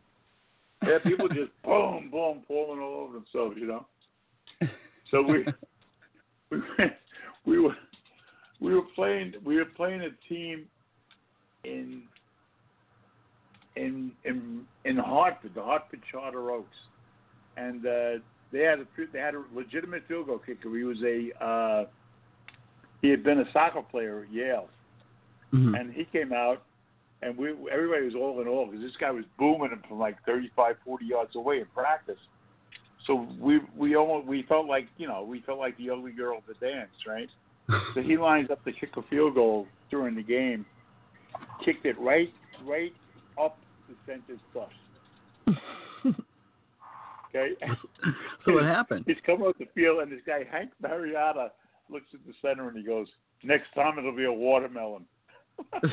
Yeah, 0.82 0.98
people 1.04 1.28
just 1.28 1.50
boom, 1.64 2.08
boom, 2.10 2.42
falling 2.48 2.80
all 2.80 3.04
over 3.04 3.12
themselves, 3.12 3.56
you 3.58 3.66
know. 3.66 3.86
So 5.10 5.22
we 5.22 5.44
we 6.50 6.58
went, 6.78 6.92
we 7.44 7.60
were 7.60 7.76
we 8.60 8.74
were 8.74 8.86
playing 8.94 9.34
we 9.44 9.56
were 9.56 9.64
playing 9.64 10.02
a 10.02 10.10
team 10.28 10.66
in 11.64 12.02
in 13.80 14.12
in 14.24 14.62
in 14.84 14.96
Hartford, 14.96 15.52
the 15.54 15.62
Hartford 15.62 16.00
Charter 16.10 16.50
Oaks, 16.50 16.76
and 17.56 17.86
uh, 17.86 18.10
they 18.52 18.60
had 18.60 18.80
a 18.80 18.86
they 19.12 19.18
had 19.18 19.34
a 19.34 19.42
legitimate 19.54 20.02
field 20.06 20.26
goal 20.26 20.38
kicker. 20.38 20.76
He 20.76 20.84
was 20.84 20.98
a 21.02 21.44
uh, 21.44 21.84
he 23.02 23.08
had 23.08 23.22
been 23.22 23.40
a 23.40 23.52
soccer 23.52 23.82
player 23.82 24.24
at 24.24 24.32
Yale, 24.32 24.68
Mhm. 25.52 25.80
and 25.80 25.92
he 25.92 26.04
came 26.04 26.32
out, 26.32 26.62
and 27.22 27.36
we 27.36 27.48
everybody 27.72 28.04
was 28.04 28.14
all 28.14 28.40
in 28.40 28.48
all 28.48 28.66
because 28.66 28.82
this 28.82 28.96
guy 29.00 29.10
was 29.10 29.24
booming 29.38 29.70
him 29.70 29.82
from 29.88 29.98
like 29.98 30.16
35, 30.24 30.76
40 30.84 31.04
yards 31.06 31.34
away 31.36 31.60
in 31.60 31.66
practice. 31.74 32.20
So 33.06 33.26
we 33.40 33.60
we 33.76 33.96
almost 33.96 34.26
we 34.26 34.42
felt 34.42 34.66
like 34.66 34.88
you 34.98 35.08
know 35.08 35.22
we 35.22 35.40
felt 35.40 35.58
like 35.58 35.76
the 35.78 35.90
ugly 35.90 36.12
girl 36.12 36.36
at 36.36 36.46
the 36.46 36.54
dance, 36.66 36.92
right? 37.06 37.30
So 37.94 38.02
he 38.02 38.16
lines 38.16 38.50
up 38.50 38.64
to 38.64 38.72
kick 38.72 38.96
a 38.96 39.02
field 39.02 39.34
goal 39.36 39.66
during 39.90 40.14
the 40.16 40.22
game, 40.22 40.66
kicked 41.64 41.86
it 41.86 41.98
right 41.98 42.32
right 42.64 42.92
up 43.42 43.56
the 43.90 43.96
center's 44.06 44.40
bust. 44.54 44.72
Okay, 47.32 47.50
so 48.44 48.54
what 48.54 48.64
happened? 48.64 49.04
he's 49.06 49.14
coming 49.24 49.46
off 49.46 49.56
the 49.56 49.66
field, 49.72 50.00
and 50.00 50.10
this 50.10 50.18
guy 50.26 50.42
Hank 50.50 50.72
Marietta 50.82 51.52
looks 51.88 52.06
at 52.12 52.18
the 52.26 52.32
center 52.42 52.66
and 52.68 52.76
he 52.76 52.82
goes, 52.82 53.06
"Next 53.44 53.72
time 53.72 53.96
it'll 53.98 54.16
be 54.16 54.24
a 54.24 54.32
watermelon." 54.32 55.04
Just, 55.72 55.84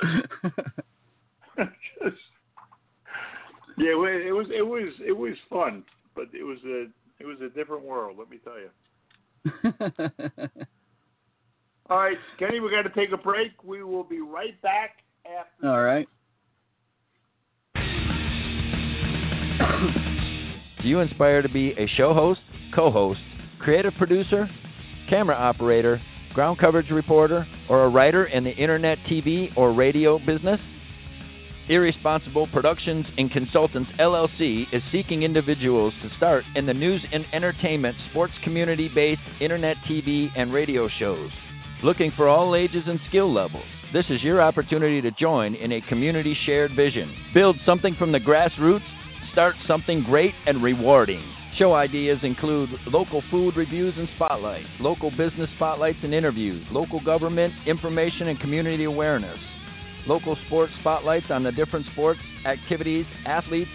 yeah, 3.78 3.94
well, 3.94 4.10
it 4.10 4.34
was 4.34 4.48
it 4.50 4.66
was 4.66 4.92
it 5.06 5.16
was 5.16 5.36
fun, 5.48 5.84
but 6.16 6.24
it 6.32 6.42
was 6.42 6.58
a 6.66 6.88
it 7.20 7.26
was 7.26 7.40
a 7.40 7.50
different 7.50 7.84
world. 7.84 8.18
Let 8.18 8.30
me 8.30 8.38
tell 8.42 8.58
you. 8.58 8.70
All 11.88 11.98
right, 11.98 12.18
Kenny, 12.38 12.58
we 12.58 12.68
got 12.70 12.82
to 12.82 12.90
take 12.90 13.12
a 13.12 13.16
break. 13.16 13.62
We 13.62 13.84
will 13.84 14.02
be 14.02 14.18
right 14.20 14.60
back 14.62 15.01
after. 15.26 15.68
All 15.68 15.82
right. 15.82 16.08
Do 20.82 20.88
you 20.88 21.00
aspire 21.00 21.42
to 21.42 21.48
be 21.48 21.72
a 21.72 21.86
show 21.96 22.12
host, 22.12 22.40
co 22.74 22.90
host, 22.90 23.20
creative 23.60 23.92
producer, 23.98 24.48
camera 25.08 25.36
operator, 25.36 26.00
ground 26.34 26.58
coverage 26.58 26.90
reporter, 26.90 27.46
or 27.68 27.84
a 27.84 27.88
writer 27.88 28.26
in 28.26 28.42
the 28.42 28.50
internet, 28.50 28.98
TV, 29.08 29.56
or 29.56 29.72
radio 29.72 30.18
business? 30.18 30.58
Irresponsible 31.68 32.48
Productions 32.48 33.06
and 33.16 33.30
Consultants 33.30 33.90
LLC 34.00 34.64
is 34.72 34.82
seeking 34.90 35.22
individuals 35.22 35.94
to 36.02 36.10
start 36.16 36.44
in 36.56 36.66
the 36.66 36.74
news 36.74 37.00
and 37.12 37.24
entertainment, 37.32 37.96
sports 38.10 38.32
community 38.42 38.90
based 38.92 39.20
internet, 39.40 39.76
TV, 39.88 40.28
and 40.36 40.52
radio 40.52 40.88
shows. 40.98 41.30
Looking 41.82 42.12
for 42.16 42.28
all 42.28 42.54
ages 42.54 42.84
and 42.86 43.00
skill 43.08 43.32
levels. 43.32 43.64
This 43.92 44.04
is 44.08 44.22
your 44.22 44.40
opportunity 44.40 45.00
to 45.00 45.10
join 45.10 45.56
in 45.56 45.72
a 45.72 45.80
community 45.80 46.36
shared 46.46 46.76
vision. 46.76 47.12
Build 47.34 47.56
something 47.66 47.96
from 47.96 48.12
the 48.12 48.20
grassroots 48.20 48.86
start 49.32 49.56
something 49.66 50.04
great 50.04 50.32
and 50.46 50.62
rewarding. 50.62 51.24
Show 51.58 51.74
ideas 51.74 52.20
include 52.22 52.70
local 52.86 53.20
food 53.32 53.56
reviews 53.56 53.94
and 53.96 54.08
spotlights, 54.14 54.68
local 54.78 55.10
business 55.10 55.50
spotlights 55.56 55.98
and 56.04 56.14
interviews, 56.14 56.64
local 56.70 57.00
government 57.00 57.52
information 57.66 58.28
and 58.28 58.38
community 58.38 58.84
awareness, 58.84 59.40
local 60.06 60.36
sports 60.46 60.72
spotlights 60.80 61.26
on 61.30 61.42
the 61.42 61.50
different 61.50 61.86
sports, 61.92 62.20
activities, 62.46 63.06
athletes, 63.26 63.70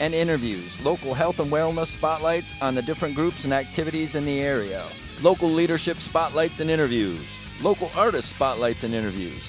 and 0.00 0.14
interviews, 0.14 0.70
local 0.80 1.14
health 1.14 1.36
and 1.38 1.52
wellness 1.52 1.86
spotlights 1.98 2.46
on 2.60 2.74
the 2.74 2.82
different 2.82 3.14
groups 3.14 3.36
and 3.44 3.54
activities 3.54 4.08
in 4.14 4.24
the 4.24 4.40
area, 4.40 4.90
local 5.20 5.54
leadership 5.54 5.96
spotlights 6.10 6.54
and 6.58 6.68
interviews, 6.68 7.24
local 7.60 7.90
artist 7.94 8.26
spotlights 8.36 8.78
and 8.82 8.94
interviews. 8.94 9.42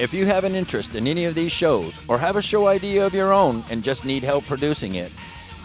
If 0.00 0.12
you 0.12 0.26
have 0.26 0.44
an 0.44 0.54
interest 0.54 0.90
in 0.94 1.06
any 1.06 1.24
of 1.24 1.34
these 1.34 1.52
shows 1.58 1.92
or 2.08 2.18
have 2.18 2.36
a 2.36 2.42
show 2.42 2.68
idea 2.68 3.04
of 3.04 3.14
your 3.14 3.32
own 3.32 3.64
and 3.70 3.82
just 3.82 4.04
need 4.04 4.22
help 4.22 4.44
producing 4.46 4.94
it, 4.94 5.10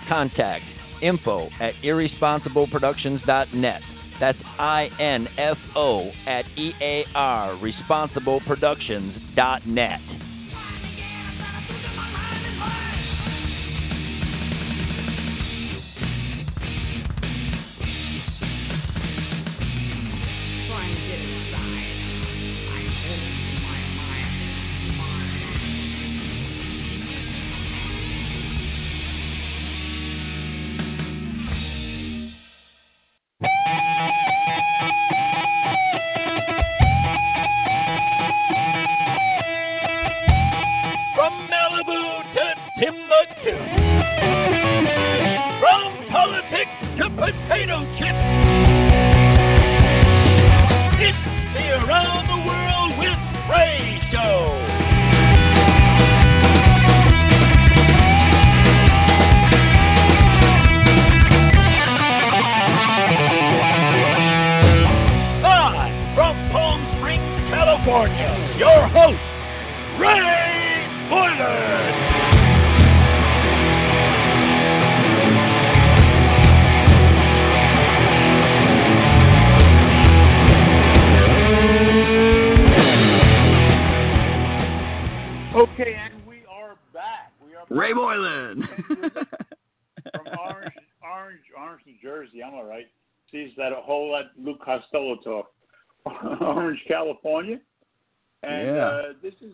contact 0.08 0.64
info 1.02 1.50
at 1.60 1.74
irresponsibleproductions.net. 1.84 3.82
That's 4.20 4.38
I 4.60 4.90
N 5.00 5.28
F 5.38 5.58
O 5.76 6.12
at 6.26 6.46
E 6.58 6.74
A 6.82 7.06
R, 7.16 7.56
responsibleproductions.net. 7.58 10.23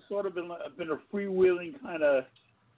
sort 0.10 0.26
of 0.26 0.36
been 0.36 0.50
been 0.78 0.90
a 0.90 1.16
freewheeling 1.16 1.80
kind 1.82 2.04
of 2.04 2.26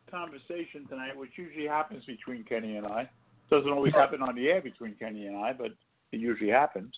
conversation 0.10 0.86
tonight, 0.90 1.16
which 1.18 1.32
usually 1.38 1.66
happens 1.68 2.04
between 2.06 2.44
Kenny 2.44 2.76
and 2.78 2.86
I. 2.86 3.10
Doesn't 3.50 3.72
always 3.72 3.94
happen 3.94 4.22
on 4.22 4.36
the 4.36 4.48
air 4.50 4.62
between 4.62 4.94
Kenny 4.96 5.26
and 5.28 5.38
I, 5.38 5.54
but 5.54 5.68
it 6.12 6.20
usually 6.20 6.52
happens. 6.52 6.94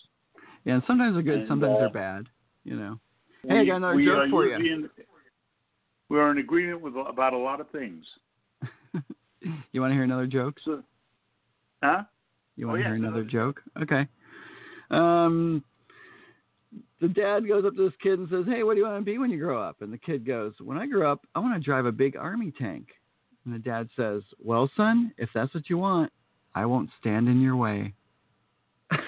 yeah, 0.64 0.74
and 0.74 0.82
sometimes 0.86 1.14
they're 1.14 1.22
good, 1.22 1.40
And, 1.40 1.48
sometimes 1.48 1.76
uh, 1.76 1.80
they're 1.80 1.90
bad. 1.90 2.26
You 2.64 2.76
know. 2.76 2.98
Hey, 3.46 3.56
I 3.58 3.60
We- 3.60 3.66
got 3.66 3.76
another 3.76 3.94
we 3.96 4.04
joke 4.06 4.30
for 4.30 4.46
you. 4.46 4.54
in- 4.56 4.90
we 6.10 6.18
are 6.18 6.30
in 6.30 6.38
agreement 6.38 6.80
with 6.82 6.94
about 6.96 7.32
a 7.32 7.38
lot 7.38 7.60
of 7.60 7.70
things. 7.70 8.04
you 9.72 9.80
want 9.80 9.90
to 9.90 9.94
hear 9.94 10.02
another 10.04 10.26
joke? 10.26 10.56
So, 10.64 10.82
huh? 11.82 12.02
You 12.56 12.66
Oh, 12.66 12.68
want 12.68 12.78
to 12.78 12.82
yeah, 12.82 12.88
hear 12.88 12.94
another 12.96 13.24
joke? 13.24 13.60
Okay. 13.82 14.06
Um, 14.90 15.64
the 17.00 17.08
dad 17.08 17.46
goes 17.46 17.64
up 17.64 17.74
to 17.76 17.84
this 17.84 17.96
kid 18.02 18.18
and 18.18 18.28
says, 18.28 18.44
"Hey, 18.46 18.62
what 18.62 18.74
do 18.74 18.80
you 18.80 18.86
want 18.86 19.00
to 19.00 19.04
be 19.04 19.18
when 19.18 19.30
you 19.30 19.38
grow 19.38 19.60
up?" 19.62 19.82
And 19.82 19.92
the 19.92 19.98
kid 19.98 20.26
goes, 20.26 20.52
"When 20.60 20.78
I 20.78 20.86
grow 20.86 21.10
up, 21.10 21.26
I 21.34 21.40
want 21.40 21.54
to 21.54 21.60
drive 21.60 21.86
a 21.86 21.92
big 21.92 22.16
army 22.16 22.52
tank." 22.58 22.88
And 23.44 23.54
the 23.54 23.58
dad 23.58 23.88
says, 23.96 24.22
"Well, 24.38 24.70
son, 24.76 25.12
if 25.18 25.28
that's 25.34 25.52
what 25.54 25.68
you 25.68 25.78
want, 25.78 26.12
I 26.54 26.66
won't 26.66 26.90
stand 27.00 27.28
in 27.28 27.40
your 27.40 27.56
way." 27.56 27.94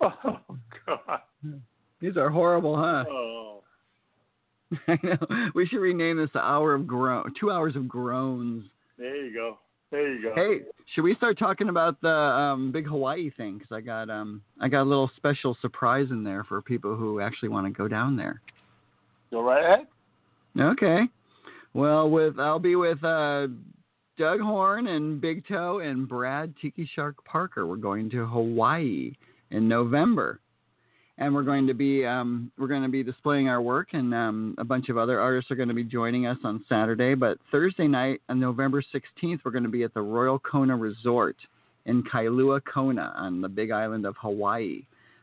Oh 0.00 0.38
God. 0.86 1.20
These 2.00 2.16
are 2.16 2.30
horrible, 2.30 2.76
huh? 2.76 3.04
Oh. 3.08 3.62
I 4.88 4.98
know. 5.02 5.50
We 5.54 5.66
should 5.66 5.78
rename 5.78 6.18
this 6.18 6.30
the 6.32 6.40
hour 6.40 6.74
of 6.74 6.86
groan, 6.86 7.32
two 7.38 7.50
hours 7.50 7.76
of 7.76 7.88
groans. 7.88 8.64
There 8.98 9.16
you 9.16 9.34
go. 9.34 9.58
There 9.90 10.12
you 10.12 10.22
go. 10.22 10.32
Hey, 10.34 10.60
should 10.94 11.02
we 11.02 11.14
start 11.14 11.38
talking 11.38 11.68
about 11.68 12.00
the 12.00 12.08
um, 12.08 12.72
big 12.72 12.86
Hawaii 12.86 13.30
thing? 13.30 13.58
Because 13.58 13.72
I 13.72 13.80
got 13.80 14.10
um, 14.10 14.42
I 14.60 14.68
got 14.68 14.82
a 14.82 14.88
little 14.88 15.10
special 15.16 15.56
surprise 15.60 16.08
in 16.10 16.24
there 16.24 16.44
for 16.44 16.60
people 16.60 16.96
who 16.96 17.20
actually 17.20 17.50
want 17.50 17.66
to 17.66 17.72
go 17.72 17.86
down 17.86 18.16
there. 18.16 18.40
Go 19.30 19.42
right 19.42 19.64
ahead. 19.64 19.86
Okay. 20.58 21.02
Well, 21.72 22.10
with 22.10 22.38
I'll 22.38 22.58
be 22.58 22.74
with 22.74 23.02
uh, 23.04 23.46
Doug 24.18 24.40
Horne 24.40 24.88
and 24.88 25.20
Big 25.20 25.46
Toe 25.46 25.80
and 25.80 26.08
Brad 26.08 26.54
Tiki 26.60 26.88
Shark 26.94 27.22
Parker. 27.24 27.66
We're 27.66 27.76
going 27.76 28.10
to 28.10 28.26
Hawaii 28.26 29.12
in 29.50 29.68
November, 29.68 30.40
and 31.18 31.34
we're 31.34 31.42
going 31.42 31.66
to 31.66 31.74
be 31.74 32.04
um, 32.04 32.50
we're 32.58 32.66
going 32.66 32.82
to 32.82 32.88
be 32.88 33.02
displaying 33.02 33.48
our 33.48 33.62
work, 33.62 33.88
and 33.92 34.14
um, 34.14 34.54
a 34.58 34.64
bunch 34.64 34.88
of 34.88 34.98
other 34.98 35.18
artists 35.18 35.50
are 35.50 35.56
going 35.56 35.68
to 35.68 35.74
be 35.74 35.84
joining 35.84 36.26
us 36.26 36.38
on 36.44 36.64
Saturday. 36.68 37.14
But 37.14 37.38
Thursday 37.50 37.86
night, 37.86 38.20
on 38.28 38.38
November 38.38 38.82
16th, 38.82 39.40
we're 39.44 39.50
going 39.50 39.64
to 39.64 39.70
be 39.70 39.82
at 39.82 39.94
the 39.94 40.02
Royal 40.02 40.38
Kona 40.38 40.76
Resort 40.76 41.36
in 41.86 42.02
Kailua 42.02 42.60
Kona 42.72 43.14
on 43.16 43.40
the 43.40 43.48
Big 43.48 43.70
Island 43.70 44.04
of 44.04 44.14
Hawaii 44.20 44.82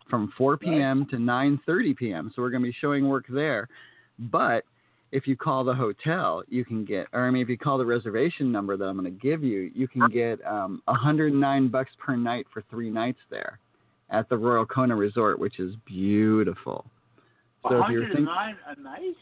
from 0.10 0.34
4 0.38 0.58
p.m. 0.58 1.06
to 1.12 1.18
9:30 1.18 1.96
p.m. 1.96 2.32
So 2.36 2.42
we're 2.42 2.50
going 2.50 2.64
to 2.64 2.70
be 2.70 2.78
showing 2.82 3.08
work 3.08 3.26
there. 3.30 3.68
But 4.18 4.64
if 5.12 5.28
you 5.28 5.38
call 5.38 5.64
the 5.64 5.76
hotel, 5.76 6.44
you 6.50 6.66
can 6.66 6.86
get, 6.86 7.06
or 7.14 7.28
I 7.28 7.30
mean, 7.30 7.44
if 7.44 7.50
you 7.50 7.58
call 7.58 7.78
the 7.78 7.86
reservation 7.86 8.52
number 8.52 8.76
that 8.78 8.84
I'm 8.84 8.98
going 8.98 9.06
to 9.06 9.22
give 9.22 9.44
you, 9.44 9.70
you 9.76 9.88
can 9.88 10.10
get 10.10 10.44
um, 10.44 10.82
109 10.86 11.68
bucks 11.68 11.92
per 12.04 12.16
night 12.16 12.48
for 12.52 12.64
three 12.72 12.90
nights 12.90 13.20
there 13.30 13.60
at 14.14 14.30
the 14.30 14.38
Royal 14.38 14.66
Kona 14.66 14.96
Resort, 14.96 15.40
which 15.40 15.60
is 15.60 15.76
beautiful. 15.86 16.86
So 17.68 17.82
if 17.84 17.90
you're 17.92 18.06
thinking, 18.08 18.26
109 18.26 18.56
a 18.78 18.82
night? 18.82 19.16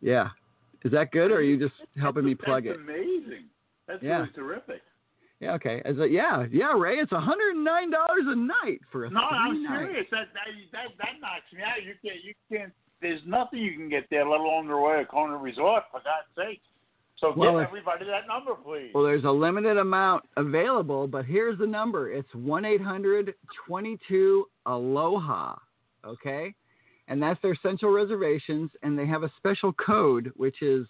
yeah, 0.00 0.28
is 0.84 0.92
that 0.92 1.10
good, 1.10 1.30
or 1.30 1.36
are 1.36 1.42
you 1.42 1.56
just 1.58 1.74
helping 1.98 2.24
me 2.24 2.34
plug 2.34 2.64
That's 2.64 2.76
it? 2.76 2.86
That's 2.86 2.98
amazing. 2.98 3.44
That's 3.88 4.02
Yeah. 4.02 4.18
really 4.18 4.30
terrific. 4.34 4.82
Yeah, 5.40 5.52
okay. 5.54 5.82
Yeah, 6.10 6.46
yeah, 6.50 6.72
Ray, 6.76 6.96
it's 6.98 7.12
109 7.12 7.90
dollars 7.90 8.24
a 8.26 8.34
night 8.36 8.80
for 8.90 9.04
a 9.04 9.10
No, 9.10 9.20
I'm 9.20 9.62
night. 9.62 9.78
serious. 9.86 10.06
That, 10.10 10.28
that 10.34 10.48
that 10.72 10.88
that 10.98 11.20
knocks 11.20 11.52
me 11.52 11.60
out. 11.62 11.82
You 11.84 11.94
can't 12.02 12.24
you 12.24 12.34
can't. 12.50 12.72
There's 13.02 13.20
nothing 13.26 13.58
you 13.60 13.74
can 13.74 13.88
get 13.90 14.04
there, 14.10 14.24
let 14.26 14.40
alone 14.40 14.66
the 14.66 14.74
Royal 14.74 15.04
Kona 15.04 15.36
Resort. 15.36 15.84
For 15.92 16.00
God's 16.00 16.32
sake. 16.34 16.62
So 17.18 17.32
Well, 17.34 17.58
give 17.58 17.68
everybody 17.68 18.04
that 18.06 18.26
number, 18.28 18.54
please. 18.54 18.90
Well, 18.94 19.04
there's 19.04 19.24
a 19.24 19.30
limited 19.30 19.78
amount 19.78 20.24
available, 20.36 21.06
but 21.06 21.24
here's 21.24 21.58
the 21.58 21.66
number. 21.66 22.12
It's 22.12 22.32
1 22.34 22.64
800 22.64 23.34
22 23.66 24.46
Aloha. 24.66 25.56
Okay? 26.04 26.54
And 27.08 27.22
that's 27.22 27.40
their 27.40 27.56
central 27.62 27.92
reservations, 27.92 28.70
and 28.82 28.98
they 28.98 29.06
have 29.06 29.22
a 29.22 29.32
special 29.38 29.72
code, 29.72 30.32
which 30.36 30.60
is 30.60 30.86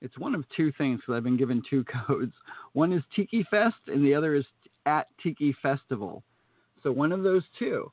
it's 0.00 0.18
one 0.18 0.34
of 0.34 0.44
two 0.56 0.72
things 0.72 1.00
because 1.00 1.16
I've 1.16 1.24
been 1.24 1.36
given 1.36 1.62
two 1.68 1.84
codes. 2.06 2.32
One 2.72 2.92
is 2.92 3.02
Tiki 3.14 3.46
Fest, 3.50 3.76
and 3.86 4.04
the 4.04 4.14
other 4.14 4.34
is 4.34 4.44
at 4.86 5.06
Tiki 5.22 5.54
Festival. 5.62 6.24
So 6.82 6.90
one 6.90 7.12
of 7.12 7.22
those 7.22 7.42
two. 7.58 7.92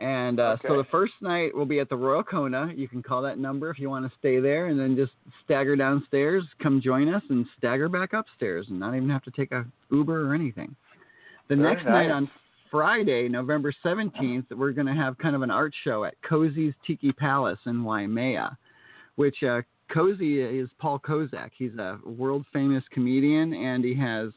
And 0.00 0.40
uh, 0.40 0.56
so 0.66 0.78
the 0.78 0.86
first 0.90 1.12
night 1.20 1.54
will 1.54 1.66
be 1.66 1.78
at 1.78 1.90
the 1.90 1.96
Royal 1.96 2.22
Kona. 2.22 2.72
You 2.74 2.88
can 2.88 3.02
call 3.02 3.20
that 3.22 3.38
number 3.38 3.70
if 3.70 3.78
you 3.78 3.90
want 3.90 4.10
to 4.10 4.18
stay 4.18 4.40
there, 4.40 4.68
and 4.68 4.80
then 4.80 4.96
just 4.96 5.12
stagger 5.44 5.76
downstairs. 5.76 6.42
Come 6.62 6.80
join 6.80 7.12
us 7.12 7.22
and 7.28 7.44
stagger 7.58 7.88
back 7.88 8.14
upstairs, 8.14 8.66
and 8.70 8.80
not 8.80 8.94
even 8.94 9.10
have 9.10 9.22
to 9.24 9.30
take 9.30 9.52
a 9.52 9.66
Uber 9.90 10.30
or 10.30 10.34
anything. 10.34 10.74
The 11.48 11.56
Very 11.56 11.74
next 11.74 11.84
night 11.84 12.10
on 12.10 12.30
Friday, 12.70 13.28
November 13.28 13.74
17th, 13.84 14.46
we're 14.52 14.72
going 14.72 14.86
to 14.86 14.94
have 14.94 15.18
kind 15.18 15.36
of 15.36 15.42
an 15.42 15.50
art 15.50 15.74
show 15.84 16.04
at 16.04 16.14
Cozy's 16.22 16.72
Tiki 16.86 17.12
Palace 17.12 17.58
in 17.66 17.84
Waimea, 17.84 18.56
which 19.16 19.42
uh, 19.42 19.60
Cozy 19.92 20.40
is 20.40 20.70
Paul 20.78 20.98
Kozak. 20.98 21.50
He's 21.58 21.74
a 21.74 21.98
world 22.06 22.46
famous 22.54 22.84
comedian, 22.90 23.52
and 23.52 23.84
he 23.84 23.94
has 23.96 24.30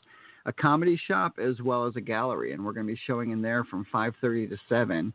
a 0.46 0.52
comedy 0.52 1.00
shop 1.08 1.40
as 1.40 1.62
well 1.62 1.86
as 1.86 1.96
a 1.96 2.02
gallery, 2.02 2.52
and 2.52 2.66
we're 2.66 2.74
going 2.74 2.86
to 2.86 2.94
be 2.94 3.00
showing 3.08 3.32
in 3.32 3.42
there 3.42 3.64
from 3.64 3.86
5:30 3.94 4.50
to 4.50 4.58
7. 4.68 5.14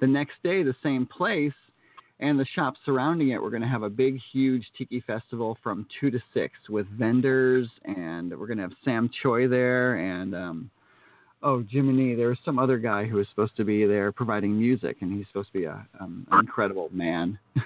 The 0.00 0.06
next 0.06 0.34
day, 0.42 0.62
the 0.62 0.74
same 0.82 1.06
place, 1.06 1.52
and 2.20 2.38
the 2.38 2.46
shops 2.54 2.78
surrounding 2.84 3.30
it, 3.30 3.42
we're 3.42 3.50
going 3.50 3.62
to 3.62 3.68
have 3.68 3.82
a 3.82 3.90
big, 3.90 4.18
huge 4.32 4.64
tiki 4.76 5.02
festival 5.06 5.58
from 5.62 5.86
two 6.00 6.10
to 6.10 6.20
six 6.34 6.54
with 6.68 6.86
vendors, 6.98 7.68
and 7.84 8.30
we're 8.38 8.46
going 8.46 8.58
to 8.58 8.64
have 8.64 8.72
Sam 8.84 9.10
Choi 9.22 9.48
there, 9.48 9.96
and 9.96 10.34
um, 10.34 10.70
oh, 11.42 11.64
Jiminy, 11.70 12.14
there 12.14 12.28
was 12.28 12.38
some 12.44 12.58
other 12.58 12.78
guy 12.78 13.04
who 13.04 13.16
was 13.16 13.26
supposed 13.30 13.56
to 13.56 13.64
be 13.64 13.86
there 13.86 14.12
providing 14.12 14.58
music, 14.58 14.98
and 15.00 15.16
he's 15.16 15.26
supposed 15.28 15.52
to 15.52 15.58
be 15.58 15.64
a 15.64 15.86
um, 16.00 16.26
an 16.30 16.40
incredible 16.40 16.90
man. 16.92 17.38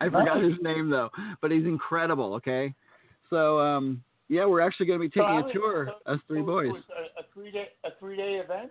I 0.00 0.04
forgot 0.04 0.42
his 0.42 0.54
name 0.62 0.90
though, 0.90 1.10
but 1.40 1.50
he's 1.50 1.64
incredible. 1.64 2.34
Okay, 2.34 2.74
so 3.30 3.58
um, 3.58 4.02
yeah, 4.28 4.44
we're 4.44 4.60
actually 4.60 4.86
going 4.86 4.98
to 5.00 5.04
be 5.04 5.10
taking 5.10 5.24
how 5.24 5.48
a 5.48 5.52
tour, 5.52 5.88
so- 6.06 6.12
us 6.12 6.20
three 6.28 6.40
so 6.40 6.46
boys. 6.46 6.70
A, 6.70 7.20
a 7.20 7.24
three 7.32 7.50
day 7.50 7.68
a 7.84 7.90
three 7.98 8.16
day 8.16 8.40
event. 8.44 8.70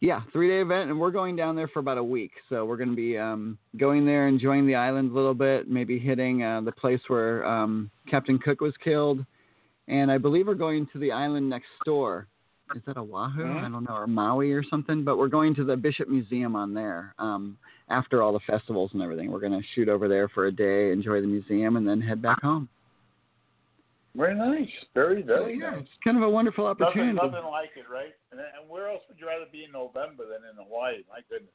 Yeah, 0.00 0.22
three 0.32 0.48
day 0.48 0.60
event, 0.60 0.90
and 0.90 0.98
we're 0.98 1.10
going 1.12 1.36
down 1.36 1.54
there 1.54 1.68
for 1.68 1.78
about 1.78 1.98
a 1.98 2.04
week. 2.04 2.32
So 2.48 2.64
we're 2.64 2.76
going 2.76 2.90
to 2.90 2.96
be 2.96 3.16
um, 3.16 3.56
going 3.76 4.04
there, 4.04 4.26
enjoying 4.26 4.66
the 4.66 4.74
island 4.74 5.12
a 5.12 5.14
little 5.14 5.34
bit, 5.34 5.68
maybe 5.70 5.98
hitting 5.98 6.42
uh, 6.42 6.60
the 6.60 6.72
place 6.72 7.00
where 7.08 7.44
um, 7.46 7.90
Captain 8.10 8.38
Cook 8.38 8.60
was 8.60 8.74
killed, 8.82 9.24
and 9.88 10.10
I 10.10 10.18
believe 10.18 10.46
we're 10.48 10.54
going 10.54 10.88
to 10.92 10.98
the 10.98 11.12
island 11.12 11.48
next 11.48 11.68
door. 11.84 12.26
Is 12.74 12.82
that 12.86 12.96
Oahu? 12.96 13.42
Mhm. 13.44 13.64
I 13.64 13.68
don't 13.68 13.84
know, 13.84 13.94
or 13.94 14.06
Maui 14.06 14.52
or 14.52 14.64
something. 14.64 15.04
But 15.04 15.18
we're 15.18 15.28
going 15.28 15.54
to 15.56 15.64
the 15.64 15.76
Bishop 15.76 16.08
Museum 16.08 16.56
on 16.56 16.72
there 16.72 17.14
um, 17.18 17.58
after 17.90 18.22
all 18.22 18.32
the 18.32 18.40
festivals 18.40 18.90
and 18.94 19.02
everything. 19.02 19.30
We're 19.30 19.40
going 19.40 19.52
to 19.52 19.66
shoot 19.74 19.88
over 19.88 20.08
there 20.08 20.28
for 20.28 20.46
a 20.46 20.52
day, 20.52 20.90
enjoy 20.90 21.20
the 21.20 21.26
museum, 21.26 21.76
and 21.76 21.86
then 21.86 22.00
head 22.00 22.22
back 22.22 22.40
home. 22.40 22.68
Very 24.14 24.34
nice. 24.34 24.68
Very 24.94 25.22
So, 25.22 25.26
very 25.26 25.58
yeah, 25.58 25.70
nice. 25.70 25.80
it's 25.80 25.90
kind 26.04 26.16
of 26.16 26.22
a 26.22 26.28
wonderful 26.30 26.66
Nothing, 26.66 26.86
opportunity. 26.86 27.14
nothing 27.14 27.50
like 27.50 27.70
it, 27.76 27.88
right? 27.90 28.12
And, 28.30 28.40
and 28.40 28.68
where 28.68 28.88
else 28.90 29.00
would 29.08 29.18
you 29.18 29.26
rather 29.26 29.46
be 29.50 29.64
in 29.64 29.72
November 29.72 30.24
than 30.24 30.42
in 30.48 30.56
Hawaii? 30.62 31.02
My 31.08 31.20
goodness. 31.30 31.50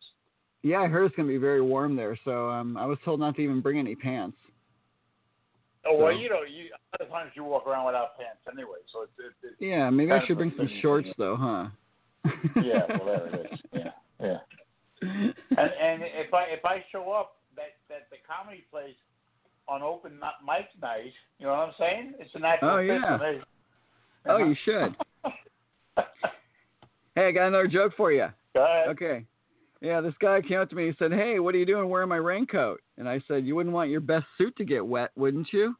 Yeah, 0.63 0.79
I 0.81 0.87
heard 0.87 1.05
it's 1.05 1.15
going 1.15 1.27
to 1.27 1.33
be 1.33 1.37
very 1.37 1.61
warm 1.61 1.95
there, 1.95 2.17
so 2.25 2.49
um, 2.49 2.75
I 2.77 2.85
was 2.85 2.97
told 3.05 3.19
not 3.19 3.35
to 3.35 3.41
even 3.41 3.61
bring 3.61 3.77
any 3.77 3.95
pants. 3.95 4.37
Oh 5.85 5.95
well, 5.95 6.11
you 6.11 6.29
know, 6.29 6.41
you 6.43 6.65
a 6.73 6.99
lot 6.99 7.07
of 7.07 7.09
times 7.09 7.31
you 7.35 7.43
walk 7.45 7.65
around 7.67 7.85
without 7.85 8.17
pants 8.17 8.41
anyway, 8.51 8.81
so 8.91 9.03
it's, 9.03 9.11
it's, 9.19 9.35
it's 9.43 9.55
Yeah, 9.61 9.89
maybe 9.89 10.11
I 10.11 10.25
should 10.25 10.37
bring 10.37 10.51
some 10.57 10.67
shorts 10.81 11.07
though, 11.17 11.37
huh? 11.39 11.67
yeah, 12.61 12.83
well 12.99 13.05
there 13.05 13.27
it 13.27 13.51
is. 13.53 13.59
Yeah, 13.71 13.91
yeah. 14.21 14.37
And 15.01 15.71
and 15.79 16.01
if 16.03 16.33
I 16.33 16.43
if 16.51 16.65
I 16.65 16.83
show 16.91 17.11
up 17.11 17.37
that 17.55 17.77
that 17.87 18.09
the 18.11 18.17
comedy 18.27 18.65
place 18.69 18.97
on 19.67 19.81
open 19.81 20.13
mic 20.45 20.67
night, 20.81 21.13
you 21.39 21.45
know 21.45 21.51
what 21.51 21.59
I'm 21.59 21.73
saying? 21.79 22.13
It's 22.19 22.31
a 22.35 22.39
natural 22.39 22.75
Oh, 22.75 22.77
yeah. 22.79 23.17
me. 23.17 23.41
oh, 24.27 24.37
you 24.37 24.55
should. 24.63 24.95
Hey, 27.15 27.29
I 27.29 27.31
got 27.31 27.47
another 27.47 27.67
joke 27.67 27.93
for 27.97 28.11
you. 28.11 28.27
Okay. 28.55 29.25
Yeah, 29.81 30.01
this 30.01 30.13
guy 30.21 30.39
came 30.39 30.59
up 30.59 30.69
to 30.69 30.75
me. 30.75 30.85
He 30.85 30.93
said, 30.99 31.11
"Hey, 31.11 31.39
what 31.39 31.55
are 31.55 31.57
you 31.57 31.65
doing 31.65 31.89
wearing 31.89 32.09
my 32.09 32.17
raincoat?" 32.17 32.79
And 32.99 33.09
I 33.09 33.19
said, 33.27 33.43
"You 33.43 33.55
wouldn't 33.55 33.73
want 33.73 33.89
your 33.89 34.01
best 34.01 34.25
suit 34.37 34.55
to 34.57 34.63
get 34.65 34.85
wet, 34.85 35.09
wouldn't 35.15 35.47
you?" 35.51 35.75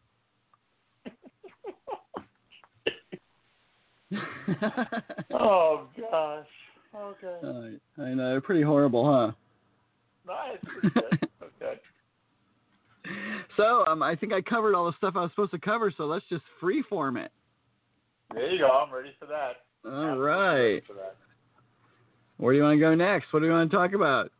Oh 5.32 5.88
gosh. 6.00 6.48
Okay. 6.96 7.78
I, 8.00 8.02
I 8.02 8.14
know, 8.16 8.42
pretty 8.42 8.64
horrible, 8.64 9.06
huh? 9.06 9.32
No, 10.26 10.36
it's 10.54 10.64
pretty 10.66 10.90
good. 10.90 11.27
So, 13.56 13.86
um, 13.88 14.04
I 14.04 14.16
think 14.16 14.34
I 14.34 14.42
covered 14.42 14.76
all 14.76 14.86
the 14.86 14.94
stuff 14.98 15.14
I 15.16 15.22
was 15.22 15.32
supposed 15.32 15.52
to 15.52 15.60
cover. 15.60 15.92
So 15.96 16.06
let's 16.06 16.26
just 16.30 16.44
freeform 16.62 17.18
it. 17.24 17.32
There 18.34 18.52
you 18.52 18.60
go. 18.60 18.68
I'm 18.70 18.94
ready 18.94 19.12
for 19.20 19.26
that. 19.28 19.64
All 19.86 19.92
Absolutely 19.92 20.20
right. 20.20 20.56
ready 20.56 20.82
for 20.86 20.94
that. 20.94 21.16
Where 22.38 22.54
do 22.54 22.58
you 22.58 22.64
want 22.64 22.76
to 22.76 22.80
go 22.80 22.94
next? 22.94 23.32
What 23.34 23.40
do 23.40 23.46
you 23.46 23.52
want 23.52 23.72
to 23.72 23.76
talk 23.78 23.94
about? 23.94 24.32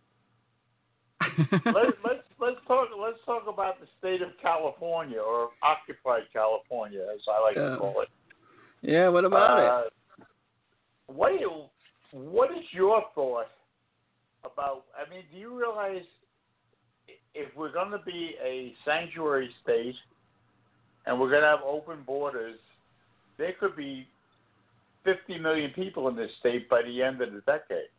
let's 1.66 1.98
let's 2.06 2.24
let's 2.40 2.58
talk 2.68 2.90
let's 3.00 3.18
talk 3.26 3.44
about 3.48 3.80
the 3.80 3.88
state 3.98 4.22
of 4.22 4.30
California 4.42 5.18
or 5.20 5.50
occupied 5.64 6.24
California, 6.32 7.02
as 7.14 7.22
I 7.28 7.42
like 7.42 7.56
Yeah. 7.56 7.70
to 7.72 7.78
call 7.78 8.02
it. 8.02 8.10
yeah. 8.82 9.08
What 9.10 9.26
about 9.26 9.60
it? 9.60 9.66
Uh, 10.22 10.26
What 11.08 11.30
do 11.30 11.36
you, 11.40 11.52
what 12.12 12.52
is 12.52 12.66
your 12.72 13.02
thought 13.16 13.48
about? 14.44 14.84
I 14.96 15.10
mean, 15.10 15.24
do 15.34 15.40
you 15.40 15.58
realize 15.58 16.04
if 17.38 17.56
we're 17.56 17.72
going 17.72 17.92
to 17.92 18.00
be 18.00 18.36
a 18.44 18.74
sanctuary 18.84 19.50
state 19.64 19.96
and 21.06 21.20
we're 21.20 21.30
going 21.30 21.42
to 21.42 21.48
have 21.48 21.60
open 21.66 22.00
borders, 22.06 22.58
there 23.38 23.54
could 23.60 23.76
be 23.76 24.08
50 25.06 25.38
million 25.40 25.72
people 25.72 26.08
in 26.08 26.16
this 26.16 26.32
state 26.40 26.68
by 26.68 26.82
the 26.82 27.04
end 27.04 27.22
of 27.22 27.32
the 27.32 27.42
decade. 27.42 27.90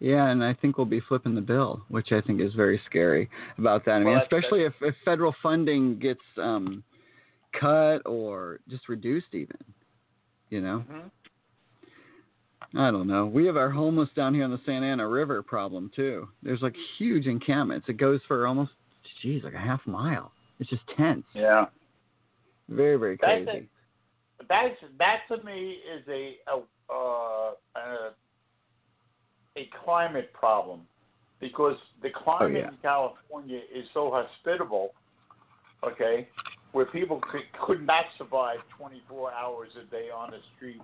Yeah, 0.00 0.28
and 0.28 0.42
I 0.42 0.54
think 0.54 0.76
we'll 0.76 0.86
be 0.86 1.00
flipping 1.08 1.34
the 1.34 1.40
bill, 1.42 1.82
which 1.88 2.10
I 2.10 2.20
think 2.22 2.40
is 2.40 2.52
very 2.54 2.80
scary 2.86 3.28
about 3.58 3.84
that. 3.84 3.92
I 3.92 3.98
mean, 3.98 4.14
Well, 4.14 4.22
especially 4.22 4.64
if, 4.64 4.72
if 4.80 4.94
federal 5.04 5.34
funding 5.42 5.98
gets 5.98 6.20
um, 6.38 6.82
cut 7.58 7.98
or 8.06 8.60
just 8.68 8.88
reduced, 8.88 9.28
even. 9.32 9.56
You 10.48 10.60
know, 10.62 10.84
I 12.76 12.90
don't 12.90 13.08
know. 13.08 13.26
We 13.26 13.46
have 13.46 13.56
our 13.56 13.70
homeless 13.70 14.08
down 14.14 14.34
here 14.34 14.44
on 14.44 14.50
the 14.50 14.60
Santa 14.64 14.86
Ana 14.86 15.08
River 15.08 15.42
problem 15.42 15.90
too. 15.94 16.28
There's 16.42 16.62
like 16.62 16.74
huge 16.98 17.26
encampments. 17.26 17.88
It 17.88 17.96
goes 17.96 18.20
for 18.28 18.46
almost, 18.46 18.70
geez, 19.22 19.42
like 19.42 19.54
a 19.54 19.58
half 19.58 19.80
mile. 19.86 20.32
It's 20.60 20.70
just 20.70 20.82
tense. 20.96 21.24
Yeah. 21.34 21.66
Very, 22.68 22.96
very 22.96 23.18
That's 23.20 23.44
crazy. 23.44 23.68
That's 24.48 24.74
that 24.98 25.20
to 25.28 25.42
me 25.44 25.78
is 25.94 26.06
a 26.08 26.36
a 26.48 26.60
uh, 26.92 27.52
a, 27.76 28.10
a 29.56 29.68
climate 29.84 30.32
problem 30.32 30.82
because 31.40 31.76
the 32.02 32.10
climate 32.10 32.62
yeah. 32.64 32.68
in 32.68 32.76
California 32.82 33.60
is 33.74 33.84
so 33.94 34.10
hospitable, 34.12 34.92
okay, 35.84 36.28
where 36.72 36.84
people 36.86 37.20
could, 37.30 37.42
could 37.64 37.86
not 37.86 38.04
survive 38.18 38.58
24 38.76 39.32
hours 39.32 39.70
a 39.80 39.90
day 39.90 40.08
on 40.14 40.30
the 40.30 40.38
street, 40.56 40.82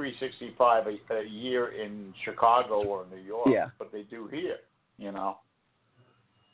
365 0.00 0.86
a, 0.86 1.14
a 1.14 1.24
year 1.28 1.72
in 1.72 2.14
Chicago 2.24 2.82
or 2.84 3.04
New 3.10 3.20
York, 3.22 3.48
Yeah. 3.52 3.66
but 3.78 3.92
they 3.92 4.02
do 4.02 4.28
here, 4.28 4.56
you 4.96 5.12
know. 5.12 5.36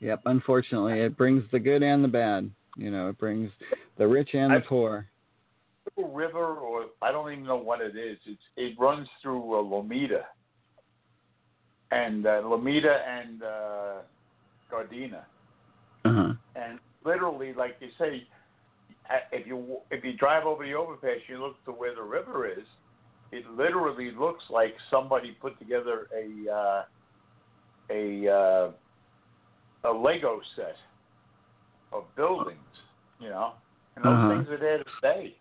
Yep. 0.01 0.23
Unfortunately, 0.27 1.01
it 1.01 1.17
brings 1.17 1.45
the 1.53 1.61
good 1.61 1.83
and 1.85 2.03
the 2.03 2.09
bad. 2.09 2.51
You 2.77 2.91
know, 2.91 3.09
it 3.09 3.19
brings 3.19 3.51
the 3.99 4.07
rich 4.07 4.31
and 4.35 4.53
the 4.53 4.57
I- 4.57 4.69
poor. 4.69 5.07
river, 5.97 6.45
or 6.57 6.87
I 7.01 7.13
don't 7.13 7.31
even 7.33 7.45
know 7.45 7.57
what 7.57 7.81
it 7.81 7.97
is. 7.97 8.19
It's 8.27 8.43
it 8.57 8.77
runs 8.79 9.09
through 9.23 9.55
uh, 9.55 9.63
Lomita, 9.63 10.25
and 11.93 12.27
uh, 12.27 12.43
Lomita 12.43 12.99
and 13.09 13.43
uh, 13.43 13.95
Gardena, 14.71 15.23
Uh-huh. 16.05 16.33
and 16.57 16.79
literally, 17.05 17.55
like 17.55 17.77
you 17.81 17.89
say, 17.99 18.27
uh, 19.09 19.19
if 19.33 19.47
you 19.47 19.79
if 19.93 20.05
you 20.05 20.15
drive 20.15 20.45
over 20.45 20.65
the 20.67 20.75
overpass, 20.75 21.19
you 21.29 21.39
look 21.41 21.65
to 21.65 21.71
where 21.71 21.95
the 21.95 22.03
river 22.03 22.47
is. 22.51 22.67
It 23.33 23.45
literally 23.51 24.11
looks 24.13 24.45
like 24.51 24.75
somebody 24.91 25.33
put 25.41 25.59
together 25.59 26.07
a 26.17 26.53
uh, 26.53 26.83
a 27.91 28.29
uh, 28.29 28.71
a 29.89 29.93
Lego 29.93 30.41
set 30.55 30.77
of 31.93 32.05
buildings, 32.17 32.59
you 33.21 33.29
know, 33.29 33.53
and 33.97 34.05
those 34.05 34.13
Uh-huh. 34.13 34.29
things 34.29 34.49
are 34.49 34.59
there 34.59 34.79
to 34.79 34.91
stay, 34.99 35.37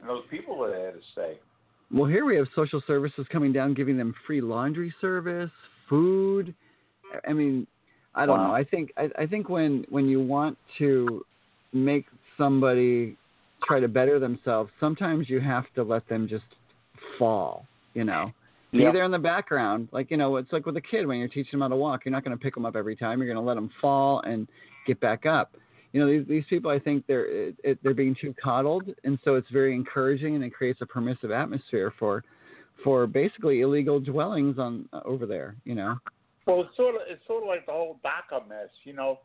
and 0.00 0.08
those 0.08 0.24
people 0.30 0.62
are 0.64 0.70
there 0.70 0.92
to 0.92 1.00
stay. 1.12 1.38
Well, 1.92 2.06
here 2.06 2.24
we 2.24 2.36
have 2.36 2.46
social 2.54 2.82
services 2.86 3.26
coming 3.32 3.52
down, 3.52 3.72
giving 3.74 3.96
them 3.96 4.14
free 4.26 4.40
laundry 4.40 4.94
service, 5.00 5.50
food. 5.88 6.54
I 7.26 7.32
mean, 7.32 7.66
I 8.14 8.26
don't 8.26 8.38
Wow. 8.38 8.48
know. 8.48 8.54
I 8.54 8.64
think 8.64 8.92
I, 8.96 9.08
I 9.18 9.26
think 9.26 9.48
when 9.48 9.84
when 9.88 10.06
you 10.06 10.20
want 10.20 10.58
to 10.78 11.24
make 11.72 12.06
somebody 12.36 13.16
try 13.64 13.80
to 13.80 13.88
better 13.88 14.18
themselves, 14.18 14.70
sometimes 14.80 15.30
you 15.30 15.40
have 15.40 15.64
to 15.76 15.82
let 15.82 16.06
them 16.08 16.28
just 16.28 16.44
fall. 17.18 17.66
You 17.94 18.04
know, 18.04 18.32
be 18.72 18.78
Yeah. 18.78 18.92
there 18.92 19.04
in 19.04 19.10
the 19.10 19.18
background. 19.18 19.88
Like 19.92 20.10
you 20.10 20.16
know, 20.16 20.36
it's 20.36 20.52
like 20.52 20.66
with 20.66 20.76
a 20.76 20.80
kid 20.80 21.06
when 21.06 21.18
you're 21.18 21.28
teaching 21.28 21.58
them 21.58 21.62
how 21.62 21.68
to 21.68 21.76
walk. 21.76 22.04
You're 22.04 22.12
not 22.12 22.24
going 22.24 22.36
to 22.36 22.42
pick 22.42 22.54
them 22.54 22.66
up 22.66 22.76
every 22.76 22.96
time. 22.96 23.18
You're 23.20 23.32
going 23.32 23.42
to 23.42 23.46
let 23.46 23.54
them 23.54 23.70
fall 23.80 24.20
and 24.20 24.46
get 24.86 25.00
back 25.00 25.26
up. 25.26 25.54
You 25.92 26.00
know, 26.00 26.06
these 26.06 26.26
these 26.28 26.44
people, 26.50 26.70
I 26.70 26.78
think 26.78 27.06
they're 27.06 27.26
it, 27.26 27.56
it, 27.64 27.78
they're 27.82 27.94
being 27.94 28.14
too 28.20 28.34
coddled, 28.42 28.94
and 29.04 29.18
so 29.24 29.36
it's 29.36 29.48
very 29.50 29.74
encouraging, 29.74 30.34
and 30.34 30.44
it 30.44 30.50
creates 30.50 30.80
a 30.82 30.86
permissive 30.86 31.30
atmosphere 31.30 31.92
for 31.98 32.22
for 32.84 33.06
basically 33.06 33.62
illegal 33.62 33.98
dwellings 33.98 34.58
on 34.58 34.88
uh, 34.92 35.00
over 35.04 35.26
there. 35.26 35.56
You 35.64 35.74
know. 35.74 35.98
Well, 36.46 36.62
it's 36.62 36.76
sort 36.76 36.94
of 36.94 37.00
it's 37.08 37.26
sort 37.26 37.42
of 37.42 37.48
like 37.48 37.66
the 37.66 37.72
whole 37.72 37.98
DACA 38.04 38.46
mess. 38.48 38.68
You 38.84 38.92
know, 38.92 39.20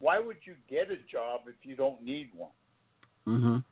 why 0.00 0.18
would 0.18 0.38
you 0.44 0.54
get 0.68 0.90
a 0.90 0.96
job 1.10 1.42
if 1.46 1.54
you 1.62 1.76
don't 1.76 2.02
need 2.02 2.30
one? 2.34 2.50
Mhm. 3.26 3.64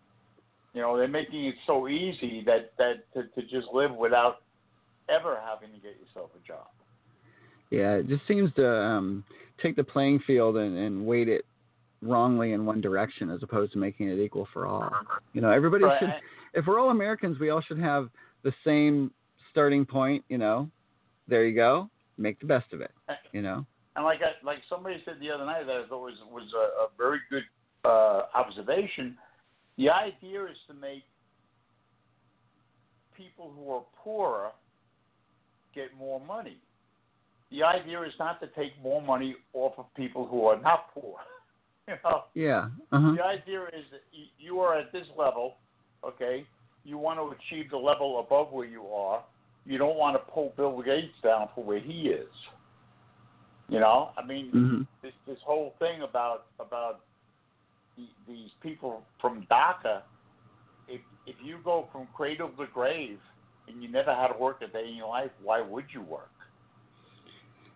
You 0.77 0.83
know, 0.83 0.99
they're 0.99 1.09
making 1.09 1.47
it 1.47 1.55
so 1.67 1.89
easy 1.89 2.43
that 2.45 2.73
that 2.77 3.11
to, 3.15 3.23
to 3.23 3.49
just 3.49 3.69
live 3.73 3.95
without 3.95 4.43
ever 5.09 5.39
having 5.43 5.75
to 5.75 5.81
get 5.81 5.99
yourself 5.99 6.29
a 6.37 6.47
job. 6.47 6.67
Yeah, 7.71 7.95
it 7.95 8.09
just 8.09 8.21
seems 8.29 8.53
to 8.57 8.69
um, 8.69 9.25
take 9.63 9.75
the 9.75 9.85
playing 9.85 10.21
field 10.27 10.59
and, 10.59 10.77
and 10.77 11.07
weight 11.07 11.31
it 11.31 11.47
wrongly 12.03 12.53
in 12.53 12.67
one 12.67 12.83
direction 12.83 13.31
as 13.31 13.43
opposed 13.43 13.73
to 13.73 13.79
making 13.79 14.11
it 14.11 14.19
equal 14.19 14.47
for 14.53 14.67
all. 14.67 14.93
You 15.33 15.41
know, 15.41 15.51
everybody 15.51 15.85
Right. 15.85 15.99
should. 15.99 16.13
If 16.53 16.67
we're 16.67 16.79
all 16.79 16.91
Americans, 16.91 17.39
we 17.39 17.49
all 17.49 17.63
should 17.63 17.79
have 17.79 18.11
the 18.43 18.53
same 18.63 19.11
starting 19.51 19.87
point. 19.87 20.27
You 20.29 20.37
know, 20.37 20.71
there 21.27 21.47
you 21.47 21.55
go. 21.55 21.89
Make 22.19 22.39
the 22.39 22.47
best 22.47 22.71
of 22.75 22.83
it. 22.83 22.93
You 23.33 23.41
know. 23.41 23.65
And 23.97 24.05
like 24.05 24.21
I, 24.21 24.45
like 24.45 24.59
somebody 24.69 25.01
said 25.07 25.15
the 25.23 25.31
other 25.31 25.47
night 25.47 25.67
that 25.67 25.77
I 25.77 25.89
thought 25.89 26.03
was 26.03 26.19
was 26.31 26.53
a, 26.55 26.85
a 26.85 26.89
very 26.99 27.21
good 27.31 27.45
uh, 27.87 28.25
observation. 28.35 29.17
The 29.79 29.91
idea 29.91 30.45
is 30.45 30.57
to 30.69 30.75
make 30.75 31.05
people 33.17 33.53
who 33.57 33.71
are 33.73 33.83
poorer 34.03 34.51
get 35.75 35.95
more 35.99 36.21
money. 36.21 36.57
The 37.51 37.63
idea 37.63 38.03
is 38.03 38.13
not 38.19 38.41
to 38.41 38.49
take 38.49 38.73
more 38.83 39.01
money 39.01 39.37
off 39.53 39.75
of 39.79 39.87
people 39.95 40.27
who 40.27 40.47
are 40.47 40.61
not 40.61 40.93
poor. 40.95 41.17
you 41.89 41.95
know, 42.05 42.25
Yeah. 42.35 42.69
Uh-huh. 42.93 43.15
the 43.17 43.23
idea 43.25 43.63
is 43.65 43.85
that 43.93 44.01
you 44.39 44.61
are 44.61 44.79
at 44.79 44.93
this 44.93 45.07
level, 45.17 45.55
okay? 46.05 46.45
You 46.85 46.99
want 46.99 47.19
to 47.19 47.35
achieve 47.37 47.71
the 47.71 47.77
level 47.77 48.21
above 48.21 48.53
where 48.53 48.67
you 48.67 48.87
are. 48.87 49.23
You 49.65 49.79
don't 49.79 49.97
want 49.97 50.15
to 50.17 50.33
pull 50.33 50.53
Bill 50.57 50.81
Gates 50.83 51.15
down 51.23 51.49
for 51.55 51.65
where 51.65 51.81
he 51.81 52.09
is. 52.09 52.29
You 53.69 53.81
know, 53.81 54.11
I 54.17 54.25
mean, 54.25 54.53
Mhm. 54.53 54.87
this 55.03 55.13
this 55.27 55.41
whole 55.43 55.75
thing 55.81 56.03
about 56.03 56.47
about 56.61 57.01
the, 57.97 58.05
these 58.33 58.51
people 58.63 59.03
from 59.21 59.47
DACA. 59.51 60.03
If 60.89 61.01
if 61.27 61.37
you 61.43 61.59
go 61.65 61.89
from 61.93 62.07
cradle 62.15 62.51
to 62.59 62.67
grave 62.73 63.19
and 63.69 63.83
you 63.83 63.89
never 63.91 64.15
had 64.15 64.29
to 64.29 64.39
work 64.39 64.63
a 64.63 64.69
day 64.69 64.89
in 64.89 64.95
your 64.97 65.09
life, 65.09 65.31
why 65.43 65.61
would 65.61 65.87
you 65.93 66.03
work? 66.03 66.31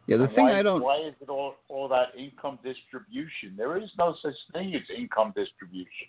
Yeah. 0.06 0.16
The 0.18 0.24
And 0.24 0.34
thing 0.34 0.44
why, 0.44 0.58
I 0.58 0.62
don't. 0.62 0.82
Why 0.82 0.98
is 1.06 1.14
it 1.20 1.28
all 1.28 1.56
all 1.68 1.88
that 1.88 2.08
income 2.16 2.58
distribution? 2.64 3.54
There 3.56 3.76
is 3.76 3.90
no 3.98 4.14
such 4.22 4.34
thing 4.52 4.74
as 4.74 4.82
income 4.96 5.32
distribution. 5.36 6.08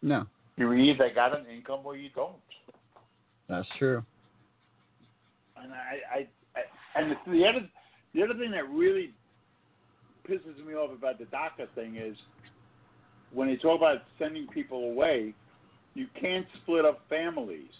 No, 0.00 0.26
You 0.56 0.72
either 0.72 1.10
got 1.14 1.38
an 1.38 1.46
income 1.46 1.80
or 1.84 1.96
you 1.96 2.08
don't. 2.14 2.36
that's 3.48 3.66
true. 3.78 4.04
And 5.60 5.72
I, 5.72 5.98
I, 6.14 6.28
I 6.56 7.00
and 7.00 7.10
the, 7.12 7.32
the 7.32 7.44
other 7.46 7.68
the 8.14 8.22
other 8.22 8.34
thing 8.34 8.52
that 8.52 8.68
really 8.70 9.12
pisses 10.28 10.64
me 10.64 10.74
off 10.74 10.92
about 10.96 11.18
the 11.18 11.24
DACA 11.24 11.66
thing 11.74 11.96
is 11.96 12.16
when 13.32 13.48
they 13.48 13.56
talk 13.56 13.78
about 13.78 14.02
sending 14.18 14.46
people 14.48 14.90
away, 14.90 15.34
you 15.94 16.06
can't 16.20 16.46
split 16.62 16.84
up 16.84 17.02
families. 17.08 17.70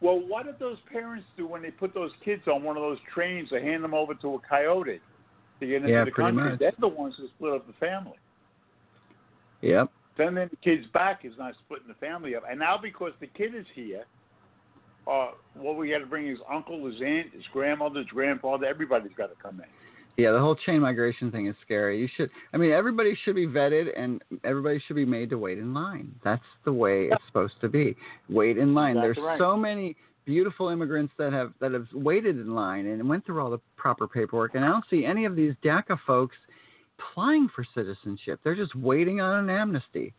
Well, 0.00 0.20
what 0.26 0.44
did 0.46 0.58
those 0.58 0.76
parents 0.92 1.26
do 1.36 1.46
when 1.46 1.62
they 1.62 1.70
put 1.70 1.94
those 1.94 2.10
kids 2.24 2.42
on 2.46 2.62
one 2.62 2.76
of 2.76 2.82
those 2.82 2.98
trains 3.14 3.48
to 3.48 3.60
hand 3.60 3.82
them 3.82 3.94
over 3.94 4.14
to 4.14 4.34
a 4.34 4.38
coyote 4.48 5.00
to 5.60 5.66
get 5.66 5.76
into 5.76 5.88
Yeah, 5.88 6.04
the 6.04 6.10
country? 6.10 6.50
much. 6.50 6.58
They're 6.58 6.72
the 6.78 6.88
ones 6.88 7.14
who 7.16 7.26
split 7.28 7.54
up 7.54 7.66
the 7.66 7.72
family. 7.74 8.18
Yep. 9.62 9.90
Sending 10.18 10.48
the 10.50 10.56
kids 10.56 10.86
back 10.92 11.24
is 11.24 11.32
not 11.38 11.54
splitting 11.64 11.88
the 11.88 11.94
family 11.94 12.36
up. 12.36 12.42
And 12.48 12.58
now 12.58 12.78
because 12.78 13.12
the 13.20 13.26
kid 13.26 13.54
is 13.54 13.66
here, 13.74 14.04
uh, 15.10 15.30
what 15.54 15.76
we 15.76 15.90
got 15.90 15.98
to 15.98 16.06
bring 16.06 16.28
is 16.28 16.38
uncle, 16.50 16.84
his 16.86 17.00
aunt, 17.00 17.32
his 17.32 17.44
grandmother, 17.52 18.00
his 18.00 18.08
grandfather. 18.08 18.66
Everybody's 18.66 19.12
got 19.16 19.28
to 19.28 19.42
come 19.42 19.60
in. 19.60 19.66
Yeah, 20.16 20.32
the 20.32 20.40
whole 20.40 20.56
chain 20.56 20.80
migration 20.80 21.30
thing 21.30 21.46
is 21.46 21.54
scary. 21.62 22.00
You 22.00 22.08
should, 22.16 22.30
I 22.54 22.56
mean, 22.56 22.72
everybody 22.72 23.16
should 23.24 23.34
be 23.34 23.46
vetted 23.46 23.88
and 23.96 24.22
everybody 24.44 24.82
should 24.86 24.96
be 24.96 25.04
made 25.04 25.28
to 25.30 25.38
wait 25.38 25.58
in 25.58 25.74
line. 25.74 26.14
That's 26.24 26.42
the 26.64 26.72
way 26.72 27.08
it's 27.10 27.22
supposed 27.26 27.60
to 27.60 27.68
be. 27.68 27.94
Wait 28.30 28.56
in 28.56 28.74
line. 28.74 28.96
Exactly 28.96 29.22
There's 29.22 29.26
right. 29.26 29.38
so 29.38 29.56
many 29.56 29.94
beautiful 30.24 30.68
immigrants 30.68 31.12
that 31.18 31.32
have 31.32 31.52
that 31.60 31.72
have 31.72 31.86
waited 31.92 32.36
in 32.38 32.54
line 32.54 32.86
and 32.86 33.08
went 33.08 33.24
through 33.24 33.40
all 33.40 33.50
the 33.50 33.60
proper 33.76 34.08
paperwork, 34.08 34.54
and 34.54 34.64
I 34.64 34.68
don't 34.68 34.84
see 34.90 35.04
any 35.04 35.24
of 35.24 35.36
these 35.36 35.54
DACA 35.64 35.98
folks 36.06 36.36
applying 36.98 37.48
for 37.54 37.64
citizenship. 37.74 38.40
They're 38.42 38.56
just 38.56 38.74
waiting 38.74 39.20
on 39.20 39.44
an 39.44 39.50
amnesty, 39.50 40.12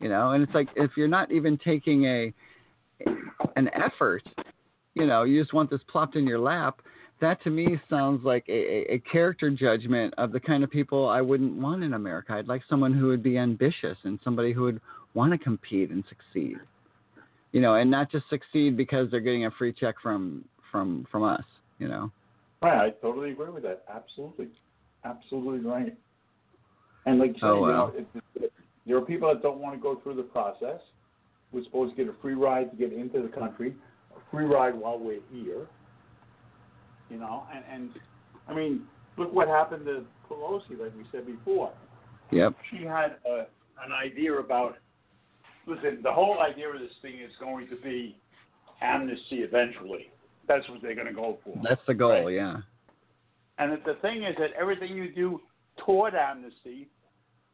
you 0.00 0.08
know. 0.08 0.32
And 0.32 0.42
it's 0.42 0.54
like 0.54 0.68
if 0.76 0.92
you're 0.96 1.08
not 1.08 1.32
even 1.32 1.58
taking 1.58 2.04
a 2.04 2.32
an 3.56 3.70
effort, 3.74 4.22
you 4.94 5.06
know, 5.06 5.22
you 5.22 5.40
just 5.40 5.54
want 5.54 5.70
this 5.70 5.80
plopped 5.90 6.16
in 6.16 6.26
your 6.26 6.38
lap 6.38 6.80
that 7.20 7.42
to 7.44 7.50
me 7.50 7.80
sounds 7.90 8.24
like 8.24 8.44
a, 8.48 8.94
a, 8.94 8.98
character 9.10 9.50
judgment 9.50 10.14
of 10.18 10.32
the 10.32 10.40
kind 10.40 10.62
of 10.62 10.70
people 10.70 11.08
I 11.08 11.20
wouldn't 11.20 11.54
want 11.54 11.82
in 11.82 11.94
America. 11.94 12.32
I'd 12.34 12.48
like 12.48 12.62
someone 12.68 12.94
who 12.94 13.08
would 13.08 13.22
be 13.22 13.38
ambitious 13.38 13.96
and 14.04 14.18
somebody 14.22 14.52
who 14.52 14.62
would 14.62 14.80
want 15.14 15.32
to 15.32 15.38
compete 15.38 15.90
and 15.90 16.04
succeed. 16.08 16.56
You 17.52 17.60
know, 17.60 17.74
and 17.74 17.90
not 17.90 18.10
just 18.12 18.28
succeed 18.28 18.76
because 18.76 19.10
they're 19.10 19.20
getting 19.20 19.46
a 19.46 19.50
free 19.52 19.72
check 19.72 19.96
from 20.02 20.44
from 20.70 21.06
from 21.10 21.22
us. 21.22 21.44
You 21.78 21.88
know. 21.88 22.10
Right, 22.60 22.88
I 22.88 22.90
totally 23.00 23.30
agree 23.30 23.50
with 23.50 23.62
that. 23.62 23.84
Absolutely, 23.92 24.48
absolutely 25.04 25.60
right. 25.60 25.96
And 27.06 27.18
like 27.18 27.30
you 27.40 27.48
Oh, 27.48 27.66
you 27.66 27.72
know, 27.72 27.92
it, 27.96 28.06
it, 28.34 28.52
there 28.86 28.96
are 28.96 29.02
people 29.02 29.32
that 29.32 29.42
don't 29.42 29.58
want 29.58 29.74
to 29.74 29.80
go 29.80 30.00
through 30.02 30.16
the 30.16 30.22
process. 30.22 30.80
We're 31.52 31.64
supposed 31.64 31.96
to 31.96 32.04
get 32.04 32.12
a 32.12 32.16
free 32.20 32.34
ride 32.34 32.70
to 32.70 32.76
get 32.76 32.92
into 32.92 33.22
the 33.22 33.28
country, 33.28 33.74
a 34.14 34.30
free 34.30 34.44
ride 34.44 34.74
while 34.74 34.98
we're 34.98 35.20
here. 35.32 35.66
You 37.10 37.18
know, 37.18 37.44
and 37.54 37.64
and 37.72 37.90
I 38.48 38.54
mean, 38.54 38.82
look 39.16 39.32
what 39.32 39.48
happened 39.48 39.86
to 39.86 40.04
Pelosi, 40.30 40.78
like 40.80 40.94
we 40.96 41.04
said 41.10 41.26
before. 41.26 41.72
Yep. 42.30 42.54
She 42.70 42.84
had 42.84 43.16
a, 43.26 43.46
an 43.84 43.92
idea 43.92 44.34
about. 44.34 44.76
Listen, 45.66 46.00
the 46.02 46.12
whole 46.12 46.38
idea 46.40 46.68
of 46.68 46.80
this 46.80 46.90
thing 47.02 47.14
is 47.14 47.30
going 47.38 47.68
to 47.68 47.76
be 47.76 48.16
amnesty 48.80 49.40
eventually. 49.40 50.10
That's 50.46 50.66
what 50.70 50.80
they're 50.80 50.94
going 50.94 51.08
to 51.08 51.12
go 51.12 51.38
for. 51.44 51.60
That's 51.62 51.80
the 51.86 51.92
goal. 51.92 52.24
Right. 52.24 52.34
Yeah. 52.34 52.56
And 53.58 53.72
the 53.84 53.94
thing 54.00 54.22
is 54.22 54.34
that 54.38 54.50
everything 54.58 54.96
you 54.96 55.12
do 55.12 55.40
toward 55.84 56.14
amnesty 56.14 56.88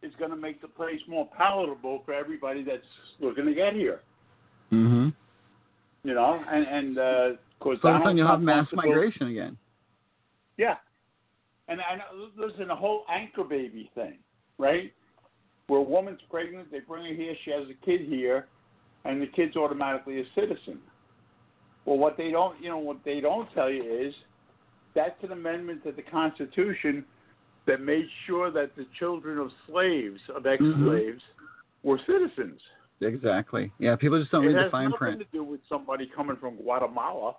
is 0.02 0.12
going 0.18 0.30
to 0.30 0.36
make 0.36 0.60
the 0.60 0.68
place 0.68 1.00
more 1.08 1.28
palatable 1.36 2.02
for 2.04 2.12
everybody 2.12 2.62
that's 2.62 2.82
looking 3.20 3.46
to 3.46 3.54
get 3.54 3.72
here. 3.72 4.00
Mhm. 4.72 5.12
You 6.04 6.14
know, 6.14 6.42
and 6.50 6.66
and 6.66 6.98
uh, 6.98 7.02
of 7.02 7.38
course, 7.60 7.78
So 7.82 7.98
then 8.04 8.16
you'll 8.16 8.28
have 8.28 8.40
mass 8.40 8.56
wants 8.56 8.70
to 8.70 8.76
build- 8.76 8.86
migration 8.86 9.28
again. 9.28 9.56
Yeah, 10.56 10.76
and 11.68 11.80
and 11.90 12.00
uh, 12.00 12.46
listen, 12.46 12.68
the 12.68 12.76
whole 12.76 13.04
anchor 13.10 13.42
baby 13.42 13.90
thing, 13.94 14.18
right? 14.58 14.92
Where 15.66 15.80
a 15.80 15.82
woman's 15.82 16.20
pregnant, 16.30 16.70
they 16.70 16.80
bring 16.80 17.06
her 17.06 17.14
here, 17.14 17.34
she 17.44 17.50
has 17.50 17.64
a 17.70 17.86
kid 17.86 18.02
here, 18.02 18.46
and 19.06 19.20
the 19.20 19.26
kid's 19.26 19.56
automatically 19.56 20.20
a 20.20 20.24
citizen. 20.34 20.78
Well, 21.86 21.96
what 21.96 22.16
they 22.18 22.30
don't, 22.30 22.60
you 22.62 22.68
know, 22.68 22.78
what 22.78 22.98
they 23.04 23.20
don't 23.20 23.48
tell 23.54 23.70
you 23.70 23.82
is 23.82 24.14
that's 24.94 25.22
an 25.22 25.32
amendment 25.32 25.82
to 25.84 25.92
the 25.92 26.02
Constitution 26.02 27.04
that 27.66 27.80
made 27.80 28.04
sure 28.26 28.50
that 28.50 28.76
the 28.76 28.86
children 28.98 29.38
of 29.38 29.50
slaves, 29.66 30.20
of 30.34 30.46
ex-slaves, 30.46 31.22
were 31.82 31.98
citizens. 32.06 32.60
Exactly. 33.00 33.72
Yeah, 33.78 33.96
people 33.96 34.18
just 34.18 34.30
don't 34.30 34.44
it 34.44 34.48
read 34.48 34.56
has 34.56 34.66
the 34.66 34.70
fine 34.70 34.84
nothing 34.90 34.98
print. 34.98 35.18
to 35.20 35.26
do 35.32 35.44
with 35.44 35.60
somebody 35.68 36.08
coming 36.14 36.36
from 36.36 36.56
Guatemala. 36.56 37.34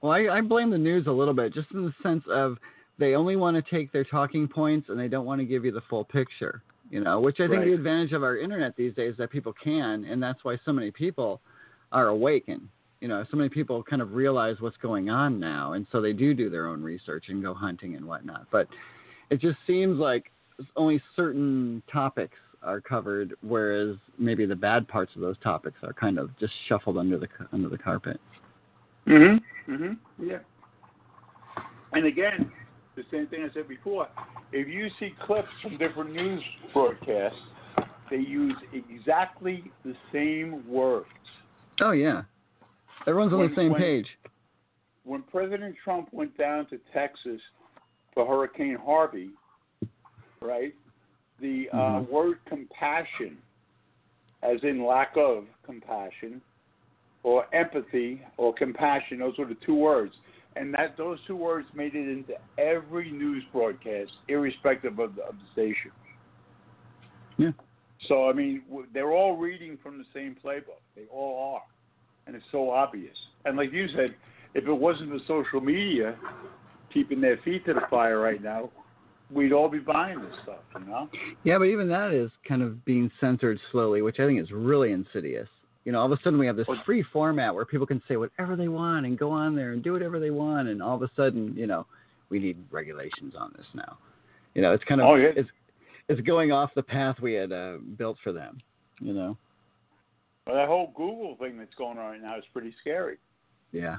Well, 0.00 0.12
I, 0.12 0.38
I 0.38 0.40
blame 0.40 0.70
the 0.70 0.78
news 0.78 1.06
a 1.06 1.10
little 1.12 1.32
bit, 1.34 1.54
just 1.54 1.70
in 1.72 1.84
the 1.84 1.94
sense 2.02 2.22
of 2.30 2.58
they 2.98 3.14
only 3.14 3.36
want 3.36 3.56
to 3.56 3.70
take 3.70 3.90
their 3.92 4.04
talking 4.04 4.46
points 4.46 4.88
and 4.90 4.98
they 4.98 5.08
don't 5.08 5.24
want 5.24 5.40
to 5.40 5.44
give 5.44 5.64
you 5.64 5.72
the 5.72 5.80
full 5.88 6.04
picture. 6.04 6.62
You 6.90 7.00
know, 7.00 7.18
which 7.18 7.36
I 7.40 7.48
think 7.48 7.60
Right. 7.60 7.68
the 7.68 7.72
advantage 7.72 8.12
of 8.12 8.22
our 8.22 8.36
internet 8.36 8.76
these 8.76 8.94
days 8.94 9.12
is 9.12 9.16
that 9.16 9.30
people 9.30 9.54
can, 9.54 10.04
and 10.04 10.22
that's 10.22 10.44
why 10.44 10.58
so 10.64 10.72
many 10.72 10.90
people 10.90 11.40
are 11.92 12.08
awakened. 12.08 12.68
You 13.00 13.08
know, 13.08 13.24
so 13.30 13.36
many 13.38 13.48
people 13.48 13.82
kind 13.82 14.02
of 14.02 14.12
realize 14.12 14.60
what's 14.60 14.76
going 14.76 15.08
on 15.08 15.40
now, 15.40 15.72
and 15.72 15.86
so 15.90 16.00
they 16.02 16.12
do 16.12 16.34
do 16.34 16.50
their 16.50 16.66
own 16.66 16.82
research 16.82 17.24
and 17.28 17.42
go 17.42 17.54
hunting 17.54 17.96
and 17.96 18.04
whatnot. 18.04 18.46
But 18.50 18.68
it 19.30 19.40
just 19.40 19.56
seems 19.66 19.98
like 19.98 20.30
only 20.76 21.02
certain 21.16 21.82
topics 21.90 22.36
are 22.64 22.80
covered, 22.80 23.34
whereas 23.42 23.96
maybe 24.18 24.46
the 24.46 24.56
bad 24.56 24.88
parts 24.88 25.12
of 25.14 25.20
those 25.20 25.38
topics 25.38 25.76
are 25.82 25.92
kind 25.92 26.18
of 26.18 26.36
just 26.38 26.52
shuffled 26.68 26.98
under 26.98 27.18
the 27.18 27.28
under 27.52 27.68
the 27.68 27.78
carpet. 27.78 28.20
Mhm. 29.06 29.40
Mhm. 29.68 29.98
Yeah. 30.18 30.38
And 31.92 32.06
again, 32.06 32.50
the 32.96 33.04
same 33.10 33.26
thing 33.28 33.44
I 33.44 33.52
said 33.52 33.68
before. 33.68 34.08
If 34.52 34.68
you 34.68 34.88
see 34.98 35.14
clips 35.24 35.48
from 35.62 35.76
different 35.78 36.12
news 36.12 36.42
broadcasts, 36.72 37.38
they 38.10 38.18
use 38.18 38.56
exactly 38.72 39.70
the 39.84 39.94
same 40.12 40.66
words. 40.68 41.06
Oh 41.80 41.92
yeah, 41.92 42.22
everyone's 43.06 43.32
on 43.32 43.40
When- 43.40 43.50
the 43.50 43.56
same 43.56 43.72
when- 43.72 43.80
page. 43.80 44.18
When 45.04 45.22
President 45.24 45.76
Trump 45.84 46.08
went 46.12 46.34
down 46.38 46.64
to 46.66 46.78
Texas 46.92 47.40
for 48.14 48.24
Hurricane 48.26 48.76
Harvey, 48.76 49.30
right? 50.40 50.74
The 51.44 51.68
uh, 51.74 51.76
Mhm. 51.76 52.08
word 52.08 52.38
compassion, 52.46 53.36
as 54.42 54.64
in 54.64 54.82
lack 54.82 55.14
of 55.18 55.44
compassion, 55.62 56.40
or 57.22 57.44
empathy 57.54 58.22
or 58.38 58.54
compassion, 58.54 59.18
those 59.18 59.36
were 59.36 59.44
the 59.44 59.54
two 59.56 59.74
words. 59.74 60.14
And 60.56 60.72
that 60.72 60.96
those 60.96 61.18
two 61.26 61.36
words 61.36 61.68
made 61.74 61.94
it 61.94 62.08
into 62.08 62.34
every 62.56 63.10
news 63.10 63.44
broadcast, 63.52 64.10
irrespective 64.28 64.98
of 64.98 65.16
the, 65.16 65.22
of 65.24 65.34
the 65.34 65.46
station. 65.52 65.90
Yeah. 67.36 67.52
So 68.08 68.30
I 68.30 68.32
mean, 68.32 68.62
they're 68.94 69.12
all 69.12 69.36
reading 69.36 69.76
from 69.82 69.98
the 69.98 70.06
same 70.14 70.34
playbook. 70.42 70.80
They 70.96 71.04
all 71.12 71.56
are, 71.56 71.66
and 72.26 72.34
it's 72.34 72.50
so 72.52 72.70
obvious. 72.70 73.16
And 73.44 73.58
like 73.58 73.70
you 73.70 73.86
said, 73.88 74.14
if 74.54 74.66
it 74.66 74.72
wasn't 74.72 75.10
for 75.10 75.18
social 75.26 75.60
media 75.60 76.16
keeping 76.92 77.20
their 77.20 77.36
feet 77.44 77.66
to 77.66 77.74
the 77.74 77.82
fire 77.90 78.18
right 78.18 78.42
now, 78.42 78.70
we'd 79.34 79.52
all 79.52 79.68
be 79.68 79.78
buying 79.80 80.20
this 80.20 80.32
stuff. 80.42 80.58
You 80.78 80.86
know? 80.86 81.08
Yeah, 81.42 81.58
but 81.58 81.64
even 81.64 81.88
that 81.88 82.12
is 82.12 82.30
kind 82.48 82.62
of 82.62 82.84
being 82.84 83.10
censored 83.20 83.58
slowly, 83.72 84.02
which 84.02 84.20
I 84.20 84.26
think 84.26 84.40
is 84.40 84.50
really 84.52 84.92
insidious. 84.92 85.48
You 85.84 85.92
know, 85.92 86.00
all 86.00 86.06
of 86.06 86.12
a 86.12 86.22
sudden 86.24 86.38
we 86.38 86.46
have 86.46 86.56
this 86.56 86.66
free 86.86 87.04
format 87.12 87.54
where 87.54 87.66
people 87.66 87.86
can 87.86 88.00
say 88.08 88.16
whatever 88.16 88.56
they 88.56 88.68
want 88.68 89.04
and 89.04 89.18
go 89.18 89.30
on 89.30 89.54
there 89.54 89.72
and 89.72 89.82
do 89.82 89.92
whatever 89.92 90.18
they 90.18 90.30
want, 90.30 90.68
and 90.68 90.82
all 90.82 90.96
of 90.96 91.02
a 91.02 91.10
sudden, 91.14 91.54
you 91.56 91.66
know, 91.66 91.86
we 92.30 92.38
need 92.38 92.56
regulations 92.70 93.34
on 93.38 93.52
this 93.56 93.66
now. 93.74 93.98
You 94.54 94.62
know, 94.62 94.72
it's 94.72 94.84
kind 94.84 95.00
of 95.00 95.08
Oh, 95.08 95.16
yeah. 95.16 95.30
it's 95.36 95.50
it's 96.08 96.20
going 96.22 96.52
off 96.52 96.70
the 96.74 96.82
path 96.82 97.16
we 97.20 97.34
had 97.34 97.52
uh, 97.52 97.78
built 97.98 98.16
for 98.24 98.32
them. 98.32 98.60
You 99.00 99.12
know, 99.12 99.36
Well, 100.46 100.56
that 100.56 100.68
whole 100.68 100.92
Google 100.96 101.36
thing 101.38 101.58
that's 101.58 101.74
going 101.74 101.98
on 101.98 102.12
right 102.12 102.22
now 102.22 102.38
is 102.38 102.44
pretty 102.52 102.74
scary. 102.80 103.16
yeah, 103.72 103.96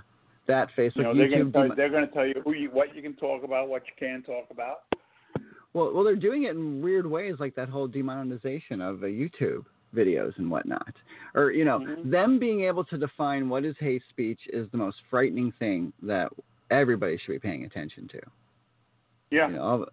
that 0.48 0.70
Facebook, 0.78 0.96
You 0.96 1.04
know, 1.04 1.16
they're 1.16 1.30
Gonna 1.30 1.52
tell, 1.52 1.62
demo- 1.64 1.76
they're 1.76 1.90
going 1.90 2.08
to 2.08 2.14
tell 2.14 2.26
you 2.26 2.42
you, 2.48 2.70
what 2.72 2.96
you 2.96 3.02
can 3.04 3.16
talk 3.16 3.44
about, 3.44 3.68
what 3.68 3.84
you 3.86 3.94
can't 4.00 4.26
talk 4.26 4.46
about. 4.50 4.84
Well, 5.76 5.92
well, 5.94 6.06
they're 6.06 6.16
doing 6.16 6.44
it 6.44 6.52
in 6.52 6.82
weird 6.82 7.06
ways, 7.06 7.36
like 7.38 7.54
that 7.56 7.68
whole 7.68 7.86
demonetization 7.86 8.80
of 8.80 9.04
uh, 9.04 9.08
YouTube 9.08 9.66
videos 9.94 10.32
and 10.38 10.50
whatnot. 10.50 10.96
Or 11.36 11.52
you 11.52 11.66
know, 11.66 11.80
Mhm. 11.80 12.10
them 12.10 12.40
being 12.40 12.62
able 12.62 12.86
to 12.86 12.98
define 12.98 13.50
what 13.50 13.66
is 13.66 13.76
hate 13.78 14.02
speech 14.10 14.40
is 14.48 14.70
the 14.72 14.78
most 14.78 14.98
frightening 15.10 15.52
thing 15.60 15.92
that 16.02 16.32
everybody 16.72 17.18
should 17.18 17.34
be 17.34 17.40
paying 17.40 17.66
attention 17.66 18.08
to. 18.08 18.22
Yeah. 19.32 19.50
You 19.50 19.56
know, 19.56 19.62
all, 19.64 19.86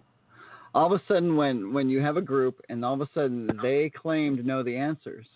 all 0.73 0.87
of 0.95 1.01
a 1.01 1.05
sudden, 1.09 1.35
when 1.35 1.73
when 1.73 1.91
you 1.91 2.01
have 2.01 2.17
a 2.17 2.23
group 2.23 2.61
and 2.69 2.85
all 2.85 2.95
of 2.95 3.01
a 3.01 3.09
sudden 3.13 3.51
they 3.61 3.91
claim 3.91 4.37
to 4.37 4.45
know 4.45 4.63
the 4.63 4.77
answers, 4.77 5.27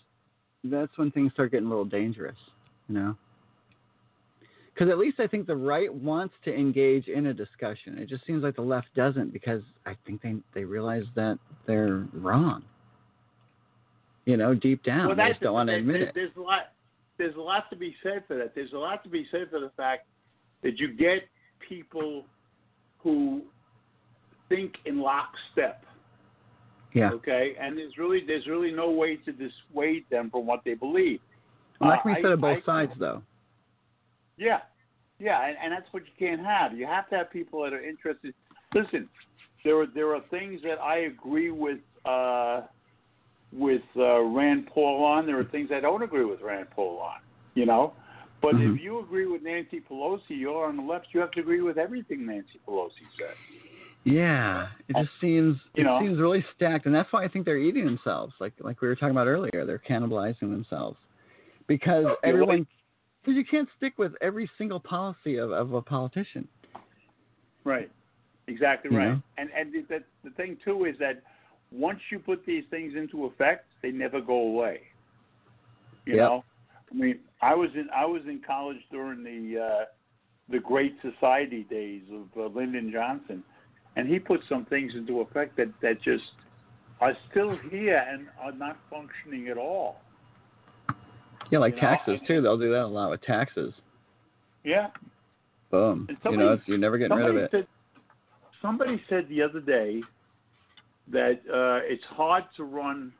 that's 0.63 0.97
when 0.97 1.11
things 1.11 1.33
start 1.33 1.51
getting 1.51 1.67
a 1.67 1.69
little 1.69 1.83
dangerous. 1.83 2.37
You 2.87 2.95
know. 2.95 3.17
Because 4.77 4.91
at 4.91 4.99
least 4.99 5.19
I 5.19 5.25
think 5.25 5.47
the 5.47 5.55
right 5.55 5.91
wants 5.91 6.35
to 6.45 6.53
engage 6.53 7.07
in 7.07 7.27
a 7.27 7.33
discussion. 7.33 7.97
It 7.97 8.07
just 8.07 8.23
seems 8.27 8.43
like 8.43 8.55
the 8.55 8.61
left 8.61 8.87
doesn't 8.95 9.33
because 9.33 9.63
I 9.87 9.95
think 10.05 10.21
they 10.21 10.35
they 10.53 10.65
realize 10.65 11.05
that 11.15 11.39
they're 11.65 12.05
wrong. 12.13 12.63
You 14.25 14.37
know, 14.37 14.53
deep 14.53 14.83
down, 14.83 15.07
well, 15.07 15.15
they 15.15 15.29
just 15.29 15.41
don't 15.41 15.53
want 15.53 15.69
to 15.69 15.75
admit 15.77 15.93
there- 15.99 16.09
it. 16.09 16.15
There's 16.15 16.35
a 16.35 16.41
lot. 16.41 16.73
There's 17.17 17.35
a 17.35 17.41
lot 17.41 17.67
to 17.71 17.75
be 17.75 17.95
said 18.03 18.23
for 18.27 18.35
that. 18.37 18.53
There's 18.53 18.73
a 18.73 18.77
lot 18.77 19.01
to 19.03 19.09
be 19.09 19.25
said 19.31 19.49
for 19.49 19.59
the 19.59 19.71
fact 19.71 20.05
that 20.61 20.77
you 20.77 20.89
get 20.89 21.27
people 21.67 22.25
who 22.99 23.41
think 24.49 24.75
in 24.85 24.99
lockstep. 24.99 25.83
Yeah, 26.93 27.11
Okay, 27.13 27.55
and 27.59 27.75
there's 27.75 27.97
really 27.97 28.23
there's 28.27 28.45
really 28.45 28.71
no 28.71 28.91
way 28.91 29.15
to 29.15 29.31
dissuade 29.31 30.05
them 30.11 30.29
from 30.29 30.45
what 30.45 30.63
they 30.63 30.75
believe. 30.75 31.19
well, 31.79 31.89
that 31.89 32.03
can 32.03 32.13
be 32.13 32.21
said 32.21 32.39
both 32.39 32.59
I- 32.59 32.65
sides, 32.65 32.93
though. 32.99 33.23
Yeah, 34.37 34.59
yeah, 35.19 35.47
and, 35.47 35.57
and 35.61 35.71
that's 35.71 35.91
what 35.91 36.03
you 36.05 36.11
can't 36.17 36.45
have. 36.45 36.77
You 36.77 36.85
have 36.85 37.09
to 37.09 37.17
have 37.17 37.31
people 37.31 37.63
that 37.63 37.73
are 37.73 37.83
interested. 37.83 38.33
Listen, 38.73 39.09
there 39.63 39.79
are 39.79 39.87
there 39.87 40.15
are 40.15 40.21
things 40.29 40.61
that 40.63 40.79
I 40.79 40.99
agree 40.99 41.51
with 41.51 41.79
uh, 42.05 42.61
with 43.51 43.81
uh, 43.95 44.21
Rand 44.21 44.67
Paul 44.73 45.03
on. 45.03 45.25
There 45.25 45.39
are 45.39 45.45
things 45.45 45.69
I 45.73 45.79
don't 45.79 46.03
agree 46.03 46.25
with 46.25 46.41
Rand 46.41 46.67
Paul 46.75 46.99
on. 46.99 47.19
You 47.55 47.65
know, 47.65 47.93
but 48.41 48.53
Mhm. 48.53 48.75
if 48.75 48.81
you 48.81 48.99
agree 48.99 49.25
with 49.25 49.41
Nancy 49.41 49.81
Pelosi, 49.81 50.21
you're 50.29 50.67
on 50.67 50.77
the 50.77 50.83
left. 50.83 51.07
You 51.13 51.19
have 51.21 51.31
to 51.31 51.39
agree 51.39 51.61
with 51.61 51.79
everything 51.79 52.25
Nancy 52.25 52.59
Pelosi 52.67 52.91
said. 53.17 53.35
Yeah, 54.03 54.67
it 54.87 54.95
just 54.95 55.09
seems 55.19 55.57
You 55.75 55.83
it 55.83 55.85
know. 55.85 55.99
seems 55.99 56.19
really 56.19 56.45
stacked, 56.55 56.85
and 56.85 56.93
that's 56.93 57.11
why 57.11 57.23
I 57.23 57.27
think 57.27 57.45
they're 57.45 57.57
eating 57.57 57.85
themselves, 57.85 58.33
like 58.39 58.53
like 58.59 58.79
we 58.81 58.87
were 58.87 58.95
talking 58.95 59.11
about 59.11 59.27
earlier. 59.27 59.65
They're 59.65 59.81
cannibalizing 59.89 60.41
themselves 60.41 60.97
because 61.67 62.05
everyone 62.23 62.67
because 63.27 63.37
you 63.37 63.45
can't 63.45 63.67
stick 63.75 63.97
with 63.97 64.13
every 64.21 64.49
single 64.57 64.79
policy 64.79 65.35
of, 65.35 65.51
of 65.51 65.73
a 65.73 65.81
politician. 65.81 66.47
Right. 67.65 67.91
Exactly 68.47 68.89
You 68.89 68.97
right. 68.97 69.07
know? 69.09 69.21
And 69.37 69.49
and 69.57 69.73
the, 69.73 69.81
the 69.89 70.03
the 70.23 70.29
thing 70.35 70.57
too 70.63 70.85
is 70.85 70.95
that 70.99 71.21
once 71.69 71.99
you 72.09 72.19
put 72.19 72.45
these 72.45 72.63
things 72.69 72.93
into 72.95 73.25
effect, 73.25 73.65
they 73.83 73.91
never 73.91 74.21
go 74.21 74.35
away. 74.35 74.79
You 76.05 76.15
Yep. 76.15 76.25
know, 76.25 76.45
I 76.89 76.95
mean, 76.95 77.19
I 77.41 77.53
was 77.53 77.69
in 77.75 77.89
I 77.93 78.05
was 78.05 78.21
in 78.25 78.41
college 78.47 78.77
during 78.89 79.21
the 79.23 79.59
uh, 79.61 79.85
the 80.49 80.59
Great 80.59 80.95
Society 81.01 81.63
days 81.69 82.03
of 82.13 82.27
uh, 82.41 82.57
Lyndon 82.57 82.89
Johnson, 82.93 83.43
and 83.97 84.07
he 84.07 84.19
put 84.19 84.39
some 84.47 84.63
things 84.65 84.93
into 84.95 85.19
effect 85.19 85.57
that 85.57 85.67
that 85.81 86.01
just 86.01 86.23
are 87.01 87.17
still 87.29 87.57
here 87.69 88.05
and 88.09 88.27
are 88.41 88.53
not 88.53 88.77
functioning 88.89 89.49
at 89.49 89.57
all. 89.57 89.99
Yeah, 91.51 91.59
like 91.59 91.75
You 91.75 91.81
taxes 91.81 92.17
and- 92.19 92.27
too. 92.27 92.41
They'll 92.41 92.57
do 92.57 92.71
that 92.71 92.83
a 92.83 92.87
lot 92.87 93.09
with 93.09 93.21
taxes. 93.21 93.73
Yeah. 94.63 94.87
Boom. 95.71 96.05
And 96.09 96.17
You 96.17 96.17
somebody- 96.23 96.45
know, 96.45 96.53
it's, 96.53 96.67
you're 96.67 96.77
never 96.77 96.97
getting 96.97 97.17
rid 97.17 97.29
of 97.29 97.35
it. 97.37 97.51
Said, 97.51 97.67
somebody 98.61 99.01
said 99.09 99.27
the 99.29 99.41
other 99.41 99.59
day 99.61 100.01
that 101.09 101.39
uh, 101.51 101.79
it's 101.85 102.03
hard 102.05 102.43
to 102.57 102.63
run 102.63 103.13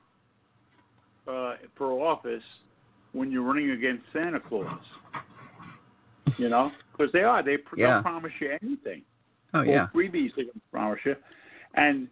uh, 1.28 1.56
for 1.76 1.92
office 2.06 2.44
when 3.14 3.32
you're 3.32 3.44
running 3.44 3.72
against 3.72 4.04
Santa 4.14 4.40
Claus. 4.40 4.80
You 6.38 6.50
know, 6.50 6.72
because 6.92 7.12
they 7.14 7.24
are. 7.24 7.42
They 7.44 7.58
pr- 7.58 7.80
Yeah. 7.80 7.94
they'll 7.96 8.02
promise 8.04 8.32
you 8.40 8.52
anything. 8.62 9.02
Oh 9.54 9.60
Or 9.60 9.66
yeah. 9.66 9.88
freebies 9.96 10.32
they 10.36 10.44
can 10.44 10.62
promise 10.72 11.00
you. 11.06 11.16
And 11.76 12.08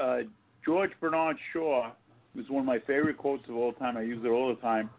uh, 0.00 0.18
George 0.64 0.90
Bernard 1.00 1.36
Shaw 1.52 1.90
was 2.34 2.44
one 2.48 2.60
of 2.60 2.66
my 2.66 2.80
favorite 2.80 3.16
quotes 3.16 3.48
of 3.48 3.54
all 3.56 3.72
time. 3.72 3.96
I 3.96 4.02
use 4.02 4.22
it 4.24 4.28
all 4.28 4.48
the 4.54 4.60
time. 4.60 4.90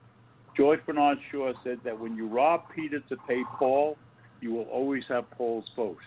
George 0.58 0.80
Bernard 0.86 1.18
Shaw 1.32 1.52
said 1.64 1.80
that 1.84 2.00
when 2.00 2.16
you 2.16 2.28
rob 2.28 2.64
Peter 2.74 3.00
to 3.10 3.18
pay 3.28 3.44
Paul, 3.58 3.98
you 4.42 4.52
will 4.52 4.64
always 4.64 5.04
have 5.10 5.30
Paul's 5.32 5.66
vote. 5.76 5.98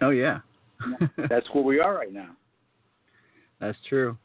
Oh 0.00 0.10
yeah. 0.10 0.40
That's 1.28 1.46
where 1.52 1.64
we 1.64 1.80
are 1.80 1.94
right 1.94 2.12
now. 2.12 2.30
That's 3.60 3.78
true. 3.88 4.16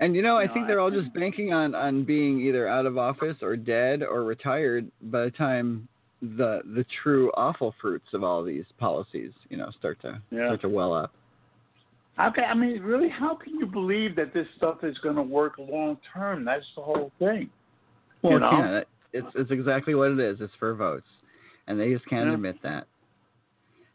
And 0.00 0.14
you 0.14 0.22
know, 0.22 0.36
I 0.36 0.46
No, 0.46 0.54
think 0.54 0.66
they're 0.66 0.80
all 0.80 0.90
just 0.90 1.12
banking 1.12 1.52
on 1.52 1.74
on 1.74 2.04
being 2.04 2.40
either 2.40 2.68
out 2.68 2.86
of 2.86 2.96
office 2.96 3.36
or 3.42 3.56
dead 3.56 4.02
or 4.02 4.24
retired 4.24 4.90
by 5.02 5.24
the 5.24 5.30
time 5.30 5.88
the 6.22 6.62
the 6.74 6.84
true 7.02 7.30
awful 7.36 7.74
fruits 7.80 8.06
of 8.12 8.24
all 8.24 8.42
these 8.42 8.64
policies, 8.78 9.32
you 9.50 9.56
know, 9.56 9.70
start 9.78 10.00
to 10.02 10.20
Yeah. 10.30 10.46
start 10.46 10.60
to 10.62 10.68
well 10.68 10.92
up. 10.92 11.12
Okay, 12.18 12.42
I 12.42 12.54
mean, 12.54 12.82
really? 12.82 13.08
How 13.08 13.36
can 13.36 13.58
you 13.60 13.66
believe 13.66 14.16
that 14.16 14.32
this 14.32 14.46
stuff 14.56 14.82
is 14.82 14.98
going 14.98 15.14
to 15.14 15.22
work 15.22 15.54
long 15.58 15.98
term? 16.12 16.44
That's 16.44 16.66
the 16.74 16.82
whole 16.82 17.12
thing. 17.20 17.48
Well, 18.22 18.34
You 18.34 18.40
know? 18.40 18.50
yeah, 18.52 18.80
it's 19.12 19.28
it's 19.34 19.50
exactly 19.50 19.94
what 19.94 20.10
it 20.10 20.18
is. 20.20 20.40
It's 20.40 20.52
for 20.58 20.74
votes, 20.74 21.06
and 21.66 21.78
they 21.78 21.92
just 21.92 22.06
can't 22.06 22.28
Yeah. 22.28 22.34
admit 22.34 22.60
that. 22.62 22.86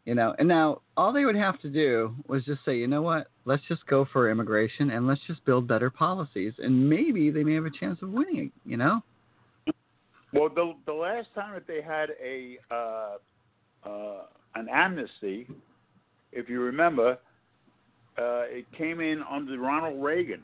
You 0.06 0.14
know, 0.14 0.34
and 0.38 0.46
now 0.46 0.82
all 0.98 1.12
they 1.12 1.24
would 1.24 1.36
have 1.36 1.58
to 1.60 1.70
do 1.70 2.14
was 2.26 2.44
just 2.44 2.62
say, 2.64 2.76
you 2.76 2.86
know 2.86 3.00
what, 3.00 3.28
let's 3.46 3.62
just 3.68 3.86
go 3.86 4.04
for 4.04 4.30
immigration 4.30 4.90
and 4.90 5.06
let's 5.06 5.22
just 5.26 5.42
build 5.46 5.66
better 5.66 5.88
policies, 5.88 6.52
and 6.58 6.90
maybe 6.90 7.30
they 7.30 7.42
may 7.42 7.54
have 7.54 7.64
a 7.64 7.70
chance 7.70 8.02
of 8.02 8.10
winning. 8.10 8.52
You 8.66 8.76
know? 8.76 9.02
Well, 10.32 10.48
the 10.48 10.74
the 10.84 10.92
last 10.92 11.28
time 11.34 11.54
that 11.54 11.66
they 11.66 11.80
had 11.80 12.10
a 12.22 12.58
uh, 12.70 13.88
uh, 13.88 14.22
an 14.56 14.68
amnesty, 14.68 15.48
if 16.32 16.48
you 16.48 16.60
remember, 16.60 17.18
uh, 18.18 18.44
it 18.48 18.66
came 18.76 19.00
in 19.00 19.22
under 19.30 19.58
Ronald 19.58 20.02
Reagan, 20.02 20.42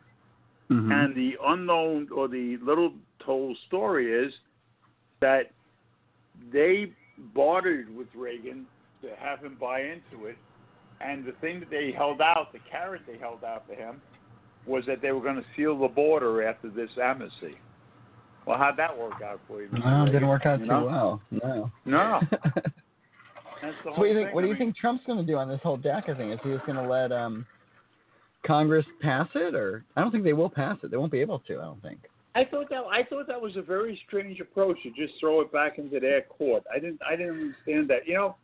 Mhm. 0.71 0.91
and 0.93 1.15
the 1.15 1.37
unknown 1.45 2.09
or 2.15 2.29
the 2.29 2.57
little 2.63 2.95
told 3.31 3.57
story 3.69 4.13
is 4.13 4.33
that 5.21 5.53
they 6.53 6.91
bartered 7.33 7.95
with 7.95 8.09
Reagan 8.13 8.67
to 9.03 9.09
have 9.21 9.39
him 9.39 9.57
buy 9.61 9.83
into 9.83 10.27
it, 10.27 10.37
and 11.01 11.25
the 11.25 11.31
thing 11.41 11.61
that 11.61 11.71
they 11.71 11.93
held 11.97 12.21
out, 12.21 12.53
the 12.53 12.59
carrot 12.69 13.03
they 13.07 13.19
held 13.19 13.45
out 13.45 13.69
to 13.69 13.75
him, 13.77 14.03
was 14.67 14.83
that 14.89 15.01
they 15.01 15.13
were 15.13 15.21
going 15.21 15.37
to 15.37 15.45
seal 15.57 15.79
the 15.79 15.87
border 15.87 16.43
after 16.43 16.69
this 16.69 16.91
amnesty. 17.01 17.57
Well, 18.47 18.59
how'd 18.59 18.77
that 18.79 18.99
work 18.99 19.23
out 19.25 19.41
for 19.47 19.63
you? 19.63 19.69
Mr. 19.69 19.85
Well, 19.85 20.07
it 20.07 20.11
didn't 20.11 20.29
work 20.29 20.47
out 20.47 20.59
You 20.59 20.67
too 20.67 20.73
know? 20.73 20.85
well. 20.87 21.23
No. 21.31 21.71
No. 21.85 22.21
So 23.85 23.91
what 23.91 24.05
do 24.05 24.07
you 24.07 24.15
think? 24.15 24.29
thing. 24.29 24.35
What 24.35 24.41
do 24.41 24.47
I 24.47 24.53
you 24.53 24.55
mean, 24.55 24.59
think 24.59 24.77
Trump's 24.79 25.05
going 25.07 25.19
to 25.19 25.25
do 25.31 25.37
on 25.37 25.47
this 25.47 25.61
whole 25.63 25.77
DACA 25.77 26.17
thing? 26.17 26.33
Is 26.33 26.41
he 26.43 26.49
just 26.51 26.65
going 26.65 26.79
to 26.83 26.89
let 26.89 27.13
um, 27.13 27.45
Congress 28.47 28.87
pass 29.03 29.29
it, 29.35 29.55
or 29.55 29.85
I 29.97 30.01
don't 30.01 30.11
think 30.11 30.25
they 30.25 30.33
will 30.33 30.49
pass 30.49 30.79
it. 30.83 30.91
They 30.91 30.97
won't 30.97 31.13
be 31.13 31.21
able 31.21 31.41
to. 31.41 31.59
I 31.59 31.65
don't 31.67 31.83
think. 31.83 31.99
I 32.35 32.45
thought 32.45 32.69
that 32.71 32.83
I 32.91 33.03
thought 33.03 33.27
that 33.27 33.41
was 33.41 33.57
a 33.57 33.63
very 33.63 34.01
strange 34.07 34.41
approach 34.41 34.77
to 34.85 34.91
just 34.91 35.19
throw 35.19 35.41
it 35.41 35.53
back 35.53 35.79
into 35.79 35.99
their 35.99 36.23
court. 36.23 36.63
I 36.73 36.79
didn't 36.79 37.01
I 37.07 37.17
didn't 37.17 37.41
understand 37.41 37.91
that. 37.91 38.07
You 38.07 38.15
know, 38.15 38.37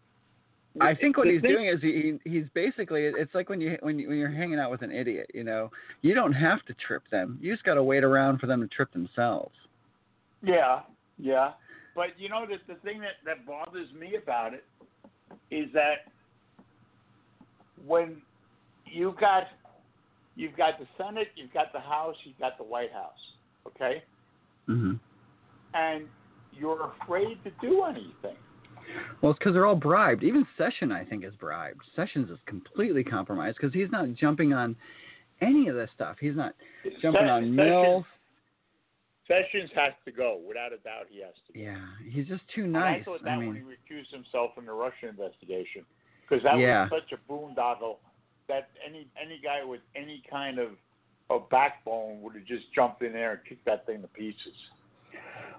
I 0.80 0.94
think 0.94 1.16
what 1.16 1.28
he's 1.28 1.40
thing- 1.40 1.52
doing 1.52 1.66
is 1.68 1.80
he 1.80 2.18
he- 2.24 2.30
he's 2.30 2.46
basically 2.52 3.04
it's 3.04 3.34
like 3.34 3.48
when 3.48 3.60
you 3.60 3.78
when 3.80 3.98
you, 3.98 4.08
when 4.08 4.18
you're 4.18 4.28
hanging 4.30 4.58
out 4.58 4.70
with 4.72 4.82
an 4.82 4.90
idiot. 4.90 5.30
You 5.34 5.44
know, 5.44 5.70
you 6.02 6.14
don't 6.14 6.32
have 6.32 6.64
to 6.66 6.74
trip 6.74 7.04
them. 7.10 7.38
You 7.40 7.52
just 7.52 7.64
got 7.64 7.74
to 7.74 7.84
wait 7.84 8.02
around 8.02 8.38
for 8.40 8.46
them 8.46 8.60
to 8.60 8.66
trip 8.66 8.92
themselves. 8.92 9.54
Yeah, 10.42 10.80
yeah. 11.18 11.52
But 11.94 12.08
you 12.18 12.28
know, 12.28 12.44
the, 12.44 12.56
the 12.72 12.78
thing 12.80 13.00
that, 13.00 13.22
that 13.24 13.46
bothers 13.46 13.88
me 13.98 14.16
about 14.20 14.52
it 14.52 14.64
is 15.50 15.72
that 15.72 16.10
when 17.86 18.20
you've 18.84 19.16
got 19.16 19.44
you've 20.34 20.56
got 20.56 20.78
the 20.78 20.86
Senate, 20.98 21.28
you've 21.36 21.54
got 21.54 21.72
the 21.72 21.80
House, 21.80 22.16
you've 22.24 22.38
got 22.38 22.58
the 22.58 22.64
White 22.64 22.92
House, 22.92 23.12
okay, 23.66 24.02
hmm 24.66 24.94
and 25.74 26.06
you're 26.52 26.90
afraid 27.02 27.42
to 27.44 27.50
do 27.60 27.82
anything. 27.84 28.36
Well, 29.20 29.32
it's 29.32 29.38
because 29.38 29.52
they're 29.52 29.66
all 29.66 29.74
bribed. 29.76 30.22
Even 30.22 30.46
Session, 30.56 30.90
I 30.90 31.04
think, 31.04 31.22
is 31.24 31.34
bribed. 31.34 31.82
Sessions 31.94 32.30
is 32.30 32.38
completely 32.46 33.04
compromised 33.04 33.58
because 33.60 33.74
he's 33.74 33.90
not 33.90 34.14
jumping 34.14 34.54
on 34.54 34.74
any 35.42 35.68
of 35.68 35.74
this 35.74 35.90
stuff. 35.94 36.16
He's 36.18 36.36
not 36.36 36.54
jumping 37.02 37.28
on 37.28 37.54
Mills. 37.54 38.04
Sessions 39.28 39.70
has 39.74 39.92
to 40.04 40.12
go, 40.12 40.40
without 40.46 40.72
a 40.72 40.78
doubt. 40.78 41.06
He 41.10 41.20
has 41.20 41.34
to 41.48 41.52
go. 41.52 41.60
Yeah, 41.60 41.84
he's 42.08 42.26
just 42.26 42.44
too 42.54 42.64
And 42.64 42.72
nice. 42.72 43.02
I 43.02 43.04
thought 43.04 43.24
that 43.24 43.32
I 43.32 43.36
when 43.38 43.54
he 43.56 43.62
recused 43.62 44.12
himself 44.12 44.54
from 44.54 44.66
the 44.66 44.72
Russian 44.72 45.08
investigation, 45.08 45.84
because 46.22 46.42
that 46.44 46.58
Yeah. 46.58 46.88
was 46.88 47.02
such 47.02 47.12
a 47.12 47.30
boondoggle 47.30 47.98
that 48.48 48.70
any 48.86 49.08
any 49.20 49.40
guy 49.42 49.64
with 49.64 49.82
any 49.96 50.22
kind 50.30 50.58
of 50.58 50.78
a 51.30 51.38
backbone 51.50 52.22
would 52.22 52.34
have 52.34 52.44
just 52.44 52.64
jumped 52.74 53.02
in 53.02 53.12
there 53.12 53.32
and 53.32 53.40
kicked 53.48 53.64
that 53.64 53.86
thing 53.86 54.00
to 54.02 54.08
pieces. 54.08 54.54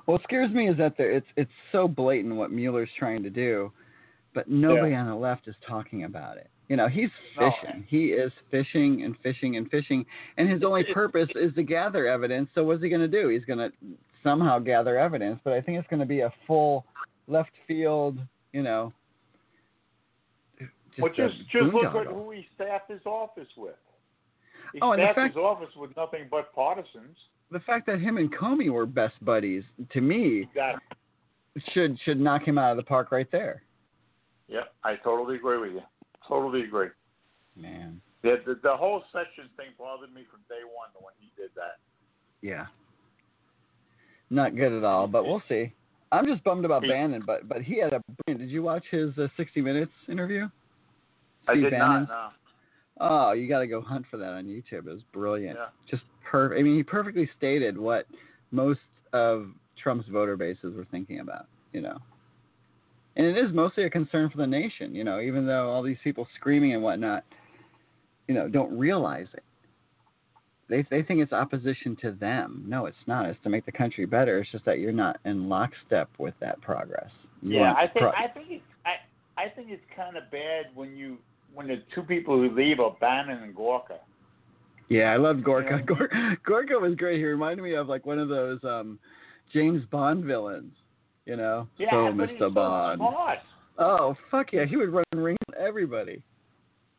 what 0.06 0.24
scares 0.24 0.52
me 0.52 0.70
is 0.70 0.78
that 0.78 0.98
there, 0.98 1.12
it's 1.12 1.28
it's 1.36 1.52
so 1.72 1.88
blatant 1.88 2.36
what 2.36 2.52
Mueller's 2.52 2.90
trying 2.98 3.22
to 3.24 3.30
do, 3.30 3.72
but 4.34 4.48
nobody 4.50 4.96
on 4.96 5.08
the 5.08 5.16
left 5.16 5.48
is 5.48 5.56
talking 5.68 6.06
about 6.06 6.38
it. 6.38 6.50
You 6.70 6.76
know, 6.78 6.88
he's 6.88 7.10
No. 7.40 7.52
fishing. 7.52 7.84
He 7.88 8.08
is 8.14 8.32
fishing 8.52 9.04
and 9.04 9.18
fishing 9.20 9.58
and 9.58 9.70
fishing, 9.70 10.06
and 10.38 10.50
his 10.50 10.64
only 10.64 10.84
purpose 10.94 11.30
is 11.36 11.54
to 11.56 11.64
gather 11.64 12.08
evidence. 12.08 12.50
So 12.56 12.64
what's 12.64 12.82
he 12.82 12.90
going 12.90 13.02
to 13.02 13.08
do? 13.08 13.30
He's 13.30 13.46
going 13.46 13.60
to 13.60 13.72
somehow 14.24 14.60
gather 14.60 14.98
evidence, 14.98 15.40
but 15.44 15.54
I 15.54 15.62
think 15.62 15.78
it's 15.80 15.88
going 15.90 16.00
to 16.02 16.06
be 16.06 16.22
a 16.22 16.32
full 16.46 16.86
left 17.28 17.52
field. 17.68 18.20
You 18.54 18.64
know. 18.64 18.94
well, 20.98 21.12
just 21.14 21.38
just 21.50 21.74
look 21.74 21.96
at 21.96 22.08
who 22.08 22.32
he 22.32 22.48
staffed 22.56 22.90
his 22.90 23.06
office 23.06 23.50
with. 23.58 23.76
He 24.74 24.80
Oh, 24.82 24.92
and 24.92 25.02
the 25.02 25.14
fact- 25.14 25.36
his 25.36 25.38
office 25.38 25.74
with 25.76 25.96
nothing 25.96 26.28
but 26.30 26.54
partisans. 26.54 27.18
the 27.52 27.60
fact 27.62 27.86
that 27.88 28.00
him 28.00 28.18
and 28.18 28.32
Comey 28.36 28.70
were 28.70 28.86
best 28.86 29.24
buddies 29.24 29.64
to 29.92 30.02
me 30.02 30.50
That 30.56 30.80
should 31.74 31.98
should 32.02 32.20
knock 32.20 32.44
him 32.48 32.58
out 32.58 32.72
of 32.72 32.78
the 32.78 32.84
park 32.84 33.12
right 33.12 33.30
there. 33.32 33.64
yeah, 34.48 34.66
I 34.84 34.96
totally 34.98 35.38
agree 35.38 35.58
with 35.58 35.72
you. 35.74 35.84
Totally 36.28 36.64
agree. 36.64 36.90
Man. 37.56 38.02
The 38.22 38.42
the, 38.46 38.56
the 38.56 38.76
whole 38.76 39.04
session 39.12 39.50
thing 39.56 39.68
bothered 39.78 40.14
me 40.14 40.24
from 40.30 40.42
day 40.50 40.62
one 40.66 40.90
when 41.02 41.14
he 41.20 41.32
did 41.42 41.52
that. 41.56 41.78
Yeah. 42.42 42.68
Not 44.30 44.56
good 44.56 44.74
at 44.74 44.84
all, 44.84 45.08
but 45.08 45.24
we'll 45.26 45.42
see. 45.48 45.74
I'm 46.12 46.26
just 46.26 46.44
bummed 46.44 46.66
about 46.66 46.84
He- 46.84 46.90
Bannon, 46.90 47.24
but 47.26 47.48
but 47.48 47.62
he 47.62 47.80
had 47.80 47.94
a. 47.94 48.02
Did 48.28 48.50
you 48.50 48.62
watch 48.64 48.84
his 48.92 49.18
uh, 49.18 49.28
60 49.38 49.62
Minutes 49.62 49.92
interview? 50.10 50.48
I 51.48 51.54
Steve 51.54 51.64
did 51.64 51.72
Bannon's? 51.72 52.10
not. 52.10 52.34
Oh, 53.00 53.32
you 53.34 53.48
got 53.48 53.60
to 53.60 53.68
go 53.68 53.82
hunt 53.82 54.06
for 54.10 54.18
that 54.18 54.34
on 54.34 54.46
YouTube. 54.46 54.86
It 54.88 54.94
was 54.94 55.04
brilliant. 55.14 55.58
Yeah. 55.58 55.68
Just 55.90 56.04
perfect. 56.30 56.60
I 56.60 56.64
mean, 56.64 56.76
he 56.76 56.84
perfectly 56.84 57.30
stated 57.38 57.78
what 57.78 58.06
most 58.52 58.80
of 59.14 59.48
Trump's 59.82 60.08
voter 60.10 60.36
bases 60.36 60.76
were 60.76 60.88
thinking 60.92 61.20
about. 61.20 61.48
You 61.74 61.82
know. 61.82 61.98
And 63.16 63.26
it 63.26 63.38
is 63.38 63.54
mostly 63.54 63.84
a 63.84 63.90
concern 63.90 64.30
for 64.30 64.38
the 64.38 64.48
nation. 64.48 64.94
You 64.94 65.04
know, 65.04 65.20
even 65.20 65.46
though 65.46 65.70
all 65.70 65.84
these 65.84 65.98
people 66.04 66.28
screaming 66.36 66.74
and 66.74 66.84
whatnot, 66.84 67.24
you 68.28 68.36
know, 68.36 68.48
don't 68.48 68.78
realize 68.78 69.28
it. 69.34 69.44
They 70.70 70.86
they 70.90 71.02
think 71.02 71.22
it's 71.22 71.32
opposition 71.32 71.98
to 72.02 72.12
them. 72.12 72.64
No, 72.68 72.86
it's 72.88 72.98
not. 73.06 73.26
It's 73.26 73.42
to 73.44 73.50
make 73.50 73.66
the 73.66 73.72
country 73.72 74.06
better. 74.06 74.40
It's 74.40 74.52
just 74.52 74.66
that 74.66 74.80
you're 74.80 74.92
not 74.92 75.20
in 75.26 75.48
lockstep 75.48 76.10
with 76.18 76.34
that 76.42 76.60
progress. 76.62 77.10
You 77.42 77.60
Yeah, 77.60 77.74
I 77.74 77.88
think 77.88 78.00
pro- 78.00 78.12
I 78.12 78.28
think 78.34 78.48
it's 78.50 78.64
I 78.86 79.42
I 79.42 79.50
think 79.50 79.70
it's 79.70 79.84
kind 79.96 80.18
of 80.18 80.30
bad 80.30 80.66
when 80.76 80.96
you 80.98 81.18
when 81.54 81.68
the 81.68 81.82
two 81.94 82.04
people 82.04 82.38
who 82.38 82.50
leave 82.56 82.80
are 82.80 82.96
Bannon 83.00 83.44
and 83.44 83.56
Gorka. 83.56 84.00
Yeah, 84.90 85.12
I 85.12 85.18
loved 85.18 85.44
Gorka. 85.44 85.80
Yeah. 85.80 85.82
Gor- 85.86 86.38
Gorka 86.46 86.74
was 86.80 86.96
great. 86.96 87.18
He 87.20 87.26
reminded 87.26 87.62
me 87.64 87.74
of 87.76 87.88
like 87.88 88.06
one 88.06 88.20
of 88.20 88.30
those 88.30 88.60
um 88.64 89.00
James 89.54 89.84
Bond 89.92 90.24
villains. 90.24 90.74
You 91.26 91.36
know, 91.36 91.68
Yeah, 91.78 91.92
so 91.92 91.96
Mr. 92.14 92.40
so 92.40 92.50
Bond. 92.50 93.00
smart. 93.00 93.40
Oh 93.78 94.16
fuck 94.32 94.54
yeah, 94.54 94.66
he 94.66 94.78
would 94.78 94.90
run 94.94 95.04
rings 95.16 95.38
on 95.50 95.62
everybody. 95.62 96.22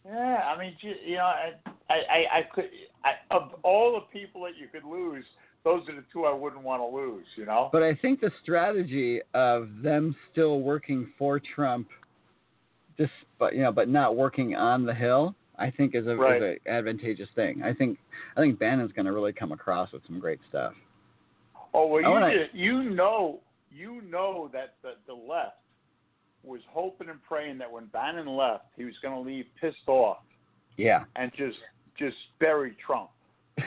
Yeah, 0.04 0.42
I 0.54 0.58
mean, 0.58 0.74
you, 0.80 0.92
you 1.04 1.16
know, 1.16 1.24
I 1.24 1.52
I 1.88 1.94
I, 1.94 2.38
I 2.38 2.42
could 2.54 2.64
I, 3.04 3.12
of 3.34 3.54
all 3.62 3.92
the 3.94 4.18
people 4.18 4.42
that 4.42 4.52
you 4.60 4.68
could 4.68 4.84
lose, 4.88 5.24
those 5.64 5.82
are 5.88 5.94
the 5.94 6.04
two 6.12 6.24
I 6.26 6.32
wouldn't 6.32 6.62
want 6.62 6.82
to 6.82 6.86
lose. 6.94 7.24
You 7.36 7.46
know. 7.46 7.70
But 7.72 7.82
I 7.82 7.94
think 7.94 8.20
the 8.20 8.30
strategy 8.42 9.20
of 9.32 9.68
them 9.82 10.14
still 10.30 10.60
working 10.60 11.10
for 11.18 11.40
Trump, 11.54 11.88
just 12.98 13.12
but 13.38 13.54
you 13.54 13.62
know, 13.62 13.72
but 13.72 13.88
not 13.88 14.16
working 14.16 14.54
on 14.54 14.84
the 14.84 14.94
hill, 14.94 15.34
I 15.58 15.70
think 15.70 15.94
is 15.94 16.06
a, 16.06 16.16
Right. 16.16 16.42
is 16.42 16.58
a 16.66 16.70
advantageous 16.70 17.28
thing. 17.34 17.62
I 17.62 17.72
think 17.72 17.98
I 18.36 18.40
think 18.40 18.58
Bannon's 18.58 18.92
going 18.92 19.06
to 19.06 19.12
really 19.12 19.32
come 19.32 19.52
across 19.52 19.92
with 19.92 20.02
some 20.06 20.18
great 20.18 20.40
stuff. 20.48 20.74
Oh 21.74 21.86
well, 21.86 22.02
you 22.02 22.46
you 22.52 22.90
know 22.90 23.40
you 23.70 24.00
know 24.02 24.50
that 24.52 24.74
the 24.82 24.92
the 25.06 25.14
left 25.14 25.56
was 26.44 26.60
hoping 26.68 27.08
and 27.08 27.22
praying 27.22 27.58
that 27.58 27.70
when 27.70 27.86
Bannon 27.86 28.26
left, 28.28 28.66
he 28.76 28.84
was 28.84 28.94
going 29.02 29.14
to 29.14 29.20
leave 29.20 29.44
pissed 29.60 29.88
off 29.88 30.18
Yeah. 30.76 31.04
and 31.16 31.30
just 31.36 31.58
just 31.98 32.16
bury 32.38 32.76
Trump. 32.84 33.10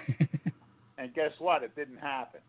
And 0.98 1.12
guess 1.16 1.32
what? 1.40 1.64
It 1.64 1.76
didn't 1.76 1.98
happen. 1.98 2.42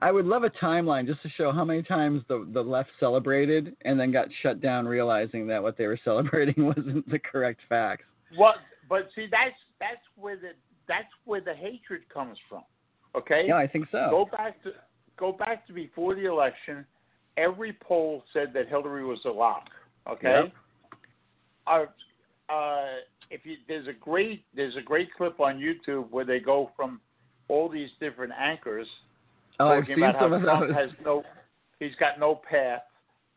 I 0.00 0.12
would 0.12 0.26
love 0.26 0.44
a 0.44 0.50
timeline 0.50 1.06
just 1.06 1.22
to 1.22 1.28
show 1.30 1.52
how 1.52 1.64
many 1.64 1.82
times 1.82 2.22
the 2.28 2.46
the 2.52 2.62
left 2.62 2.90
celebrated 3.00 3.76
and 3.84 3.98
then 3.98 4.12
got 4.12 4.28
shut 4.42 4.60
down, 4.60 4.86
realizing 4.86 5.46
that 5.48 5.62
what 5.62 5.76
they 5.76 5.86
were 5.86 5.98
celebrating 6.04 6.66
wasn't 6.66 7.08
the 7.10 7.18
correct 7.18 7.60
facts. 7.68 8.04
Well, 8.38 8.54
but 8.88 9.08
see, 9.14 9.26
that's 9.30 9.56
that's 9.80 10.02
where 10.16 10.36
the 10.36 10.50
that's 10.86 11.08
where 11.24 11.40
the 11.40 11.54
hatred 11.54 12.02
comes 12.12 12.38
from. 12.48 12.62
Okay. 13.16 13.44
Yeah, 13.48 13.56
I 13.56 13.66
think 13.66 13.86
so. 13.90 14.08
Go 14.10 14.28
back 14.30 14.62
to 14.62 14.72
go 15.18 15.32
back 15.32 15.66
to 15.66 15.72
before 15.72 16.14
the 16.14 16.26
election. 16.26 16.84
Every 17.36 17.76
poll 17.80 18.24
said 18.32 18.52
that 18.54 18.68
Hillary 18.68 19.04
was 19.04 19.20
a 19.24 19.30
lock. 19.30 19.68
Okay. 20.10 20.44
Yep. 20.44 20.52
Uh, 21.66 22.52
uh, 22.52 22.86
if 23.30 23.44
you, 23.44 23.56
there's 23.66 23.88
a 23.88 23.92
great 23.92 24.44
there's 24.54 24.76
a 24.76 24.82
great 24.82 25.12
clip 25.14 25.40
on 25.40 25.58
YouTube 25.58 26.10
where 26.10 26.24
they 26.24 26.40
go 26.40 26.70
from 26.76 27.00
all 27.48 27.68
these 27.68 27.90
different 28.00 28.32
anchors 28.38 28.86
Oh, 29.60 29.68
I've 29.68 29.82
talking 29.82 29.96
seen 29.96 30.04
about 30.04 30.22
some 30.22 30.32
of 30.32 30.42
Trump 30.42 30.68
those. 30.68 30.76
has 30.76 30.90
no 31.04 31.22
he's 31.80 31.94
got 31.98 32.18
no 32.18 32.40
path 32.48 32.82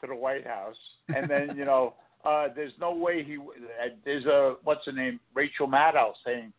to 0.01 0.07
the 0.07 0.15
White 0.15 0.45
House, 0.45 0.75
and 1.09 1.29
then 1.29 1.55
you 1.55 1.65
know 1.65 1.93
uh, 2.25 2.47
there's 2.55 2.73
no 2.79 2.93
way 2.93 3.23
he 3.23 3.37
uh, 3.37 3.89
there's 4.05 4.25
a 4.25 4.55
what's 4.63 4.85
her 4.85 4.91
name 4.91 5.19
Rachel 5.33 5.67
Maddow 5.67 6.13
saying. 6.25 6.53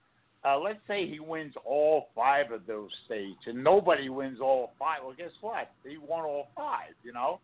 Uh, 0.44 0.58
let's 0.58 0.80
say 0.88 1.08
he 1.08 1.20
wins 1.20 1.54
all 1.64 2.08
five 2.16 2.50
of 2.50 2.66
those 2.66 2.90
states, 3.06 3.38
and 3.46 3.62
nobody 3.62 4.08
wins 4.08 4.40
all 4.40 4.72
five. 4.76 4.98
Well, 5.04 5.14
guess 5.16 5.30
what? 5.40 5.70
He 5.88 5.98
won 5.98 6.24
all 6.24 6.48
five, 6.56 6.94
you 7.04 7.12
know. 7.12 7.38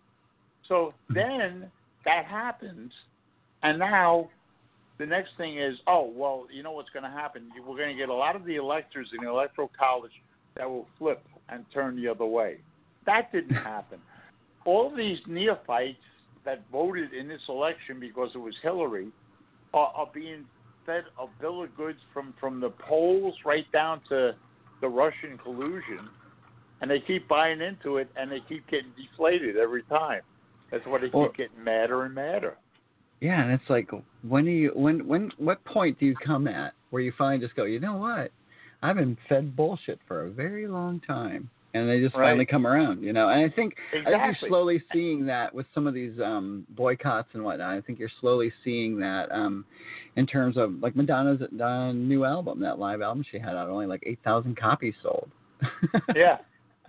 So 0.68 0.92
then 1.08 1.70
that 2.04 2.24
happens, 2.24 2.92
And 3.62 3.78
now 3.78 4.28
the 4.98 5.06
next 5.06 5.30
thing 5.36 5.58
is, 5.58 5.74
oh, 5.86 6.12
well, 6.14 6.46
you 6.52 6.62
know 6.62 6.72
what's 6.72 6.90
going 6.90 7.04
to 7.04 7.10
happen? 7.10 7.50
We're 7.66 7.76
going 7.76 7.94
to 7.94 8.00
get 8.00 8.08
a 8.08 8.14
lot 8.14 8.36
of 8.36 8.44
the 8.44 8.56
electors 8.56 9.08
in 9.16 9.24
the 9.24 9.30
electoral 9.30 9.70
college 9.78 10.12
that 10.56 10.68
will 10.68 10.86
flip 10.98 11.22
and 11.48 11.64
turn 11.72 11.96
the 11.96 12.08
other 12.08 12.26
way. 12.26 12.58
That 13.06 13.32
didn't 13.32 13.54
happen. 13.54 13.98
All 14.64 14.94
these 14.94 15.18
neophytes 15.26 15.96
that 16.44 16.62
voted 16.70 17.12
in 17.12 17.28
this 17.28 17.40
election 17.48 17.98
because 18.00 18.30
it 18.34 18.38
was 18.38 18.54
Hillary 18.62 19.08
are, 19.74 19.92
are 19.94 20.10
being 20.12 20.44
fed 20.86 21.04
a 21.20 21.26
bill 21.40 21.62
of 21.62 21.76
goods 21.76 21.98
from, 22.12 22.34
from 22.40 22.60
the 22.60 22.70
polls 22.70 23.34
right 23.44 23.70
down 23.72 24.00
to 24.08 24.34
the 24.80 24.88
Russian 24.88 25.36
collusion, 25.42 26.08
and 26.80 26.90
they 26.90 27.00
keep 27.00 27.28
buying 27.28 27.60
into 27.60 27.98
it, 27.98 28.08
and 28.16 28.30
they 28.30 28.38
keep 28.48 28.66
getting 28.68 28.92
deflated 28.96 29.56
every 29.56 29.82
time. 29.84 30.22
That's 30.70 30.84
why 30.86 30.98
they 31.00 31.10
Well- 31.12 31.28
keep 31.28 31.36
getting 31.36 31.64
madder 31.64 32.04
and 32.04 32.14
madder. 32.14 32.56
Yeah, 33.20 33.42
and 33.42 33.50
it's 33.52 33.68
like, 33.68 33.90
when 34.22 34.44
do 34.44 34.50
you, 34.52 34.70
when, 34.76 35.04
when, 35.06 35.32
what 35.38 35.62
point 35.64 35.98
do 35.98 36.06
you 36.06 36.14
come 36.24 36.46
at 36.46 36.74
where 36.90 37.02
you 37.02 37.12
finally 37.18 37.44
just 37.44 37.56
go, 37.56 37.64
you 37.64 37.80
know 37.80 37.96
what? 37.96 38.30
I've 38.82 38.96
been 38.96 39.16
fed 39.28 39.56
bullshit 39.56 39.98
for 40.06 40.26
a 40.26 40.30
very 40.30 40.68
long 40.68 41.00
time, 41.00 41.50
and 41.74 41.88
they 41.88 42.00
just 42.00 42.14
Right. 42.14 42.26
finally 42.26 42.46
come 42.46 42.66
around, 42.66 43.02
you 43.02 43.12
know. 43.12 43.28
And 43.28 43.44
I 43.44 43.48
think, 43.54 43.76
I 43.92 44.04
think 44.04 44.06
you're 44.06 44.48
slowly 44.48 44.82
seeing 44.92 45.26
that 45.26 45.52
with 45.52 45.66
some 45.74 45.86
of 45.86 45.94
these 45.94 46.18
um 46.20 46.66
boycotts 46.70 47.28
and 47.34 47.44
whatnot. 47.44 47.76
I 47.76 47.80
think 47.80 47.98
you're 47.98 48.10
slowly 48.20 48.52
seeing 48.64 48.98
that 49.00 49.30
um 49.32 49.64
in 50.16 50.26
terms 50.26 50.56
of 50.56 50.74
like 50.80 50.94
Madonna's 50.96 51.40
uh, 51.42 51.92
new 51.92 52.24
album, 52.24 52.60
that 52.60 52.78
live 52.78 53.00
album 53.02 53.24
she 53.30 53.38
had 53.38 53.56
out, 53.56 53.68
only 53.68 53.86
like 53.86 54.02
eight 54.06 54.20
thousand 54.24 54.56
copies 54.56 54.94
sold. 55.02 55.30
yeah, 56.14 56.38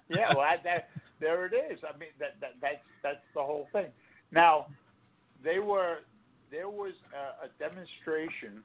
yeah. 0.10 0.34
Well, 0.36 0.46
that, 0.48 0.64
that 0.64 0.90
there 1.20 1.46
it 1.46 1.54
is. 1.54 1.80
I 1.84 1.98
mean, 1.98 2.10
that, 2.20 2.36
that 2.40 2.54
that's 2.62 2.84
that's 3.02 3.18
the 3.34 3.42
whole 3.42 3.68
thing. 3.72 3.88
Now, 4.32 4.68
they 5.44 5.60
were 5.60 5.98
there 6.52 6.70
was 6.70 6.94
a, 7.14 7.46
a 7.46 7.50
demonstration 7.60 8.64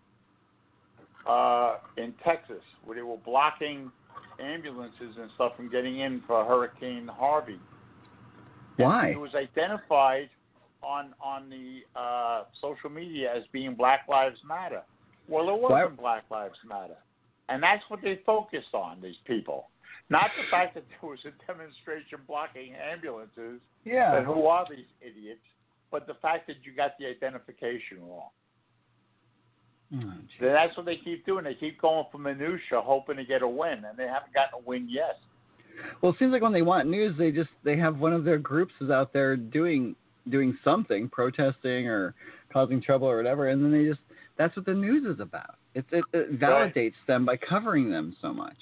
uh, 1.26 1.76
in 1.96 2.14
Texas 2.24 2.62
where 2.84 2.96
they 2.96 3.02
were 3.02 3.16
blocking 3.16 3.90
ambulances 4.40 5.16
and 5.20 5.30
stuff 5.34 5.52
from 5.56 5.70
getting 5.70 6.00
in 6.00 6.22
for 6.26 6.44
Hurricane 6.44 7.08
Harvey. 7.08 7.58
And 8.78 8.86
Why? 8.86 9.08
It 9.08 9.18
was 9.18 9.34
identified 9.34 10.28
on 10.82 11.14
on 11.22 11.48
the 11.48 11.80
uh, 11.98 12.44
social 12.60 12.90
media 12.90 13.32
as 13.34 13.42
being 13.52 13.74
Black 13.74 14.00
Lives 14.08 14.38
Matter. 14.46 14.82
Well, 15.28 15.48
it 15.48 15.60
wasn't 15.60 15.98
Black 15.98 16.24
Lives 16.30 16.58
Matter, 16.68 16.96
and 17.48 17.62
that's 17.62 17.82
what 17.88 18.00
they 18.02 18.20
focused 18.26 18.74
on. 18.74 19.00
These 19.00 19.14
people, 19.26 19.68
not 20.10 20.30
the 20.36 20.44
fact 20.50 20.74
that 20.74 20.84
there 20.88 21.08
was 21.08 21.20
a 21.24 21.32
demonstration 21.46 22.18
blocking 22.26 22.74
ambulances. 22.74 23.60
Yeah. 23.84 24.16
And 24.16 24.26
who 24.26 24.46
are 24.46 24.66
these 24.68 24.86
idiots? 25.00 25.40
But 25.90 26.06
the 26.06 26.14
fact 26.20 26.46
that 26.48 26.56
you 26.64 26.74
got 26.74 26.98
the 26.98 27.06
identification 27.06 27.98
wrong. 28.00 28.30
Oh, 29.92 30.12
that's 30.40 30.76
what 30.76 30.86
they 30.86 30.96
keep 30.96 31.24
doing. 31.26 31.44
They 31.44 31.54
keep 31.54 31.80
going 31.80 32.04
for 32.10 32.18
minutia, 32.18 32.80
hoping 32.80 33.16
to 33.16 33.24
get 33.24 33.42
a 33.42 33.48
win, 33.48 33.84
and 33.84 33.96
they 33.96 34.04
haven't 34.06 34.32
gotten 34.34 34.60
a 34.64 34.68
win 34.68 34.88
yet. 34.88 35.18
Well, 36.00 36.12
it 36.12 36.18
seems 36.18 36.32
like 36.32 36.42
when 36.42 36.52
they 36.52 36.62
want 36.62 36.88
news, 36.88 37.16
they 37.18 37.30
just 37.30 37.50
they 37.64 37.76
have 37.76 37.98
one 37.98 38.12
of 38.12 38.24
their 38.24 38.38
groups 38.38 38.72
is 38.80 38.90
out 38.90 39.12
there 39.12 39.36
doing 39.36 39.94
doing 40.30 40.56
something, 40.64 41.08
protesting 41.08 41.86
or 41.88 42.14
causing 42.52 42.80
trouble 42.80 43.08
or 43.08 43.16
whatever, 43.16 43.48
and 43.48 43.62
then 43.62 43.72
they 43.72 43.88
just 43.88 44.00
that's 44.36 44.56
what 44.56 44.66
the 44.66 44.74
news 44.74 45.04
is 45.04 45.20
about. 45.20 45.56
It 45.74 45.84
it, 45.90 46.04
it 46.12 46.40
validates 46.40 46.94
them 47.06 47.24
by 47.24 47.36
covering 47.36 47.90
them 47.90 48.16
so 48.22 48.32
much. 48.32 48.56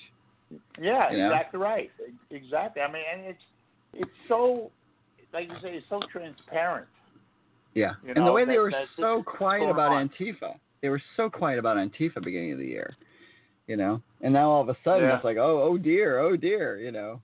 Yeah, 0.78 1.10
You 1.10 1.18
know? 1.18 1.26
exactly 1.26 1.60
right. 1.60 1.90
Exactly. 2.30 2.82
I 2.82 2.90
mean, 2.92 3.02
and 3.12 3.26
it's 3.26 3.42
it's 3.94 4.10
so 4.28 4.70
like 5.32 5.48
you 5.48 5.54
say, 5.62 5.74
it's 5.74 5.86
so 5.88 6.00
transparent. 6.10 6.86
Yeah, 7.74 7.92
You 8.04 8.12
and 8.14 8.26
the 8.26 8.32
way 8.32 8.44
they 8.44 8.58
were 8.58 8.72
so 8.98 9.22
quiet 9.22 9.70
about 9.70 9.92
on. 9.92 10.10
Antifa, 10.10 10.56
they 10.82 10.88
were 10.88 11.02
so 11.16 11.30
quiet 11.30 11.58
about 11.58 11.76
Antifa 11.76 12.22
beginning 12.22 12.52
of 12.52 12.58
the 12.58 12.66
year, 12.66 12.96
you 13.66 13.76
know, 13.76 14.02
and 14.20 14.32
now 14.34 14.50
all 14.50 14.60
of 14.60 14.68
a 14.68 14.76
sudden 14.84 15.08
Yeah. 15.08 15.16
it's 15.16 15.24
like, 15.24 15.36
oh, 15.36 15.62
oh 15.62 15.78
dear, 15.78 16.18
oh 16.18 16.36
dear, 16.36 16.78
you 16.78 16.90
know, 16.90 17.20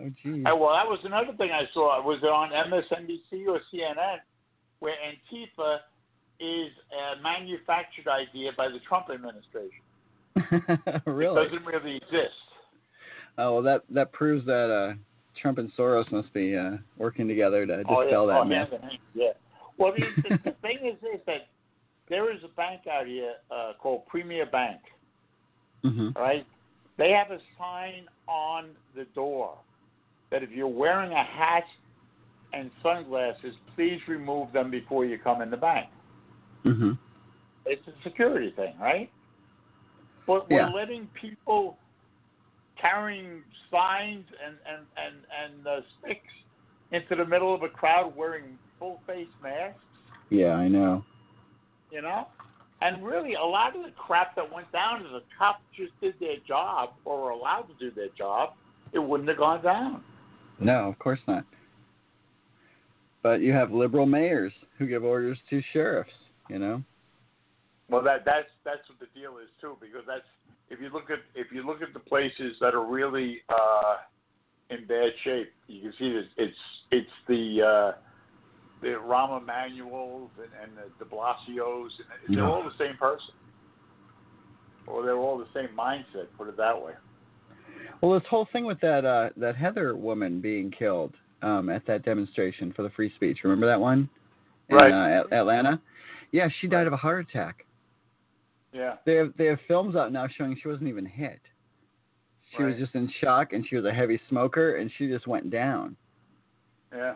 oh 0.00 0.10
gee. 0.22 0.44
Uh, 0.44 0.54
well, 0.54 0.72
that 0.72 0.86
was 0.86 1.00
another 1.04 1.32
thing 1.36 1.50
I 1.50 1.64
saw. 1.72 2.00
Was 2.02 2.20
it 2.22 2.26
on 2.26 2.50
MSNBC 2.50 3.48
or 3.48 3.60
CNN 3.72 4.18
where 4.80 4.94
Antifa 4.94 5.78
is 6.38 6.72
a 6.92 7.22
manufactured 7.22 8.08
idea 8.08 8.50
by 8.56 8.68
the 8.68 8.78
Trump 8.86 9.06
administration? 9.10 9.82
really? 11.06 11.42
It 11.42 11.50
doesn't 11.50 11.64
really 11.64 11.96
exist. 11.96 12.34
Oh 13.38 13.54
well, 13.54 13.62
that 13.62 13.82
that 13.90 14.12
proves 14.12 14.44
that 14.46 14.70
uh, 14.70 14.94
Trump 15.40 15.58
and 15.58 15.72
Soros 15.78 16.10
must 16.12 16.32
be 16.34 16.56
uh, 16.56 16.72
working 16.98 17.26
together 17.26 17.64
to 17.64 17.76
dispel 17.78 17.96
oh, 17.98 18.02
yeah. 18.02 18.10
that 18.10 18.40
oh, 18.40 18.44
myth. 18.44 18.58
hand 18.58 18.72
in 18.72 18.80
hand, 18.80 18.98
Yeah. 19.14 19.32
Well, 19.78 19.92
the, 19.96 20.04
the, 20.28 20.38
the 20.44 20.56
thing 20.60 20.78
is 20.84 20.96
is 21.14 21.20
that 21.26 21.48
there 22.12 22.30
is 22.30 22.40
a 22.44 22.54
bank 22.56 22.82
out 22.86 23.06
here 23.06 23.32
uh, 23.50 23.72
called 23.80 24.06
Premier 24.06 24.44
Bank. 24.44 24.80
hmm 25.82 26.10
all 26.14 26.22
right? 26.22 26.46
They 26.98 27.10
have 27.10 27.30
a 27.30 27.40
sign 27.58 28.04
on 28.28 28.68
the 28.94 29.06
door 29.14 29.56
that 30.30 30.42
if 30.42 30.50
you're 30.50 30.68
wearing 30.68 31.10
a 31.10 31.24
hat 31.24 31.64
and 32.52 32.70
sunglasses, 32.82 33.54
please 33.74 33.98
remove 34.06 34.52
them 34.52 34.70
before 34.70 35.06
you 35.06 35.18
come 35.18 35.40
in 35.40 35.50
the 35.50 35.56
bank. 35.56 35.88
hmm 36.64 36.92
It's 37.64 37.82
a 37.88 37.92
security 38.04 38.52
thing, 38.54 38.74
right? 38.78 39.10
But 40.26 40.50
we're 40.50 40.70
letting 40.70 41.08
people 41.18 41.78
carrying 42.78 43.42
signs 43.70 44.26
and 44.44 44.56
and 44.70 44.84
and 45.02 45.16
and 45.42 45.66
uh, 45.66 45.80
sticks 45.98 46.34
into 46.90 47.16
the 47.16 47.24
middle 47.24 47.54
of 47.54 47.62
a 47.62 47.68
crowd 47.70 48.12
wearing 48.14 48.58
full 48.78 49.00
face 49.06 49.26
masks, 49.42 49.78
Yeah, 50.28 50.52
I 50.52 50.68
know. 50.68 51.04
You 51.92 52.02
know. 52.02 52.26
And 52.80 53.04
really, 53.04 53.34
a 53.34 53.44
lot 53.44 53.76
of 53.76 53.82
the 53.82 53.92
crap 53.96 54.34
that 54.34 54.52
went 54.52 54.70
down 54.72 55.02
is 55.02 55.06
the 55.12 55.22
cops 55.38 55.62
just 55.76 55.92
did 56.00 56.14
their 56.18 56.38
job 56.46 56.90
or 57.04 57.22
were 57.22 57.30
allowed 57.30 57.62
to 57.62 57.74
do 57.78 57.94
their 57.94 58.08
job. 58.18 58.54
It 58.92 58.98
wouldn't 58.98 59.28
have 59.28 59.38
gone 59.38 59.62
down. 59.62 60.02
No, 60.58 60.88
of 60.88 60.98
course 60.98 61.20
not. 61.28 61.44
But 63.22 63.40
you 63.40 63.52
have 63.52 63.70
liberal 63.70 64.06
mayors 64.06 64.52
who 64.78 64.86
give 64.86 65.04
orders 65.04 65.38
to 65.50 65.62
sheriffs. 65.72 66.10
You 66.48 66.58
know. 66.58 66.82
Well, 67.88 68.02
that 68.02 68.24
that's 68.24 68.48
that's 68.64 68.88
what 68.88 68.98
the 68.98 69.20
deal 69.20 69.38
is 69.38 69.48
too, 69.60 69.76
because 69.80 70.02
that's 70.06 70.26
if 70.70 70.80
you 70.80 70.90
look 70.92 71.10
at 71.10 71.18
if 71.34 71.52
you 71.52 71.64
look 71.64 71.82
at 71.82 71.92
the 71.92 72.00
places 72.00 72.56
that 72.60 72.74
are 72.74 72.84
really 72.84 73.42
uh, 73.48 73.96
in 74.70 74.86
bad 74.86 75.10
shape, 75.22 75.52
you 75.68 75.82
can 75.82 75.92
see 75.98 76.12
this. 76.12 76.24
It's 76.36 76.56
it's 76.90 77.10
the 77.28 77.62
uh, 77.62 77.98
the 78.82 78.88
Rahm 78.88 79.40
Emanuels 79.40 80.30
and, 80.36 80.50
and 80.62 80.72
the 80.76 81.04
De 81.04 81.10
Blasio's, 81.10 81.92
and 82.26 82.36
they're 82.36 82.44
No. 82.44 82.52
all 82.52 82.64
the 82.64 82.76
same 82.78 82.96
person, 82.96 83.34
or 84.86 85.04
they're 85.04 85.16
all 85.16 85.38
the 85.38 85.48
same 85.54 85.68
mindset. 85.76 86.26
Put 86.36 86.48
it 86.48 86.56
that 86.56 86.82
way. 86.82 86.92
Well, 88.00 88.18
this 88.18 88.28
whole 88.28 88.48
thing 88.52 88.64
with 88.64 88.80
that 88.80 89.04
uh, 89.04 89.30
that 89.36 89.56
Heather 89.56 89.96
woman 89.96 90.40
being 90.40 90.70
killed 90.70 91.14
um, 91.42 91.68
at 91.70 91.86
that 91.86 92.04
demonstration 92.04 92.72
for 92.72 92.82
the 92.82 92.90
free 92.90 93.12
speech. 93.14 93.38
Remember 93.44 93.66
that 93.66 93.80
one? 93.80 94.10
In, 94.68 94.76
Right. 94.76 94.92
Uh, 94.92 95.24
Atlanta. 95.32 95.80
Yeah, 96.32 96.48
she 96.60 96.66
died 96.66 96.86
of 96.86 96.92
a 96.92 96.96
heart 96.96 97.26
attack. 97.28 97.64
Yeah. 98.72 98.96
They 99.04 99.14
have 99.14 99.32
they 99.36 99.46
have 99.46 99.58
films 99.68 99.94
out 99.96 100.12
now 100.12 100.26
showing 100.36 100.58
she 100.60 100.68
wasn't 100.68 100.88
even 100.88 101.06
hit. 101.06 101.40
She 102.56 102.62
was 102.62 102.74
just 102.78 102.94
in 102.94 103.10
shock, 103.20 103.54
and 103.54 103.66
she 103.66 103.76
was 103.76 103.84
a 103.86 103.92
heavy 103.92 104.20
smoker, 104.28 104.76
and 104.76 104.90
she 104.98 105.08
just 105.08 105.26
went 105.26 105.50
down. 105.50 105.96
Yeah. 106.94 107.14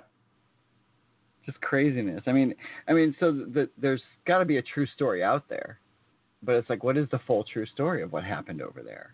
Just 1.46 1.60
craziness. 1.60 2.22
I 2.26 2.32
mean, 2.32 2.54
I 2.88 2.92
mean, 2.92 3.14
so 3.20 3.32
the, 3.32 3.70
there's 3.78 4.02
got 4.26 4.40
to 4.40 4.44
be 4.44 4.56
a 4.56 4.62
true 4.62 4.86
story 4.94 5.22
out 5.22 5.48
there, 5.48 5.78
but 6.42 6.56
it's 6.56 6.68
like, 6.68 6.82
what 6.82 6.96
is 6.96 7.06
the 7.12 7.20
full 7.26 7.44
true 7.44 7.66
story 7.66 8.02
of 8.02 8.12
what 8.12 8.24
happened 8.24 8.60
over 8.60 8.82
there? 8.82 9.12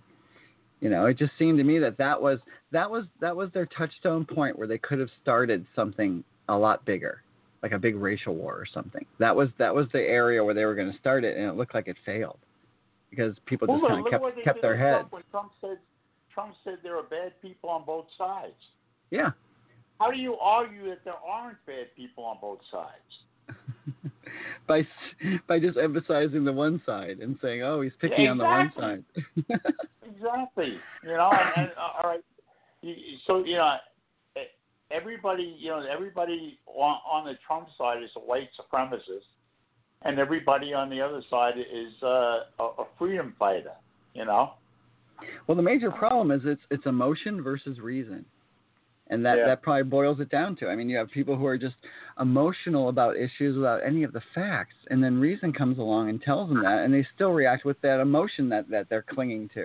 You 0.80 0.90
know, 0.90 1.06
it 1.06 1.18
just 1.18 1.32
seemed 1.38 1.58
to 1.58 1.64
me 1.64 1.78
that 1.78 1.98
that 1.98 2.20
was 2.20 2.40
that 2.72 2.90
was 2.90 3.04
that 3.20 3.36
was 3.36 3.50
their 3.52 3.66
touchstone 3.66 4.24
point 4.24 4.58
where 4.58 4.66
they 4.66 4.78
could 4.78 4.98
have 4.98 5.10
started 5.20 5.64
something 5.76 6.24
a 6.48 6.56
lot 6.56 6.84
bigger, 6.84 7.22
like 7.62 7.72
a 7.72 7.78
big 7.78 7.94
racial 7.96 8.34
war 8.34 8.54
or 8.54 8.66
something. 8.72 9.04
That 9.20 9.36
was 9.36 9.50
that 9.58 9.72
was 9.72 9.86
the 9.92 10.00
area 10.00 10.42
where 10.42 10.54
they 10.54 10.64
were 10.64 10.74
going 10.74 10.90
to 10.90 10.98
start 10.98 11.22
it, 11.22 11.36
and 11.36 11.46
it 11.46 11.54
looked 11.54 11.74
like 11.74 11.86
it 11.86 11.96
failed 12.04 12.38
because 13.10 13.36
people 13.46 13.68
just 13.68 13.80
look, 13.82 13.90
kind 13.90 14.06
of 14.06 14.10
kept 14.10 14.44
kept 14.44 14.62
their 14.62 14.72
with 14.72 14.80
head. 14.80 15.04
Trump 15.10 15.24
Trump 15.30 15.52
said 15.60 15.78
Trump 16.32 16.54
said 16.64 16.78
there 16.82 16.96
are 16.96 17.04
bad 17.04 17.32
people 17.42 17.68
on 17.68 17.84
both 17.84 18.06
sides. 18.16 18.54
Yeah. 19.10 19.30
How 20.02 20.10
do 20.10 20.18
you 20.18 20.34
argue 20.34 20.88
that 20.88 21.04
there 21.04 21.14
aren't 21.24 21.64
bad 21.64 21.86
people 21.96 22.24
on 22.24 22.38
both 22.40 22.58
sides? 22.72 23.54
by 24.66 24.82
by 25.46 25.60
just 25.60 25.78
emphasizing 25.78 26.44
the 26.44 26.52
one 26.52 26.82
side 26.84 27.18
and 27.20 27.38
saying, 27.40 27.62
"Oh, 27.62 27.82
he's 27.82 27.92
picking 28.00 28.24
Yeah, 28.24 28.30
on 28.32 28.38
the 28.38 28.44
one 28.44 28.72
side." 28.76 29.04
Exactly. 30.14 30.76
You 31.02 31.08
know, 31.10 31.30
and, 31.32 31.50
and 31.56 31.70
uh, 31.76 32.02
all 32.02 32.10
right. 32.10 32.20
You, 32.80 32.94
so 33.26 33.44
you 33.44 33.54
know, 33.54 33.76
everybody, 34.90 35.56
you 35.58 35.70
know, 35.70 35.84
everybody 35.90 36.58
on, 36.66 36.98
on 37.10 37.24
the 37.24 37.34
Trump 37.46 37.68
side 37.78 38.02
is 38.02 38.10
a 38.16 38.20
white 38.20 38.48
supremacist, 38.60 39.26
and 40.02 40.18
everybody 40.18 40.74
on 40.74 40.90
the 40.90 41.00
other 41.00 41.22
side 41.30 41.54
is 41.58 41.92
uh, 42.02 42.06
a, 42.58 42.64
a 42.78 42.86
freedom 42.98 43.34
fighter. 43.38 43.72
You 44.14 44.26
know. 44.26 44.54
well, 45.46 45.56
the 45.56 45.62
major 45.62 45.90
problem 45.90 46.30
is 46.32 46.42
it's 46.44 46.62
it's 46.70 46.86
emotion 46.86 47.42
versus 47.42 47.78
reason, 47.78 48.24
And 49.12 49.24
that, 49.26 49.36
Yeah. 49.36 49.46
that 49.46 49.62
probably 49.62 49.82
boils 49.84 50.20
it 50.20 50.30
down 50.30 50.56
to. 50.56 50.68
I 50.68 50.74
mean, 50.74 50.88
you 50.88 50.96
have 50.96 51.10
people 51.10 51.36
who 51.36 51.46
are 51.46 51.58
just 51.58 51.76
emotional 52.18 52.88
about 52.88 53.16
issues 53.16 53.56
without 53.56 53.80
any 53.84 54.02
of 54.04 54.12
the 54.12 54.22
facts, 54.34 54.74
and 54.90 55.04
then 55.04 55.20
reason 55.20 55.52
comes 55.52 55.78
along 55.78 56.08
and 56.08 56.20
tells 56.22 56.48
them 56.48 56.62
that, 56.62 56.78
and 56.84 56.92
they 56.94 57.06
still 57.14 57.32
react 57.32 57.64
with 57.64 57.78
that 57.82 58.00
emotion 58.00 58.48
that, 58.48 58.70
that 58.70 58.88
they're 58.88 59.06
clinging 59.14 59.48
to. 59.50 59.64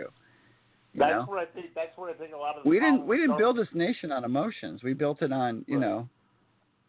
You 0.94 1.00
That's 1.00 1.12
know? 1.12 1.26
what 1.28 1.40
I 1.40 1.46
think. 1.46 1.68
That's 1.76 1.96
what 1.96 2.10
I 2.10 2.14
think. 2.14 2.34
A 2.34 2.38
lot 2.38 2.58
of 2.58 2.64
the 2.64 2.70
we 2.70 2.80
didn't 2.80 3.06
we 3.08 3.18
didn't 3.18 3.38
build 3.38 3.58
this 3.58 3.68
nation 3.74 4.12
on 4.12 4.24
emotions. 4.26 4.84
We 4.84 4.94
built 4.94 5.22
it 5.22 5.32
on 5.32 5.64
you 5.68 5.80
Right. 5.80 5.88
know 5.88 6.10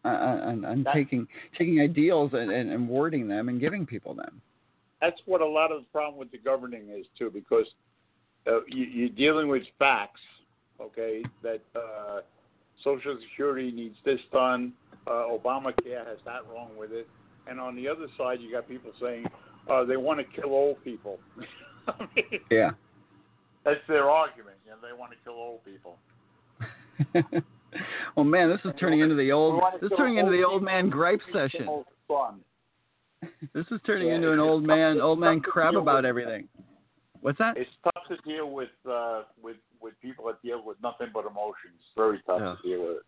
on, 0.03 0.15
on, 0.15 0.65
on 0.65 0.85
taking 0.93 1.27
taking 1.57 1.79
ideals 1.79 2.31
and, 2.33 2.51
and, 2.51 2.71
and 2.71 2.89
wording 2.89 3.27
them 3.27 3.49
and 3.49 3.59
giving 3.59 3.85
people 3.85 4.13
them. 4.13 4.41
that's 5.01 5.21
what 5.25 5.41
a 5.41 5.45
lot 5.45 5.71
of 5.71 5.81
the 5.81 5.87
problem 5.91 6.17
with 6.19 6.31
the 6.31 6.37
governing 6.37 6.89
is 6.89 7.05
too, 7.17 7.29
because 7.31 7.67
uh, 8.47 8.61
you, 8.67 8.85
you're 8.85 9.09
dealing 9.09 9.47
with 9.47 9.63
facts. 9.77 10.21
Okay, 10.81 11.23
that 11.43 11.61
uh, 11.75 12.21
Social 12.83 13.17
Security 13.29 13.71
needs 13.71 13.95
this 14.05 14.19
done. 14.31 14.73
Uh, 15.07 15.25
Obamacare 15.31 16.05
has 16.05 16.17
that 16.25 16.41
wrong 16.51 16.69
with 16.77 16.91
it, 16.91 17.07
and 17.47 17.59
on 17.59 17.75
the 17.75 17.87
other 17.87 18.07
side, 18.17 18.39
you 18.41 18.51
got 18.51 18.67
people 18.67 18.91
saying 19.01 19.25
uh, 19.69 19.83
they 19.83 19.97
want 19.97 20.19
to 20.19 20.41
kill 20.41 20.51
old 20.51 20.83
people. 20.83 21.19
I 21.87 21.93
mean, 22.15 22.39
Yeah. 22.51 22.71
that's 23.65 23.79
their 23.87 24.09
argument. 24.09 24.57
You 24.65 24.71
know, 24.71 24.77
they 24.81 24.97
want 24.97 25.11
to 25.11 25.17
kill 25.23 25.33
old 25.33 25.61
people. 25.65 25.97
well, 28.15 28.25
man, 28.25 28.49
this 28.49 28.59
is 28.65 28.71
turning 28.79 28.99
into 28.99 29.15
the 29.15 29.31
old 29.31 29.61
this 29.81 29.89
is 29.91 29.97
turning 29.97 30.17
into 30.17 30.31
the 30.31 30.43
old 30.43 30.63
man 30.63 30.89
gripe 30.89 31.21
session. 31.33 31.67
This 33.53 33.65
is 33.69 33.81
turning 33.85 34.07
Yeah, 34.07 34.15
into 34.15 34.31
an 34.31 34.39
old 34.39 34.63
man 34.63 35.01
old 35.01 35.19
man 35.19 35.41
crap 35.41 35.75
about 35.75 36.05
everything. 36.05 36.47
What's 37.21 37.37
that? 37.39 37.57
It's 37.57 37.69
tough 37.83 38.03
to 38.09 38.17
deal 38.29 38.49
with 38.51 38.69
uh, 38.89 39.23
with 39.41 39.57
with 39.81 39.93
people 40.01 40.25
that 40.27 40.41
deal 40.41 40.63
with 40.63 40.77
nothing 40.81 41.07
but 41.13 41.25
emotions. 41.25 41.75
It's 41.75 41.95
very 41.95 42.21
tough 42.25 42.39
Yeah. 42.41 42.55
to 42.61 42.67
deal 42.67 42.87
with. 42.87 43.03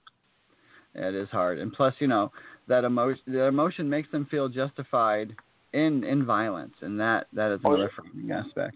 It 0.94 1.16
is 1.16 1.30
hard, 1.30 1.60
and 1.60 1.72
plus, 1.72 1.94
you 2.00 2.08
know, 2.08 2.32
that 2.68 2.84
emotion 2.84 3.24
that 3.28 3.48
emotion 3.48 3.90
makes 3.90 4.12
them 4.12 4.26
feel 4.26 4.50
justified 4.50 5.36
in 5.74 6.04
in 6.04 6.26
violence, 6.26 6.74
and 6.82 7.00
that 7.00 7.28
that 7.34 7.52
is 7.52 7.62
Oh, 7.64 7.70
another 7.70 7.84
yeah. 7.84 8.04
frightening 8.04 8.32
aspect. 8.32 8.76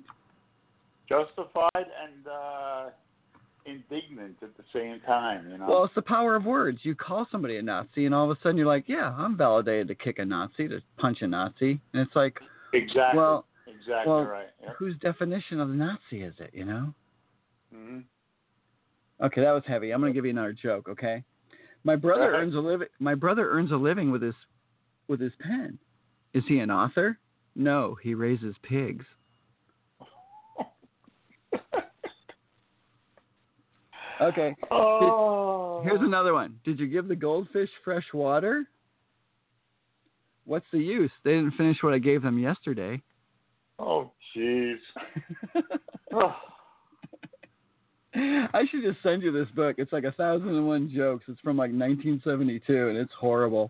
Justified 1.09 1.69
and 1.75 2.27
uh, 2.27 2.89
indignant 3.65 4.37
at 4.41 4.55
the 4.55 4.63
same 4.71 5.01
time. 5.01 5.49
You 5.51 5.57
know. 5.57 5.65
Well, 5.67 5.83
it's 5.83 5.95
the 5.95 6.01
power 6.01 6.35
of 6.35 6.45
words. 6.45 6.79
You 6.83 6.95
call 6.95 7.27
somebody 7.31 7.57
a 7.57 7.61
Nazi, 7.61 8.05
and 8.05 8.15
all 8.15 8.31
of 8.31 8.37
a 8.37 8.41
sudden 8.41 8.57
you're 8.57 8.65
like, 8.65 8.85
yeah, 8.87 9.13
I'm 9.17 9.35
validated 9.35 9.89
to 9.89 9.95
kick 9.95 10.19
a 10.19 10.25
Nazi, 10.25 10.69
to 10.69 10.79
punch 10.97 11.21
a 11.21 11.27
Nazi, 11.27 11.81
and 11.93 12.07
it's 12.07 12.15
like, 12.15 12.39
exactly. 12.73 13.17
well, 13.17 13.45
exactly 13.85 14.11
well, 14.11 14.23
right. 14.23 14.47
Yep. 14.61 14.75
whose 14.77 14.97
definition 14.97 15.59
of 15.59 15.69
Nazi 15.69 16.21
is 16.23 16.33
it? 16.39 16.51
You 16.53 16.65
know? 16.65 16.93
hmm 17.73 17.99
Okay, 19.23 19.41
that 19.41 19.51
was 19.51 19.63
heavy. 19.65 19.91
I'm 19.91 20.01
gonna 20.01 20.11
give 20.13 20.25
you 20.25 20.31
another 20.31 20.53
joke. 20.53 20.89
Okay, 20.89 21.23
my 21.83 21.95
brother 21.95 22.31
ahead. 22.31 22.41
earns 22.41 22.55
a 22.55 22.59
living. 22.59 22.87
My 22.99 23.15
brother 23.15 23.49
earns 23.49 23.71
a 23.71 23.77
living 23.77 24.11
with 24.11 24.21
his 24.21 24.35
with 25.07 25.21
his 25.21 25.31
pen. 25.39 25.79
Is 26.33 26.43
he 26.47 26.59
an 26.59 26.69
author? 26.69 27.17
No, 27.55 27.95
he 28.01 28.13
raises 28.13 28.55
pigs. 28.63 29.05
Okay, 34.21 34.55
oh. 34.71 35.81
here's 35.83 35.99
another 35.99 36.33
one. 36.33 36.57
Did 36.63 36.79
you 36.79 36.87
give 36.87 37.09
the 37.09 37.17
goldfish 37.17 37.69
fresh 37.83 38.05
water? 38.13 38.65
What's 40.45 40.65
the 40.71 40.79
use? 40.79 41.11
They 41.23 41.31
didn't 41.31 41.55
finish 41.55 41.77
what 41.81 41.93
I 41.93 41.97
gave 41.97 42.21
them 42.21 42.39
yesterday. 42.39 43.01
Oh, 43.79 44.11
jeez. 44.35 44.77
Oh. 46.13 46.33
I 48.15 48.63
should 48.71 48.83
just 48.83 49.03
send 49.03 49.21
you 49.21 49.33
this 49.33 49.49
book. 49.53 49.75
It's 49.77 49.91
like 49.91 50.05
a 50.05 50.13
thousand 50.13 50.47
and 50.49 50.65
one 50.65 50.89
jokes. 50.95 51.25
It's 51.27 51.41
from 51.41 51.57
like 51.57 51.71
1972, 51.71 52.89
and 52.89 52.97
it's 52.97 53.11
horrible. 53.19 53.69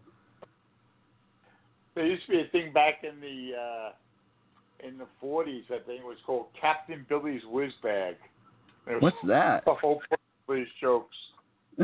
There 1.96 2.06
used 2.06 2.26
to 2.28 2.32
be 2.34 2.42
a 2.42 2.48
thing 2.52 2.72
back 2.72 3.04
in 3.04 3.20
the 3.20 3.54
uh, 3.58 4.88
in 4.88 5.00
the 5.00 5.08
40s. 5.24 5.66
I 5.72 5.80
think 5.86 6.02
it 6.02 6.06
was 6.06 6.18
called 6.26 6.48
Captain 6.60 7.06
Billy's 7.10 7.42
Whiz 7.50 7.72
Bang. 7.82 8.14
What's 9.00 9.18
that? 9.26 9.66
the 9.66 9.74
whole 9.74 9.96
point 9.96 10.22
of 10.48 10.56
these 10.56 10.68
jokes. 10.80 11.16
I 11.80 11.84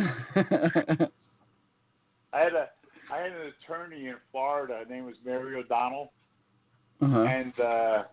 had 2.33 2.53
a 2.53 2.69
I 3.11 3.17
had 3.17 3.31
an 3.31 3.53
attorney 3.63 4.07
in 4.07 4.15
Florida. 4.31 4.83
Her 4.87 4.93
name 4.93 5.05
was 5.05 5.15
Mary 5.25 5.55
O'Donnell, 5.55 6.11
uh-huh. 7.01 7.19
and 7.21 7.53
uh, 7.59 8.03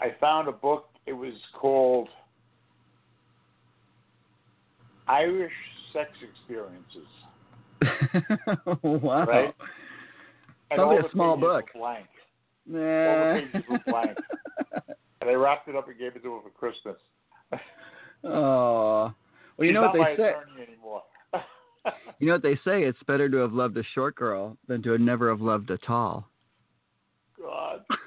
I 0.00 0.14
found 0.20 0.48
a 0.48 0.52
book. 0.52 0.88
It 1.06 1.12
was 1.12 1.34
called 1.58 2.08
Irish 5.08 5.52
Sex 5.92 6.10
Experiences. 6.22 7.08
wow. 8.82 9.24
Right? 9.24 9.54
And 10.70 10.78
Probably 10.78 10.98
a 10.98 11.10
small 11.12 11.36
book. 11.36 11.66
Blank. 11.74 12.06
Nah. 12.66 12.78
All 12.78 13.34
the 13.34 13.40
pages 13.40 13.62
were 13.68 13.78
blank. 13.86 14.18
And 15.20 15.30
I 15.30 15.34
wrapped 15.34 15.68
it 15.68 15.76
up 15.76 15.86
and 15.86 15.96
gave 15.96 16.16
it 16.16 16.24
to 16.24 16.34
her 16.34 16.40
for 16.42 16.50
Christmas. 16.50 16.96
oh. 18.24 19.14
Well, 19.56 19.66
you 19.66 19.66
She's 19.66 19.74
know 19.74 19.82
what 19.82 19.92
they 19.92 20.16
say. 20.16 20.32
anymore. 20.68 21.02
You 22.18 22.28
know 22.28 22.34
what 22.34 22.42
they 22.42 22.54
say. 22.64 22.84
It's 22.84 23.02
better 23.08 23.28
to 23.28 23.36
have 23.38 23.52
loved 23.52 23.76
a 23.76 23.82
short 23.94 24.14
girl 24.14 24.56
than 24.68 24.82
to 24.84 24.92
have 24.92 25.00
never 25.00 25.28
have 25.28 25.40
loved 25.40 25.70
a 25.70 25.78
tall. 25.78 26.28
God. 27.42 27.84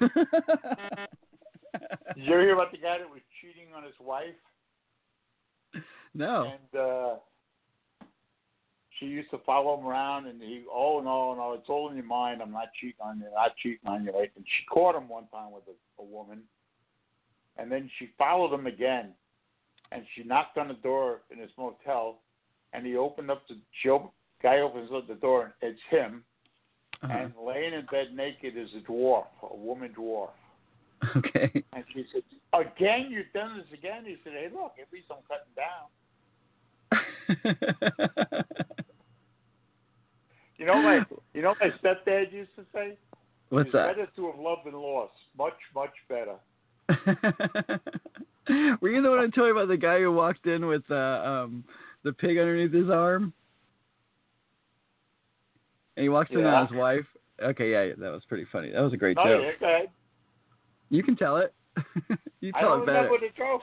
Did 2.14 2.24
you 2.24 2.32
ever 2.32 2.42
hear 2.42 2.54
about 2.54 2.72
the 2.72 2.78
guy 2.78 2.98
that 2.98 3.08
was 3.08 3.20
cheating 3.40 3.68
on 3.76 3.84
his 3.84 3.94
wife? 4.00 4.34
no. 6.14 6.52
And 6.52 6.80
uh 6.80 7.16
she 8.98 9.04
used 9.06 9.30
to 9.30 9.38
follow 9.44 9.78
him 9.78 9.86
around 9.86 10.26
and 10.26 10.40
he 10.40 10.64
oh 10.72 11.00
no, 11.04 11.34
no, 11.34 11.52
it's 11.52 11.68
all 11.68 11.90
in 11.90 11.96
your 11.96 12.06
mind, 12.06 12.40
I'm 12.40 12.52
not 12.52 12.68
cheating 12.80 12.96
on 13.00 13.18
you, 13.18 13.26
I'm 13.26 13.34
not 13.34 13.56
cheating 13.62 13.86
on 13.86 14.04
you 14.04 14.12
right? 14.12 14.30
And 14.36 14.44
she 14.44 14.64
caught 14.72 14.94
him 14.96 15.08
one 15.08 15.26
time 15.28 15.52
with 15.52 15.64
a, 15.68 16.02
a 16.02 16.04
woman 16.04 16.42
and 17.58 17.70
then 17.70 17.90
she 17.98 18.10
followed 18.16 18.54
him 18.54 18.66
again 18.66 19.10
and 19.92 20.02
she 20.14 20.22
knocked 20.22 20.56
on 20.58 20.68
the 20.68 20.74
door 20.74 21.20
in 21.30 21.38
his 21.38 21.50
motel 21.58 22.20
and 22.72 22.86
he 22.86 22.96
opened 22.96 23.30
up 23.30 23.46
the 23.48 23.56
she 23.82 23.90
opened, 23.90 24.12
guy 24.42 24.60
opens 24.60 24.90
up 24.94 25.06
the 25.06 25.14
door 25.14 25.54
and 25.62 25.72
it's 25.72 25.80
him 25.90 26.24
Uh-huh. 27.02 27.12
and 27.12 27.32
laying 27.46 27.74
in 27.74 27.84
bed 27.86 28.14
naked 28.14 28.56
is 28.56 28.70
a 28.74 28.80
dwarf, 28.90 29.26
a 29.42 29.56
woman 29.56 29.94
dwarf. 29.96 30.30
Okay. 31.16 31.62
And 31.72 31.84
she 31.92 32.06
said, 32.12 32.22
Again, 32.54 33.08
you've 33.10 33.32
done 33.34 33.58
this 33.58 33.78
again? 33.78 34.04
He 34.06 34.16
said, 34.24 34.32
Hey, 34.32 34.48
look, 34.52 34.72
at 34.80 34.90
least 34.92 35.06
I'm 35.10 35.18
cutting 35.28 35.52
down. 35.54 35.88
You 40.58 40.66
know 40.66 40.80
my 40.80 41.00
you 41.34 41.42
know 41.42 41.50
what 41.50 41.58
my 41.60 41.70
stepdad 41.82 42.32
used 42.32 42.54
to 42.56 42.64
say? 42.74 42.96
What's 43.50 43.66
it's 43.66 43.72
that? 43.74 43.94
better 43.94 44.08
to 44.16 44.26
have 44.30 44.40
loved 44.40 44.64
than 44.64 44.74
lost. 44.74 45.12
Much, 45.36 45.54
much 45.74 45.90
better. 46.08 46.36
Were 48.80 48.90
you 48.90 49.02
the 49.02 49.10
one 49.10 49.20
to 49.20 49.30
tell 49.30 49.44
me 49.44 49.50
about 49.50 49.68
the 49.68 49.76
guy 49.76 49.98
who 50.00 50.10
walked 50.12 50.46
in 50.46 50.66
with 50.66 50.82
uh, 50.90 50.94
um 50.94 51.64
the 52.04 52.12
pig 52.12 52.38
underneath 52.38 52.72
his 52.72 52.90
arm? 52.90 53.32
And 55.96 56.02
he 56.02 56.08
walks 56.08 56.30
in 56.30 56.40
Yeah. 56.40 56.54
on 56.54 56.66
his 56.66 56.76
wife. 56.76 57.06
Okay, 57.42 57.70
yeah, 57.72 57.94
that 57.98 58.12
was 58.12 58.24
pretty 58.28 58.44
funny. 58.50 58.70
That 58.72 58.80
was 58.80 58.92
a 58.92 58.96
great 58.96 59.16
Oh, 59.18 59.24
joke. 59.24 59.54
yeah. 59.60 59.82
You 60.90 61.02
can 61.02 61.16
tell 61.16 61.36
it. 61.38 61.52
you 62.40 62.52
I 62.54 62.60
tell 62.60 62.70
don't 62.70 62.82
it 62.82 62.86
better. 62.86 63.02
remember 63.08 63.18
the 63.26 63.32
joke. 63.36 63.62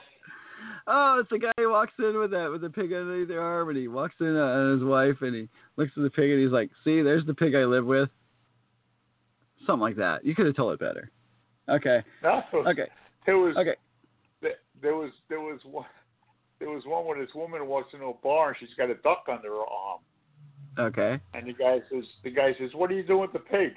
Oh, 0.86 1.18
it's 1.20 1.30
the 1.30 1.38
guy 1.38 1.52
who 1.56 1.70
walks 1.70 1.92
in 1.98 2.18
with 2.18 2.30
that 2.32 2.50
with 2.50 2.60
the 2.60 2.70
pig 2.70 2.92
underneath 2.92 3.28
their 3.28 3.40
arm, 3.40 3.68
and 3.70 3.78
he 3.78 3.88
walks 3.88 4.14
in 4.20 4.36
on 4.36 4.78
his 4.78 4.84
wife, 4.84 5.16
and 5.22 5.34
he 5.34 5.48
looks 5.76 5.92
at 5.96 6.02
the 6.02 6.10
pig, 6.10 6.30
and 6.30 6.40
he's 6.40 6.52
like, 6.52 6.70
"See, 6.84 7.02
there's 7.02 7.24
the 7.26 7.34
pig 7.34 7.54
I 7.54 7.64
live 7.64 7.86
with." 7.86 8.08
Something 9.66 9.80
like 9.80 9.96
that. 9.96 10.24
You 10.24 10.34
could 10.34 10.46
have 10.46 10.56
told 10.56 10.74
it 10.74 10.80
better. 10.80 11.10
Okay. 11.68 12.02
No, 12.22 12.42
Okay. 12.52 12.88
there 13.26 13.38
was 13.38 13.56
Okay. 13.56 13.76
there- 14.42 14.58
there 14.80 14.94
was 14.96 15.10
there 15.28 15.40
was 15.40 15.64
one 15.64 15.86
there 16.58 16.68
was 16.70 16.84
one 16.84 17.04
where 17.06 17.18
this 17.18 17.34
woman 17.34 17.66
walks 17.66 17.92
into 17.94 18.06
a 18.06 18.14
bar 18.14 18.48
and 18.50 18.58
she's 18.58 18.74
got 18.74 18.90
a 18.90 18.94
duck 18.96 19.24
under 19.28 19.48
her 19.48 19.64
arm, 19.66 20.00
Okay. 20.78 21.20
and 21.34 21.46
the 21.46 21.52
guy 21.52 21.78
says 21.90 22.04
the 22.22 22.30
guy 22.30 22.54
says, 22.58 22.70
"What 22.74 22.90
are 22.90 22.94
you 22.94 23.04
doing 23.04 23.20
with 23.20 23.32
the 23.32 23.38
pig?" 23.38 23.74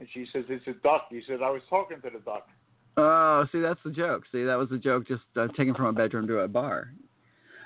And 0.00 0.08
she 0.12 0.26
says, 0.32 0.44
"It's 0.48 0.66
a 0.66 0.72
duck." 0.82 1.08
He 1.10 1.22
says, 1.26 1.40
"I 1.42 1.50
was 1.50 1.62
talking 1.68 2.00
to 2.00 2.10
the 2.10 2.20
duck." 2.20 2.48
Oh, 2.96 3.46
see, 3.52 3.60
that's 3.60 3.80
the 3.84 3.90
joke. 3.90 4.24
See, 4.32 4.44
that 4.44 4.56
was 4.56 4.68
the 4.70 4.78
joke, 4.78 5.06
just 5.06 5.22
uh, 5.36 5.48
taken 5.48 5.74
from 5.74 5.86
a 5.86 5.92
bedroom 5.92 6.26
to 6.26 6.40
a 6.40 6.48
bar. 6.48 6.92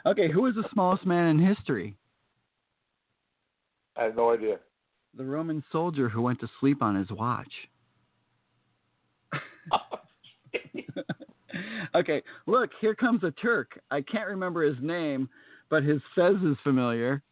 Okay, 0.04 0.30
who 0.30 0.46
is 0.46 0.54
the 0.54 0.64
smallest 0.72 1.06
man 1.06 1.28
in 1.28 1.38
history? 1.38 1.94
I 3.96 4.04
have 4.04 4.16
no 4.16 4.32
idea. 4.32 4.59
The 5.16 5.24
Roman 5.24 5.62
soldier 5.70 6.09
who 6.09 6.22
went 6.22 6.40
to 6.40 6.48
sleep 6.60 6.82
on 6.82 6.96
his 6.96 7.10
watch. 7.10 7.52
okay, 11.94 12.22
look, 12.46 12.70
here 12.80 12.94
comes 12.94 13.22
a 13.22 13.30
Turk. 13.30 13.80
I 13.90 14.00
can't 14.00 14.28
remember 14.28 14.62
his 14.62 14.82
name, 14.82 15.28
but 15.70 15.82
his 15.82 16.00
fez 16.14 16.36
is 16.42 16.56
familiar. 16.62 17.22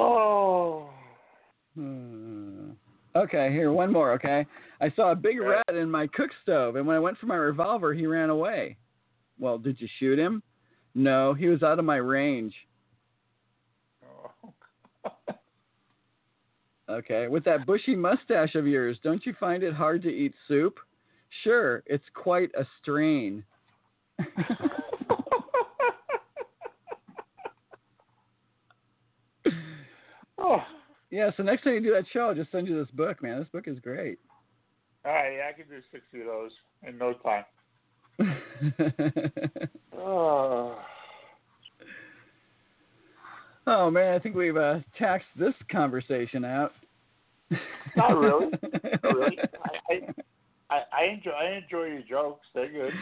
Oh. 0.00 0.90
Hmm. 1.74 2.70
Okay, 3.16 3.50
here, 3.52 3.72
one 3.72 3.92
more, 3.92 4.12
okay? 4.12 4.46
I 4.80 4.90
saw 4.94 5.12
a 5.12 5.16
big 5.16 5.40
rat 5.40 5.74
in 5.74 5.90
my 5.90 6.06
cook 6.06 6.30
stove, 6.42 6.76
and 6.76 6.86
when 6.86 6.96
I 6.96 7.00
went 7.00 7.18
for 7.18 7.26
my 7.26 7.36
revolver, 7.36 7.92
he 7.92 8.06
ran 8.06 8.30
away. 8.30 8.76
Well, 9.38 9.58
did 9.58 9.80
you 9.80 9.88
shoot 9.98 10.18
him? 10.18 10.42
No, 10.94 11.34
he 11.34 11.46
was 11.48 11.62
out 11.62 11.78
of 11.78 11.84
my 11.84 11.96
range. 11.96 12.54
Oh. 14.04 14.52
Okay. 16.90 17.28
With 17.28 17.44
that 17.44 17.66
bushy 17.66 17.94
mustache 17.94 18.56
of 18.56 18.66
yours, 18.66 18.98
don't 19.04 19.24
you 19.24 19.32
find 19.38 19.62
it 19.62 19.72
hard 19.72 20.02
to 20.02 20.08
eat 20.08 20.34
soup? 20.48 20.78
Sure, 21.44 21.84
it's 21.86 22.04
quite 22.14 22.50
a 22.58 22.66
strain. 22.82 23.44
oh. 30.40 30.62
yeah, 31.10 31.30
so 31.36 31.42
next 31.42 31.64
time 31.64 31.74
you 31.74 31.82
do 31.82 31.92
that 31.92 32.04
show, 32.12 32.28
I'll 32.28 32.34
just 32.34 32.52
send 32.52 32.66
you 32.66 32.78
this 32.78 32.90
book, 32.94 33.22
man. 33.22 33.38
This 33.38 33.48
book 33.52 33.64
is 33.66 33.78
great. 33.80 34.18
All 35.04 35.12
right, 35.12 35.36
yeah, 35.36 35.48
I 35.48 35.52
can 35.52 35.68
do 35.68 35.80
sixty 35.92 36.20
of 36.20 36.26
those 36.26 36.50
in 36.86 36.98
no 36.98 37.14
time. 37.14 37.44
Oh. 39.96 40.78
oh 43.66 43.90
man, 43.90 44.14
I 44.14 44.18
think 44.18 44.34
we've 44.34 44.56
uh, 44.56 44.80
taxed 44.98 45.28
this 45.38 45.54
conversation 45.70 46.44
out. 46.44 46.72
Not 47.96 48.18
really. 48.18 48.46
Not 49.02 49.14
really. 49.14 49.38
I, 49.90 49.94
I, 49.94 50.14
I, 50.70 50.82
I 50.92 51.04
enjoy 51.06 51.30
I 51.30 51.56
enjoy 51.56 51.84
your 51.84 52.02
jokes. 52.08 52.46
They're 52.54 52.70
good. 52.70 52.92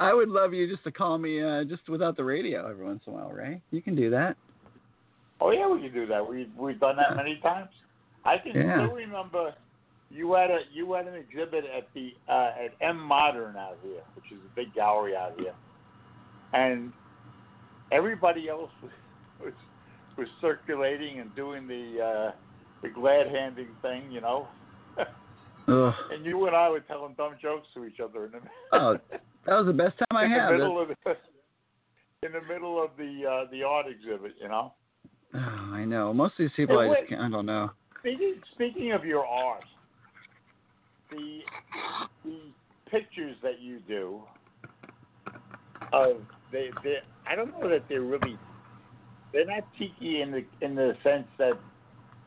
I 0.00 0.12
would 0.12 0.28
love 0.28 0.52
you 0.52 0.68
just 0.68 0.84
to 0.84 0.90
call 0.90 1.18
me 1.18 1.42
uh, 1.42 1.64
just 1.64 1.88
without 1.88 2.16
the 2.16 2.24
radio 2.24 2.68
every 2.68 2.84
once 2.84 3.02
in 3.06 3.12
a 3.12 3.16
while, 3.16 3.30
Ray. 3.30 3.60
You 3.70 3.82
can 3.82 3.94
do 3.94 4.10
that. 4.10 4.36
Oh 5.44 5.50
yeah, 5.50 5.66
we 5.68 5.80
can 5.80 5.92
do 5.92 6.06
that. 6.06 6.26
We 6.26 6.48
we've 6.56 6.78
done 6.78 6.96
that 6.96 7.16
many 7.16 7.40
times. 7.42 7.68
I 8.24 8.38
can 8.38 8.54
Yeah. 8.54 8.86
still 8.86 8.94
remember 8.94 9.52
you 10.10 10.32
had 10.34 10.50
a 10.50 10.60
you 10.72 10.92
had 10.92 11.06
an 11.08 11.14
exhibit 11.14 11.64
at 11.64 11.88
the 11.94 12.14
uh, 12.28 12.52
at 12.64 12.74
M 12.80 12.98
Modern 13.00 13.56
out 13.56 13.78
here, 13.82 14.02
which 14.14 14.26
is 14.30 14.38
a 14.46 14.54
big 14.54 14.72
gallery 14.74 15.16
out 15.16 15.32
here, 15.38 15.54
and 16.52 16.92
everybody 17.90 18.48
else 18.48 18.70
was 18.82 18.92
was, 19.42 19.52
was 20.16 20.28
circulating 20.40 21.18
and 21.18 21.34
doing 21.34 21.66
the 21.66 22.00
uh, 22.00 22.32
the 22.82 22.88
glad 22.90 23.26
handing 23.28 23.68
thing, 23.82 24.10
you 24.12 24.20
know. 24.20 24.46
Ugh. 25.68 25.94
and 26.12 26.24
you 26.24 26.46
and 26.46 26.54
I 26.54 26.68
were 26.68 26.80
telling 26.80 27.14
dumb 27.14 27.34
jokes 27.42 27.66
to 27.74 27.84
each 27.84 27.98
other 28.00 28.26
in 28.26 28.32
the 28.32 28.38
Oh, 28.72 28.96
That 29.46 29.56
was 29.56 29.66
the 29.66 29.72
best 29.72 29.96
time 29.98 30.16
I 30.16 30.22
had. 30.22 30.32
in 30.32 30.32
had. 30.40 30.48
the 30.48 30.52
middle 30.58 30.80
of 30.82 30.88
the 30.88 31.16
in 32.24 32.32
the 32.32 32.42
middle 32.42 32.82
of 32.82 32.90
the 32.96 33.26
uh, 33.28 33.50
the 33.50 33.64
art 33.64 33.86
exhibit, 33.88 34.34
you 34.40 34.48
know. 34.48 34.74
Oh, 35.34 35.38
I 35.72 35.84
know. 35.84 36.12
Most 36.12 36.32
of 36.32 36.38
these 36.38 36.50
people, 36.56 36.78
I 36.78 36.88
just 36.88 37.08
can't, 37.08 37.20
I 37.20 37.28
don't 37.28 37.46
know. 37.46 37.70
Speaking 38.00 38.34
speaking 38.54 38.92
of 38.92 39.04
your 39.04 39.24
art, 39.24 39.64
the 41.10 41.40
the 42.24 42.38
pictures 42.90 43.36
that 43.42 43.60
you 43.60 43.78
do 43.86 44.22
of 45.92 46.16
they 46.50 46.70
they 46.82 46.96
I 47.26 47.34
don't 47.34 47.50
know 47.60 47.68
that 47.68 47.84
they're 47.88 48.02
really 48.02 48.36
they're 49.32 49.46
not 49.46 49.64
tiki 49.78 50.20
in 50.20 50.30
the 50.30 50.44
in 50.60 50.74
the 50.74 50.94
sense 51.02 51.26
that 51.38 51.52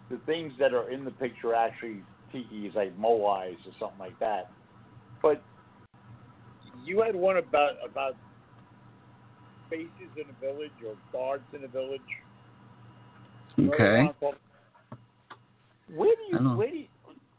the 0.09 0.17
things 0.25 0.53
that 0.59 0.73
are 0.73 0.89
in 0.89 1.03
the 1.03 1.11
picture 1.11 1.49
are 1.49 1.67
actually 1.67 2.01
tiki 2.31 2.71
like 2.75 2.97
moais 2.97 3.55
or 3.65 3.73
something 3.79 3.99
like 3.99 4.17
that. 4.19 4.49
But 5.21 5.43
you 6.83 7.01
had 7.01 7.15
one 7.15 7.37
about 7.37 7.73
about 7.83 8.15
faces 9.69 10.11
in 10.15 10.23
a 10.29 10.53
village 10.53 10.71
or 10.85 10.95
guards 11.11 11.43
in 11.53 11.63
a 11.63 11.67
village. 11.67 12.01
Okay. 13.59 14.09
Where 15.93 16.15
do 16.15 16.43
you, 16.43 16.49
where 16.55 16.69
do 16.71 16.77
you, 16.77 16.85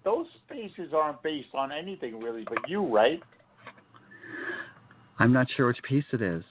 those 0.05 0.27
spaces 0.47 0.93
aren't 0.95 1.23
based 1.23 1.49
on 1.55 1.73
anything 1.73 2.21
really 2.21 2.45
but 2.45 2.59
you, 2.69 2.83
right? 2.87 3.21
I'm 5.19 5.33
not 5.33 5.47
sure 5.57 5.67
which 5.67 5.83
piece 5.83 6.05
it 6.13 6.23
is. 6.23 6.43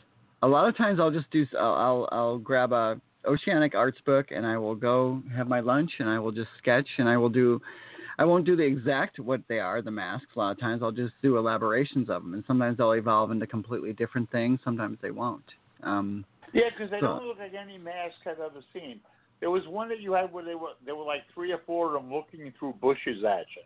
A 0.44 0.48
lot 0.48 0.68
of 0.68 0.76
times 0.76 1.00
I'll 1.00 1.12
just 1.12 1.30
do 1.32 1.46
I'll 1.58 1.74
I'll, 1.74 2.10
I'll 2.12 2.38
grab 2.38 2.74
a 2.74 3.00
Oceanic 3.26 3.74
Arts 3.74 3.98
book 4.06 4.28
and 4.32 4.46
I 4.46 4.58
will 4.58 4.76
go 4.76 5.22
have 5.36 5.48
my 5.48 5.60
lunch 5.60 5.92
and 6.00 6.10
I 6.10 6.20
will 6.20 6.32
just 6.32 6.50
sketch 6.58 6.88
and 6.98 7.08
I 7.08 7.18
will 7.18 7.30
do 7.30 7.62
I 8.20 8.26
won't 8.26 8.46
do 8.46 8.56
the 8.56 8.64
exact 8.64 9.20
what 9.20 9.42
they 9.48 9.60
are 9.60 9.82
the 9.82 9.92
masks 9.92 10.28
a 10.36 10.40
lot 10.40 10.52
of 10.52 10.60
times 10.60 10.82
I'll 10.84 10.92
just 10.92 11.14
do 11.22 11.38
elaborations 11.38 12.10
of 12.10 12.24
them 12.24 12.34
and 12.34 12.44
sometimes 12.46 12.78
they'll 12.78 12.92
evolve 12.92 13.32
into 13.32 13.48
completely 13.48 13.94
different 13.94 14.30
things 14.32 14.60
sometimes 14.64 14.98
they 15.02 15.12
won't. 15.12 15.46
Um 15.82 16.26
Yeah, 16.54 16.70
because 16.70 16.92
they 16.92 17.00
So- 17.00 17.08
don't 17.08 17.28
look 17.28 17.40
like 17.40 17.54
any 17.54 17.78
mask 17.78 18.16
I've 18.26 18.40
ever 18.40 18.62
seen. 18.74 19.00
There 19.46 19.52
was 19.52 19.68
one 19.68 19.90
that 19.90 20.02
you 20.02 20.14
had 20.14 20.34
where 20.34 20.44
they 20.44 20.56
were 20.56 20.70
there 20.88 20.96
were 20.96 21.06
like 21.06 21.22
three 21.32 21.52
or 21.52 21.60
four 21.68 21.96
of 21.96 22.02
them 22.02 22.12
looking 22.12 22.52
through 22.58 22.74
bushes 22.82 23.24
at 23.24 23.46
you. 23.56 23.62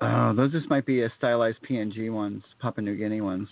Oh, 0.00 0.32
those 0.32 0.52
just 0.52 0.70
might 0.70 0.86
be 0.86 1.02
a 1.02 1.12
stylized 1.18 1.58
PNG 1.68 2.08
ones, 2.12 2.40
Papua 2.62 2.84
New 2.84 2.96
Guinea 2.96 3.20
ones. 3.20 3.48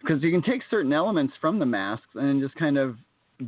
Because 0.00 0.22
you 0.22 0.30
can 0.30 0.44
take 0.44 0.62
certain 0.70 0.92
elements 0.92 1.34
from 1.40 1.58
the 1.58 1.66
masks 1.66 2.06
and 2.14 2.40
just 2.40 2.54
kind 2.54 2.78
of 2.78 2.98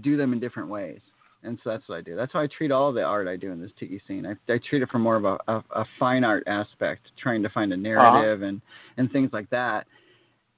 do 0.03 0.17
them 0.17 0.33
in 0.33 0.41
different 0.41 0.69
ways. 0.69 0.99
And 1.45 1.61
so 1.63 1.71
that's 1.71 1.89
what 1.89 1.95
I 1.95 2.01
do. 2.01 2.17
That's 2.17 2.33
how 2.33 2.41
I 2.41 2.49
treat 2.49 2.73
all 2.73 2.93
the 2.93 3.05
art 3.05 3.29
I 3.29 3.37
do 3.37 3.53
in 3.53 3.63
this 3.63 3.71
tiki 3.79 4.03
scene. 4.09 4.27
I, 4.27 4.33
I 4.53 4.59
treat 4.69 4.83
it 4.83 4.89
from 4.91 5.03
more 5.03 5.15
of 5.15 5.25
a, 5.27 5.39
a, 5.47 5.65
a 5.77 5.85
fine 6.01 6.25
art 6.25 6.43
aspect, 6.49 7.03
trying 7.23 7.45
to 7.45 7.49
find 7.51 7.73
a 7.73 7.77
narrative 7.77 8.43
and, 8.43 8.61
and 8.97 9.13
things 9.13 9.31
like 9.33 9.49
that, 9.51 9.87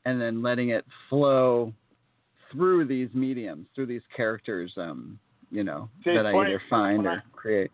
and 0.06 0.18
then 0.18 0.40
letting 0.40 0.70
it 0.70 0.86
flow 1.10 1.74
through 2.51 2.86
these 2.86 3.10
mediums, 3.12 3.66
through 3.74 3.85
these 3.85 4.01
characters, 4.16 4.72
um, 4.78 5.18
you 5.51 5.64
know, 5.64 5.89
See, 6.05 6.14
that 6.14 6.27
I 6.27 6.32
funny, 6.32 6.51
either 6.51 6.62
find 6.68 7.06
or 7.06 7.10
I- 7.10 7.22
create. 7.32 7.70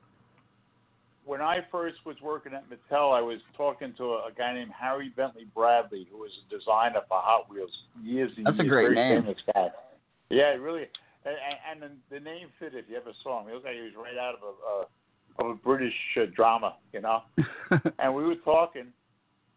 When 1.25 1.41
I 1.41 1.59
first 1.73 1.97
was 2.05 2.15
working 2.23 2.53
at 2.55 2.65
Mattel, 2.71 3.13
I 3.13 3.21
was 3.21 3.41
talking 3.57 3.93
to 3.99 4.05
a, 4.05 4.29
a 4.29 4.31
guy 4.37 4.55
named 4.55 4.71
Harry 4.79 5.13
Bentley 5.17 5.47
Bradley, 5.55 6.07
who 6.09 6.19
was 6.19 6.31
a 6.47 6.55
designer 6.57 7.01
for 7.09 7.19
Hot 7.21 7.51
Wheels 7.51 7.73
years 8.01 8.31
and 8.37 8.47
That's 8.47 8.61
a 8.61 8.65
great 8.65 8.95
very 8.95 9.21
name. 9.21 9.35
Yeah, 10.31 10.55
really. 10.55 10.87
And, 11.25 11.83
and 11.83 11.93
the 12.11 12.21
name 12.21 12.49
fit. 12.61 12.75
If 12.75 12.85
you 12.89 12.97
ever 12.97 13.11
saw 13.25 13.41
him, 13.41 13.49
he 13.49 13.55
looked 13.55 13.67
like 13.67 13.75
he 13.75 13.81
was 13.81 13.95
right 13.97 14.17
out 14.17 14.37
of 14.37 14.43
a 14.43 14.83
uh, 14.83 14.85
of 15.39 15.47
a 15.51 15.55
British 15.55 15.95
uh, 16.17 16.27
drama, 16.35 16.77
you 16.93 17.01
know. 17.01 17.23
and 17.99 18.15
we 18.15 18.25
were 18.25 18.37
talking, 18.37 18.87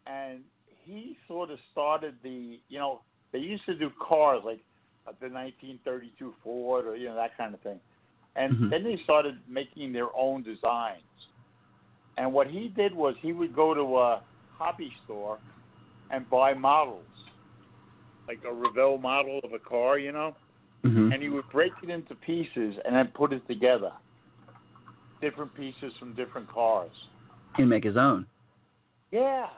and 0.07 0.39
he 0.83 1.17
sort 1.27 1.51
of 1.51 1.59
started 1.71 2.15
the, 2.23 2.59
you 2.69 2.79
know, 2.79 3.01
they 3.31 3.39
used 3.39 3.65
to 3.65 3.75
do 3.75 3.91
cars 3.99 4.41
like 4.43 4.59
uh, 5.07 5.11
the 5.19 5.29
1932 5.29 6.33
Ford 6.43 6.85
or 6.85 6.95
you 6.95 7.07
know 7.07 7.15
that 7.15 7.37
kind 7.37 7.53
of 7.53 7.61
thing, 7.61 7.79
and 8.35 8.53
Mhm. 8.53 8.69
then 8.69 8.83
they 8.83 8.97
started 8.97 9.39
making 9.47 9.91
their 9.91 10.15
own 10.15 10.43
designs. 10.43 11.03
And 12.17 12.33
what 12.33 12.47
he 12.47 12.67
did 12.69 12.93
was 12.93 13.15
he 13.17 13.31
would 13.33 13.53
go 13.53 13.73
to 13.73 13.97
a 13.99 14.23
hobby 14.51 14.93
store 15.03 15.39
and 16.09 16.29
buy 16.29 16.53
models, 16.53 17.05
like 18.27 18.43
a 18.43 18.53
Revell 18.53 18.97
model 18.97 19.39
of 19.43 19.53
a 19.53 19.59
car, 19.59 19.97
you 19.97 20.11
know, 20.11 20.35
hmm 20.83 21.11
and 21.11 21.21
he 21.21 21.29
would 21.29 21.47
break 21.49 21.73
it 21.83 21.89
into 21.89 22.15
pieces 22.15 22.77
and 22.85 22.95
then 22.95 23.07
put 23.09 23.33
it 23.33 23.45
together. 23.47 23.91
Different 25.21 25.53
pieces 25.53 25.93
from 25.97 26.13
different 26.13 26.47
cars. 26.47 26.91
And 27.57 27.69
make 27.69 27.83
his 27.83 27.97
own. 27.97 28.25
Yeah. 29.11 29.49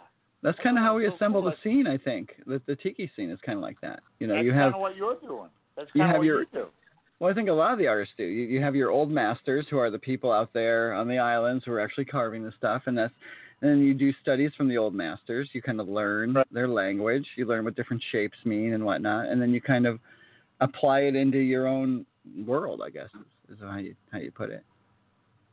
That's 0.43 0.57
kind 0.59 0.77
of 0.77 0.83
how 0.83 0.95
we 0.95 1.05
So 1.07 1.13
assemble 1.15 1.41
cool. 1.41 1.51
the 1.51 1.57
scene. 1.63 1.85
I 1.85 1.97
think 1.97 2.33
the 2.47 2.59
the 2.65 2.75
tiki 2.75 3.11
scene 3.15 3.29
is 3.29 3.39
kind 3.41 3.57
of 3.57 3.61
like 3.61 3.79
that. 3.81 4.01
You 4.19 4.27
know, 4.27 4.35
That's 4.35 4.45
you 4.45 4.51
kind 4.51 4.63
have 4.63 4.73
of 4.75 4.81
what 4.81 4.95
you're 4.95 5.15
doing. 5.19 5.49
That's 5.75 5.89
you 5.93 6.01
of 6.01 6.07
have 6.09 6.17
what 6.17 6.23
your- 6.25 6.39
you 6.41 6.47
do. 6.51 6.67
Well, 7.21 7.29
I 7.29 7.35
think 7.35 7.49
a 7.49 7.53
lot 7.53 7.71
of 7.71 7.77
the 7.77 7.85
artists 7.85 8.15
do. 8.17 8.23
You, 8.23 8.47
you 8.47 8.61
have 8.63 8.75
your 8.75 8.89
old 8.89 9.11
masters 9.11 9.67
who 9.69 9.77
are 9.77 9.91
the 9.91 9.99
people 9.99 10.31
out 10.31 10.51
there 10.53 10.93
on 10.93 11.07
the 11.07 11.19
islands 11.19 11.63
who 11.63 11.71
are 11.71 11.79
actually 11.79 12.05
carving 12.05 12.43
the 12.43 12.51
stuff, 12.57 12.81
and 12.87 12.97
that's 12.97 13.13
and 13.61 13.69
then 13.69 13.79
you 13.83 13.93
do 13.93 14.11
studies 14.23 14.49
from 14.57 14.67
the 14.67 14.79
old 14.79 14.95
masters. 14.95 15.47
You 15.53 15.61
kind 15.61 15.79
of 15.79 15.87
learn 15.87 16.33
Right. 16.33 16.47
their 16.51 16.67
language. 16.67 17.27
You 17.35 17.45
learn 17.45 17.63
what 17.63 17.75
different 17.75 18.01
shapes 18.11 18.37
mean 18.43 18.73
and 18.73 18.83
whatnot, 18.83 19.27
and 19.27 19.39
then 19.39 19.51
you 19.51 19.61
kind 19.61 19.85
of 19.85 19.99
apply 20.61 21.01
it 21.01 21.15
into 21.15 21.37
your 21.37 21.67
own 21.67 22.07
world. 22.43 22.81
I 22.83 22.89
guess 22.89 23.09
is, 23.13 23.55
is 23.55 23.61
how 23.61 23.77
you 23.77 23.93
how 24.11 24.17
you 24.17 24.31
put 24.31 24.49
it. 24.49 24.63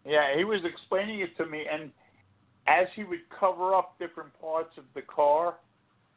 Yeah, 0.07 0.39
he 0.39 0.45
was 0.45 0.63
explaining 0.65 1.21
it 1.21 1.37
to 1.37 1.45
me, 1.45 1.67
and 1.71 1.91
as 2.67 2.87
he 2.97 3.05
would 3.05 3.29
cover 3.39 3.75
up 3.75 3.99
different 3.99 4.31
parts 4.41 4.73
of 4.79 4.85
the 4.95 5.03
car, 5.03 5.57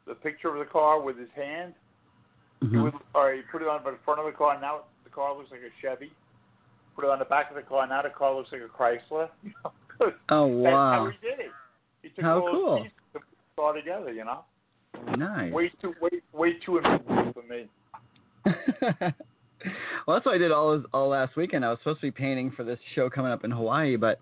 the 0.06 0.14
picture 0.14 0.48
of 0.48 0.60
the 0.60 0.72
car 0.72 0.98
with 0.98 1.18
his 1.18 1.30
hand, 1.36 1.74
he 2.60 2.68
Mhm. 2.68 2.84
would, 2.84 2.94
or 3.14 3.34
he 3.34 3.42
put 3.42 3.60
it 3.60 3.68
on 3.68 3.84
the 3.84 3.98
front 4.02 4.18
of 4.18 4.24
the 4.24 4.32
car. 4.32 4.58
Now 4.58 4.84
car 5.14 5.36
looks 5.36 5.50
like 5.50 5.60
a 5.60 5.70
Chevy. 5.80 6.10
Put 6.96 7.04
it 7.04 7.10
on 7.10 7.18
the 7.18 7.24
back 7.24 7.50
of 7.50 7.56
the 7.56 7.62
car. 7.62 7.86
Now 7.86 8.02
the 8.02 8.10
car 8.10 8.34
looks 8.34 8.50
like 8.52 8.60
a 8.62 8.68
Chrysler. 8.68 9.28
You 9.42 9.52
know, 9.64 9.72
'cause 9.98 10.12
Oh 10.30 10.62
that's 10.62 10.72
wow, 10.74 10.92
how 10.92 11.10
he 11.10 11.28
did 11.28 11.40
it. 11.40 11.52
He 12.02 12.08
took 12.10 12.24
How 12.24 12.40
all 12.40 12.46
those 12.46 12.54
cool. 12.54 12.76
pieces 12.78 12.92
and 13.14 13.22
put 13.22 13.22
it 13.22 13.60
all 13.60 13.74
together. 13.74 14.12
You 14.12 14.24
know, 14.24 14.44
nice. 15.16 15.52
way 15.52 15.70
too, 15.80 15.94
way, 16.00 16.10
way 16.32 16.52
too 16.64 16.78
inventive 16.78 17.34
for 17.34 17.42
me. 17.48 17.68
well, 20.06 20.16
that's 20.16 20.26
what 20.26 20.34
I 20.34 20.38
did 20.38 20.50
all 20.50 20.82
all 20.92 21.08
last 21.08 21.36
weekend. 21.36 21.64
I 21.64 21.70
was 21.70 21.78
supposed 21.80 22.00
to 22.00 22.06
be 22.06 22.10
painting 22.10 22.50
for 22.56 22.64
this 22.64 22.78
show 22.94 23.08
coming 23.10 23.30
up 23.32 23.44
in 23.44 23.50
Hawaii, 23.50 23.96
but 23.96 24.18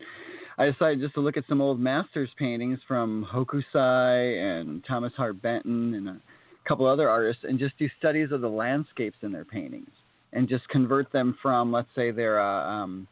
I 0.59 0.71
decided 0.71 1.01
just 1.01 1.15
to 1.15 1.21
look 1.21 1.37
at 1.37 1.45
some 1.49 1.61
old 1.61 1.81
masters 1.81 2.29
paintings 2.39 2.79
from 2.87 3.27
Hokusai 3.33 4.61
and 4.61 4.85
Thomas 4.85 5.13
Hart 5.17 5.41
Benton 5.41 5.95
and 5.95 6.09
a 6.09 6.21
couple 6.69 6.87
other 6.87 7.09
artists, 7.09 7.45
and 7.49 7.59
just 7.59 7.79
do 7.79 7.89
studies 7.99 8.31
of 8.33 8.43
the 8.43 8.49
landscapes 8.49 9.17
in 9.23 9.33
their 9.33 9.45
paintings, 9.47 9.89
and 10.33 10.49
just 10.49 10.69
convert 10.69 11.11
them 11.13 11.37
from, 11.43 11.73
let's 11.73 11.89
say, 11.95 12.11
their 12.11 12.41
uh, 12.41 12.69
um, 12.71 13.07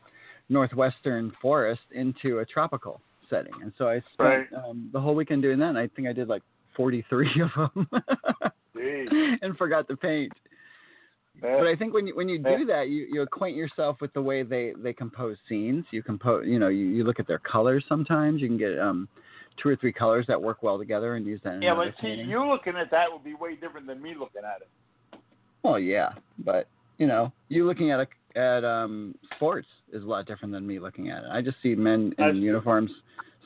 northwestern 0.48 1.32
forest 1.42 1.82
into 1.92 2.38
a 2.38 2.44
tropical 2.44 3.00
setting. 3.28 3.52
And 3.62 3.72
so 3.76 3.88
I 3.88 4.00
spent 4.14 4.18
Right. 4.18 4.46
um, 4.54 4.90
the 4.92 5.00
whole 5.00 5.14
weekend 5.14 5.42
doing 5.42 5.58
that. 5.58 5.70
And 5.70 5.78
I 5.78 5.88
think 5.88 6.08
I 6.08 6.12
did 6.12 6.28
like 6.28 6.42
43 6.76 7.42
of 7.42 7.72
them. 7.74 7.88
And 9.42 9.56
forgot 9.56 9.88
to 9.88 9.96
paint. 9.96 10.32
But 11.40 11.66
I 11.66 11.76
think 11.76 11.94
when 11.94 12.06
you 12.06 12.16
when 12.16 12.28
you 12.28 12.38
do 12.38 12.64
that, 12.66 12.88
you, 12.88 13.06
you 13.10 13.22
acquaint 13.22 13.56
yourself 13.56 14.00
with 14.00 14.12
the 14.12 14.22
way 14.22 14.42
they, 14.42 14.72
they 14.76 14.92
compose 14.92 15.36
scenes. 15.48 15.84
You 15.90 16.02
compose, 16.02 16.46
you 16.46 16.58
know, 16.58 16.68
you, 16.68 16.86
you 16.86 17.04
look 17.04 17.20
at 17.20 17.26
their 17.26 17.38
colors. 17.38 17.84
Sometimes 17.88 18.40
you 18.40 18.48
can 18.48 18.58
get 18.58 18.78
um, 18.78 19.08
two 19.62 19.68
or 19.68 19.76
three 19.76 19.92
colors 19.92 20.26
that 20.28 20.40
work 20.40 20.62
well 20.62 20.78
together 20.78 21.14
and 21.14 21.26
use 21.26 21.40
that. 21.44 21.54
In 21.54 21.62
yeah, 21.62 21.74
but 21.74 21.88
see, 22.00 22.08
painting. 22.08 22.28
you 22.28 22.44
looking 22.44 22.76
at 22.76 22.90
that 22.90 23.06
would 23.10 23.24
be 23.24 23.34
way 23.34 23.54
different 23.54 23.86
than 23.86 24.02
me 24.02 24.14
looking 24.18 24.42
at 24.44 24.62
it. 24.62 25.20
Well, 25.62 25.78
yeah, 25.78 26.10
but 26.38 26.68
you 26.98 27.06
know, 27.06 27.32
you 27.48 27.66
looking 27.66 27.90
at 27.90 28.00
a, 28.00 28.06
at 28.38 28.64
um 28.64 29.14
sports 29.36 29.66
is 29.92 30.02
a 30.02 30.06
lot 30.06 30.26
different 30.26 30.52
than 30.52 30.66
me 30.66 30.78
looking 30.78 31.10
at 31.10 31.24
it. 31.24 31.30
I 31.32 31.40
just 31.40 31.56
see 31.62 31.74
men 31.74 32.00
in 32.00 32.14
That's- 32.18 32.36
uniforms 32.36 32.90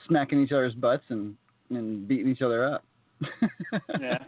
smacking 0.09 0.43
each 0.43 0.53
other's 0.53 0.75
butts 0.75 1.05
and 1.09 1.37
and 1.71 2.07
beating 2.09 2.29
each 2.29 2.43
other 2.43 2.65
up. 2.65 2.85
Yeah. 4.01 4.19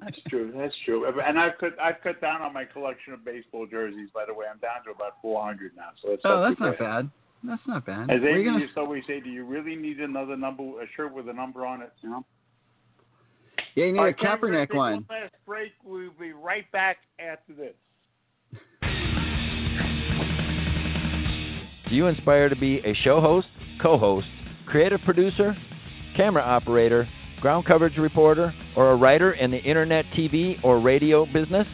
That's 0.00 0.18
true. 0.28 0.52
That's 0.54 0.74
true. 0.84 1.06
And 1.24 1.38
I've 1.38 1.56
cut 1.58 1.76
I've 1.80 2.00
cut 2.02 2.20
down 2.20 2.42
on 2.42 2.52
my 2.52 2.64
collection 2.64 3.14
of 3.14 3.24
baseball 3.24 3.66
jerseys. 3.66 4.10
By 4.12 4.24
the 4.26 4.34
way, 4.34 4.44
I'm 4.52 4.58
down 4.58 4.84
to 4.84 4.90
about 4.90 5.14
400 5.22 5.72
now. 5.76 5.90
So 6.02 6.10
it's 6.12 6.22
oh, 6.26 6.42
that's 6.46 6.60
not 6.60 6.78
bad. 6.78 7.10
That's 7.42 7.62
not 7.66 7.86
bad. 7.86 8.10
As 8.10 8.20
Amy 8.22 8.44
gonna- 8.44 8.58
used 8.58 8.74
to 8.74 8.80
always 8.80 9.04
say, 9.06 9.20
do 9.20 9.30
you 9.30 9.44
really 9.44 9.76
need 9.76 10.00
another 10.00 10.36
number, 10.36 10.62
a 10.82 10.86
shirt 10.96 11.14
with 11.14 11.28
a 11.28 11.32
number 11.32 11.64
on 11.64 11.80
it? 11.80 11.92
You 12.02 12.10
know. 12.10 12.24
yeah, 13.76 13.84
you 13.86 13.92
need 13.92 13.98
All 13.98 14.04
a 14.04 14.08
right, 14.08 14.18
Ken, 14.18 14.38
we're 14.42 14.48
Kaepernick 14.50 14.74
one. 14.74 15.06
Last 15.08 15.34
break. 15.46 15.72
We'll 15.84 16.10
be 16.20 16.32
right 16.32 16.70
back 16.72 16.98
after 17.18 17.54
this. 17.54 17.74
Do 21.88 21.94
you 21.94 22.08
aspire 22.08 22.48
to 22.48 22.56
be 22.56 22.78
a 22.78 22.94
show 22.94 23.20
host, 23.20 23.46
co 23.80 23.98
host, 23.98 24.26
creative 24.66 25.00
producer, 25.04 25.54
camera 26.16 26.42
operator, 26.42 27.06
ground 27.40 27.66
coverage 27.66 27.98
reporter, 27.98 28.54
or 28.74 28.92
a 28.92 28.96
writer 28.96 29.32
in 29.32 29.50
the 29.50 29.62
internet, 29.62 30.06
TV, 30.16 30.62
or 30.64 30.80
radio 30.80 31.26
business? 31.26 31.66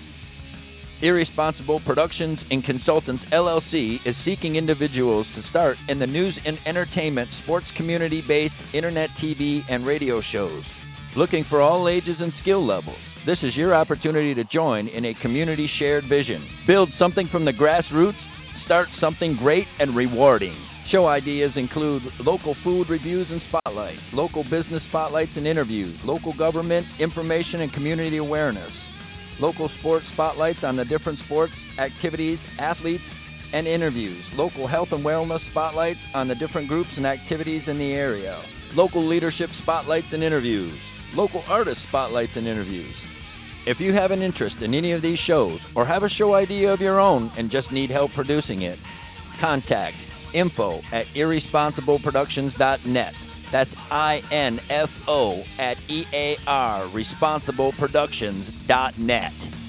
Irresponsible 1.02 1.80
Productions 1.80 2.38
and 2.50 2.62
Consultants 2.64 3.22
LLC 3.32 3.98
is 4.04 4.14
seeking 4.24 4.56
individuals 4.56 5.26
to 5.34 5.48
start 5.48 5.78
in 5.88 5.98
the 5.98 6.06
news 6.06 6.34
and 6.44 6.58
entertainment, 6.66 7.30
sports 7.44 7.66
community 7.76 8.20
based 8.20 8.54
internet, 8.74 9.08
TV, 9.22 9.62
and 9.70 9.86
radio 9.86 10.20
shows. 10.32 10.64
Looking 11.16 11.44
for 11.48 11.60
all 11.62 11.88
ages 11.88 12.16
and 12.18 12.32
skill 12.42 12.66
levels. 12.66 12.98
This 13.26 13.38
is 13.42 13.56
your 13.56 13.74
opportunity 13.74 14.34
to 14.34 14.44
join 14.44 14.88
in 14.88 15.04
a 15.06 15.14
community 15.14 15.70
shared 15.78 16.08
vision. 16.08 16.46
Build 16.66 16.90
something 16.98 17.28
from 17.28 17.44
the 17.44 17.52
grassroots 17.52 18.14
start 18.64 18.88
something 19.00 19.36
great 19.36 19.66
and 19.78 19.94
rewarding. 19.94 20.56
Show 20.90 21.06
ideas 21.06 21.52
include 21.56 22.02
local 22.20 22.56
food 22.64 22.88
reviews 22.88 23.26
and 23.30 23.40
spotlights, 23.48 24.00
local 24.12 24.42
business 24.44 24.82
spotlights 24.88 25.32
and 25.36 25.46
interviews, 25.46 25.98
local 26.04 26.32
government 26.36 26.86
information 26.98 27.60
and 27.60 27.72
community 27.72 28.16
awareness, 28.16 28.72
local 29.38 29.70
sports 29.78 30.04
spotlights 30.14 30.60
on 30.62 30.76
the 30.76 30.84
different 30.84 31.18
sports, 31.26 31.52
activities, 31.78 32.38
athletes, 32.58 33.04
and 33.52 33.66
interviews, 33.66 34.24
local 34.34 34.66
health 34.66 34.88
and 34.92 35.04
wellness 35.04 35.40
spotlights 35.50 36.00
on 36.14 36.28
the 36.28 36.34
different 36.34 36.68
groups 36.68 36.90
and 36.96 37.06
activities 37.06 37.62
in 37.66 37.78
the 37.78 37.92
area, 37.92 38.42
local 38.74 39.06
leadership 39.06 39.50
spotlights 39.62 40.06
and 40.12 40.22
interviews, 40.22 40.78
local 41.14 41.42
artist 41.48 41.78
spotlights 41.88 42.32
and 42.36 42.46
interviews. 42.46 42.94
If 43.66 43.78
you 43.78 43.92
have 43.92 44.10
an 44.10 44.22
interest 44.22 44.56
in 44.62 44.72
any 44.74 44.92
of 44.92 45.02
these 45.02 45.18
shows 45.26 45.60
or 45.76 45.84
have 45.86 46.02
a 46.02 46.08
show 46.08 46.32
idea 46.34 46.72
of 46.72 46.80
your 46.80 46.98
own 46.98 47.30
and 47.36 47.50
just 47.50 47.70
need 47.70 47.90
help 47.90 48.10
producing 48.14 48.62
it, 48.62 48.78
contact 49.40 49.96
info 50.34 50.80
at 50.92 51.04
irresponsibleproductions.net. 51.14 53.12
That's 53.52 53.70
I 53.90 54.22
N 54.30 54.60
F 54.70 54.88
O 55.08 55.42
at 55.58 55.76
E 55.88 56.04
A 56.12 56.36
R, 56.46 56.88
responsibleproductions.net. 56.88 59.59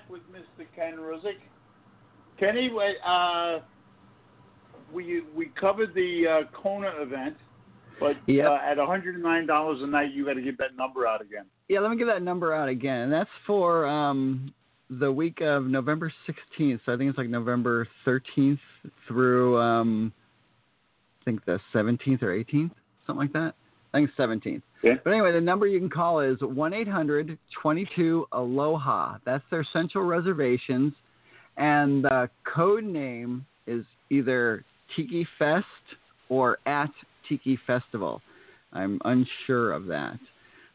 back 0.00 0.10
with 0.10 0.22
Mr. 0.32 0.66
Ken 0.74 0.98
Ruzic. 0.98 1.38
Kenny, 2.38 2.70
uh, 3.06 3.60
we 4.92 5.22
we 5.34 5.46
covered 5.60 5.94
the 5.94 6.26
uh, 6.26 6.56
Kona 6.56 6.92
event, 7.00 7.36
but 7.98 8.16
Yep. 8.26 8.46
uh, 8.46 8.58
at 8.62 8.78
$109 8.78 9.82
a 9.82 9.86
night, 9.86 10.12
you 10.12 10.24
got 10.24 10.34
to 10.34 10.42
give 10.42 10.56
that 10.58 10.76
number 10.76 11.06
out 11.06 11.20
again. 11.20 11.44
Yeah, 11.68 11.80
let 11.80 11.90
me 11.90 11.96
give 11.96 12.06
that 12.08 12.22
number 12.22 12.52
out 12.52 12.68
again. 12.68 13.02
And 13.02 13.12
that's 13.12 13.30
for 13.46 13.86
um, 13.86 14.52
the 14.88 15.12
week 15.12 15.40
of 15.40 15.64
November 15.66 16.12
16th. 16.26 16.80
So 16.86 16.92
I 16.92 16.96
think 16.96 17.10
it's 17.10 17.18
like 17.18 17.28
November 17.28 17.86
13th 18.06 18.58
through, 19.06 19.60
um, 19.60 20.12
I 21.20 21.24
think 21.24 21.44
the 21.44 21.60
17th 21.74 22.22
or 22.22 22.34
18th, 22.36 22.70
something 23.06 23.16
like 23.16 23.32
that. 23.34 23.54
I 23.92 23.98
think 23.98 24.10
it's 24.10 24.18
17th. 24.18 24.62
Yeah. 24.82 24.94
But 25.02 25.10
anyway, 25.10 25.32
the 25.32 25.40
number 25.40 25.66
you 25.66 25.78
can 25.78 25.90
call 25.90 26.20
is 26.20 26.38
1 26.40 26.72
800 26.72 27.38
22 27.60 28.26
Aloha. 28.32 29.18
That's 29.24 29.44
their 29.50 29.66
central 29.72 30.04
reservations. 30.04 30.92
And 31.56 32.04
the 32.04 32.30
code 32.44 32.84
name 32.84 33.44
is 33.66 33.84
either 34.10 34.64
Tiki 34.96 35.26
Fest 35.38 35.66
or 36.28 36.58
at 36.66 36.90
Tiki 37.28 37.58
Festival. 37.66 38.22
I'm 38.72 39.00
unsure 39.04 39.72
of 39.72 39.86
that. 39.86 40.18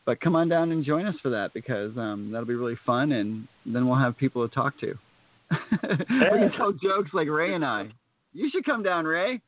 But 0.05 0.21
come 0.21 0.35
on 0.35 0.49
down 0.49 0.71
and 0.71 0.85
join 0.85 1.07
us 1.07 1.15
for 1.23 1.29
that 1.31 1.53
because 1.53 1.97
um, 1.97 2.29
that'll 2.31 2.47
be 2.47 2.53
really 2.53 2.77
fun, 2.85 3.13
and 3.13 3.47
then 3.65 3.87
we'll 3.87 3.97
have 3.97 4.15
people 4.17 4.47
to 4.47 4.53
talk 4.53 4.79
to. 4.81 4.93
we 5.51 5.97
can 6.07 6.51
tell 6.55 6.71
jokes 6.71 7.11
like 7.13 7.27
Ray 7.27 7.55
and 7.55 7.65
I. 7.65 7.89
You 8.33 8.49
should 8.51 8.65
come 8.65 8.83
down, 8.83 9.05
Ray. 9.05 9.41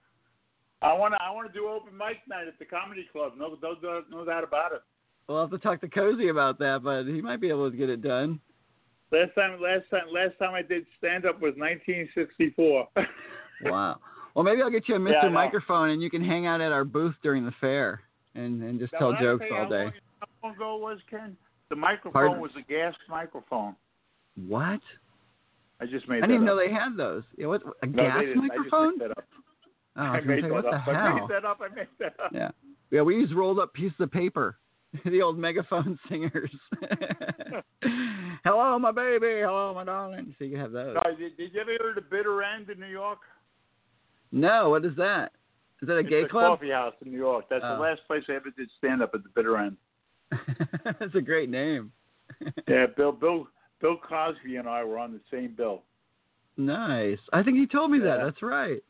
I 0.81 0.93
want 0.93 1.13
to 1.13 1.21
I 1.21 1.31
want 1.31 1.47
to 1.47 1.53
do 1.53 1.67
open 1.67 1.97
mic 1.97 2.17
night 2.27 2.47
at 2.47 2.59
the 2.59 2.65
comedy 2.65 3.07
club. 3.11 3.33
No, 3.37 3.57
no, 3.61 3.75
no, 3.81 4.01
no 4.09 4.25
doubt 4.25 4.43
about 4.43 4.73
it. 4.73 4.81
We'll 5.27 5.41
have 5.41 5.49
to 5.51 5.57
talk 5.57 5.81
to 5.81 5.87
Cozy 5.89 6.29
about 6.29 6.59
that, 6.59 6.81
but 6.83 7.03
he 7.05 7.21
might 7.21 7.41
be 7.41 7.49
able 7.49 7.69
to 7.69 7.75
get 7.75 7.89
it 7.89 8.01
done. 8.01 8.39
Last 9.11 9.31
time, 9.35 9.59
last 9.61 9.83
time, 9.89 10.03
last 10.11 10.37
time 10.39 10.53
I 10.53 10.61
did 10.61 10.85
stand 10.97 11.25
up 11.25 11.41
was 11.41 11.53
1964. 11.57 12.87
Wow. 13.63 13.97
Well, 14.35 14.45
maybe 14.45 14.61
I'll 14.61 14.69
get 14.69 14.87
you 14.87 14.93
a 14.93 14.99
Mr. 14.99 15.23
Yeah, 15.23 15.29
Microphone, 15.29 15.89
and 15.89 15.99
you 15.99 16.11
can 16.11 16.23
hang 16.23 16.45
out 16.45 16.61
at 16.61 16.71
our 16.71 16.85
booth 16.85 17.15
during 17.23 17.43
the 17.43 17.51
fair 17.59 18.01
and, 18.35 18.61
and 18.61 18.79
just 18.79 18.93
Now, 18.93 18.99
tell 18.99 19.13
jokes 19.19 19.45
all 19.51 19.63
how 19.63 19.67
day. 19.67 19.83
long- 19.85 19.93
How 20.19 20.27
long 20.43 20.55
ago 20.55 20.77
was 20.77 20.99
Ken? 21.09 21.35
The 21.69 21.75
microphone 21.75 22.11
Pardon? 22.13 22.39
was 22.39 22.51
a 22.55 22.61
gas 22.71 22.93
microphone. 23.09 23.75
What? 24.47 24.79
I 25.81 25.87
just 25.87 26.07
made 26.07 26.17
I 26.17 26.27
didn't 26.27 26.35
even 26.43 26.47
up. 26.49 26.53
know 26.55 26.57
they 26.67 26.71
had 26.71 26.95
those. 26.97 27.23
Yeah, 27.35 27.47
what? 27.47 27.63
A 27.81 27.87
No, 27.87 28.03
gas 28.03 28.23
microphone? 28.35 28.99
Oh, 29.97 30.01
I 30.01 30.17
I 30.17 30.21
made 30.21 30.37
say, 30.43 30.47
that 30.47 30.53
what 30.53 30.65
up. 30.65 30.85
the 30.85 30.91
I 30.91 31.13
made 31.19 31.29
that 31.29 31.45
up. 31.45 31.59
I 31.61 31.73
made 31.75 31.87
that 31.99 32.13
up. 32.23 32.31
Yeah. 32.33 32.49
Yeah, 32.91 33.01
we 33.01 33.15
use 33.15 33.33
rolled 33.33 33.59
up 33.59 33.73
pieces 33.73 33.99
of 33.99 34.11
paper. 34.11 34.57
the 35.05 35.21
old 35.21 35.37
megaphone 35.37 35.99
singers. 36.09 36.51
Hello, 38.43 38.79
my 38.79 38.91
baby. 38.91 39.41
Hello, 39.41 39.73
my 39.73 39.83
darling. 39.83 40.33
So 40.37 40.45
you 40.45 40.51
can 40.51 40.59
have 40.59 40.71
those. 40.71 40.95
Sorry, 41.01 41.15
did, 41.15 41.37
did 41.37 41.53
you 41.53 41.61
ever 41.61 41.71
hear 41.71 41.93
the 41.95 42.01
Bitter 42.01 42.43
End 42.43 42.69
in 42.69 42.79
New 42.79 42.87
York? 42.87 43.19
No, 44.31 44.69
what 44.69 44.85
is 44.85 44.95
that? 44.97 45.31
Is 45.81 45.87
that 45.87 45.95
a 45.95 45.99
it's 45.99 46.09
gay 46.09 46.21
a 46.23 46.27
club? 46.27 46.57
coffee 46.59 46.71
house 46.71 46.93
in 47.05 47.11
New 47.11 47.17
York. 47.17 47.45
That's 47.49 47.63
Oh. 47.65 47.75
the 47.75 47.81
last 47.81 48.01
place 48.07 48.23
I 48.29 48.33
ever 48.33 48.49
did 48.57 48.69
stand 48.77 49.01
up 49.01 49.11
at 49.13 49.23
the 49.23 49.29
Bitter 49.35 49.57
End. 49.57 49.77
That's 50.99 51.15
a 51.15 51.21
great 51.21 51.49
name. 51.49 51.91
Yeah, 52.67 52.87
Bill 52.97 53.11
Bill 53.11 53.47
Bill 53.79 53.97
Cosby 53.97 54.57
and 54.57 54.67
I 54.67 54.83
were 54.83 54.97
on 54.99 55.13
the 55.13 55.21
same 55.31 55.53
bill. 55.55 55.83
Nice. 56.57 57.19
I 57.31 57.43
think 57.43 57.57
he 57.57 57.67
told 57.67 57.91
me 57.91 57.99
that. 57.99 58.17
That's 58.23 58.41
right. 58.41 58.83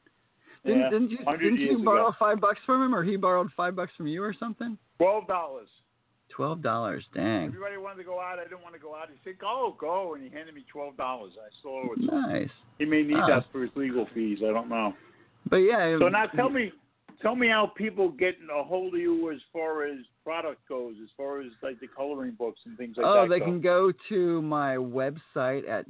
Didn't, 0.68 0.82
Yeah, 0.82 0.90
didn't 0.90 1.10
you 1.12 1.18
didn't 1.18 1.58
you 1.60 1.84
borrow 1.84 2.08
ago. 2.10 2.16
five 2.20 2.40
bucks 2.40 2.60
from 2.66 2.84
him, 2.84 2.94
or 2.94 3.04
he 3.04 3.16
borrowed 3.16 3.50
five 3.58 3.76
bucks 3.76 3.92
from 3.98 4.08
you, 4.08 4.24
or 4.24 4.34
something? 4.40 4.78
Twelve 5.00 5.28
dollars. 5.28 5.68
Twelve 6.30 6.62
dollars. 6.62 7.04
Dang. 7.16 7.46
Everybody 7.46 7.78
wanted 7.78 7.98
to 7.98 8.04
go 8.04 8.20
out. 8.20 8.38
I 8.38 8.44
didn't 8.44 8.62
want 8.62 8.76
to 8.76 8.82
go 8.82 8.94
out. 8.94 9.08
He 9.10 9.16
said, 9.24 9.40
"Go, 9.40 9.76
go," 9.80 10.14
and 10.14 10.24
he 10.24 10.30
handed 10.30 10.54
me 10.54 10.66
twelve 10.72 10.96
dollars. 10.98 11.32
I 11.42 11.50
saw 11.64 11.94
it. 11.94 12.00
Nice. 12.00 12.50
he 12.78 12.86
may 12.86 13.02
need 13.02 13.18
Ah. 13.18 13.28
that 13.28 13.46
for 13.52 13.62
his 13.62 13.72
legal 13.76 14.06
fees. 14.14 14.40
I 14.44 14.52
don't 14.52 14.70
know. 14.70 14.94
But 15.50 15.58
yeah. 15.58 15.98
So 16.00 16.10
now 16.10 16.26
tell 16.28 16.50
me, 16.50 16.72
tell 17.22 17.36
me 17.36 17.48
how 17.48 17.68
people 17.76 18.10
get 18.10 18.36
a 18.54 18.64
hold 18.64 18.94
of 18.94 19.00
you 19.00 19.32
as 19.32 19.40
far 19.54 19.86
as 19.86 19.98
product 20.24 20.68
goes, 20.68 20.96
as 21.02 21.10
far 21.16 21.40
as 21.42 21.48
like 21.64 21.80
the 21.80 21.88
coloring 21.88 22.34
books 22.38 22.60
and 22.66 22.78
things 22.78 22.98
like 22.98 23.06
oh, 23.08 23.14
that. 23.14 23.20
Oh, 23.22 23.28
they 23.30 23.40
go. 23.40 23.46
can 23.46 23.62
go 23.62 23.92
to 24.10 24.42
my 24.42 24.76
website 24.76 25.68
at 25.68 25.86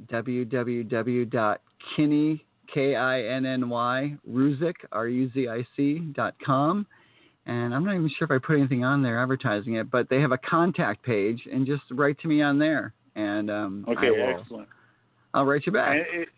www.kinney 1.28 2.44
k 2.72 2.94
i 2.94 3.20
n 3.22 3.46
n 3.46 3.68
y 3.68 4.16
ruzic 4.28 4.76
r 4.92 5.08
u 5.08 5.30
z 5.32 5.48
i 5.48 5.66
c 5.76 5.98
dot 6.14 6.34
com. 6.44 6.86
And 7.46 7.74
I'm 7.74 7.84
not 7.84 7.94
even 7.94 8.10
sure 8.18 8.26
if 8.26 8.30
I 8.30 8.38
put 8.44 8.58
anything 8.58 8.84
on 8.84 9.02
there 9.02 9.20
advertising 9.22 9.76
it, 9.76 9.90
but 9.90 10.10
they 10.10 10.20
have 10.20 10.32
a 10.32 10.38
contact 10.38 11.02
page, 11.02 11.40
and 11.50 11.66
just 11.66 11.82
write 11.90 12.20
to 12.20 12.28
me 12.28 12.42
on 12.42 12.58
there, 12.58 12.92
and 13.16 13.50
um, 13.50 13.84
Okay, 13.88 14.10
will, 14.10 14.38
excellent. 14.38 14.68
I'll 15.32 15.46
write 15.46 15.64
you 15.64 15.72
back. 15.72 15.96
And 15.96 16.22
it, 16.22 16.28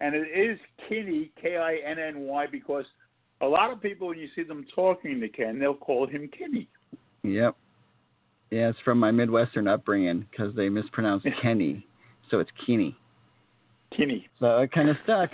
and 0.00 0.14
it 0.14 0.28
is 0.28 0.58
Kinney, 0.88 1.32
K 1.42 1.56
I 1.56 1.78
N 1.84 1.98
N 1.98 2.20
Y, 2.20 2.46
because 2.52 2.84
a 3.40 3.46
lot 3.46 3.72
of 3.72 3.82
people, 3.82 4.08
when 4.08 4.18
you 4.18 4.28
see 4.36 4.42
them 4.42 4.64
talking 4.74 5.20
to 5.20 5.28
Ken, 5.28 5.58
they'll 5.58 5.74
call 5.74 6.06
him 6.06 6.28
Kinney. 6.36 6.68
Yep. 7.24 7.56
Yeah, 8.50 8.68
it's 8.70 8.78
from 8.84 8.98
my 8.98 9.10
Midwestern 9.10 9.68
upbringing 9.68 10.26
because 10.30 10.54
they 10.54 10.68
mispronounce 10.68 11.24
Kenny, 11.42 11.86
so 12.30 12.38
it's 12.38 12.50
Keeney. 12.64 12.96
Kinney. 13.96 14.28
So 14.40 14.58
it 14.58 14.72
kind 14.72 14.88
of 14.88 14.96
stuck. 15.04 15.30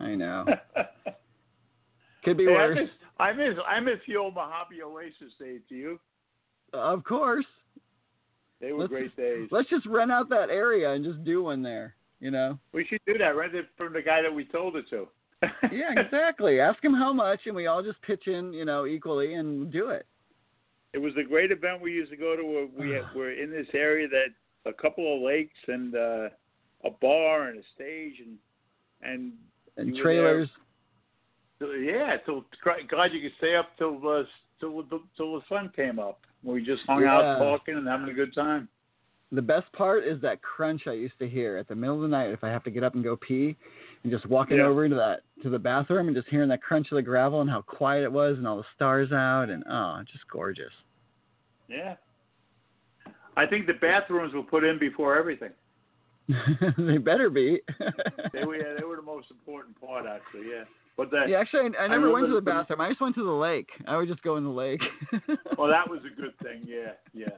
I 0.00 0.14
know. 0.14 0.44
Could 2.24 2.36
be 2.36 2.44
Hey, 2.44 2.50
I 2.50 2.54
worse. 2.54 2.78
miss, 2.80 2.90
I 3.18 3.32
miss, 3.32 3.54
I 3.66 3.80
miss 3.80 3.98
the 4.06 4.16
old 4.16 4.34
Mojave 4.34 4.82
Oasis 4.82 5.32
days. 5.40 5.60
Do 5.68 5.74
you? 5.74 6.00
Of 6.72 7.04
course. 7.04 7.46
They 8.60 8.72
were 8.72 8.80
Let's 8.80 8.90
great 8.90 9.16
days. 9.16 9.48
Let's 9.50 9.70
just 9.70 9.86
rent 9.86 10.10
out 10.10 10.28
that 10.30 10.50
area 10.50 10.92
and 10.92 11.04
just 11.04 11.24
do 11.24 11.44
one 11.44 11.62
there. 11.62 11.94
You 12.20 12.32
know? 12.32 12.58
We 12.72 12.84
should 12.86 13.00
do 13.06 13.16
that. 13.18 13.36
Rent 13.36 13.54
it 13.54 13.66
from 13.76 13.92
the 13.92 14.02
guy 14.02 14.20
that 14.22 14.34
we 14.34 14.44
told 14.44 14.76
it 14.76 14.86
to. 14.90 15.06
Yeah, 15.70 15.92
exactly. 15.96 16.58
Ask 16.58 16.82
him 16.82 16.94
how 16.94 17.12
much, 17.12 17.40
and 17.46 17.54
we 17.54 17.68
all 17.68 17.80
just 17.82 18.02
pitch 18.02 18.26
in, 18.26 18.52
you 18.52 18.64
know, 18.64 18.86
equally 18.86 19.34
and 19.34 19.70
do 19.72 19.90
it. 19.90 20.04
It 20.92 20.98
was 20.98 21.12
a 21.16 21.22
great 21.22 21.52
event 21.52 21.80
we 21.80 21.92
used 21.92 22.10
to 22.10 22.16
go 22.16 22.34
to. 22.34 22.42
Where 22.44 22.66
we 22.76 22.94
had, 22.94 23.04
we're 23.14 23.40
in 23.40 23.50
this 23.50 23.68
area 23.72 24.08
that 24.08 24.28
a 24.68 24.72
couple 24.72 25.14
of 25.14 25.22
lakes 25.22 25.56
and 25.68 25.94
uh, 25.94 26.28
a 26.84 26.90
bar 26.90 27.48
and 27.48 27.58
a 27.58 27.62
stage 27.74 28.14
and 28.24 28.36
and 29.02 29.32
And 29.76 29.96
trailers. 29.96 30.48
So, 31.58 31.70
yeah, 31.72 32.16
till 32.24 32.44
glad 32.88 33.12
you 33.12 33.20
could 33.20 33.36
stay 33.38 33.56
up 33.56 33.76
till 33.78 33.96
uh, 34.08 34.22
till 34.60 34.82
the 34.84 35.00
till 35.16 35.34
the 35.34 35.42
sun 35.48 35.70
came 35.74 35.98
up. 35.98 36.20
We 36.42 36.64
just 36.64 36.82
hung 36.86 37.02
Yeah. 37.02 37.14
out 37.14 37.38
talking 37.38 37.76
and 37.76 37.86
having 37.86 38.08
a 38.08 38.12
good 38.12 38.34
time. 38.34 38.68
The 39.30 39.42
best 39.42 39.70
part 39.72 40.04
is 40.04 40.20
that 40.22 40.40
crunch 40.40 40.86
I 40.86 40.92
used 40.92 41.18
to 41.18 41.28
hear 41.28 41.56
at 41.58 41.68
the 41.68 41.74
middle 41.74 41.96
of 41.96 42.02
the 42.02 42.08
night 42.08 42.30
if 42.30 42.42
I 42.42 42.48
have 42.48 42.64
to 42.64 42.70
get 42.70 42.82
up 42.82 42.94
and 42.94 43.04
go 43.04 43.16
pee, 43.16 43.56
and 44.02 44.12
just 44.12 44.24
walking 44.26 44.58
Yeah. 44.58 44.66
over 44.66 44.88
to 44.88 44.94
that 44.94 45.22
to 45.42 45.50
the 45.50 45.58
bathroom 45.58 46.06
and 46.08 46.16
just 46.16 46.28
hearing 46.28 46.48
that 46.48 46.62
crunch 46.62 46.90
of 46.90 46.96
the 46.96 47.02
gravel 47.02 47.40
and 47.40 47.50
how 47.50 47.60
quiet 47.62 48.04
it 48.04 48.12
was 48.12 48.38
and 48.38 48.46
all 48.46 48.56
the 48.56 48.66
stars 48.74 49.12
out 49.12 49.50
and 49.50 49.64
oh, 49.68 50.02
just 50.10 50.26
gorgeous. 50.28 50.72
Yeah. 51.68 51.96
I 53.36 53.46
think 53.46 53.66
the 53.66 53.74
bathrooms 53.74 54.32
were 54.34 54.42
put 54.42 54.64
in 54.64 54.78
before 54.78 55.16
everything. 55.16 55.52
they 56.78 56.98
better 56.98 57.30
be. 57.30 57.60
They 58.32 58.44
were 58.44 58.56
yeah, 58.56 58.74
they 58.78 58.84
were 58.84 58.96
the 58.96 59.02
most 59.02 59.30
important 59.30 59.80
part 59.80 60.06
actually. 60.06 60.50
Yeah. 60.50 60.64
But 60.96 61.10
the, 61.10 61.24
yeah, 61.28 61.38
actually, 61.38 61.70
I, 61.78 61.84
I 61.84 61.88
never 61.88 62.12
went 62.12 62.26
to 62.26 62.34
the 62.34 62.36
the- 62.36 62.40
bathroom. 62.42 62.80
I 62.80 62.90
just 62.90 63.00
went 63.00 63.14
to 63.14 63.24
the 63.24 63.30
lake. 63.30 63.68
I 63.86 63.96
would 63.96 64.08
just 64.08 64.22
go 64.22 64.36
in 64.36 64.44
the 64.44 64.50
lake. 64.50 64.80
well, 65.56 65.68
that 65.68 65.88
was 65.88 66.00
a 66.00 66.20
good 66.20 66.36
thing. 66.42 66.62
Yeah, 66.66 66.92
yeah. 67.14 67.28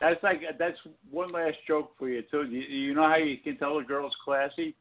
That's 0.00 0.22
like 0.22 0.42
that's 0.58 0.76
one 1.10 1.32
last 1.32 1.56
joke 1.66 1.92
for 1.98 2.08
you 2.08 2.22
too. 2.30 2.44
You, 2.44 2.60
you 2.60 2.94
know 2.94 3.08
how 3.08 3.16
you 3.16 3.38
can 3.38 3.56
tell 3.56 3.78
a 3.78 3.84
girl's 3.84 4.14
classy? 4.24 4.74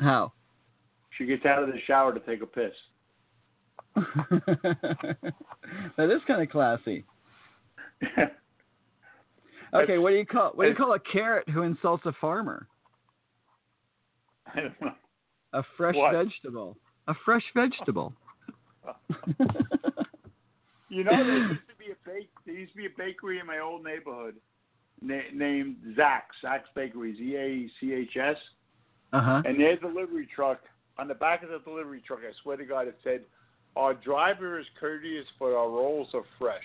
How? 0.00 0.32
She 1.18 1.26
gets 1.26 1.44
out 1.44 1.62
of 1.62 1.68
the 1.68 1.78
shower 1.86 2.14
to 2.14 2.20
take 2.20 2.42
a 2.42 2.46
piss. 2.46 2.72
that 3.94 5.16
is 5.98 6.22
kind 6.26 6.42
of 6.42 6.50
classy. 6.50 7.04
Okay, 9.74 9.98
what 9.98 10.10
do 10.10 10.16
you 10.16 10.26
call 10.26 10.52
what 10.54 10.64
do 10.64 10.70
you 10.70 10.76
call 10.76 10.92
a 10.92 11.00
carrot 11.00 11.48
who 11.48 11.62
insults 11.62 12.06
a 12.06 12.12
farmer? 12.20 12.68
I 14.54 14.60
don't 14.60 14.80
know. 14.80 14.92
A 15.52 15.62
fresh 15.76 15.94
What? 15.96 16.12
vegetable. 16.12 16.76
A 17.08 17.14
fresh 17.24 17.44
vegetable. 17.54 18.12
You 20.90 21.02
know, 21.02 21.10
there 21.10 21.38
used 21.48 21.62
to 21.68 21.74
be 21.76 21.90
a 21.90 22.08
bake. 22.08 22.30
There 22.46 22.54
used 22.54 22.70
to 22.72 22.76
be 22.76 22.86
a 22.86 22.90
bakery 22.96 23.40
in 23.40 23.46
my 23.46 23.58
old 23.58 23.82
neighborhood 23.82 24.36
na- 25.02 25.30
named 25.34 25.76
Zach's. 25.96 26.36
Zach's 26.40 26.68
Bakery, 26.76 27.16
Z 27.16 27.34
A 27.36 27.68
C 27.80 27.92
H 27.92 28.16
S. 28.16 28.36
Uh 29.12 29.20
huh. 29.20 29.42
And 29.44 29.58
their 29.58 29.76
delivery 29.76 30.28
truck 30.32 30.60
on 30.96 31.08
the 31.08 31.14
back 31.14 31.42
of 31.42 31.48
the 31.48 31.58
delivery 31.58 32.00
truck, 32.06 32.20
I 32.20 32.32
swear 32.44 32.56
to 32.58 32.64
God, 32.64 32.86
it 32.86 32.96
said, 33.02 33.22
"Our 33.74 33.94
driver 33.94 34.60
is 34.60 34.66
courteous, 34.78 35.26
but 35.40 35.46
our 35.46 35.68
rolls 35.68 36.14
are 36.14 36.22
fresh." 36.38 36.62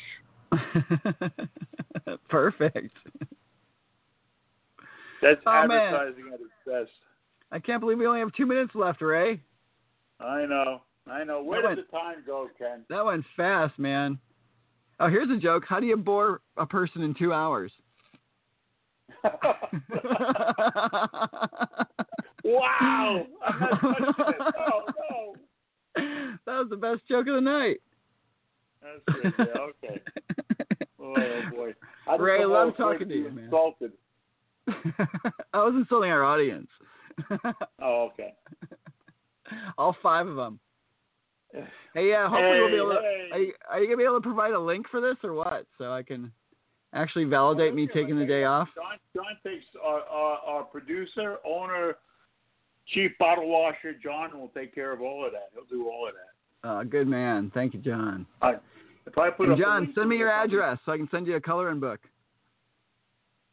Perfect. 2.30 2.96
That's 5.22 5.42
Oh, 5.46 5.68
man. 5.68 5.94
advertising 5.94 6.26
at 6.34 6.40
its 6.40 6.50
best. 6.66 6.92
I 7.52 7.60
can't 7.60 7.80
believe 7.82 7.98
we 7.98 8.06
only 8.08 8.20
have 8.20 8.32
two 8.34 8.46
minutes 8.46 8.74
left, 8.76 9.02
Ray. 9.02 9.42
I 10.20 10.46
know. 10.46 10.82
I 11.08 11.24
know. 11.24 11.42
Where 11.42 11.62
That 11.62 11.76
does 11.76 11.86
the 11.92 11.98
time 11.98 12.18
go, 12.26 12.48
Ken? 12.58 12.84
That 12.90 13.04
went 13.06 13.26
fast, 13.36 13.78
man. 13.80 14.20
Oh, 15.00 15.08
here's 15.10 15.30
a 15.30 15.38
joke. 15.38 15.64
How 15.68 15.80
do 15.80 15.86
you 15.88 15.98
bore 15.98 16.42
a 16.58 16.66
person 16.66 17.02
in 17.02 17.14
two 17.16 17.34
hours? 17.34 17.72
wow! 22.44 23.26
I'm 23.46 23.60
not 23.60 23.82
touching 23.82 24.06
it. 24.28 24.38
No, 24.40 24.84
no. 25.10 25.36
That 26.46 26.60
was 26.60 26.68
the 26.70 26.78
best 26.78 27.02
joke 27.10 27.28
of 27.28 27.36
the 27.36 27.42
night. 27.42 27.82
That's 28.82 29.22
good. 29.22 29.34
Yeah. 29.40 29.62
Okay. 29.62 30.02
Oh 31.02 31.42
boy. 31.56 31.74
I 32.10 32.16
Ray, 32.16 32.44
love 32.44 32.76
talking 32.76 33.08
to 33.08 33.16
you, 33.16 33.30
man. 33.30 33.46
Insulted. 33.46 33.92
I 35.54 35.64
was 35.64 35.76
insulting 35.76 36.12
our 36.12 36.24
audience. 36.24 36.68
Oh, 37.82 38.10
okay. 38.14 38.34
All 39.78 39.96
five 40.02 40.28
of 40.28 40.36
them. 40.36 40.60
Hey, 41.96 42.10
yeah. 42.10 42.30
Hopefully 42.30 42.60
we'll 42.60 42.70
be 42.70 42.76
able 42.76 42.90
to. 42.90 43.02
Hey, 43.02 43.30
Are 43.32 43.40
you, 43.40 43.54
are 43.72 43.80
you 43.82 43.88
gonna 43.88 43.98
be 43.98 44.04
able 44.04 44.22
to 44.22 44.22
provide 44.22 44.54
a 44.54 44.60
link 44.60 44.86
for 44.92 45.02
this 45.02 45.16
or 45.24 45.34
what? 45.34 45.66
So 45.80 45.92
I 45.92 46.04
can 46.04 46.32
actually 46.94 47.26
validate 47.26 47.74
me 47.74 47.88
taking 47.88 48.18
the 48.20 48.26
day 48.26 48.44
off. 48.44 48.68
John, 48.76 49.00
John 49.16 49.38
takes 49.44 49.66
our, 49.84 50.02
our, 50.02 50.38
our 50.38 50.64
producer, 50.64 51.38
owner, 51.44 51.96
chief 52.94 53.12
bottle 53.18 53.48
washer. 53.50 53.94
John 54.02 54.40
will 54.40 54.50
take 54.50 54.74
care 54.76 54.94
of 54.94 55.02
all 55.02 55.26
of 55.26 55.32
that. 55.32 55.50
He'll 55.54 55.66
do 55.66 55.90
all 55.90 56.08
of 56.08 56.14
that. 56.14 56.70
Uh, 56.70 56.84
good 56.84 57.08
man. 57.08 57.52
Thank 57.54 57.74
you, 57.74 57.80
John. 57.80 58.28
All 58.42 58.52
right. 58.52 58.62
If 59.18 59.38
put 59.38 59.58
John, 59.58 59.92
send 59.96 60.10
me 60.10 60.18
your 60.18 60.32
address 60.32 60.78
so 60.86 60.92
I 60.92 60.98
can 60.98 61.08
send 61.12 61.28
you 61.28 61.36
a 61.36 61.42
coloring 61.42 61.80
book. 61.80 62.00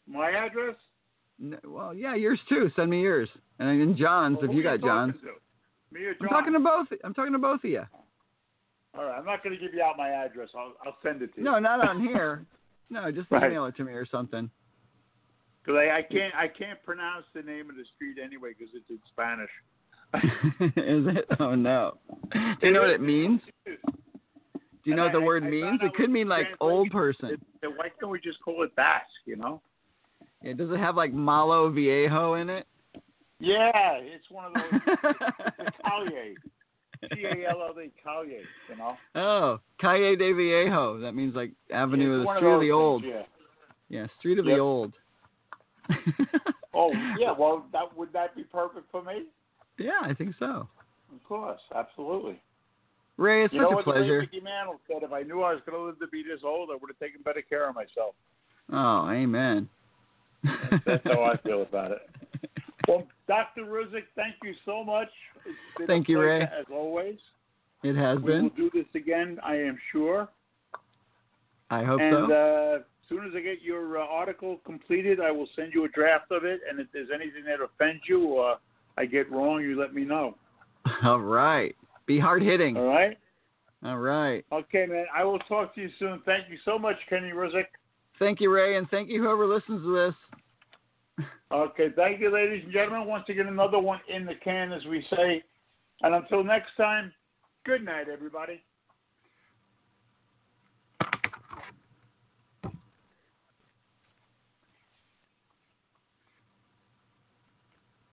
My 0.07 0.31
address. 0.31 0.77
N- 1.43 1.59
Well, 1.65 1.95
yeah, 1.95 2.15
yours 2.15 2.41
too. 2.49 2.71
Send 2.77 2.91
me 2.91 3.03
yours, 3.03 3.29
and 3.59 3.69
then 3.69 3.97
John's 3.97 4.39
Well, 4.41 4.51
if 4.51 4.57
you 4.57 4.63
got 4.63 4.81
John's. 4.81 5.15
Me 5.93 6.01
or 6.05 6.15
I'm 6.21 6.29
talking 6.29 6.53
to 6.53 6.59
both. 6.61 6.87
I'm 7.05 7.15
talking 7.15 7.33
to 7.33 7.39
both 7.39 7.63
of 7.65 7.71
you. 7.71 7.83
All 8.97 9.05
right. 9.05 9.19
I'm 9.19 9.25
not 9.25 9.43
going 9.45 9.55
to 9.55 9.61
give 9.63 9.75
you 9.75 9.83
out 9.83 9.97
my 9.97 10.09
address. 10.09 10.49
I'll, 10.57 10.73
I'll 10.85 10.97
send 11.03 11.23
it 11.23 11.33
to 11.35 11.39
you. 11.39 11.45
No, 11.45 11.59
not 11.59 11.87
on 11.87 12.01
here. 12.07 12.45
No, 12.91 13.11
just 13.13 13.31
Right. 13.31 13.51
email 13.51 13.67
it 13.67 13.77
to 13.77 13.85
me 13.85 13.93
or 13.93 14.07
something. 14.07 14.51
Because 15.63 15.79
I, 15.79 15.99
I 15.99 16.03
can't 16.03 16.35
I 16.35 16.47
can't 16.49 16.83
pronounce 16.85 17.25
the 17.35 17.43
name 17.43 17.69
of 17.69 17.77
the 17.77 17.85
street 17.97 18.17
anyway 18.25 18.51
because 18.57 18.73
it's 18.75 18.89
in 18.89 19.01
Spanish. 19.11 19.51
Is 20.77 21.07
it? 21.17 21.27
Oh 21.41 21.55
no. 21.57 21.99
Do 22.33 22.39
you 22.67 22.73
know 22.73 22.81
what 22.83 22.91
it 22.91 23.01
means? 23.01 23.41
Do 24.87 24.91
you 24.91 24.97
know 24.97 25.03
what 25.07 25.13
the 25.13 25.19
I- 25.19 25.25
word 25.25 25.43
I 25.43 25.51
means? 25.51 25.81
It 25.83 25.95
could 25.95 26.11
mean 26.11 26.29
like 26.29 26.47
old 26.61 26.91
person. 26.93 27.31
Why 27.61 27.89
can't 27.99 28.09
we 28.09 28.21
just 28.21 28.41
call 28.41 28.63
it 28.63 28.75
Basque? 28.77 29.05
You 29.25 29.35
know? 29.35 29.61
Yeah, 30.43 30.53
does 30.53 30.71
it 30.71 30.79
have 30.79 30.95
like 30.95 31.13
Malo 31.13 31.69
Viejo 31.71 32.35
in 32.35 32.49
it? 32.49 32.69
Yeah, 33.41 33.95
it's 33.97 34.31
one 34.31 34.45
of 34.47 34.53
those. 34.55 34.81
Calle. 35.85 36.35
C 37.15 37.25
A 37.25 37.51
L 37.51 37.63
L 37.69 37.83
E 37.83 37.91
Calle. 38.03 38.27
You 38.27 38.77
know? 38.79 38.97
oh, 39.17 39.59
Calle 39.81 40.15
de 40.17 40.33
Viejo. 40.33 41.01
That 41.01 41.13
means 41.17 41.35
like 41.35 41.51
Avenue 41.73 42.21
of 42.21 42.27
the 42.27 42.37
Street 42.37 42.47
of 42.53 42.61
the 42.61 42.65
things, 42.67 42.73
Old. 42.73 43.05
Yeah. 43.05 43.23
Yeah, 43.89 44.07
Street 44.21 44.39
of 44.39 44.47
Yep. 44.47 44.55
the 44.57 44.61
Old. 44.61 44.93
Oh 46.79 46.93
yeah. 47.19 47.33
Well, 47.37 47.65
that 47.73 47.97
would 47.97 48.13
that 48.13 48.37
be 48.37 48.45
perfect 48.45 48.85
for 48.93 49.03
me? 49.03 49.25
yeah, 49.79 49.99
I 50.03 50.13
think 50.15 50.35
so. 50.39 50.69
Of 51.15 51.25
course, 51.27 51.61
absolutely. 51.75 52.39
Ray, 53.19 53.45
it's 53.45 53.55
You 53.55 53.63
such 53.71 53.81
a 53.81 53.83
pleasure. 53.83 54.21
Mickey 54.21 54.41
Mantle 54.41 54.81
said? 54.87 55.03
If 55.03 55.13
I 55.13 55.23
knew 55.23 55.43
I 55.43 55.53
was 55.55 55.63
going 55.67 55.79
to 55.79 55.85
live 55.87 55.99
to 56.01 56.07
be 56.09 56.23
this 56.23 56.41
old, 56.45 56.71
I 56.71 56.75
would 56.75 56.91
have 56.91 56.99
taken 56.99 57.23
better 57.23 57.43
care 57.43 57.69
of 57.69 57.75
myself. 57.75 58.15
Oh, 58.73 59.09
amen. 59.11 59.69
That's 60.85 61.03
how 61.05 61.23
I 61.25 61.37
feel 61.39 61.63
about 61.69 61.93
it. 61.93 62.01
Well, 62.87 63.07
Dr. 63.27 63.63
Ruzic, 63.63 64.05
thank 64.15 64.35
you 64.45 64.53
so 64.65 64.85
much. 64.85 65.09
It's 65.45 65.57
been 65.79 65.87
Thank 65.87 66.09
a 66.09 66.13
you, 66.13 66.21
Ray. 66.21 66.43
As 66.43 66.67
always, 66.73 67.17
It 67.83 67.97
has 67.97 68.19
we 68.19 68.33
been. 68.33 68.43
will 68.45 68.51
do 68.51 68.71
this 68.73 68.87
again. 68.95 69.39
I 69.43 69.57
am 69.57 69.79
sure. 69.93 70.29
I 71.71 71.83
hope 71.83 72.01
and 72.01 72.29
so. 72.29 72.33
uh, 72.33 72.77
as 72.79 72.83
soon 73.09 73.25
as 73.27 73.33
I 73.35 73.41
get 73.41 73.63
your 73.63 73.99
uh, 73.99 74.05
article 74.07 74.61
completed, 74.65 75.21
I 75.21 75.31
will 75.33 75.49
send 75.57 75.73
you 75.75 75.85
a 75.85 75.89
draft 75.89 76.31
of 76.31 76.45
it. 76.45 76.61
And 76.69 76.79
if 76.79 76.87
there's 76.93 77.09
anything 77.13 77.45
that 77.47 77.65
offends 77.65 78.03
you 78.09 78.25
or 78.25 78.59
I 78.99 79.07
get 79.07 79.31
wrong, 79.33 79.63
you 79.63 79.79
let 79.81 79.95
me 79.95 80.05
know. 80.05 80.37
All 81.05 81.21
right. 81.21 81.75
Be 82.07 82.19
hard 82.19 82.43
hitting. 82.43 82.77
All 82.77 82.87
right? 82.87 83.19
All 83.85 83.99
right. 83.99 84.45
Okay, 84.53 84.87
man. 84.87 85.07
I 85.15 85.25
will 85.25 85.39
talk 85.41 85.75
to 85.75 85.81
you 85.81 85.91
soon. 85.99 86.23
Thank 86.25 86.49
you 86.49 86.59
so 86.65 86.79
much, 86.79 86.97
Kenny 87.09 87.31
Ruzic. 87.31 87.67
Thank 88.19 88.41
you, 88.41 88.53
Ray, 88.53 88.77
and 88.77 88.89
thank 88.91 89.09
you 89.09 89.23
whoever 89.23 89.47
listens 89.47 89.83
to 89.83 89.95
this. 89.95 91.27
Okay, 91.53 91.89
thank 91.95 92.21
you, 92.21 92.33
ladies 92.33 92.65
and 92.65 92.73
gentlemen. 92.73 93.07
Once 93.07 93.25
again, 93.29 93.47
another 93.47 93.79
one 93.79 94.01
in 94.09 94.27
the 94.27 94.35
can, 94.43 94.73
as 94.73 94.85
we 94.87 95.05
say. 95.11 95.43
And 96.03 96.15
until 96.15 96.43
next 96.43 96.71
time, 96.77 97.13
good 97.65 97.85
night, 97.85 98.09
everybody. 98.13 98.63